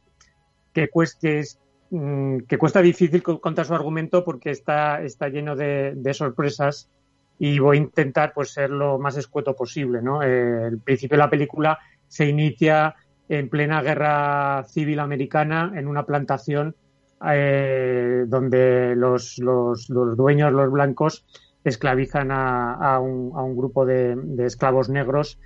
que, 0.74 0.90
cueste, 0.90 1.44
mm, 1.92 2.40
que 2.48 2.58
cuesta 2.58 2.82
difícil 2.82 3.22
contar 3.22 3.66
su 3.66 3.76
argumento 3.76 4.24
porque 4.24 4.50
está, 4.50 5.04
está 5.04 5.30
lleno 5.30 5.56
de, 5.56 5.94
de 5.96 6.14
sorpresas 6.16 6.90
y 7.38 7.60
voy 7.60 7.78
a 7.78 7.82
intentar 7.82 8.34
pues 8.34 8.52
ser 8.52 8.72
lo 8.72 8.98
más 8.98 9.16
escueto 9.18 9.56
posible, 9.56 10.02
¿no? 10.02 10.24
Eh, 10.24 10.68
el 10.70 10.80
principio 10.80 11.18
de 11.18 11.24
la 11.24 11.30
película 11.30 11.78
se 12.08 12.26
inicia 12.26 12.96
en 13.30 13.48
plena 13.48 13.82
guerra 13.84 14.64
civil 14.68 15.00
americana 15.00 15.72
en 15.76 15.88
una 15.88 16.04
plantación 16.06 16.76
eh, 17.30 18.26
donde 18.28 18.96
los, 18.96 19.38
los, 19.40 19.90
los, 19.90 20.18
dueños, 20.18 20.52
los 20.52 20.72
blancos, 20.72 21.26
esclavizan 21.64 22.32
a, 22.32 22.74
a, 22.74 23.00
un, 23.00 23.32
a 23.36 23.44
un, 23.44 23.56
grupo 23.56 23.86
de, 23.86 24.16
de 24.16 24.46
esclavos 24.46 24.90
negros, 24.90 25.40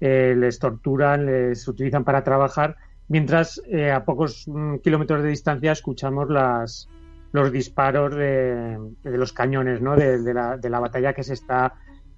eh, 0.00 0.34
les 0.36 0.58
torturan, 0.58 1.26
les 1.26 1.66
utilizan 1.66 2.04
para 2.04 2.22
trabajar, 2.22 2.76
mientras 3.08 3.60
eh, 3.66 3.90
a 3.90 4.04
pocos 4.04 4.46
mm, 4.46 4.76
kilómetros 4.76 5.22
de 5.22 5.30
distancia 5.30 5.72
escuchamos 5.72 6.30
las, 6.30 6.88
los 7.32 7.50
disparos 7.50 8.14
de, 8.14 8.78
de 9.02 9.18
los 9.18 9.32
cañones, 9.32 9.80
¿no? 9.80 9.96
De, 9.96 10.22
de, 10.22 10.34
la, 10.34 10.56
de 10.56 10.70
la 10.70 10.80
batalla 10.80 11.12
que 11.12 11.22
se 11.24 11.34
está 11.34 11.74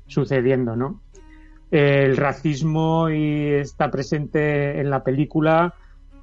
sucediendo, 0.06 0.76
¿no? 0.76 1.02
el 1.70 2.16
racismo 2.16 3.10
y 3.10 3.52
está 3.52 3.90
presente 3.90 4.80
en 4.80 4.88
la 4.88 5.04
película 5.04 5.74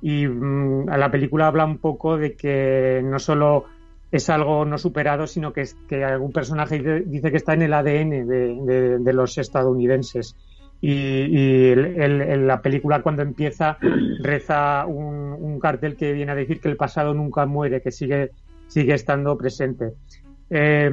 y 0.01 0.27
mm, 0.27 0.87
la 0.87 1.11
película 1.11 1.47
habla 1.47 1.65
un 1.65 1.77
poco 1.77 2.17
de 2.17 2.35
que 2.35 3.01
no 3.03 3.19
solo 3.19 3.65
es 4.11 4.29
algo 4.29 4.65
no 4.65 4.77
superado, 4.77 5.27
sino 5.27 5.53
que, 5.53 5.61
es, 5.61 5.75
que 5.87 6.03
algún 6.03 6.31
personaje 6.31 7.03
dice 7.05 7.31
que 7.31 7.37
está 7.37 7.53
en 7.53 7.63
el 7.63 7.73
ADN 7.73 8.27
de, 8.27 9.13
los 9.13 9.37
estadounidenses. 9.37 10.35
Y, 10.81 11.71
en 11.71 12.47
la 12.47 12.61
película 12.61 13.01
cuando 13.01 13.23
empieza 13.23 13.77
reza 14.19 14.85
un, 14.85 15.59
cartel 15.59 15.95
que 15.95 16.13
viene 16.13 16.31
a 16.31 16.35
decir 16.35 16.59
que 16.59 16.69
el 16.69 16.77
pasado 16.77 17.13
nunca 17.13 17.45
muere, 17.45 17.81
que 17.81 17.91
sigue, 17.91 18.31
sigue 18.67 18.93
estando 18.93 19.37
presente. 19.37 19.93
Eh, 20.49 20.91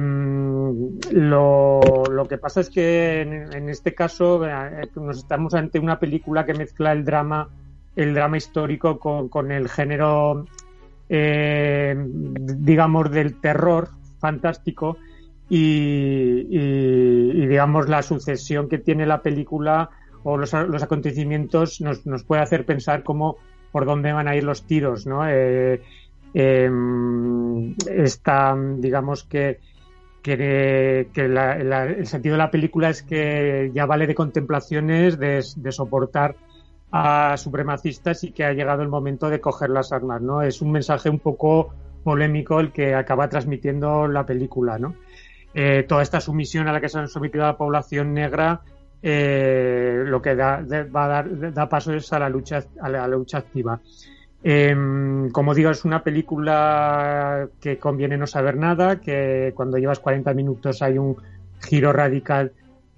lo, 1.11 1.81
lo, 2.09 2.25
que 2.27 2.37
pasa 2.39 2.61
es 2.61 2.69
que 2.71 3.21
en, 3.21 3.69
este 3.69 3.93
caso 3.93 4.43
eh, 4.47 4.89
nos 4.95 5.19
estamos 5.19 5.53
ante 5.53 5.77
una 5.77 5.99
película 5.99 6.45
que 6.45 6.55
mezcla 6.55 6.91
el 6.91 7.05
drama, 7.05 7.49
el 7.95 8.13
drama 8.13 8.37
histórico 8.37 8.99
con, 8.99 9.29
con 9.29 9.51
el 9.51 9.69
género, 9.69 10.45
eh, 11.09 11.95
digamos, 11.97 13.11
del 13.11 13.39
terror 13.39 13.89
fantástico 14.19 14.97
y, 15.49 16.43
digamos 17.47 17.89
la 17.89 18.01
sucesión 18.01 18.69
que 18.69 18.79
tiene 18.79 19.05
la 19.05 19.21
película 19.21 19.89
o 20.23 20.37
los, 20.37 20.53
los 20.53 20.81
acontecimientos 20.81 21.81
nos, 21.81 22.05
nos, 22.05 22.23
puede 22.23 22.41
hacer 22.41 22.65
pensar 22.65 23.03
cómo 23.03 23.37
por 23.71 23.85
dónde 23.85 24.13
van 24.13 24.27
a 24.27 24.35
ir 24.35 24.43
los 24.43 24.63
tiros, 24.63 25.05
¿no? 25.05 25.27
Eh, 25.27 25.81
eh, 26.33 26.71
está, 27.87 28.55
digamos 28.77 29.23
que, 29.23 29.59
que, 30.21 31.07
el 31.13 32.07
sentido 32.07 32.33
de 32.33 32.39
la 32.39 32.51
película 32.51 32.89
es 32.89 33.03
que 33.03 33.71
ya 33.73 33.85
vale 33.85 34.07
de 34.07 34.15
contemplaciones, 34.15 35.19
de, 35.19 35.71
soportar 35.71 36.35
a 36.93 37.35
supremacistas 37.37 38.23
y 38.23 38.31
que 38.31 38.45
ha 38.45 38.53
llegado 38.53 38.83
el 38.83 38.87
momento 38.87 39.29
de 39.29 39.41
coger 39.41 39.71
las 39.71 39.91
armas, 39.91 40.21
¿no? 40.21 40.41
Es 40.41 40.61
un 40.61 40.71
mensaje 40.71 41.09
un 41.09 41.19
poco 41.19 41.73
polémico 42.03 42.59
el 42.59 42.71
que 42.71 42.95
acaba 42.95 43.27
transmitiendo 43.27 44.07
la 44.07 44.25
película, 44.25 44.77
¿no? 44.77 44.95
eh, 45.53 45.85
toda 45.87 46.01
esta 46.01 46.19
sumisión 46.19 46.67
a 46.67 46.73
la 46.73 46.81
que 46.81 46.89
se 46.89 46.97
han 46.97 47.07
sometido 47.07 47.43
a 47.43 47.47
la 47.47 47.57
población 47.57 48.13
negra 48.13 48.61
eh, 49.01 50.03
lo 50.05 50.21
que 50.21 50.33
va 50.33 50.55
a 50.55 51.07
dar 51.07 51.53
da 51.53 51.67
paso 51.67 51.93
es 51.93 52.11
a 52.13 52.19
la 52.19 52.29
lucha 52.29 52.63
a 52.81 52.89
la, 52.89 53.05
lucha 53.07 53.39
activa. 53.39 53.81
Em, 54.41 55.29
como 55.29 55.53
digo, 55.53 55.71
es 55.71 55.83
una 55.83 56.03
película 56.03 57.49
que 57.59 57.77
conviene 57.77 58.17
no 58.17 58.27
saber 58.27 58.55
nada, 58.55 59.01
que 59.01 59.51
cuando 59.55 59.77
llevas 59.77 59.99
40 59.99 60.33
minutos 60.33 60.81
hay 60.81 60.97
un 60.97 61.17
giro 61.61 61.91
radical 61.91 62.53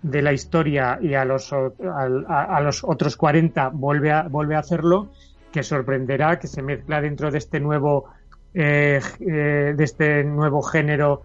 de 0.05 0.21
la 0.21 0.33
historia 0.33 0.99
y 1.01 1.15
a 1.15 1.25
los, 1.25 1.51
a, 1.51 2.61
los 2.61 2.83
otros 2.83 3.17
40 3.17 3.69
vuelve 3.69 4.11
a, 4.11 4.23
vuelve 4.23 4.55
a 4.55 4.59
hacerlo, 4.59 5.09
que 5.51 5.63
sorprenderá, 5.63 6.37
que 6.37 6.47
se 6.47 6.61
mezcla 6.61 7.01
dentro 7.01 7.31
de 7.31 7.39
este 7.39 7.59
nuevo, 7.59 8.05
eh, 8.53 9.01
eh, 9.19 9.73
de 9.75 9.83
este 9.83 10.23
nuevo 10.23 10.61
género 10.61 11.23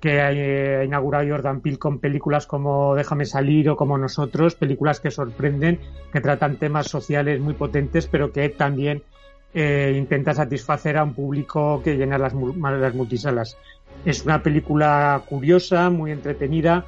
que 0.00 0.20
ha 0.20 0.84
inaugurado 0.84 1.28
Jordan 1.28 1.60
Peele 1.60 1.78
con 1.78 1.98
películas 1.98 2.46
como 2.46 2.94
Déjame 2.94 3.26
salir 3.26 3.68
o 3.68 3.76
como 3.76 3.98
Nosotros, 3.98 4.54
películas 4.54 5.00
que 5.00 5.10
sorprenden, 5.10 5.80
que 6.12 6.20
tratan 6.20 6.56
temas 6.56 6.86
sociales 6.86 7.40
muy 7.40 7.54
potentes, 7.54 8.06
pero 8.06 8.32
que 8.32 8.48
también 8.48 9.02
eh, 9.54 9.92
intenta 9.96 10.34
satisfacer 10.34 10.96
a 10.96 11.02
un 11.02 11.14
público 11.14 11.82
que 11.82 11.96
llena 11.96 12.16
las, 12.16 12.32
las 12.32 12.94
multisalas. 12.94 13.58
Es 14.04 14.24
una 14.24 14.40
película 14.40 15.20
curiosa, 15.28 15.90
muy 15.90 16.12
entretenida, 16.12 16.86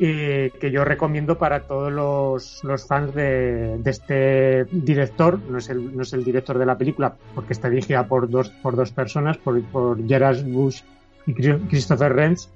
eh, 0.00 0.50
que 0.60 0.70
yo 0.70 0.84
recomiendo 0.84 1.38
para 1.38 1.60
todos 1.60 1.92
los, 1.92 2.86
fans 2.88 3.14
de, 3.14 3.80
este 3.84 4.64
director. 4.72 5.38
No 5.48 5.58
es, 5.58 5.68
el, 5.68 5.96
no 5.96 6.02
es 6.02 6.12
el 6.12 6.24
director 6.24 6.58
de 6.58 6.66
la 6.66 6.76
película, 6.76 7.14
porque 7.34 7.52
está 7.52 7.70
dirigida 7.70 8.06
por 8.06 8.28
dos, 8.28 8.50
por 8.50 8.76
dos 8.76 8.90
personas, 8.90 9.36
por, 9.38 9.62
por 9.64 10.06
Gerard 10.06 10.42
Bush 10.44 10.82
y 11.26 11.34
Christopher 11.34 12.12
Renz, 12.12 12.48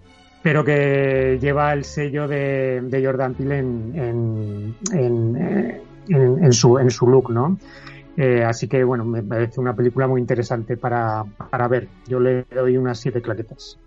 pero 0.42 0.64
que 0.64 1.38
lleva 1.40 1.72
el 1.72 1.84
sello 1.84 2.26
de, 2.26 3.00
Jordan 3.04 3.34
Peele 3.34 3.58
en, 3.58 4.74
en, 4.92 5.80
en, 6.08 6.52
su, 6.52 6.78
en 6.78 6.90
su 6.90 7.06
look, 7.06 7.30
¿no? 7.30 7.58
Eh, 8.16 8.42
así 8.42 8.66
que, 8.66 8.82
bueno, 8.82 9.04
me 9.04 9.22
parece 9.22 9.60
una 9.60 9.76
película 9.76 10.08
muy 10.08 10.20
interesante 10.20 10.76
para, 10.76 11.24
para 11.50 11.68
ver. 11.68 11.88
Yo 12.08 12.18
le 12.18 12.44
doy 12.52 12.76
unas 12.76 12.98
siete 12.98 13.22
claretas. 13.22 13.78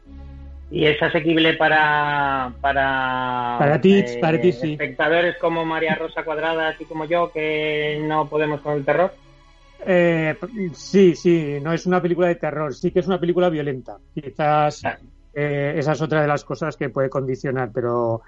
¿Y 0.72 0.86
es 0.86 1.02
asequible 1.04 1.56
para 1.56 2.54
para, 2.62 3.58
para 3.60 3.82
ti, 3.82 4.00
eh, 4.00 4.18
para 4.22 4.40
ti 4.40 4.54
sí. 4.54 4.72
espectadores 4.72 5.36
como 5.38 5.66
María 5.66 5.96
Rosa 5.96 6.24
Cuadrada, 6.24 6.70
así 6.70 6.86
como 6.86 7.04
yo, 7.06 7.30
que 7.32 8.02
no 8.08 8.30
podemos 8.30 8.62
con 8.62 8.78
el 8.78 8.86
terror? 8.86 9.14
Eh, 9.86 10.36
sí, 10.74 11.14
sí, 11.16 11.60
no 11.62 11.74
es 11.74 11.86
una 11.86 12.02
película 12.02 12.30
de 12.30 12.36
terror, 12.36 12.74
sí 12.74 12.92
que 12.92 13.00
es 13.00 13.08
una 13.08 13.20
película 13.20 13.50
violenta. 13.50 13.98
Quizás 14.14 14.86
ah. 14.86 14.98
eh, 15.34 15.74
esa 15.76 15.92
es 15.92 16.02
otra 16.02 16.22
de 16.22 16.28
las 16.28 16.46
cosas 16.46 16.78
que 16.78 16.90
puede 16.90 17.10
condicionar, 17.10 17.72
pero, 17.74 18.22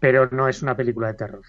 pero 0.00 0.28
no 0.30 0.48
es 0.48 0.62
una 0.62 0.74
película 0.74 1.08
de 1.08 1.14
terror. 1.14 1.42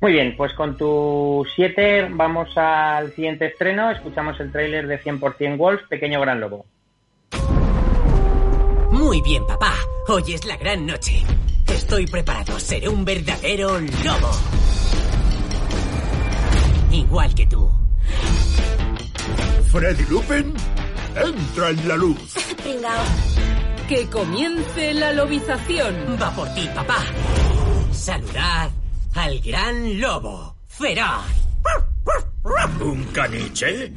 Muy 0.00 0.12
bien, 0.12 0.36
pues 0.36 0.52
con 0.52 0.76
tu 0.76 1.44
7 1.56 2.08
vamos 2.10 2.56
al 2.56 3.12
siguiente 3.12 3.46
estreno. 3.46 3.90
Escuchamos 3.90 4.38
el 4.38 4.52
tráiler 4.52 4.86
de 4.86 5.00
100% 5.00 5.56
Wolf, 5.56 5.88
Pequeño 5.88 6.20
Gran 6.20 6.40
Lobo. 6.40 6.66
Muy 9.04 9.20
bien, 9.20 9.46
papá. 9.46 9.74
Hoy 10.08 10.32
es 10.32 10.46
la 10.46 10.56
gran 10.56 10.86
noche. 10.86 11.22
Estoy 11.66 12.06
preparado. 12.06 12.58
Seré 12.58 12.88
un 12.88 13.04
verdadero 13.04 13.78
lobo. 13.78 14.30
Igual 16.90 17.34
que 17.34 17.46
tú. 17.46 17.70
Freddy 19.70 20.06
Lupin, 20.08 20.54
entra 21.16 21.68
en 21.68 21.86
la 21.86 21.96
luz. 21.96 22.34
Que 23.86 24.06
comience 24.08 24.94
la 24.94 25.12
lobización. 25.12 26.16
Va 26.20 26.34
por 26.34 26.48
ti, 26.54 26.66
papá. 26.74 27.04
Saludad 27.92 28.70
al 29.16 29.38
gran 29.40 30.00
lobo, 30.00 30.56
feroz. 30.66 31.26
¿Un 32.80 33.04
caniche? 33.12 33.92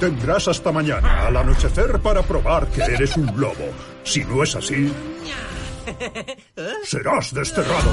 Tendrás 0.00 0.48
hasta 0.48 0.72
mañana, 0.72 1.26
al 1.26 1.36
anochecer, 1.36 2.00
para 2.00 2.22
probar 2.22 2.66
que 2.68 2.82
eres 2.82 3.16
un 3.16 3.26
lobo. 3.40 3.68
Si 4.02 4.24
no 4.24 4.42
es 4.42 4.54
así, 4.56 4.92
serás 6.84 7.32
desterrado. 7.32 7.90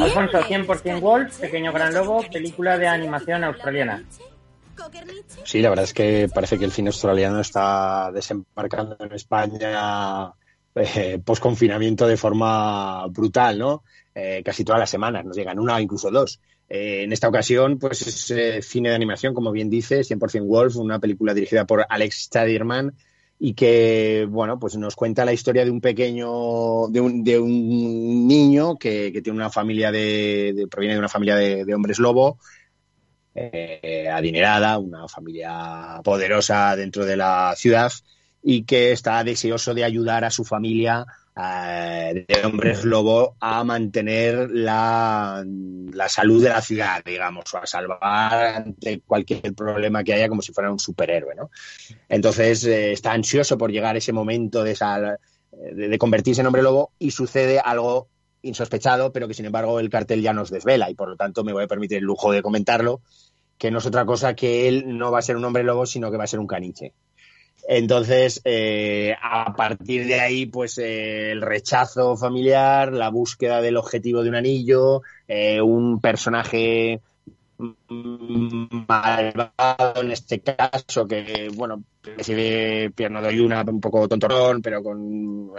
Alfonso, 0.00 0.40
100% 0.40 1.00
Wolf, 1.00 1.38
Pequeño 1.38 1.72
Gran 1.72 1.94
Lobo, 1.94 2.24
película 2.32 2.78
de 2.78 2.88
animación 2.88 3.44
australiana. 3.44 4.02
Sí, 5.44 5.60
la 5.60 5.68
verdad 5.68 5.84
es 5.84 5.94
que 5.94 6.28
parece 6.32 6.58
que 6.58 6.64
el 6.64 6.72
cine 6.72 6.88
australiano 6.88 7.40
está 7.40 8.10
desembarcando 8.12 8.96
en 8.98 9.12
España 9.12 10.32
eh, 10.74 11.20
post 11.24 11.40
confinamiento 11.42 12.06
de 12.06 12.16
forma 12.16 13.06
brutal, 13.06 13.58
¿no? 13.58 13.84
Eh, 14.14 14.42
casi 14.44 14.64
todas 14.64 14.80
las 14.80 14.90
semanas 14.90 15.24
nos 15.24 15.36
llegan 15.36 15.58
una 15.58 15.76
o 15.76 15.80
incluso 15.80 16.10
dos. 16.10 16.40
Eh, 16.68 17.02
en 17.02 17.12
esta 17.12 17.28
ocasión, 17.28 17.78
pues 17.78 18.30
es 18.30 18.66
cine 18.66 18.88
de 18.88 18.94
animación, 18.94 19.34
como 19.34 19.52
bien 19.52 19.68
dice, 19.68 20.00
100% 20.00 20.46
Wolf, 20.46 20.76
una 20.76 20.98
película 20.98 21.34
dirigida 21.34 21.66
por 21.66 21.84
Alex 21.88 22.24
Stadirman 22.24 22.94
y 23.38 23.54
que, 23.54 24.26
bueno, 24.30 24.58
pues 24.58 24.76
nos 24.76 24.96
cuenta 24.96 25.24
la 25.24 25.32
historia 25.32 25.64
de 25.64 25.70
un 25.70 25.80
pequeño, 25.80 26.88
de 26.88 27.00
un, 27.00 27.24
de 27.24 27.38
un 27.38 28.26
niño 28.26 28.76
que, 28.78 29.10
tiene 29.22 29.36
una 29.36 29.50
familia 29.50 29.92
de, 29.92 30.66
proviene 30.70 30.94
de 30.94 31.00
una 31.00 31.08
familia 31.08 31.36
de, 31.36 31.74
hombres 31.74 31.98
lobo, 31.98 32.38
eh, 33.34 34.08
adinerada, 34.10 34.78
una 34.78 35.08
familia 35.08 36.00
poderosa 36.04 36.76
dentro 36.76 37.04
de 37.04 37.16
la 37.16 37.54
ciudad 37.56 37.92
y 38.42 38.62
que 38.64 38.92
está 38.92 39.22
deseoso 39.24 39.74
de 39.74 39.84
ayudar 39.84 40.24
a 40.24 40.30
su 40.30 40.44
familia 40.44 41.04
eh, 41.36 42.24
de 42.28 42.46
hombres 42.46 42.84
lobo 42.84 43.36
a 43.40 43.64
mantener 43.64 44.50
la, 44.50 45.44
la, 45.92 46.08
salud 46.08 46.40
de 46.40 46.50
la 46.50 46.60
ciudad, 46.60 47.02
digamos, 47.04 47.52
o 47.52 47.58
a 47.58 47.66
salvar 47.66 48.54
ante 48.54 49.00
cualquier 49.00 49.52
problema 49.52 50.04
que 50.04 50.14
haya 50.14 50.28
como 50.28 50.42
si 50.42 50.52
fuera 50.52 50.70
un 50.70 50.78
superhéroe, 50.78 51.34
¿no? 51.34 51.50
Entonces 52.08 52.64
eh, 52.66 52.92
está 52.92 53.12
ansioso 53.12 53.58
por 53.58 53.72
llegar 53.72 53.96
ese 53.96 54.12
momento 54.12 54.62
de, 54.62 54.76
de, 55.72 55.98
convertirse 55.98 56.40
en 56.40 56.46
hombre 56.46 56.62
lobo 56.62 56.92
y 57.00 57.10
sucede 57.10 57.58
algo 57.58 58.08
insospechado, 58.42 59.12
pero 59.12 59.26
que 59.26 59.34
sin 59.34 59.46
embargo 59.46 59.80
el 59.80 59.90
cartel 59.90 60.22
ya 60.22 60.32
nos 60.32 60.50
desvela 60.50 60.88
y 60.88 60.94
por 60.94 61.08
lo 61.08 61.16
tanto 61.16 61.42
me 61.42 61.52
voy 61.52 61.64
a 61.64 61.68
permitir 61.68 61.98
el 61.98 62.04
lujo 62.04 62.30
de 62.30 62.42
comentarlo, 62.42 63.00
que 63.58 63.72
no 63.72 63.78
es 63.78 63.86
otra 63.86 64.04
cosa 64.06 64.34
que 64.34 64.68
él 64.68 64.96
no 64.98 65.10
va 65.10 65.18
a 65.18 65.22
ser 65.22 65.36
un 65.36 65.44
hombre 65.44 65.64
lobo, 65.64 65.84
sino 65.84 66.12
que 66.12 66.16
va 66.16 66.24
a 66.24 66.28
ser 66.28 66.38
un 66.38 66.46
caniche. 66.46 66.92
Entonces, 67.66 68.40
eh, 68.44 69.14
a 69.20 69.54
partir 69.54 70.06
de 70.06 70.20
ahí, 70.20 70.46
pues 70.46 70.78
eh, 70.78 71.32
el 71.32 71.40
rechazo 71.40 72.16
familiar, 72.16 72.92
la 72.92 73.08
búsqueda 73.08 73.60
del 73.60 73.76
objetivo 73.76 74.22
de 74.22 74.28
un 74.28 74.34
anillo, 74.34 75.02
eh, 75.26 75.60
un 75.60 76.00
personaje 76.00 77.00
malvado 78.88 80.02
en 80.02 80.10
este 80.10 80.40
caso, 80.40 81.06
que, 81.06 81.50
bueno, 81.54 81.84
recibe 82.02 82.90
pierna 82.90 83.22
de 83.22 83.40
una 83.40 83.62
un 83.62 83.80
poco 83.80 84.08
tontorón, 84.08 84.60
pero 84.60 84.82
con 84.82 85.52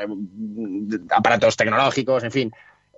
aparatos 1.10 1.56
tecnológicos, 1.56 2.24
en 2.24 2.32
fin, 2.32 2.52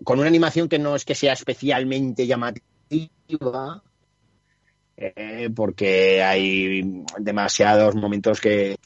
con 0.04 0.20
una 0.20 0.28
animación 0.28 0.68
que 0.68 0.80
no 0.80 0.96
es 0.96 1.06
que 1.06 1.16
sea 1.16 1.34
especialmente 1.34 2.28
llamativa, 2.28 3.84
eh, 5.00 5.52
porque 5.56 6.24
hay 6.24 7.04
demasiados 7.20 7.94
momentos 7.94 8.42
que, 8.42 8.80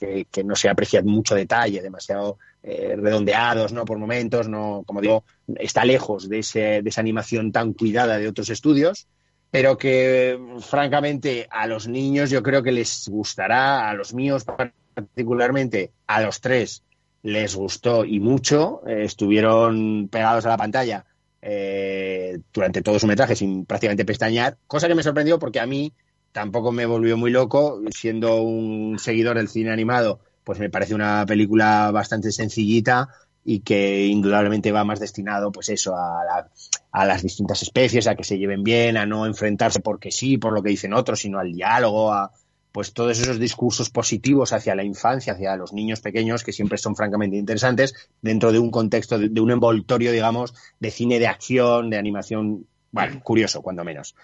no 0.44 0.56
se 0.58 0.68
aprecian 0.68 1.06
mucho 1.06 1.36
detalle, 1.36 1.82
demasiado 1.82 2.38
eh, 2.62 2.98
redondeados, 2.98 3.72
¿no? 3.72 3.86
Por 3.86 3.98
momentos, 3.98 4.50
no, 4.50 4.84
como 4.86 5.00
digo, 5.00 5.24
está 5.56 5.86
lejos 5.86 6.28
de, 6.28 6.40
ese, 6.40 6.82
de 6.82 6.90
esa 6.90 7.00
animación 7.00 7.54
tan 7.54 7.72
cuidada 7.72 8.18
de 8.18 8.28
otros 8.28 8.50
estudios, 8.50 9.08
pero 9.52 9.78
que 9.78 10.38
francamente 10.60 11.48
a 11.50 11.66
los 11.66 11.88
niños 11.88 12.30
yo 12.30 12.44
creo 12.44 12.62
que 12.62 12.74
les 12.74 13.08
gustará, 13.08 13.90
a 13.90 13.94
los 13.94 14.14
míos 14.14 14.44
particularmente, 14.44 15.92
a 16.08 16.22
los 16.22 16.42
tres 16.42 16.84
les 17.24 17.56
gustó 17.56 18.04
y 18.04 18.20
mucho, 18.20 18.82
eh, 18.86 19.04
estuvieron 19.06 20.10
pegados 20.10 20.46
a 20.46 20.50
la 20.50 20.58
pantalla 20.58 21.06
eh, 21.42 22.40
durante 22.54 22.82
todo 22.82 23.00
su 23.00 23.08
metraje 23.08 23.36
sin 23.36 23.66
prácticamente 23.66 24.06
pestañear, 24.06 24.58
cosa 24.68 24.88
que 24.88 24.96
me 24.96 25.04
sorprendió 25.04 25.40
porque 25.40 25.60
a 25.60 25.66
mí 25.66 25.94
tampoco 26.32 26.72
me 26.72 26.86
volvió 26.86 27.18
muy 27.18 27.32
loco, 27.32 27.82
siendo 27.92 28.42
un 28.42 29.00
seguidor 29.00 29.38
del 29.38 29.50
cine 29.50 29.72
animado, 29.72 30.20
pues 30.44 30.60
me 30.60 30.70
parece 30.70 30.96
una 30.96 31.26
película 31.26 31.92
bastante 31.92 32.32
sencillita 32.32 33.10
y 33.44 33.62
que 33.62 34.06
indudablemente 34.06 34.72
va 34.72 34.84
más 34.84 35.00
destinado 35.00 35.52
pues 35.52 35.70
eso 35.70 35.96
a, 35.96 36.48
a, 36.92 37.06
las 37.06 37.24
distintas 37.24 37.62
especies 37.64 38.06
a 38.08 38.16
que 38.16 38.24
se 38.24 38.38
lleven 38.38 38.64
bien 38.64 38.98
a 38.98 39.08
no 39.08 39.26
enfrentarse 39.26 39.80
porque 39.80 40.12
sí 40.12 40.38
por 40.38 40.54
lo 40.54 40.62
que 40.62 40.70
dicen 40.70 40.94
otros 40.94 41.22
sino 41.22 41.40
al 41.40 41.52
diálogo 41.52 42.14
a, 42.14 42.32
pues 42.72 42.94
todos 42.94 43.20
esos 43.20 43.40
discursos 43.40 43.90
positivos 43.90 44.54
hacia 44.54 44.76
la 44.76 44.84
infancia, 44.84 45.34
hacia 45.34 45.56
los 45.56 45.74
niños 45.74 46.02
pequeños, 46.02 46.44
que 46.44 46.54
siempre 46.54 46.78
son 46.78 46.96
francamente 46.96 47.38
interesantes, 47.38 48.10
dentro 48.22 48.52
de 48.52 48.60
un 48.60 48.72
contexto, 48.72 49.20
de, 49.20 49.42
un 49.42 49.52
envoltorio, 49.52 50.12
digamos, 50.12 50.54
de 50.80 50.92
cine 50.92 51.20
de 51.20 51.28
acción, 51.28 51.90
de 51.90 51.98
animación, 51.98 52.66
bueno, 52.92 53.22
curioso, 53.22 53.62
cuando 53.62 53.84
menos. 53.84 54.16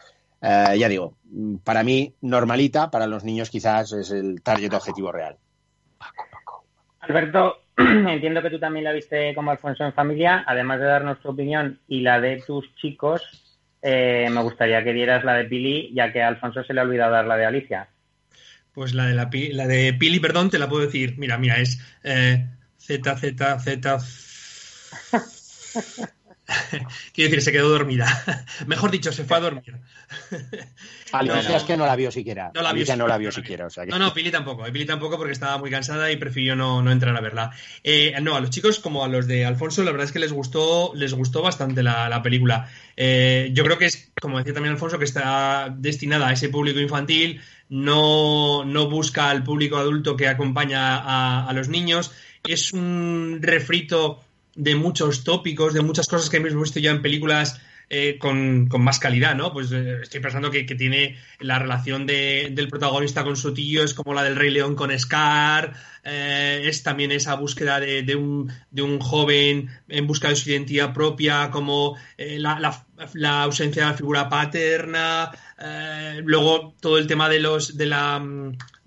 Eh, 0.41 0.77
ya 0.77 0.87
digo, 0.87 1.17
para 1.63 1.83
mí, 1.83 2.13
normalita, 2.21 2.89
para 2.89 3.07
los 3.07 3.23
niños 3.23 3.49
quizás 3.49 3.91
es 3.91 4.11
el 4.11 4.41
target 4.41 4.73
objetivo 4.73 5.11
real. 5.11 5.37
Alberto, 6.99 7.57
entiendo 7.77 8.41
que 8.41 8.49
tú 8.49 8.59
también 8.59 8.85
la 8.85 8.91
viste 8.91 9.33
como 9.35 9.51
Alfonso 9.51 9.83
en 9.83 9.93
familia, 9.93 10.43
además 10.47 10.79
de 10.79 10.85
darnos 10.85 11.19
tu 11.19 11.29
opinión 11.29 11.79
y 11.87 12.01
la 12.01 12.19
de 12.21 12.41
tus 12.45 12.73
chicos, 12.75 13.21
eh, 13.81 14.27
me 14.31 14.41
gustaría 14.41 14.83
que 14.83 14.93
dieras 14.93 15.23
la 15.23 15.33
de 15.33 15.45
Pili, 15.45 15.91
ya 15.93 16.11
que 16.11 16.21
Alfonso 16.21 16.63
se 16.63 16.73
le 16.73 16.81
ha 16.81 16.83
olvidado 16.83 17.13
dar 17.13 17.25
la 17.25 17.37
de 17.37 17.45
Alicia. 17.45 17.89
Pues 18.77 18.93
la 18.93 19.07
de, 19.07 19.15
la, 19.15 19.27
la 19.53 19.65
de 19.65 19.91
Pili, 19.95 20.19
perdón, 20.19 20.51
te 20.51 20.59
la 20.59 20.69
puedo 20.69 20.85
decir. 20.85 21.15
Mira, 21.17 21.39
mira, 21.39 21.59
es 21.59 21.79
eh, 22.03 22.47
Z, 22.77 23.17
Z, 23.17 23.59
Z. 23.59 23.97
Quiero 27.13 27.29
decir, 27.29 27.41
se 27.41 27.51
quedó 27.51 27.69
dormida. 27.69 28.07
Mejor 28.67 28.89
dicho, 28.91 29.11
se 29.11 29.25
fue 29.25 29.37
a 29.37 29.39
dormir. 29.41 29.75
Alicia 31.11 31.57
es 31.57 31.63
que 31.63 31.75
no 31.75 31.85
la 31.85 31.95
vio 31.95 32.09
siquiera. 32.11 32.51
No 32.53 32.61
la 32.61 32.71
vio, 32.71 32.95
no 32.95 33.07
la 33.07 33.17
vio 33.17 33.31
siquiera. 33.31 33.67
No, 33.87 33.99
no, 33.99 34.13
Pili 34.13 34.31
tampoco. 34.31 34.63
Pili 34.63 34.85
tampoco 34.85 35.17
porque 35.17 35.33
estaba 35.33 35.57
muy 35.57 35.69
cansada 35.69 36.09
y 36.11 36.15
prefirió 36.15 36.55
no, 36.55 36.89
entrar 36.89 37.15
a 37.15 37.21
verla. 37.21 37.51
Eh, 37.83 38.15
no, 38.21 38.35
a 38.35 38.39
los 38.39 38.49
chicos 38.49 38.79
como 38.79 39.03
a 39.03 39.07
los 39.07 39.27
de 39.27 39.45
Alfonso, 39.45 39.83
la 39.83 39.91
verdad 39.91 40.05
es 40.05 40.11
que 40.11 40.19
les 40.19 40.31
gustó, 40.31 40.93
les 40.95 41.13
gustó 41.13 41.41
bastante 41.41 41.83
la, 41.83 42.21
película. 42.23 42.69
Eh, 42.95 43.49
yo 43.53 43.63
creo 43.63 43.77
que 43.77 43.85
es, 43.85 44.11
como 44.19 44.37
decía 44.37 44.53
también 44.53 44.73
Alfonso, 44.73 44.99
que 44.99 45.05
está 45.05 45.73
destinada 45.75 46.29
a 46.29 46.33
ese 46.33 46.49
público 46.49 46.79
infantil, 46.79 47.41
no, 47.69 48.63
no 48.63 48.89
busca 48.89 49.29
al 49.29 49.43
público 49.43 49.77
adulto 49.77 50.15
que 50.15 50.27
acompaña 50.27 50.97
a, 50.97 51.47
a 51.47 51.53
los 51.53 51.67
niños. 51.67 52.13
Es 52.43 52.71
un 52.71 53.39
refrito 53.41 54.23
de 54.57 54.75
muchos 54.75 55.23
tópicos, 55.23 55.73
de 55.73 55.81
muchas 55.81 56.07
cosas 56.07 56.29
que 56.29 56.37
hemos 56.37 56.59
visto 56.59 56.79
ya 56.79 56.91
en 56.91 57.01
películas 57.01 57.61
eh, 57.89 58.17
con, 58.19 58.67
más 58.79 58.99
calidad, 58.99 59.33
¿no? 59.33 59.53
Pues 59.53 59.71
eh, 59.71 59.99
estoy 60.01 60.19
pensando 60.19 60.51
que, 60.51 60.65
tiene 60.65 61.15
la 61.39 61.57
relación 61.57 62.05
del 62.05 62.67
protagonista 62.69 63.23
con 63.23 63.37
su 63.37 63.53
tío, 63.53 63.81
es 63.81 63.93
como 63.93 64.13
la 64.13 64.23
del 64.23 64.35
Rey 64.35 64.51
León 64.51 64.75
con 64.75 64.97
Scar, 64.99 65.73
eh, 66.03 66.63
es 66.65 66.83
también 66.83 67.13
esa 67.13 67.35
búsqueda 67.35 67.79
de, 67.79 68.15
un, 68.17 68.51
de, 68.71 68.81
un, 68.81 68.99
joven 68.99 69.69
en 69.87 70.05
busca 70.05 70.27
de 70.27 70.35
su 70.35 70.49
identidad 70.49 70.93
propia, 70.93 71.49
como 71.49 71.95
la, 72.17 72.59
la, 73.13 73.43
ausencia 73.43 73.83
de 73.85 73.91
la 73.91 73.97
figura 73.97 74.27
paterna, 74.27 75.31
luego 76.23 76.75
todo 76.81 76.97
el 76.97 77.07
tema 77.07 77.29
de 77.29 77.39
los 77.39 77.77
de 77.77 77.85
la 77.85 78.21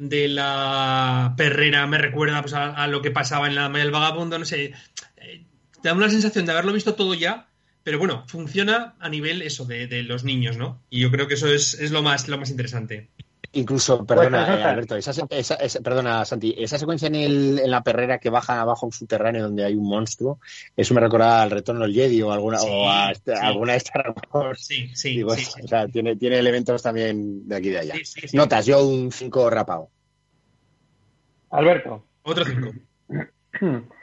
de 0.00 0.28
la 0.28 1.34
perrera 1.36 1.86
me 1.86 1.98
recuerda 1.98 2.40
pues, 2.40 2.54
a, 2.54 2.86
lo 2.86 3.02
que 3.02 3.10
pasaba 3.10 3.48
en 3.48 3.54
la 3.54 3.68
del 3.68 3.90
Vagabundo, 3.90 4.38
no 4.38 4.46
sé, 4.46 4.72
te 5.82 5.88
da 5.88 5.94
una 5.94 6.10
sensación 6.10 6.46
de 6.46 6.52
haberlo 6.52 6.72
visto 6.72 6.94
todo 6.94 7.14
ya, 7.14 7.48
pero 7.82 7.98
bueno, 7.98 8.24
funciona 8.26 8.94
a 8.98 9.08
nivel 9.08 9.42
eso 9.42 9.64
de, 9.64 10.02
los 10.02 10.24
niños, 10.24 10.56
¿no? 10.56 10.82
Y 10.90 11.00
yo 11.00 11.10
creo 11.10 11.26
que 11.26 11.34
eso 11.34 11.48
es, 11.48 11.90
lo, 11.90 12.02
más, 12.02 12.28
lo 12.28 12.38
más 12.38 12.50
interesante. 12.50 13.08
Incluso, 13.52 14.04
perdona, 14.04 14.60
eh, 14.60 14.62
Alberto, 14.62 14.94
esa, 14.94 15.12
perdona, 15.82 16.24
Santi, 16.24 16.54
esa 16.56 16.78
secuencia 16.78 17.08
en, 17.08 17.16
el, 17.16 17.58
en 17.58 17.70
la 17.70 17.82
perrera 17.82 18.18
que 18.18 18.30
baja 18.30 18.60
abajo 18.60 18.86
un 18.86 18.92
subterráneo 18.92 19.42
donde 19.42 19.64
hay 19.64 19.74
un 19.74 19.88
monstruo, 19.88 20.38
eso 20.76 20.94
me 20.94 21.00
recuerda 21.00 21.42
al 21.42 21.50
retorno 21.50 21.82
del 21.82 21.92
Jedi 21.92 22.22
o 22.22 22.30
alguna, 22.30 22.60
o 22.60 22.88
a 22.88 23.10
este, 23.10 23.34
alguna 23.34 23.72
de 23.72 23.78
estas 23.78 24.04
Sí, 24.56 24.90
sí, 24.94 25.22
O 25.24 25.34
sea, 25.34 25.88
tiene, 25.88 26.14
tiene 26.14 26.38
elementos 26.38 26.80
también 26.80 27.48
de 27.48 27.56
aquí 27.56 27.68
y 27.68 27.72
de 27.72 27.78
allá. 27.80 27.94
Notas, 28.34 28.66
yo 28.66 28.86
un 28.86 29.10
5 29.10 29.50
rapado. 29.50 29.88
Alberto. 31.50 32.04
Otro 32.22 32.44
5. 32.44 32.70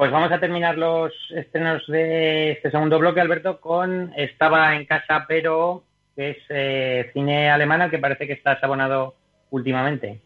Pues 0.00 0.12
vamos 0.12 0.32
a 0.32 0.40
terminar 0.40 0.78
los 0.78 1.12
estrenos 1.28 1.86
de 1.86 2.52
este 2.52 2.70
segundo 2.70 2.98
bloque, 2.98 3.20
Alberto, 3.20 3.60
con 3.60 4.14
Estaba 4.16 4.74
en 4.74 4.86
casa, 4.86 5.26
pero 5.28 5.84
que 6.16 6.30
es 6.30 6.38
eh, 6.48 7.10
cine 7.12 7.50
alemán 7.50 7.90
que 7.90 7.98
parece 7.98 8.26
que 8.26 8.32
está 8.32 8.58
abonado 8.62 9.14
últimamente. 9.50 10.22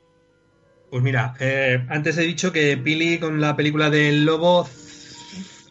Pues 0.91 1.03
mira, 1.03 1.35
eh, 1.41 1.85
antes 1.89 2.17
he 2.19 2.23
dicho 2.23 2.53
que 2.53 2.77
Pili 2.77 3.19
con 3.19 3.41
la 3.41 3.57
película 3.57 3.91
del 3.91 4.25
lobo, 4.25 4.65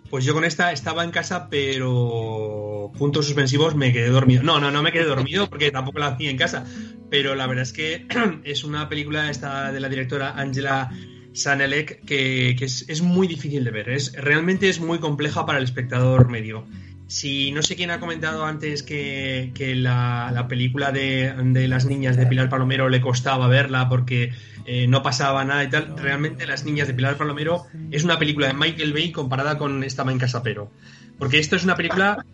pues 0.10 0.26
yo 0.26 0.34
con 0.34 0.44
esta 0.44 0.74
estaba 0.74 1.06
en 1.06 1.12
casa, 1.12 1.48
pero 1.50 2.92
puntos 2.98 3.26
suspensivos 3.28 3.74
me 3.74 3.94
quedé 3.94 4.10
dormido. 4.10 4.44
No, 4.44 4.60
no, 4.60 4.70
no 4.70 4.84
me 4.84 4.92
quedé 4.92 5.06
dormido 5.06 5.48
porque 5.48 5.72
tampoco 5.72 6.00
la 6.00 6.08
hacía 6.08 6.30
en 6.30 6.36
casa, 6.36 6.66
pero 7.10 7.36
la 7.36 7.48
verdad 7.48 7.64
es 7.64 7.72
que 7.72 8.06
es 8.44 8.66
una 8.66 8.90
película 8.90 9.30
esta 9.30 9.72
de 9.72 9.80
la 9.80 9.88
directora 9.88 10.34
Angela 10.36 10.90
Sanelec 11.34 12.06
que, 12.06 12.56
es, 12.60 13.02
muy 13.02 13.28
difícil 13.28 13.64
de 13.64 13.72
ver. 13.72 13.90
Es, 13.90 14.14
realmente 14.14 14.70
es 14.70 14.80
muy 14.80 15.00
compleja 15.00 15.46
para 15.46 15.58
el 15.58 15.64
espectador 15.64 16.30
medio. 16.30 16.66
Si 17.08 17.52
no 17.52 17.62
sé 17.62 17.76
quién 17.76 17.92
ha 17.92 18.00
comentado 18.00 18.46
antes 18.46 18.82
que, 18.82 19.52
la, 19.76 20.46
película 20.48 20.92
de, 20.92 21.34
las 21.68 21.86
niñas 21.86 22.18
de 22.18 22.26
Pilar 22.26 22.50
Palomero 22.50 22.90
le 22.90 23.02
costaba 23.02 23.48
verla 23.48 23.90
porque 23.90 24.32
eh, 24.66 24.88
no 24.88 25.04
pasaba 25.04 25.44
nada 25.44 25.64
y 25.64 25.70
tal, 25.70 25.98
realmente 25.98 26.48
Las 26.48 26.66
niñas 26.66 26.88
de 26.88 26.94
Pilar 26.94 27.18
Palomero 27.18 27.66
es 27.92 28.04
una 28.04 28.18
película 28.18 28.48
de 28.48 28.54
Michael 28.54 28.94
Bay 28.94 29.12
comparada 29.12 29.58
con 29.58 29.84
Estaba 29.84 30.12
en 30.12 30.20
Casapero. 30.20 30.72
Porque 31.20 31.40
esto 31.40 31.56
es 31.56 31.64
una 31.64 31.76
película 31.76 32.26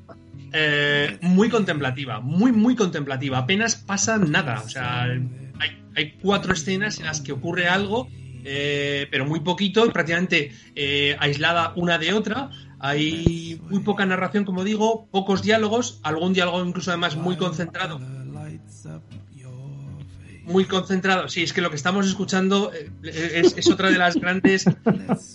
eh, 0.53 1.17
muy 1.21 1.49
contemplativa, 1.49 2.19
muy, 2.19 2.51
muy 2.51 2.75
contemplativa. 2.75 3.39
Apenas 3.39 3.75
pasa 3.75 4.17
nada. 4.17 4.61
O 4.65 4.69
sea, 4.69 5.03
hay, 5.03 5.83
hay 5.95 6.11
cuatro 6.21 6.53
escenas 6.53 6.99
en 6.99 7.05
las 7.05 7.21
que 7.21 7.31
ocurre 7.31 7.67
algo 7.67 8.07
eh, 8.43 9.07
pero 9.11 9.25
muy 9.25 9.41
poquito, 9.41 9.91
prácticamente 9.91 10.51
eh, 10.75 11.15
aislada 11.19 11.73
una 11.75 11.97
de 11.97 12.13
otra. 12.13 12.49
Hay 12.79 13.59
muy 13.69 13.79
poca 13.79 14.05
narración, 14.05 14.45
como 14.45 14.63
digo, 14.63 15.07
pocos 15.11 15.41
diálogos, 15.41 15.99
algún 16.03 16.33
diálogo 16.33 16.63
incluso 16.63 16.91
además 16.91 17.15
muy 17.15 17.35
concentrado. 17.35 17.99
Muy 20.45 20.65
concentrado. 20.65 21.29
Sí, 21.29 21.43
es 21.43 21.53
que 21.53 21.61
lo 21.61 21.69
que 21.69 21.75
estamos 21.75 22.07
escuchando 22.07 22.71
eh, 22.73 23.51
es, 23.55 23.69
otra 23.69 23.91
de 23.91 23.99
las 23.99 24.15
grandes 24.15 24.65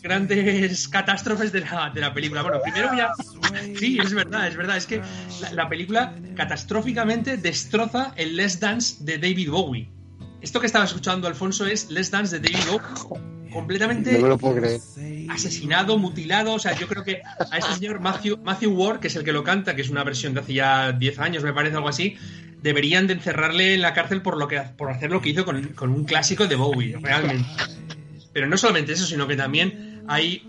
grandes 0.02 0.88
catástrofes 0.88 1.52
de 1.52 1.60
la, 1.60 1.92
de 1.94 2.00
la 2.00 2.12
película. 2.12 2.42
Bueno, 2.42 2.58
primero 2.60 2.90
ya. 2.96 3.12
Sí, 3.78 3.98
es 4.02 4.12
verdad, 4.12 4.48
es 4.48 4.56
verdad. 4.56 4.76
Es 4.76 4.86
que 4.86 5.00
la, 5.40 5.52
la 5.52 5.68
película 5.68 6.16
catastróficamente 6.34 7.36
destroza 7.36 8.12
el 8.16 8.34
Less 8.36 8.58
Dance 8.58 9.04
de 9.04 9.18
David 9.18 9.50
Bowie 9.50 9.93
esto 10.44 10.60
que 10.60 10.66
estaba 10.66 10.84
escuchando 10.84 11.26
Alfonso 11.26 11.66
es 11.66 11.90
Let's 11.90 12.10
Dance 12.10 12.38
de 12.38 12.50
David 12.50 12.66
Bowie, 12.70 13.50
completamente 13.50 14.22
asesinado, 15.30 15.96
mutilado. 15.96 16.52
O 16.52 16.58
sea, 16.58 16.78
yo 16.78 16.86
creo 16.86 17.02
que 17.02 17.22
a 17.50 17.56
este 17.56 17.72
señor 17.72 18.00
Matthew, 18.00 18.38
Matthew 18.44 18.72
Ward, 18.72 19.00
que 19.00 19.08
es 19.08 19.16
el 19.16 19.24
que 19.24 19.32
lo 19.32 19.42
canta, 19.42 19.74
que 19.74 19.80
es 19.80 19.88
una 19.88 20.04
versión 20.04 20.34
de 20.34 20.40
hace 20.40 20.52
ya 20.52 20.92
10 20.92 21.18
años, 21.18 21.42
me 21.42 21.54
parece 21.54 21.76
algo 21.76 21.88
así, 21.88 22.16
deberían 22.62 23.06
de 23.06 23.14
encerrarle 23.14 23.74
en 23.74 23.80
la 23.80 23.94
cárcel 23.94 24.20
por, 24.20 24.36
lo 24.36 24.46
que, 24.46 24.60
por 24.60 24.90
hacer 24.90 25.10
lo 25.10 25.22
que 25.22 25.30
hizo 25.30 25.46
con, 25.46 25.90
un 25.90 26.04
clásico 26.04 26.46
de 26.46 26.56
Bowie, 26.56 26.98
realmente. 27.00 27.48
Pero 28.34 28.46
no 28.46 28.58
solamente 28.58 28.92
eso, 28.92 29.06
sino 29.06 29.26
que 29.26 29.36
también 29.36 30.02
hay 30.08 30.46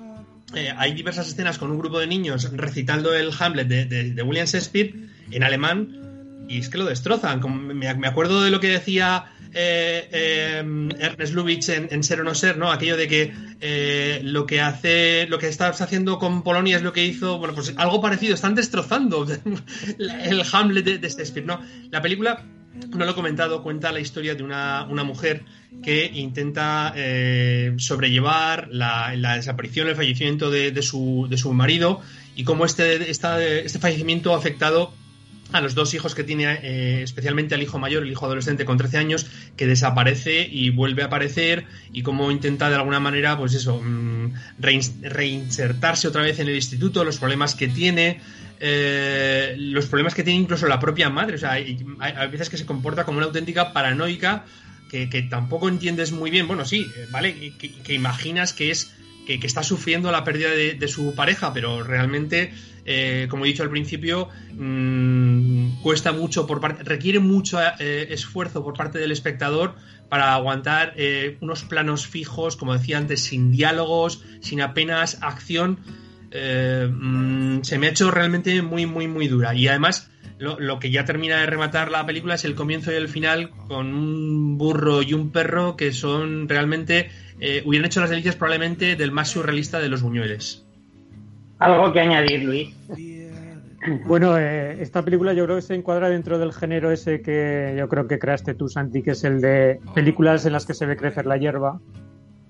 eh, 0.53 0.73
hay 0.77 0.93
diversas 0.93 1.27
escenas 1.27 1.57
con 1.57 1.71
un 1.71 1.79
grupo 1.79 1.99
de 1.99 2.07
niños 2.07 2.51
recitando 2.51 3.15
el 3.15 3.31
Hamlet 3.37 3.67
de, 3.67 3.85
de, 3.85 4.23
William 4.23 4.45
Shakespeare 4.45 4.93
en 5.31 5.43
alemán 5.43 6.04
y 6.47 6.59
es 6.59 6.69
que 6.69 6.77
lo 6.77 6.85
destrozan. 6.85 7.41
me, 7.77 8.07
acuerdo 8.07 8.43
de 8.43 8.51
lo 8.51 8.59
que 8.59 8.67
decía 8.67 9.25
eh, 9.53 10.57
em, 10.59 10.89
Ernest 10.99 11.33
Lubitsch 11.33 11.69
en, 11.69 12.03
Ser 12.03 12.21
o 12.21 12.23
no 12.23 12.35
ser, 12.35 12.57
¿no? 12.57 12.71
Aquello 12.71 12.97
de 12.97 13.07
que 13.07 13.33
eh, 13.61 14.19
lo 14.23 14.45
que 14.45 14.61
hace, 14.61 15.27
lo 15.27 15.39
que 15.39 15.47
estás 15.47 15.81
haciendo 15.81 16.19
con 16.19 16.43
Polonia 16.43 16.77
es 16.77 16.83
lo 16.83 16.93
que 16.93 17.05
hizo, 17.05 17.37
bueno, 17.39 17.55
pues 17.55 17.73
algo 17.77 18.01
parecido, 18.01 18.35
están 18.35 18.53
destrozando 18.53 19.25
el 19.97 20.43
Hamlet 20.51 20.85
de, 20.85 21.09
Shakespeare, 21.09 21.45
¿no? 21.45 21.61
La 21.89 22.01
película, 22.01 22.43
no 22.89 23.05
lo 23.05 23.11
he 23.11 23.15
comentado, 23.15 23.63
cuenta 23.63 23.91
la 23.91 24.01
historia 24.01 24.35
de 24.35 24.43
una, 24.43 24.85
mujer 25.05 25.43
que 25.81 26.11
intenta 26.13 26.93
eh, 26.95 27.73
sobrellevar 27.77 28.67
la, 28.71 29.13
desaparición, 29.35 29.87
el 29.87 29.95
fallecimiento 29.95 30.51
de, 30.51 30.81
su, 30.81 31.27
de 31.29 31.37
su 31.37 31.53
marido 31.53 32.01
y 32.35 32.43
cómo 32.43 32.65
este, 32.65 33.09
este 33.09 33.79
fallecimiento 33.79 34.33
ha 34.33 34.37
afectado 34.37 34.93
a 35.51 35.61
los 35.61 35.75
dos 35.75 35.93
hijos 35.93 36.15
que 36.15 36.23
tiene, 36.23 36.59
eh, 36.63 37.03
especialmente 37.03 37.55
al 37.55 37.61
hijo 37.61 37.77
mayor, 37.79 38.03
el 38.03 38.11
hijo 38.11 38.25
adolescente 38.25 38.65
con 38.65 38.77
13 38.77 38.97
años, 38.97 39.27
que 39.55 39.67
desaparece 39.67 40.47
y 40.49 40.69
vuelve 40.71 41.03
a 41.03 41.05
aparecer 41.05 41.65
y 41.93 42.01
cómo 42.01 42.31
intenta 42.31 42.69
de 42.69 42.75
alguna 42.75 42.99
manera, 42.99 43.37
pues 43.37 43.53
eso, 43.53 43.81
mm, 43.81 44.33
reinsertarse 44.59 46.07
otra 46.07 46.23
vez 46.23 46.39
en 46.39 46.49
el 46.49 46.55
instituto, 46.55 47.03
los 47.03 47.17
problemas 47.17 47.55
que 47.55 47.67
tiene, 47.67 48.21
eh, 48.59 49.55
los 49.57 49.85
problemas 49.85 50.15
que 50.15 50.23
tiene 50.23 50.39
incluso 50.39 50.67
la 50.67 50.79
propia 50.79 51.09
madre, 51.09 51.35
o 51.35 51.39
sea, 51.39 51.51
hay, 51.51 51.77
veces 52.31 52.49
que 52.49 52.57
se 52.57 52.65
comporta 52.65 53.05
como 53.05 53.17
una 53.17 53.27
auténtica 53.27 53.71
paranoica 53.71 54.45
que, 54.89 55.27
tampoco 55.29 55.67
entiendes 55.67 56.13
muy 56.13 56.31
bien, 56.31 56.47
bueno, 56.47 56.63
sí, 56.63 56.87
eh, 56.95 57.07
¿vale? 57.11 57.53
Que, 57.57 57.93
imaginas 57.93 58.53
que 58.53 58.71
es 58.71 58.93
que, 59.27 59.37
está 59.43 59.61
sufriendo 59.61 60.09
la 60.09 60.23
pérdida 60.23 60.51
de 60.51 60.87
su 60.87 61.13
pareja, 61.15 61.53
pero 61.53 61.83
realmente 61.83 62.53
eh, 62.85 63.25
como 63.29 63.45
he 63.45 63.47
dicho 63.47 63.63
al 63.63 63.71
principio, 63.71 64.29
mm, 64.53 65.81
cuesta 65.81 66.11
mucho 66.11 66.45
por 66.45 66.61
parte, 66.61 66.83
requiere 66.83 67.19
mucho 67.19 67.59
eh, 67.79 68.07
esfuerzo 68.11 68.63
por 68.63 68.75
parte 68.75 68.99
del 68.99 69.11
espectador 69.11 69.73
para 70.07 70.35
aguantar 70.35 70.93
eh, 70.95 71.37
unos 71.41 71.63
planos 71.63 72.05
fijos, 72.05 72.55
como 72.55 72.73
decía 72.73 72.99
antes, 72.99 73.23
sin 73.23 73.51
diálogos, 73.51 74.23
sin 74.39 74.61
apenas 74.61 75.17
acción. 75.21 75.79
Mm, 76.31 77.61
se 77.63 77.79
me 77.79 77.87
ha 77.87 77.89
hecho 77.89 78.11
realmente 78.11 78.61
muy, 78.61 78.85
muy, 78.85 79.07
muy 79.07 79.27
dura. 79.27 79.55
Y 79.55 79.67
además, 79.67 80.11
lo, 80.37 80.79
que 80.79 80.91
ya 80.91 81.05
termina 81.05 81.39
de 81.39 81.45
rematar 81.45 81.89
la 81.89 82.05
película 82.05 82.35
es 82.35 82.43
el 82.43 82.55
comienzo 82.55 82.91
y 82.91 82.95
el 82.95 83.07
final 83.07 83.51
con 83.67 83.93
un 83.93 84.57
burro 84.57 85.01
y 85.01 85.13
un 85.13 85.31
perro 85.31 85.77
que 85.77 85.93
son 85.93 86.49
realmente 86.49 87.09
hubieran 87.63 87.85
hecho 87.85 88.01
las 88.01 88.09
delicias 88.09 88.35
probablemente 88.35 88.97
del 88.97 89.11
más 89.11 89.29
surrealista 89.29 89.79
de 89.79 89.87
los 89.87 90.01
buñueles. 90.01 90.64
Algo 91.59 91.93
que 91.93 91.99
añadir, 91.99 92.43
Luis. 92.43 92.75
Bueno, 94.05 94.37
eh, 94.37 94.81
esta 94.81 95.03
película 95.03 95.33
yo 95.33 95.45
creo 95.45 95.57
que 95.57 95.61
se 95.61 95.75
encuadra 95.75 96.09
dentro 96.09 96.39
del 96.39 96.53
género 96.53 96.91
ese 96.91 97.21
que 97.21 97.75
yo 97.77 97.87
creo 97.87 98.07
que 98.07 98.17
creaste 98.17 98.55
tú, 98.55 98.67
Santi, 98.67 99.03
que 99.03 99.11
es 99.11 99.23
el 99.23 99.41
de 99.41 99.79
películas 99.93 100.45
en 100.45 100.53
las 100.53 100.65
que 100.65 100.73
se 100.73 100.85
ve 100.85 100.97
crecer 100.97 101.25
la 101.25 101.37
hierba. 101.37 101.79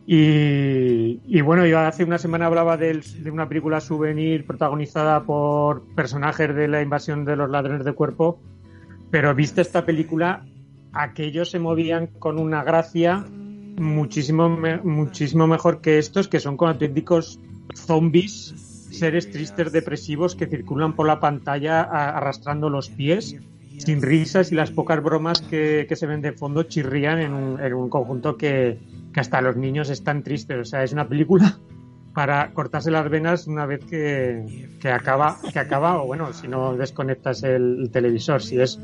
Y, 0.08 1.42
bueno, 1.42 1.66
yo 1.66 1.80
hace 1.80 2.04
una 2.04 2.20
semana 2.20 2.46
hablaba 2.46 2.78
de, 2.78 3.02
una 3.32 3.50
película 3.50 3.82
souvenir 3.82 4.46
protagonizada 4.46 5.24
por 5.24 5.84
personajes 5.96 6.56
de 6.56 6.68
la 6.68 6.84
invasión 6.84 7.26
de 7.26 7.36
los 7.36 7.50
ladrones 7.50 7.84
de 7.84 7.94
cuerpo, 7.94 8.40
pero 9.10 9.34
viste 9.34 9.62
esta 9.62 9.84
película, 9.84 10.46
aquellos 10.94 11.50
se 11.50 11.58
movían 11.58 12.08
con 12.08 12.38
una 12.38 12.64
gracia 12.64 13.26
muchísimo, 13.78 14.48
muchísimo 14.84 15.48
mejor 15.48 15.82
que 15.82 15.98
estos, 15.98 16.28
que 16.28 16.40
son 16.40 16.56
con 16.56 16.70
auténticos 16.70 17.40
zombies, 17.74 18.54
seres 19.00 19.30
tristes, 19.32 19.72
depresivos 19.72 20.36
que 20.36 20.48
circulan 20.48 20.96
por 20.96 21.08
la 21.08 21.20
pantalla 21.20 21.82
arrastrando 21.82 22.70
los 22.70 22.90
pies, 22.90 23.36
sin 23.78 24.02
risas 24.02 24.52
y 24.52 24.56
las 24.56 24.72
pocas 24.72 25.04
bromas 25.04 25.42
que, 25.42 25.88
se 25.92 26.08
ven 26.08 26.22
de 26.22 26.32
fondo 26.32 26.64
chirrían 26.64 27.20
en 27.20 27.74
un 27.74 27.90
conjunto 27.90 28.38
que, 28.38 28.80
que 29.16 29.22
hasta 29.22 29.42
los 29.42 29.56
niños 29.56 29.90
están 29.90 30.24
tristes. 30.24 30.58
O 30.58 30.66
sea, 30.66 30.84
es 30.84 30.92
una 30.92 31.08
película 31.08 31.58
para 32.14 32.52
cortarse 32.54 32.92
las 32.92 33.10
venas 33.10 33.48
una 33.48 33.66
vez 33.66 33.86
que, 33.86 34.68
que 34.82 34.90
acaba, 34.90 35.38
que 35.54 35.58
acaba, 35.58 36.02
o 36.02 36.06
bueno, 36.06 36.34
si 36.34 36.50
no 36.50 36.76
desconectas 36.76 37.42
el, 37.44 37.90
televisor, 37.94 38.42
si 38.42 38.60
es, 38.60 38.78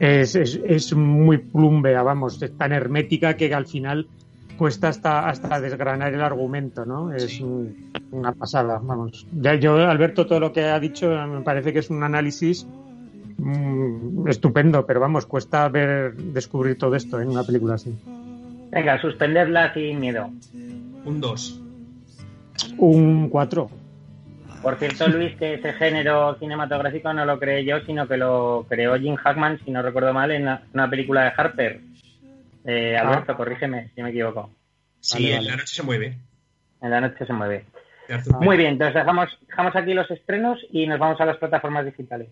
es, 0.00 0.34
es, 0.34 0.92
muy 0.94 1.38
plumbea, 1.38 2.02
vamos, 2.02 2.42
es 2.42 2.56
tan 2.58 2.72
hermética 2.72 3.36
que 3.36 3.54
al 3.54 3.66
final 3.66 4.08
cuesta 4.56 4.88
hasta, 4.88 5.28
hasta 5.28 5.60
desgranar 5.60 6.12
el 6.12 6.20
argumento, 6.20 6.84
¿no? 6.84 7.12
Es 7.12 7.40
una 8.10 8.32
pasada, 8.32 8.80
vamos. 8.82 9.26
Ya 9.32 9.54
yo, 9.54 9.76
Alberto, 9.76 10.26
todo 10.26 10.40
lo 10.40 10.52
que 10.52 10.64
ha 10.64 10.80
dicho 10.80 11.08
me 11.26 11.42
parece 11.42 11.72
que 11.72 11.80
es 11.80 11.90
un 11.90 12.02
análisis 12.02 12.66
mm, 13.38 14.28
estupendo, 14.28 14.86
pero 14.86 15.00
vamos, 15.00 15.26
cuesta 15.26 15.68
ver, 15.68 16.14
descubrir 16.14 16.78
todo 16.78 16.94
esto 16.94 17.20
en 17.20 17.28
una 17.28 17.44
película 17.44 17.74
así. 17.74 17.94
Venga, 18.70 19.00
suspenderla 19.00 19.72
sin 19.74 20.00
miedo. 20.00 20.30
Un 21.04 21.20
2. 21.20 21.62
Un 22.78 23.28
4. 23.28 23.70
Por 24.62 24.76
cierto, 24.76 25.06
Luis, 25.08 25.36
que 25.36 25.54
ese 25.54 25.72
género 25.74 26.34
cinematográfico 26.40 27.12
no 27.12 27.24
lo 27.24 27.38
creé 27.38 27.64
yo, 27.64 27.80
sino 27.86 28.08
que 28.08 28.16
lo 28.16 28.66
creó 28.68 28.98
Jim 28.98 29.14
Hackman, 29.14 29.60
si 29.64 29.70
no 29.70 29.80
recuerdo 29.80 30.12
mal, 30.12 30.32
en 30.32 30.48
una, 30.72 30.90
película 30.90 31.22
de 31.22 31.32
Harper. 31.36 31.80
Eh, 32.66 32.96
ah. 32.96 33.02
Alberto, 33.02 33.36
corrígeme 33.36 33.90
si 33.94 34.02
me 34.02 34.10
equivoco. 34.10 34.50
Sí, 35.00 35.30
en 35.30 35.46
la 35.46 35.56
noche 35.56 35.74
se 35.74 35.82
mueve. 35.82 36.18
En 36.82 36.90
la 36.90 37.00
noche 37.00 37.24
se 37.24 37.32
mueve. 37.32 37.64
Muy 38.40 38.56
bien, 38.56 38.72
entonces 38.72 38.94
dejamos, 38.94 39.38
dejamos 39.48 39.74
aquí 39.74 39.94
los 39.94 40.10
estrenos 40.10 40.58
y 40.70 40.86
nos 40.86 40.98
vamos 40.98 41.20
a 41.20 41.24
las 41.24 41.36
plataformas 41.38 41.84
digitales. 41.84 42.28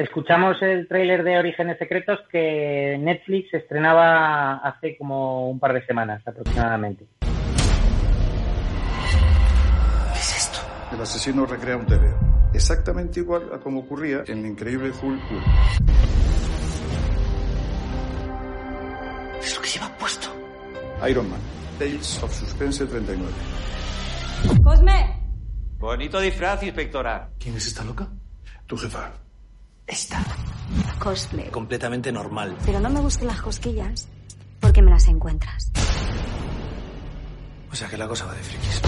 Escuchamos 0.00 0.56
el 0.62 0.88
tráiler 0.88 1.22
de 1.24 1.36
Orígenes 1.36 1.76
Secretos 1.76 2.20
que 2.32 2.96
Netflix 2.98 3.52
estrenaba 3.52 4.56
hace 4.56 4.96
como 4.96 5.50
un 5.50 5.60
par 5.60 5.74
de 5.74 5.84
semanas 5.84 6.26
aproximadamente. 6.26 7.04
¿Qué 7.20 7.28
es 10.18 10.36
esto? 10.38 10.60
El 10.90 11.02
asesino 11.02 11.44
recrea 11.44 11.76
un 11.76 11.84
TV, 11.84 12.14
exactamente 12.54 13.20
igual 13.20 13.50
a 13.52 13.58
como 13.58 13.80
ocurría 13.80 14.22
en 14.26 14.38
el 14.38 14.46
increíble 14.46 14.88
Hulk 14.88 15.02
Hulk. 15.02 15.22
Es 19.38 19.54
lo 19.54 19.60
que 19.60 19.68
lleva 19.68 19.88
puesto. 19.98 20.28
Iron 21.10 21.28
Man, 21.28 21.40
Tales 21.78 22.22
of 22.22 22.32
Suspense 22.32 22.86
39. 22.86 23.30
¡Cosme! 24.64 25.14
Bonito 25.76 26.18
disfraz, 26.20 26.62
inspectora. 26.62 27.32
¿Quién 27.38 27.56
es 27.56 27.66
esta 27.66 27.84
loca? 27.84 28.08
Tu 28.66 28.78
jefa. 28.78 29.12
Esta. 29.90 30.24
Cosplay. 31.00 31.50
Completamente 31.50 32.12
normal. 32.12 32.56
Pero 32.64 32.78
no 32.78 32.88
me 32.90 33.00
busques 33.00 33.26
las 33.26 33.42
cosquillas 33.42 34.08
porque 34.60 34.82
me 34.82 34.90
las 34.90 35.08
encuentras. 35.08 35.72
O 37.72 37.74
sea 37.74 37.88
que 37.88 37.96
la 37.96 38.06
cosa 38.06 38.26
va 38.26 38.34
de 38.34 38.42
frikis. 38.42 38.82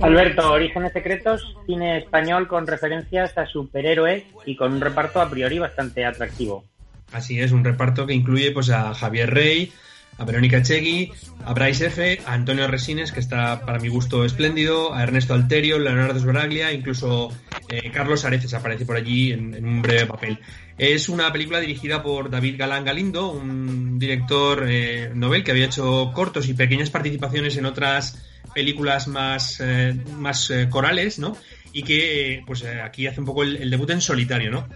Alberto, 0.00 0.52
Orígenes 0.52 0.92
Secretos, 0.92 1.56
cine 1.64 1.98
español 1.98 2.48
con 2.48 2.66
referencias 2.66 3.38
a 3.38 3.46
superhéroes 3.46 4.24
y 4.44 4.56
con 4.56 4.72
un 4.74 4.80
reparto 4.80 5.20
a 5.20 5.30
priori 5.30 5.58
bastante 5.58 6.04
atractivo. 6.04 6.64
Así 7.12 7.40
es, 7.40 7.52
un 7.52 7.64
reparto 7.64 8.06
que 8.06 8.12
incluye 8.12 8.50
pues 8.50 8.68
a 8.70 8.92
Javier 8.94 9.32
Rey, 9.32 9.72
a 10.18 10.24
Verónica 10.24 10.62
Chegui, 10.62 11.12
a 11.44 11.52
Bryce 11.52 11.86
F., 11.86 12.20
a 12.26 12.34
Antonio 12.34 12.66
Resines, 12.68 13.12
que 13.12 13.20
está 13.20 13.64
para 13.64 13.78
mi 13.78 13.88
gusto 13.88 14.24
espléndido, 14.24 14.94
a 14.94 15.02
Ernesto 15.02 15.34
Alterio, 15.34 15.78
Leonardo 15.78 16.18
Sbraglia, 16.18 16.72
incluso 16.72 17.30
eh, 17.68 17.90
Carlos 17.90 18.24
Areces 18.24 18.54
aparece 18.54 18.84
por 18.84 18.96
allí 18.96 19.32
en, 19.32 19.64
un 19.64 19.82
breve 19.82 20.06
papel. 20.06 20.38
Es 20.78 21.08
una 21.08 21.32
película 21.32 21.60
dirigida 21.60 22.02
por 22.02 22.30
David 22.30 22.56
Galán 22.58 22.84
Galindo, 22.84 23.30
un 23.30 23.98
director 23.98 24.66
eh, 24.68 25.10
novel 25.14 25.44
que 25.44 25.50
había 25.50 25.66
hecho 25.66 26.12
cortos 26.14 26.48
y 26.48 26.54
pequeñas 26.54 26.90
participaciones 26.90 27.56
en 27.56 27.66
otras 27.66 28.22
películas 28.54 29.08
más, 29.08 29.60
eh, 29.60 29.94
más 30.18 30.52
corales, 30.68 31.18
¿no? 31.18 31.36
Y 31.72 31.82
que 31.84 32.42
pues 32.46 32.64
aquí 32.64 33.06
hace 33.06 33.20
un 33.20 33.26
poco 33.26 33.44
el 33.44 33.70
debut 33.70 33.88
en 33.90 34.02
solitario, 34.02 34.50
¿no? 34.50 34.68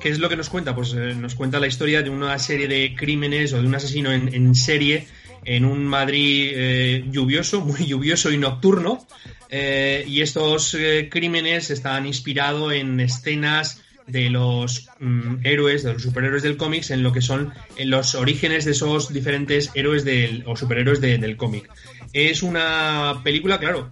¿Qué 0.00 0.10
es 0.10 0.18
lo 0.18 0.28
que 0.28 0.36
nos 0.36 0.48
cuenta? 0.48 0.74
Pues 0.74 0.92
eh, 0.94 1.14
nos 1.14 1.34
cuenta 1.34 1.58
la 1.58 1.66
historia 1.66 2.02
de 2.02 2.10
una 2.10 2.38
serie 2.38 2.68
de 2.68 2.94
crímenes 2.94 3.52
o 3.52 3.60
de 3.60 3.66
un 3.66 3.74
asesino 3.74 4.12
en, 4.12 4.54
serie 4.54 5.08
en 5.44 5.64
un 5.64 5.84
Madrid 5.84 6.52
eh, 6.54 7.04
lluvioso, 7.10 7.60
muy 7.64 7.86
lluvioso 7.86 8.30
y 8.30 8.38
nocturno. 8.38 9.06
Eh, 9.50 10.04
y 10.06 10.20
estos 10.20 10.76
crímenes 11.10 11.70
están 11.70 12.06
inspirados 12.06 12.72
en 12.74 13.00
escenas 13.00 13.82
de 14.06 14.30
los 14.30 14.88
mm, 15.00 15.36
héroes, 15.44 15.82
de 15.82 15.94
los 15.94 16.02
superhéroes 16.02 16.42
del 16.42 16.56
cómic, 16.56 16.90
en 16.90 17.02
lo 17.02 17.12
que 17.12 17.20
son 17.20 17.52
en 17.76 17.90
los 17.90 18.14
orígenes 18.14 18.64
de 18.64 18.72
esos 18.72 19.12
diferentes 19.12 19.70
héroes 19.74 20.04
del, 20.04 20.44
o 20.46 20.56
superhéroes 20.56 21.00
del 21.00 21.36
cómic. 21.36 21.68
Es 22.12 22.42
una 22.42 23.20
película, 23.22 23.58
claro, 23.58 23.90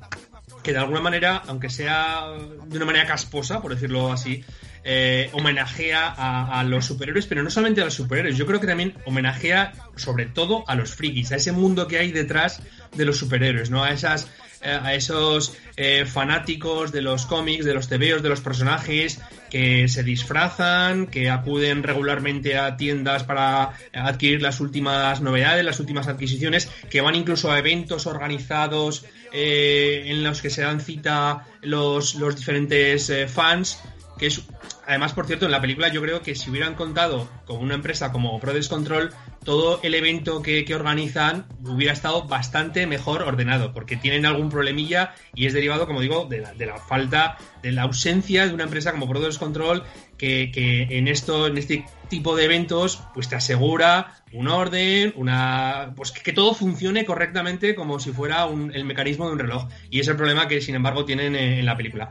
que 0.62 0.72
de 0.72 0.78
alguna 0.78 1.00
manera, 1.00 1.42
aunque 1.46 1.68
sea 1.68 2.28
de 2.66 2.76
una 2.76 2.86
manera 2.86 3.06
casposa, 3.06 3.60
por 3.60 3.74
decirlo 3.74 4.12
así, 4.12 4.42
eh, 4.88 5.30
homenajea 5.32 6.14
a, 6.16 6.62
los 6.62 6.86
superhéroes, 6.86 7.26
pero 7.26 7.42
no 7.42 7.50
solamente 7.50 7.80
a 7.80 7.84
los 7.86 7.94
superhéroes, 7.94 8.36
yo 8.36 8.46
creo 8.46 8.60
que 8.60 8.68
también 8.68 8.94
homenajea 9.04 9.72
sobre 9.96 10.26
todo 10.26 10.62
a 10.68 10.76
los 10.76 10.94
frikis, 10.94 11.32
a 11.32 11.36
ese 11.36 11.50
mundo 11.50 11.88
que 11.88 11.98
hay 11.98 12.12
detrás 12.12 12.62
de 12.94 13.04
los 13.04 13.18
superhéroes, 13.18 13.68
¿no? 13.68 13.82
A 13.82 13.90
esas 13.90 14.30
eh, 14.62 14.78
a 14.80 14.94
esos 14.94 15.56
eh, 15.76 16.06
fanáticos 16.06 16.92
de 16.92 17.02
los 17.02 17.26
cómics, 17.26 17.64
de 17.64 17.74
los 17.74 17.88
tebeos, 17.88 18.22
de 18.22 18.28
los 18.28 18.40
personajes 18.40 19.20
que 19.50 19.88
se 19.88 20.04
disfrazan, 20.04 21.08
que 21.08 21.30
acuden 21.30 21.82
regularmente 21.82 22.56
a 22.56 22.76
tiendas 22.76 23.24
para 23.24 23.72
adquirir 23.92 24.40
las 24.40 24.60
últimas 24.60 25.20
novedades, 25.20 25.64
las 25.64 25.80
últimas 25.80 26.06
adquisiciones, 26.06 26.70
que 26.88 27.00
van 27.00 27.16
incluso 27.16 27.50
a 27.50 27.58
eventos 27.58 28.06
organizados 28.06 29.04
en 29.32 30.22
los 30.22 30.40
que 30.40 30.48
se 30.48 30.62
dan 30.62 30.80
cita 30.80 31.44
los, 31.60 32.14
los 32.14 32.36
diferentes 32.36 33.12
fans 33.28 33.78
que 34.18 34.26
es 34.26 34.42
además 34.86 35.12
por 35.12 35.26
cierto 35.26 35.46
en 35.46 35.52
la 35.52 35.60
película 35.60 35.88
yo 35.88 36.00
creo 36.00 36.22
que 36.22 36.34
si 36.34 36.50
hubieran 36.50 36.74
contado 36.74 37.28
con 37.44 37.58
una 37.58 37.74
empresa 37.74 38.12
como 38.12 38.38
Prodes 38.40 38.68
Control 38.68 39.12
todo 39.44 39.80
el 39.82 39.94
evento 39.94 40.42
que, 40.42 40.66
organizan 40.74 41.46
hubiera 41.64 41.92
estado 41.92 42.24
bastante 42.24 42.86
mejor 42.86 43.22
ordenado 43.22 43.72
porque 43.72 43.96
tienen 43.96 44.26
algún 44.26 44.48
problemilla 44.48 45.14
y 45.34 45.46
es 45.46 45.52
derivado 45.52 45.86
como 45.86 46.00
digo 46.00 46.26
de 46.26 46.40
la, 46.40 46.78
falta 46.78 47.38
de 47.62 47.72
la 47.72 47.82
ausencia 47.82 48.46
de 48.46 48.54
una 48.54 48.64
empresa 48.64 48.92
como 48.92 49.08
Prodes 49.08 49.38
Control 49.38 49.84
que, 50.18 50.50
en 50.90 51.08
esto 51.08 51.46
en 51.46 51.58
este 51.58 51.84
tipo 52.08 52.36
de 52.36 52.44
eventos 52.44 53.02
pues 53.14 53.28
te 53.28 53.36
asegura 53.36 54.14
un 54.32 54.48
orden 54.48 55.12
una 55.16 55.92
pues 55.96 56.12
que, 56.12 56.32
todo 56.32 56.54
funcione 56.54 57.04
correctamente 57.04 57.74
como 57.74 57.98
si 57.98 58.12
fuera 58.12 58.46
el 58.46 58.84
mecanismo 58.84 59.26
de 59.26 59.32
un 59.32 59.38
reloj. 59.38 59.68
Y 59.90 60.00
es 60.00 60.08
el 60.08 60.16
problema 60.16 60.48
que 60.48 60.60
sin 60.60 60.74
embargo 60.74 61.04
tienen 61.04 61.34
en 61.34 61.64
la 61.64 61.76
película 61.76 62.10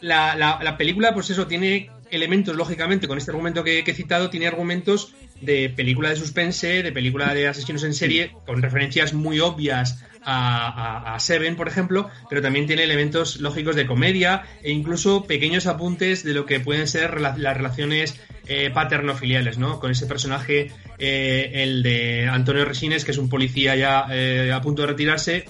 la, 0.00 0.36
la, 0.36 0.76
película, 0.76 1.14
pues 1.14 1.30
eso, 1.30 1.46
tiene 1.46 1.90
elementos, 2.10 2.56
lógicamente, 2.56 3.08
con 3.08 3.18
este 3.18 3.30
argumento 3.30 3.64
que, 3.64 3.80
he 3.80 3.94
citado, 3.94 4.30
tiene 4.30 4.46
argumentos 4.46 5.14
de 5.40 5.70
película 5.70 6.10
de 6.10 6.16
suspense, 6.16 6.82
de 6.82 6.92
película 6.92 7.34
de 7.34 7.48
asesinos 7.48 7.84
en 7.84 7.94
serie, 7.94 8.32
con 8.46 8.62
referencias 8.62 9.12
muy 9.12 9.40
obvias 9.40 10.02
a, 10.24 11.16
Seven, 11.20 11.56
por 11.56 11.68
ejemplo, 11.68 12.10
pero 12.28 12.42
también 12.42 12.66
tiene 12.66 12.84
elementos 12.84 13.40
lógicos 13.40 13.76
de 13.76 13.86
comedia 13.86 14.44
e 14.62 14.70
incluso 14.70 15.24
pequeños 15.24 15.66
apuntes 15.66 16.22
de 16.22 16.34
lo 16.34 16.44
que 16.44 16.60
pueden 16.60 16.86
ser 16.86 17.20
las 17.20 17.56
relaciones 17.56 18.20
eh, 18.46 18.70
paterno-filiales, 18.70 19.58
¿no? 19.58 19.80
Con 19.80 19.90
ese 19.90 20.06
personaje, 20.06 20.70
eh, 20.98 21.50
el 21.54 21.82
de 21.82 22.28
Antonio 22.28 22.64
Resines, 22.64 23.04
que 23.04 23.12
es 23.12 23.18
un 23.18 23.28
policía 23.28 23.74
ya 23.76 24.06
eh, 24.10 24.52
a 24.52 24.60
punto 24.60 24.82
de 24.82 24.88
retirarse, 24.88 25.44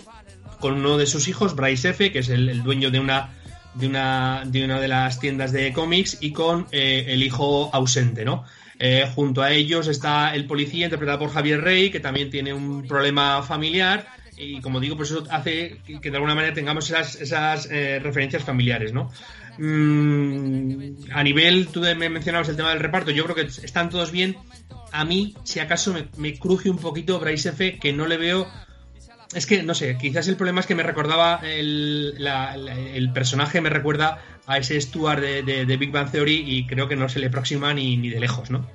con 0.61 0.75
uno 0.75 0.99
de 0.99 1.07
sus 1.07 1.29
hijos, 1.29 1.55
Bryce 1.55 1.91
F., 1.91 2.13
que 2.13 2.19
es 2.21 2.29
el 2.29 2.63
dueño 2.63 2.91
de 2.91 2.99
una 2.99 3.38
de 3.79 3.87
una, 3.87 4.43
de 4.47 4.65
una 4.65 4.81
de 4.81 4.89
las 4.89 5.21
tiendas 5.21 5.53
de 5.53 5.73
cómics 5.73 6.19
y 6.21 6.33
con 6.33 6.67
eh, 6.73 7.07
el 7.09 7.23
hijo 7.23 7.71
ausente, 7.73 8.25
¿no? 8.25 8.45
Eh, 8.81 9.07
junto 9.15 9.43
a 9.43 9.53
ellos 9.53 9.89
está 9.89 10.35
el 10.35 10.47
policía 10.47 10.85
interpretado 10.85 11.19
por 11.19 11.31
Javier 11.31 11.61
Rey, 11.61 11.91
que 11.91 12.01
también 12.01 12.31
tiene 12.31 12.53
un 12.53 12.87
problema 12.87 13.43
familiar 13.43 14.07
y 14.37 14.61
como 14.61 14.79
digo, 14.79 14.97
pues 14.97 15.11
eso 15.11 15.25
hace 15.31 15.79
que 15.85 16.11
de 16.11 16.17
alguna 16.17 16.35
manera 16.35 16.55
tengamos 16.55 16.89
esas, 16.89 17.17
esas 17.17 17.69
eh, 17.71 17.99
referencias 18.01 18.45
familiares, 18.45 18.93
¿no? 18.93 19.11
Mm, 19.59 21.11
a 21.13 21.23
nivel, 21.25 21.69
tú 21.69 21.81
me 21.81 22.09
mencionabas 22.09 22.49
el 22.49 22.57
tema 22.57 22.71
del 22.71 22.79
reparto, 22.79 23.11
yo 23.11 23.25
creo 23.25 23.35
que 23.35 23.43
están 23.43 23.91
todos 23.91 24.13
bien. 24.13 24.37
A 24.93 25.05
mí, 25.05 25.35
si 25.43 25.59
acaso, 25.59 25.93
me, 25.93 26.07
me 26.17 26.39
cruje 26.39 26.71
un 26.71 26.79
poquito 26.79 27.19
Bryce 27.19 27.49
F, 27.51 27.79
que 27.79 27.93
no 27.93 28.07
le 28.07 28.17
veo 28.17 28.47
es 29.35 29.47
que, 29.47 29.63
no 29.63 29.75
sé, 29.75 29.99
quizás 29.99 30.27
el 30.29 30.37
problema 30.37 30.61
es 30.61 30.67
que 30.67 30.75
me 30.75 30.83
recordaba, 30.83 31.41
el, 31.43 32.15
el 32.95 33.13
personaje 33.13 33.61
me 33.61 33.69
recuerda 33.69 34.23
a 34.47 34.59
ese 34.59 34.81
Stuart 34.81 35.21
de, 35.21 35.77
Big 35.77 35.93
Bang 35.93 36.11
Theory 36.11 36.45
y 36.47 36.67
creo 36.67 36.89
que 36.89 36.97
no 36.97 37.09
se 37.09 37.19
le 37.19 37.27
aproxima 37.27 37.75
ni, 37.75 37.97
ni 37.97 38.09
de 38.09 38.21
lejos, 38.21 38.51
¿no? 38.51 38.67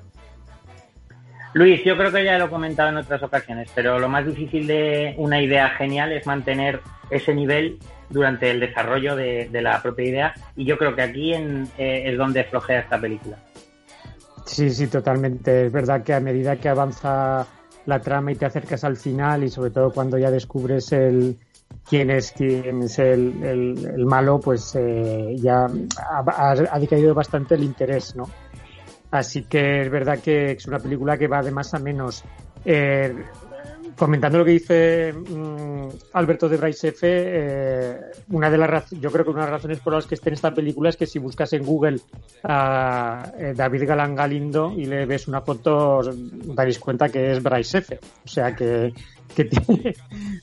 Luis, 1.53 1.83
yo 1.83 1.95
creo 1.97 2.11
que 2.11 2.23
ya 2.23 2.37
lo 2.37 2.45
he 2.45 2.49
comentado 2.49 2.89
en 2.89 2.97
otras 2.97 3.21
ocasiones, 3.21 3.69
pero 3.75 3.99
lo 3.99 4.09
más 4.09 4.25
difícil 4.25 4.65
de 4.65 5.13
una 5.17 5.41
idea 5.41 5.69
genial 5.71 6.11
es 6.11 6.25
mantener 6.25 6.81
ese 7.11 7.33
nivel 7.33 7.77
durante 8.09 8.49
el 8.49 8.59
desarrollo 8.59 9.15
de, 9.15 9.49
la 9.51 9.81
propia 9.81 10.05
idea 10.05 10.33
y 10.55 10.65
yo 10.65 10.77
creo 10.77 10.95
que 10.95 11.01
aquí 11.01 11.33
en, 11.33 11.67
eh, 11.77 12.03
es 12.05 12.17
donde 12.17 12.43
flojea 12.43 12.79
esta 12.79 12.99
película. 12.99 13.37
Sí, 14.45 14.69
sí, 14.71 14.87
totalmente. 14.87 15.67
Es 15.67 15.71
verdad 15.71 16.03
que 16.03 16.13
a 16.13 16.19
medida 16.19 16.57
que 16.57 16.69
avanza 16.69 17.47
la 17.85 17.99
trama 17.99 18.31
y 18.31 18.35
te 18.35 18.45
acercas 18.45 18.83
al 18.83 18.97
final 18.97 19.43
y 19.43 19.49
sobre 19.49 19.71
todo 19.71 19.91
cuando 19.91 20.17
ya 20.17 20.31
descubres 20.31 20.91
el 20.91 21.37
quién 21.87 22.11
es 22.11 22.31
quién 22.31 22.83
es 22.83 22.99
el, 22.99 23.43
el, 23.43 24.05
malo, 24.05 24.39
pues 24.39 24.75
eh, 24.75 25.35
ya 25.37 25.65
ha, 25.65 26.51
ha, 26.51 26.79
decaído 26.79 27.13
bastante 27.13 27.55
el 27.55 27.63
interés, 27.63 28.15
¿no? 28.15 28.29
Así 29.11 29.43
que 29.43 29.81
es 29.81 29.91
verdad 29.91 30.19
que 30.19 30.53
es 30.53 30.65
una 30.65 30.79
película 30.79 31.17
que 31.17 31.27
va 31.27 31.41
de 31.41 31.51
más 31.51 31.73
a 31.73 31.79
menos. 31.79 32.23
Eh, 32.65 33.13
comentando 33.95 34.37
lo 34.37 34.45
que 34.45 34.51
dice 34.51 35.13
mm, 35.13 35.87
Alberto 36.13 36.49
de 36.49 36.57
Bryce 36.57 36.89
F, 36.89 36.99
eh, 37.03 37.99
una 38.29 38.49
de 38.49 38.57
las 38.57 38.89
yo 38.91 39.11
creo 39.11 39.25
que 39.25 39.31
una 39.31 39.45
de 39.45 39.51
las 39.51 39.61
razones 39.61 39.79
por 39.79 39.93
las 39.93 40.05
que 40.05 40.15
esté 40.15 40.29
en 40.29 40.35
esta 40.35 40.53
película 40.53 40.89
es 40.89 40.97
que 40.97 41.05
si 41.05 41.19
buscas 41.19 41.53
en 41.53 41.63
Google 41.63 41.99
a 42.43 43.31
eh, 43.37 43.53
David 43.55 43.87
Galán 43.87 44.15
Galindo 44.15 44.73
y 44.75 44.85
le 44.85 45.05
ves 45.05 45.27
una 45.27 45.41
foto, 45.41 46.01
daréis 46.03 46.79
cuenta 46.79 47.09
que 47.09 47.31
es 47.31 47.43
Bryce 47.43 47.79
F. 47.79 47.99
O 48.25 48.27
sea 48.27 48.55
que, 48.55 48.93
tiene 49.35 49.95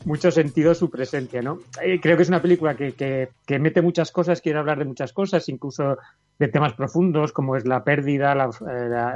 mucho 0.05 0.31
sentido 0.31 0.75
su 0.75 0.91
presencia, 0.91 1.41
¿no? 1.43 1.59
Eh, 1.83 2.01
creo 2.01 2.17
que 2.17 2.25
es 2.25 2.29
una 2.29 2.43
película 2.43 2.75
que, 2.75 2.93
que, 2.93 3.59
mete 3.59 3.83
muchas 3.83 4.11
cosas, 4.11 4.41
quiere 4.41 4.59
hablar 4.59 4.79
de 4.79 4.85
muchas 4.85 5.13
cosas, 5.13 5.49
incluso 5.49 5.97
de 6.39 6.49
temas 6.49 6.73
profundos 6.75 7.33
como 7.33 7.57
es 7.57 7.67
la 7.67 7.85
pérdida, 7.85 8.35
la, 8.35 8.51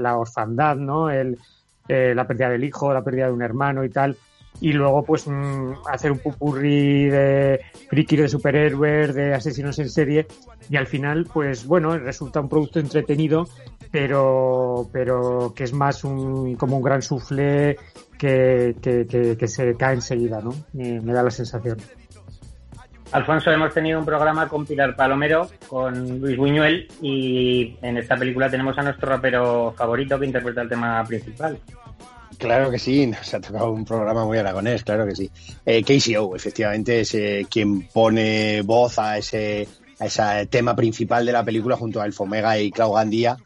la 0.00 0.16
orfandad, 0.16 0.76
¿no? 0.76 1.10
El, 1.10 1.38
eh, 1.88 2.14
la 2.14 2.26
pérdida 2.26 2.50
del 2.50 2.64
hijo, 2.64 2.92
la 2.92 3.02
pérdida 3.02 3.26
de 3.26 3.32
un 3.32 3.42
hermano 3.42 3.84
y 3.84 3.90
tal. 3.90 4.16
Y 4.60 4.72
luego, 4.72 5.02
pues, 5.02 5.26
mm, 5.26 5.72
hacer 5.90 6.12
un 6.12 6.18
pupurri 6.18 7.08
de 7.08 7.60
friki 7.88 8.16
de 8.16 8.28
superhéroes, 8.28 9.14
de 9.14 9.34
asesinos 9.34 9.78
en 9.80 9.90
serie. 9.90 10.26
Y 10.70 10.76
al 10.76 10.86
final, 10.86 11.26
pues, 11.32 11.66
bueno, 11.66 11.98
resulta 11.98 12.40
un 12.40 12.48
producto 12.48 12.78
entretenido, 12.78 13.46
pero, 13.90 14.88
pero 14.92 15.52
que 15.54 15.64
es 15.64 15.72
más 15.72 16.04
un, 16.04 16.54
como 16.56 16.76
un 16.76 16.82
gran 16.82 17.02
sufle 17.02 17.76
que, 18.16 18.76
que, 18.80 19.48
se 19.48 19.74
cae 19.76 19.94
enseguida, 19.94 20.40
¿no? 20.40 20.54
me 20.72 21.12
da 21.12 21.22
la 21.22 21.30
sensación. 21.30 21.78
Alfonso, 23.14 23.52
hemos 23.52 23.72
tenido 23.72 24.00
un 24.00 24.04
programa 24.04 24.48
con 24.48 24.66
Pilar 24.66 24.96
Palomero, 24.96 25.48
con 25.68 26.18
Luis 26.18 26.36
Buñuel 26.36 26.88
y 27.00 27.76
en 27.80 27.96
esta 27.96 28.16
película 28.16 28.50
tenemos 28.50 28.76
a 28.76 28.82
nuestro 28.82 29.08
rapero 29.08 29.72
favorito 29.78 30.18
que 30.18 30.26
interpreta 30.26 30.62
el 30.62 30.68
tema 30.68 31.04
principal. 31.04 31.56
Claro 32.38 32.72
que 32.72 32.78
sí, 32.80 33.06
nos 33.06 33.32
ha 33.32 33.40
tocado 33.40 33.70
un 33.70 33.84
programa 33.84 34.24
muy 34.24 34.36
aragonés, 34.38 34.82
claro 34.82 35.06
que 35.06 35.14
sí. 35.14 35.30
Eh, 35.64 35.84
KCO, 35.84 36.34
efectivamente, 36.34 37.02
es 37.02 37.14
eh, 37.14 37.46
quien 37.48 37.86
pone 37.86 38.62
voz 38.62 38.98
a 38.98 39.16
ese, 39.16 39.68
a 40.00 40.06
ese 40.06 40.46
tema 40.46 40.74
principal 40.74 41.24
de 41.24 41.30
la 41.30 41.44
película 41.44 41.76
junto 41.76 42.00
a 42.00 42.06
Elfo 42.06 42.24
Omega 42.24 42.58
y 42.58 42.72
Clau 42.72 42.94
Gandía 42.94 43.36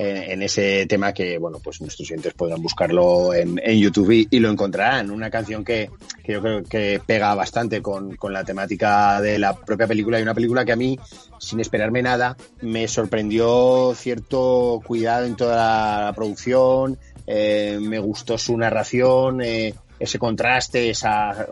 en 0.00 0.42
ese 0.42 0.86
tema 0.86 1.12
que, 1.12 1.38
bueno, 1.38 1.58
pues 1.58 1.80
nuestros 1.80 2.08
oyentes 2.08 2.32
podrán 2.32 2.62
buscarlo 2.62 3.34
en, 3.34 3.58
YouTube 3.58 4.28
y, 4.30 4.38
lo 4.38 4.48
encontrarán. 4.48 5.10
Una 5.10 5.28
canción 5.28 5.64
que, 5.64 5.90
yo 6.24 6.40
creo 6.40 6.62
que 6.62 7.00
pega 7.04 7.34
bastante 7.34 7.82
con, 7.82 8.16
la 8.30 8.44
temática 8.44 9.20
de 9.20 9.40
la 9.40 9.56
propia 9.56 9.88
película 9.88 10.20
y 10.20 10.22
una 10.22 10.34
película 10.34 10.64
que 10.64 10.70
a 10.70 10.76
mí, 10.76 10.96
sin 11.40 11.58
esperarme 11.58 12.00
nada, 12.00 12.36
me 12.60 12.86
sorprendió 12.86 13.92
cierto 13.96 14.80
cuidado 14.86 15.26
en 15.26 15.34
toda 15.34 16.06
la 16.06 16.12
producción, 16.12 16.96
eh, 17.26 17.78
me 17.80 17.98
gustó 17.98 18.38
su 18.38 18.56
narración, 18.56 19.42
eh, 19.42 19.74
ese 19.98 20.20
contraste, 20.20 20.90
esa, 20.90 21.44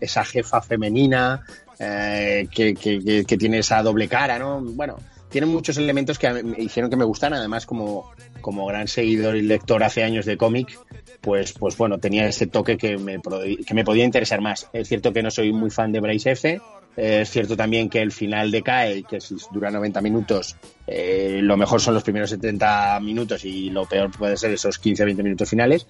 esa 0.00 0.24
jefa 0.24 0.62
femenina 0.62 1.44
eh, 1.80 2.46
que, 2.54 2.74
que 2.74 3.36
tiene 3.36 3.58
esa 3.58 3.82
doble 3.82 4.06
cara, 4.06 4.38
¿no? 4.38 4.60
Bueno, 4.60 4.96
tiene 5.28 5.46
muchos 5.46 5.76
elementos 5.76 6.18
que 6.18 6.42
hicieron 6.58 6.90
que 6.90 6.96
me 6.96 7.04
gustan, 7.04 7.34
además 7.34 7.66
como, 7.66 8.12
como 8.40 8.66
gran 8.66 8.88
seguidor 8.88 9.36
y 9.36 9.42
lector 9.42 9.82
hace 9.82 10.02
años 10.02 10.26
de 10.26 10.36
cómic, 10.36 10.78
pues, 11.20 11.52
pues 11.52 11.76
bueno, 11.76 11.98
tenía 11.98 12.26
ese 12.26 12.46
toque 12.46 12.76
que 12.76 12.96
me, 12.98 13.20
que 13.66 13.74
me 13.74 13.84
podía 13.84 14.04
interesar 14.04 14.40
más. 14.40 14.68
Es 14.72 14.88
cierto 14.88 15.12
que 15.12 15.22
no 15.22 15.30
soy 15.30 15.52
muy 15.52 15.70
fan 15.70 15.92
de 15.92 16.00
Bryce 16.00 16.32
F., 16.32 16.60
es 16.98 17.30
cierto 17.30 17.56
también 17.56 17.88
que 17.88 18.02
el 18.02 18.10
final 18.10 18.50
decae, 18.50 19.04
que 19.04 19.20
si 19.20 19.36
dura 19.52 19.70
90 19.70 20.00
minutos, 20.00 20.56
eh, 20.84 21.38
lo 21.40 21.56
mejor 21.56 21.80
son 21.80 21.94
los 21.94 22.02
primeros 22.02 22.30
70 22.30 22.98
minutos 22.98 23.44
y 23.44 23.70
lo 23.70 23.86
peor 23.86 24.10
puede 24.10 24.36
ser 24.36 24.50
esos 24.50 24.82
15-20 24.82 25.22
minutos 25.22 25.48
finales. 25.48 25.86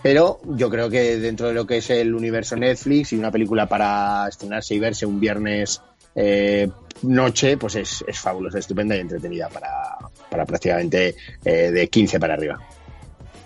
Pero 0.00 0.38
yo 0.44 0.70
creo 0.70 0.88
que 0.88 1.16
dentro 1.16 1.48
de 1.48 1.54
lo 1.54 1.66
que 1.66 1.78
es 1.78 1.90
el 1.90 2.14
universo 2.14 2.54
Netflix 2.54 3.12
y 3.12 3.16
una 3.16 3.32
película 3.32 3.66
para 3.66 4.28
estrenarse 4.28 4.76
y 4.76 4.78
verse 4.78 5.06
un 5.06 5.18
viernes 5.18 5.82
eh, 6.14 6.68
noche, 7.02 7.56
pues 7.56 7.76
es, 7.76 8.04
es, 8.06 8.18
fabulosa, 8.18 8.58
estupenda 8.58 8.96
y 8.96 9.00
entretenida 9.00 9.48
para, 9.48 9.96
para 10.30 10.44
prácticamente 10.44 11.14
eh, 11.44 11.70
de 11.70 11.88
15 11.88 12.20
para 12.20 12.34
arriba. 12.34 12.58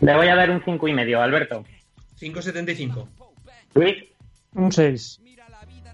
Le 0.01 0.15
voy 0.15 0.29
a 0.29 0.37
dar 0.37 0.51
un 0.51 0.63
5 0.65 0.89
y 0.89 0.93
medio, 0.93 1.21
Alberto. 1.21 1.65
5,75. 2.21 3.07
Luis. 3.75 4.05
Un 4.55 4.73
6. 4.73 5.21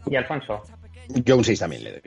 Y 0.07 0.17
Alfonso. 0.17 0.63
Yo 1.09 1.37
un 1.37 1.45
6 1.45 1.59
también 1.59 1.85
le 1.85 1.93
doy. 1.93 2.03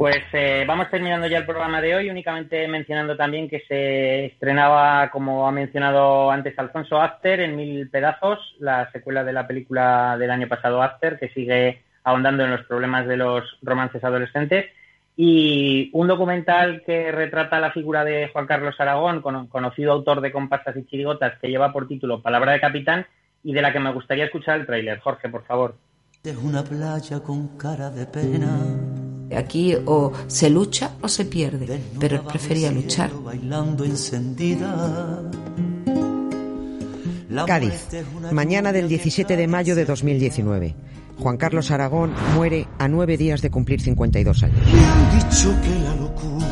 Pues 0.00 0.22
eh, 0.32 0.64
vamos 0.66 0.88
terminando 0.90 1.26
ya 1.26 1.36
el 1.36 1.44
programa 1.44 1.82
de 1.82 1.94
hoy, 1.94 2.08
únicamente 2.08 2.66
mencionando 2.68 3.18
también 3.18 3.50
que 3.50 3.60
se 3.68 4.24
estrenaba, 4.24 5.10
como 5.10 5.46
ha 5.46 5.52
mencionado 5.52 6.30
antes 6.30 6.58
Alfonso, 6.58 6.98
After 6.98 7.38
en 7.40 7.54
mil 7.54 7.90
pedazos, 7.90 8.38
la 8.60 8.90
secuela 8.92 9.24
de 9.24 9.34
la 9.34 9.46
película 9.46 10.16
del 10.18 10.30
año 10.30 10.48
pasado 10.48 10.82
After, 10.82 11.18
que 11.18 11.28
sigue 11.28 11.82
ahondando 12.04 12.44
en 12.44 12.50
los 12.50 12.64
problemas 12.66 13.06
de 13.06 13.16
los 13.16 13.44
romances 13.62 14.02
adolescentes. 14.02 14.66
Y 15.16 15.90
un 15.92 16.08
documental 16.08 16.82
que 16.86 17.12
retrata 17.12 17.60
la 17.60 17.72
figura 17.72 18.04
de 18.04 18.28
Juan 18.32 18.46
Carlos 18.46 18.74
Aragón, 18.78 19.20
conocido 19.20 19.92
autor 19.92 20.20
de 20.20 20.32
Compastas 20.32 20.76
y 20.76 20.86
Chirigotas, 20.86 21.38
que 21.40 21.48
lleva 21.48 21.72
por 21.72 21.86
título 21.86 22.22
Palabra 22.22 22.52
de 22.52 22.60
Capitán 22.60 23.06
y 23.42 23.52
de 23.52 23.62
la 23.62 23.72
que 23.72 23.80
me 23.80 23.92
gustaría 23.92 24.24
escuchar 24.24 24.60
el 24.60 24.66
tráiler. 24.66 24.98
Jorge, 25.00 25.28
por 25.28 25.44
favor. 25.44 25.76
De 26.22 26.36
una 26.36 26.62
playa 26.62 27.20
con 27.20 27.56
cara 27.58 27.90
de 27.90 28.06
pena. 28.06 28.58
Aquí 29.36 29.76
o 29.86 30.12
se 30.26 30.50
lucha 30.50 30.92
o 31.00 31.08
se 31.08 31.24
pierde, 31.24 31.80
pero 31.98 32.22
prefería 32.24 32.70
luchar. 32.70 33.10
Bailando 33.22 33.84
encendida. 33.84 35.22
Cádiz, 37.46 37.88
mañana 38.32 38.72
del 38.72 38.88
17 38.88 39.36
de 39.36 39.46
mayo 39.46 39.76
de 39.76 39.84
2019. 39.84 40.74
Juan 41.20 41.36
Carlos 41.36 41.70
Aragón 41.70 42.14
muere 42.34 42.66
a 42.78 42.88
nueve 42.88 43.16
días 43.18 43.42
de 43.42 43.50
cumplir 43.50 43.80
52 43.80 44.42
años. 44.42 44.58
Me 44.72 44.84
han 44.84 45.18
dicho 45.18 45.54
que 45.62 45.68
la 45.84 45.94
locura 45.96 46.46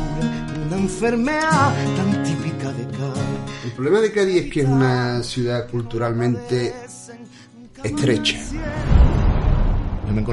una 0.67 0.77
enfermedad 0.77 1.73
tan 1.97 2.23
típica 2.23 2.71
de 2.71 2.83
Cádiz. 2.85 3.65
El 3.65 3.71
problema 3.71 3.99
de 3.99 4.11
Cádiz 4.11 4.45
es 4.45 4.53
que 4.53 4.59
es 4.61 4.67
una 4.67 5.23
ciudad 5.23 5.67
culturalmente 5.67 6.73
estrecha. 7.83 8.37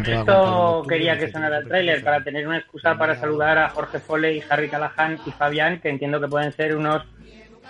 Esto 0.04 0.84
quería 0.88 1.18
que 1.18 1.30
sonara 1.30 1.58
el 1.58 1.68
tráiler 1.68 2.04
para 2.04 2.22
tener 2.22 2.46
una 2.46 2.58
excusa 2.58 2.96
para 2.98 3.16
saludar 3.16 3.56
a 3.56 3.70
Jorge 3.70 4.00
Foley, 4.00 4.42
Harry 4.48 4.68
Callahan 4.68 5.18
y 5.24 5.30
Fabián, 5.30 5.80
que 5.80 5.88
entiendo 5.88 6.20
que 6.20 6.28
pueden 6.28 6.52
ser 6.52 6.76
unos 6.76 7.02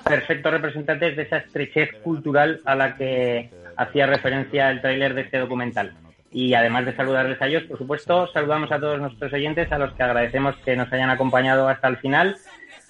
perfectos 0.05 0.53
representantes 0.53 1.17
de 1.17 1.23
esa 1.23 1.39
estrechez 1.39 1.91
cultural 2.03 2.61
a 2.65 2.75
la 2.75 2.97
que 2.97 3.51
hacía 3.77 4.07
referencia 4.07 4.71
el 4.71 4.81
tráiler 4.81 5.15
de 5.15 5.23
este 5.23 5.39
documental. 5.39 5.93
Y 6.37 6.53
además 6.53 6.85
de 6.85 6.95
saludarles 6.95 7.41
a 7.41 7.47
ellos, 7.47 7.63
por 7.63 7.79
supuesto, 7.79 8.31
saludamos 8.31 8.71
a 8.71 8.79
todos 8.79 9.01
nuestros 9.01 9.33
oyentes, 9.33 9.73
a 9.73 9.79
los 9.79 9.95
que 9.95 10.03
agradecemos 10.03 10.55
que 10.67 10.77
nos 10.77 10.93
hayan 10.93 11.09
acompañado 11.09 11.67
hasta 11.67 11.89
el 11.89 11.97
final. 11.97 12.37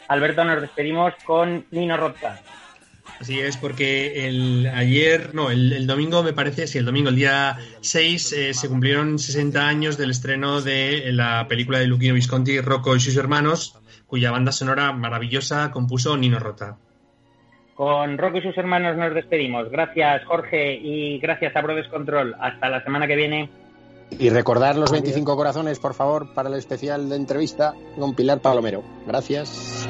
Alberto, 0.09 0.45
nos 0.45 0.61
despedimos 0.61 1.15
con 1.25 1.65
Nino 1.71 1.97
Rota. 1.97 2.41
Así 3.21 3.39
es, 3.39 3.57
porque 3.57 4.27
el 4.27 4.67
ayer, 4.75 5.33
no, 5.33 5.53
el, 5.53 5.87
domingo 5.87 6.25
me 6.25 6.33
parece, 6.33 6.67
sí, 6.67 6.79
el 6.79 6.87
domingo, 6.87 7.09
el 7.09 7.15
día 7.15 7.57
6, 7.83 8.33
eh, 8.33 8.53
se 8.53 8.69
cumplieron 8.69 9.17
60 9.17 9.65
años 9.65 9.97
del 9.97 10.11
estreno 10.11 10.61
de 10.61 11.13
la 11.13 11.47
película 11.47 11.79
de 11.79 11.87
Luquino 11.87 12.15
Visconti, 12.15 12.61
Rocco 12.61 12.97
y 12.97 13.01
sus 13.01 13.17
hermanos, 13.17 13.79
cuya 14.09 14.33
banda 14.33 14.51
sonora 14.51 14.93
maravillosa 14.93 15.71
compuso 15.71 16.17
Nino 16.17 16.41
Rota. 16.41 16.79
Con 17.77 18.17
Rocco 18.17 18.39
y 18.39 18.43
sus 18.43 18.57
hermanos 18.57 18.97
nos 18.97 19.15
despedimos. 19.15 19.71
Gracias, 19.71 20.25
Jorge, 20.25 20.75
y 20.75 21.19
gracias 21.19 21.55
a 21.55 21.61
Brodes 21.61 21.87
Control. 21.89 22.35
Hasta 22.41 22.71
la 22.71 22.83
semana 22.83 23.07
que 23.07 23.17
viene. 23.17 23.51
Y 24.19 24.31
recordar 24.31 24.77
los 24.77 24.91
25 24.91 25.37
corazones, 25.37 25.79
por 25.79 25.93
favor, 25.93 26.33
para 26.33 26.49
el 26.49 26.55
especial 26.55 27.11
de 27.11 27.17
entrevista 27.17 27.75
con 27.99 28.15
Pilar 28.15 28.41
Palomero. 28.41 28.83
Gracias. 29.07 29.87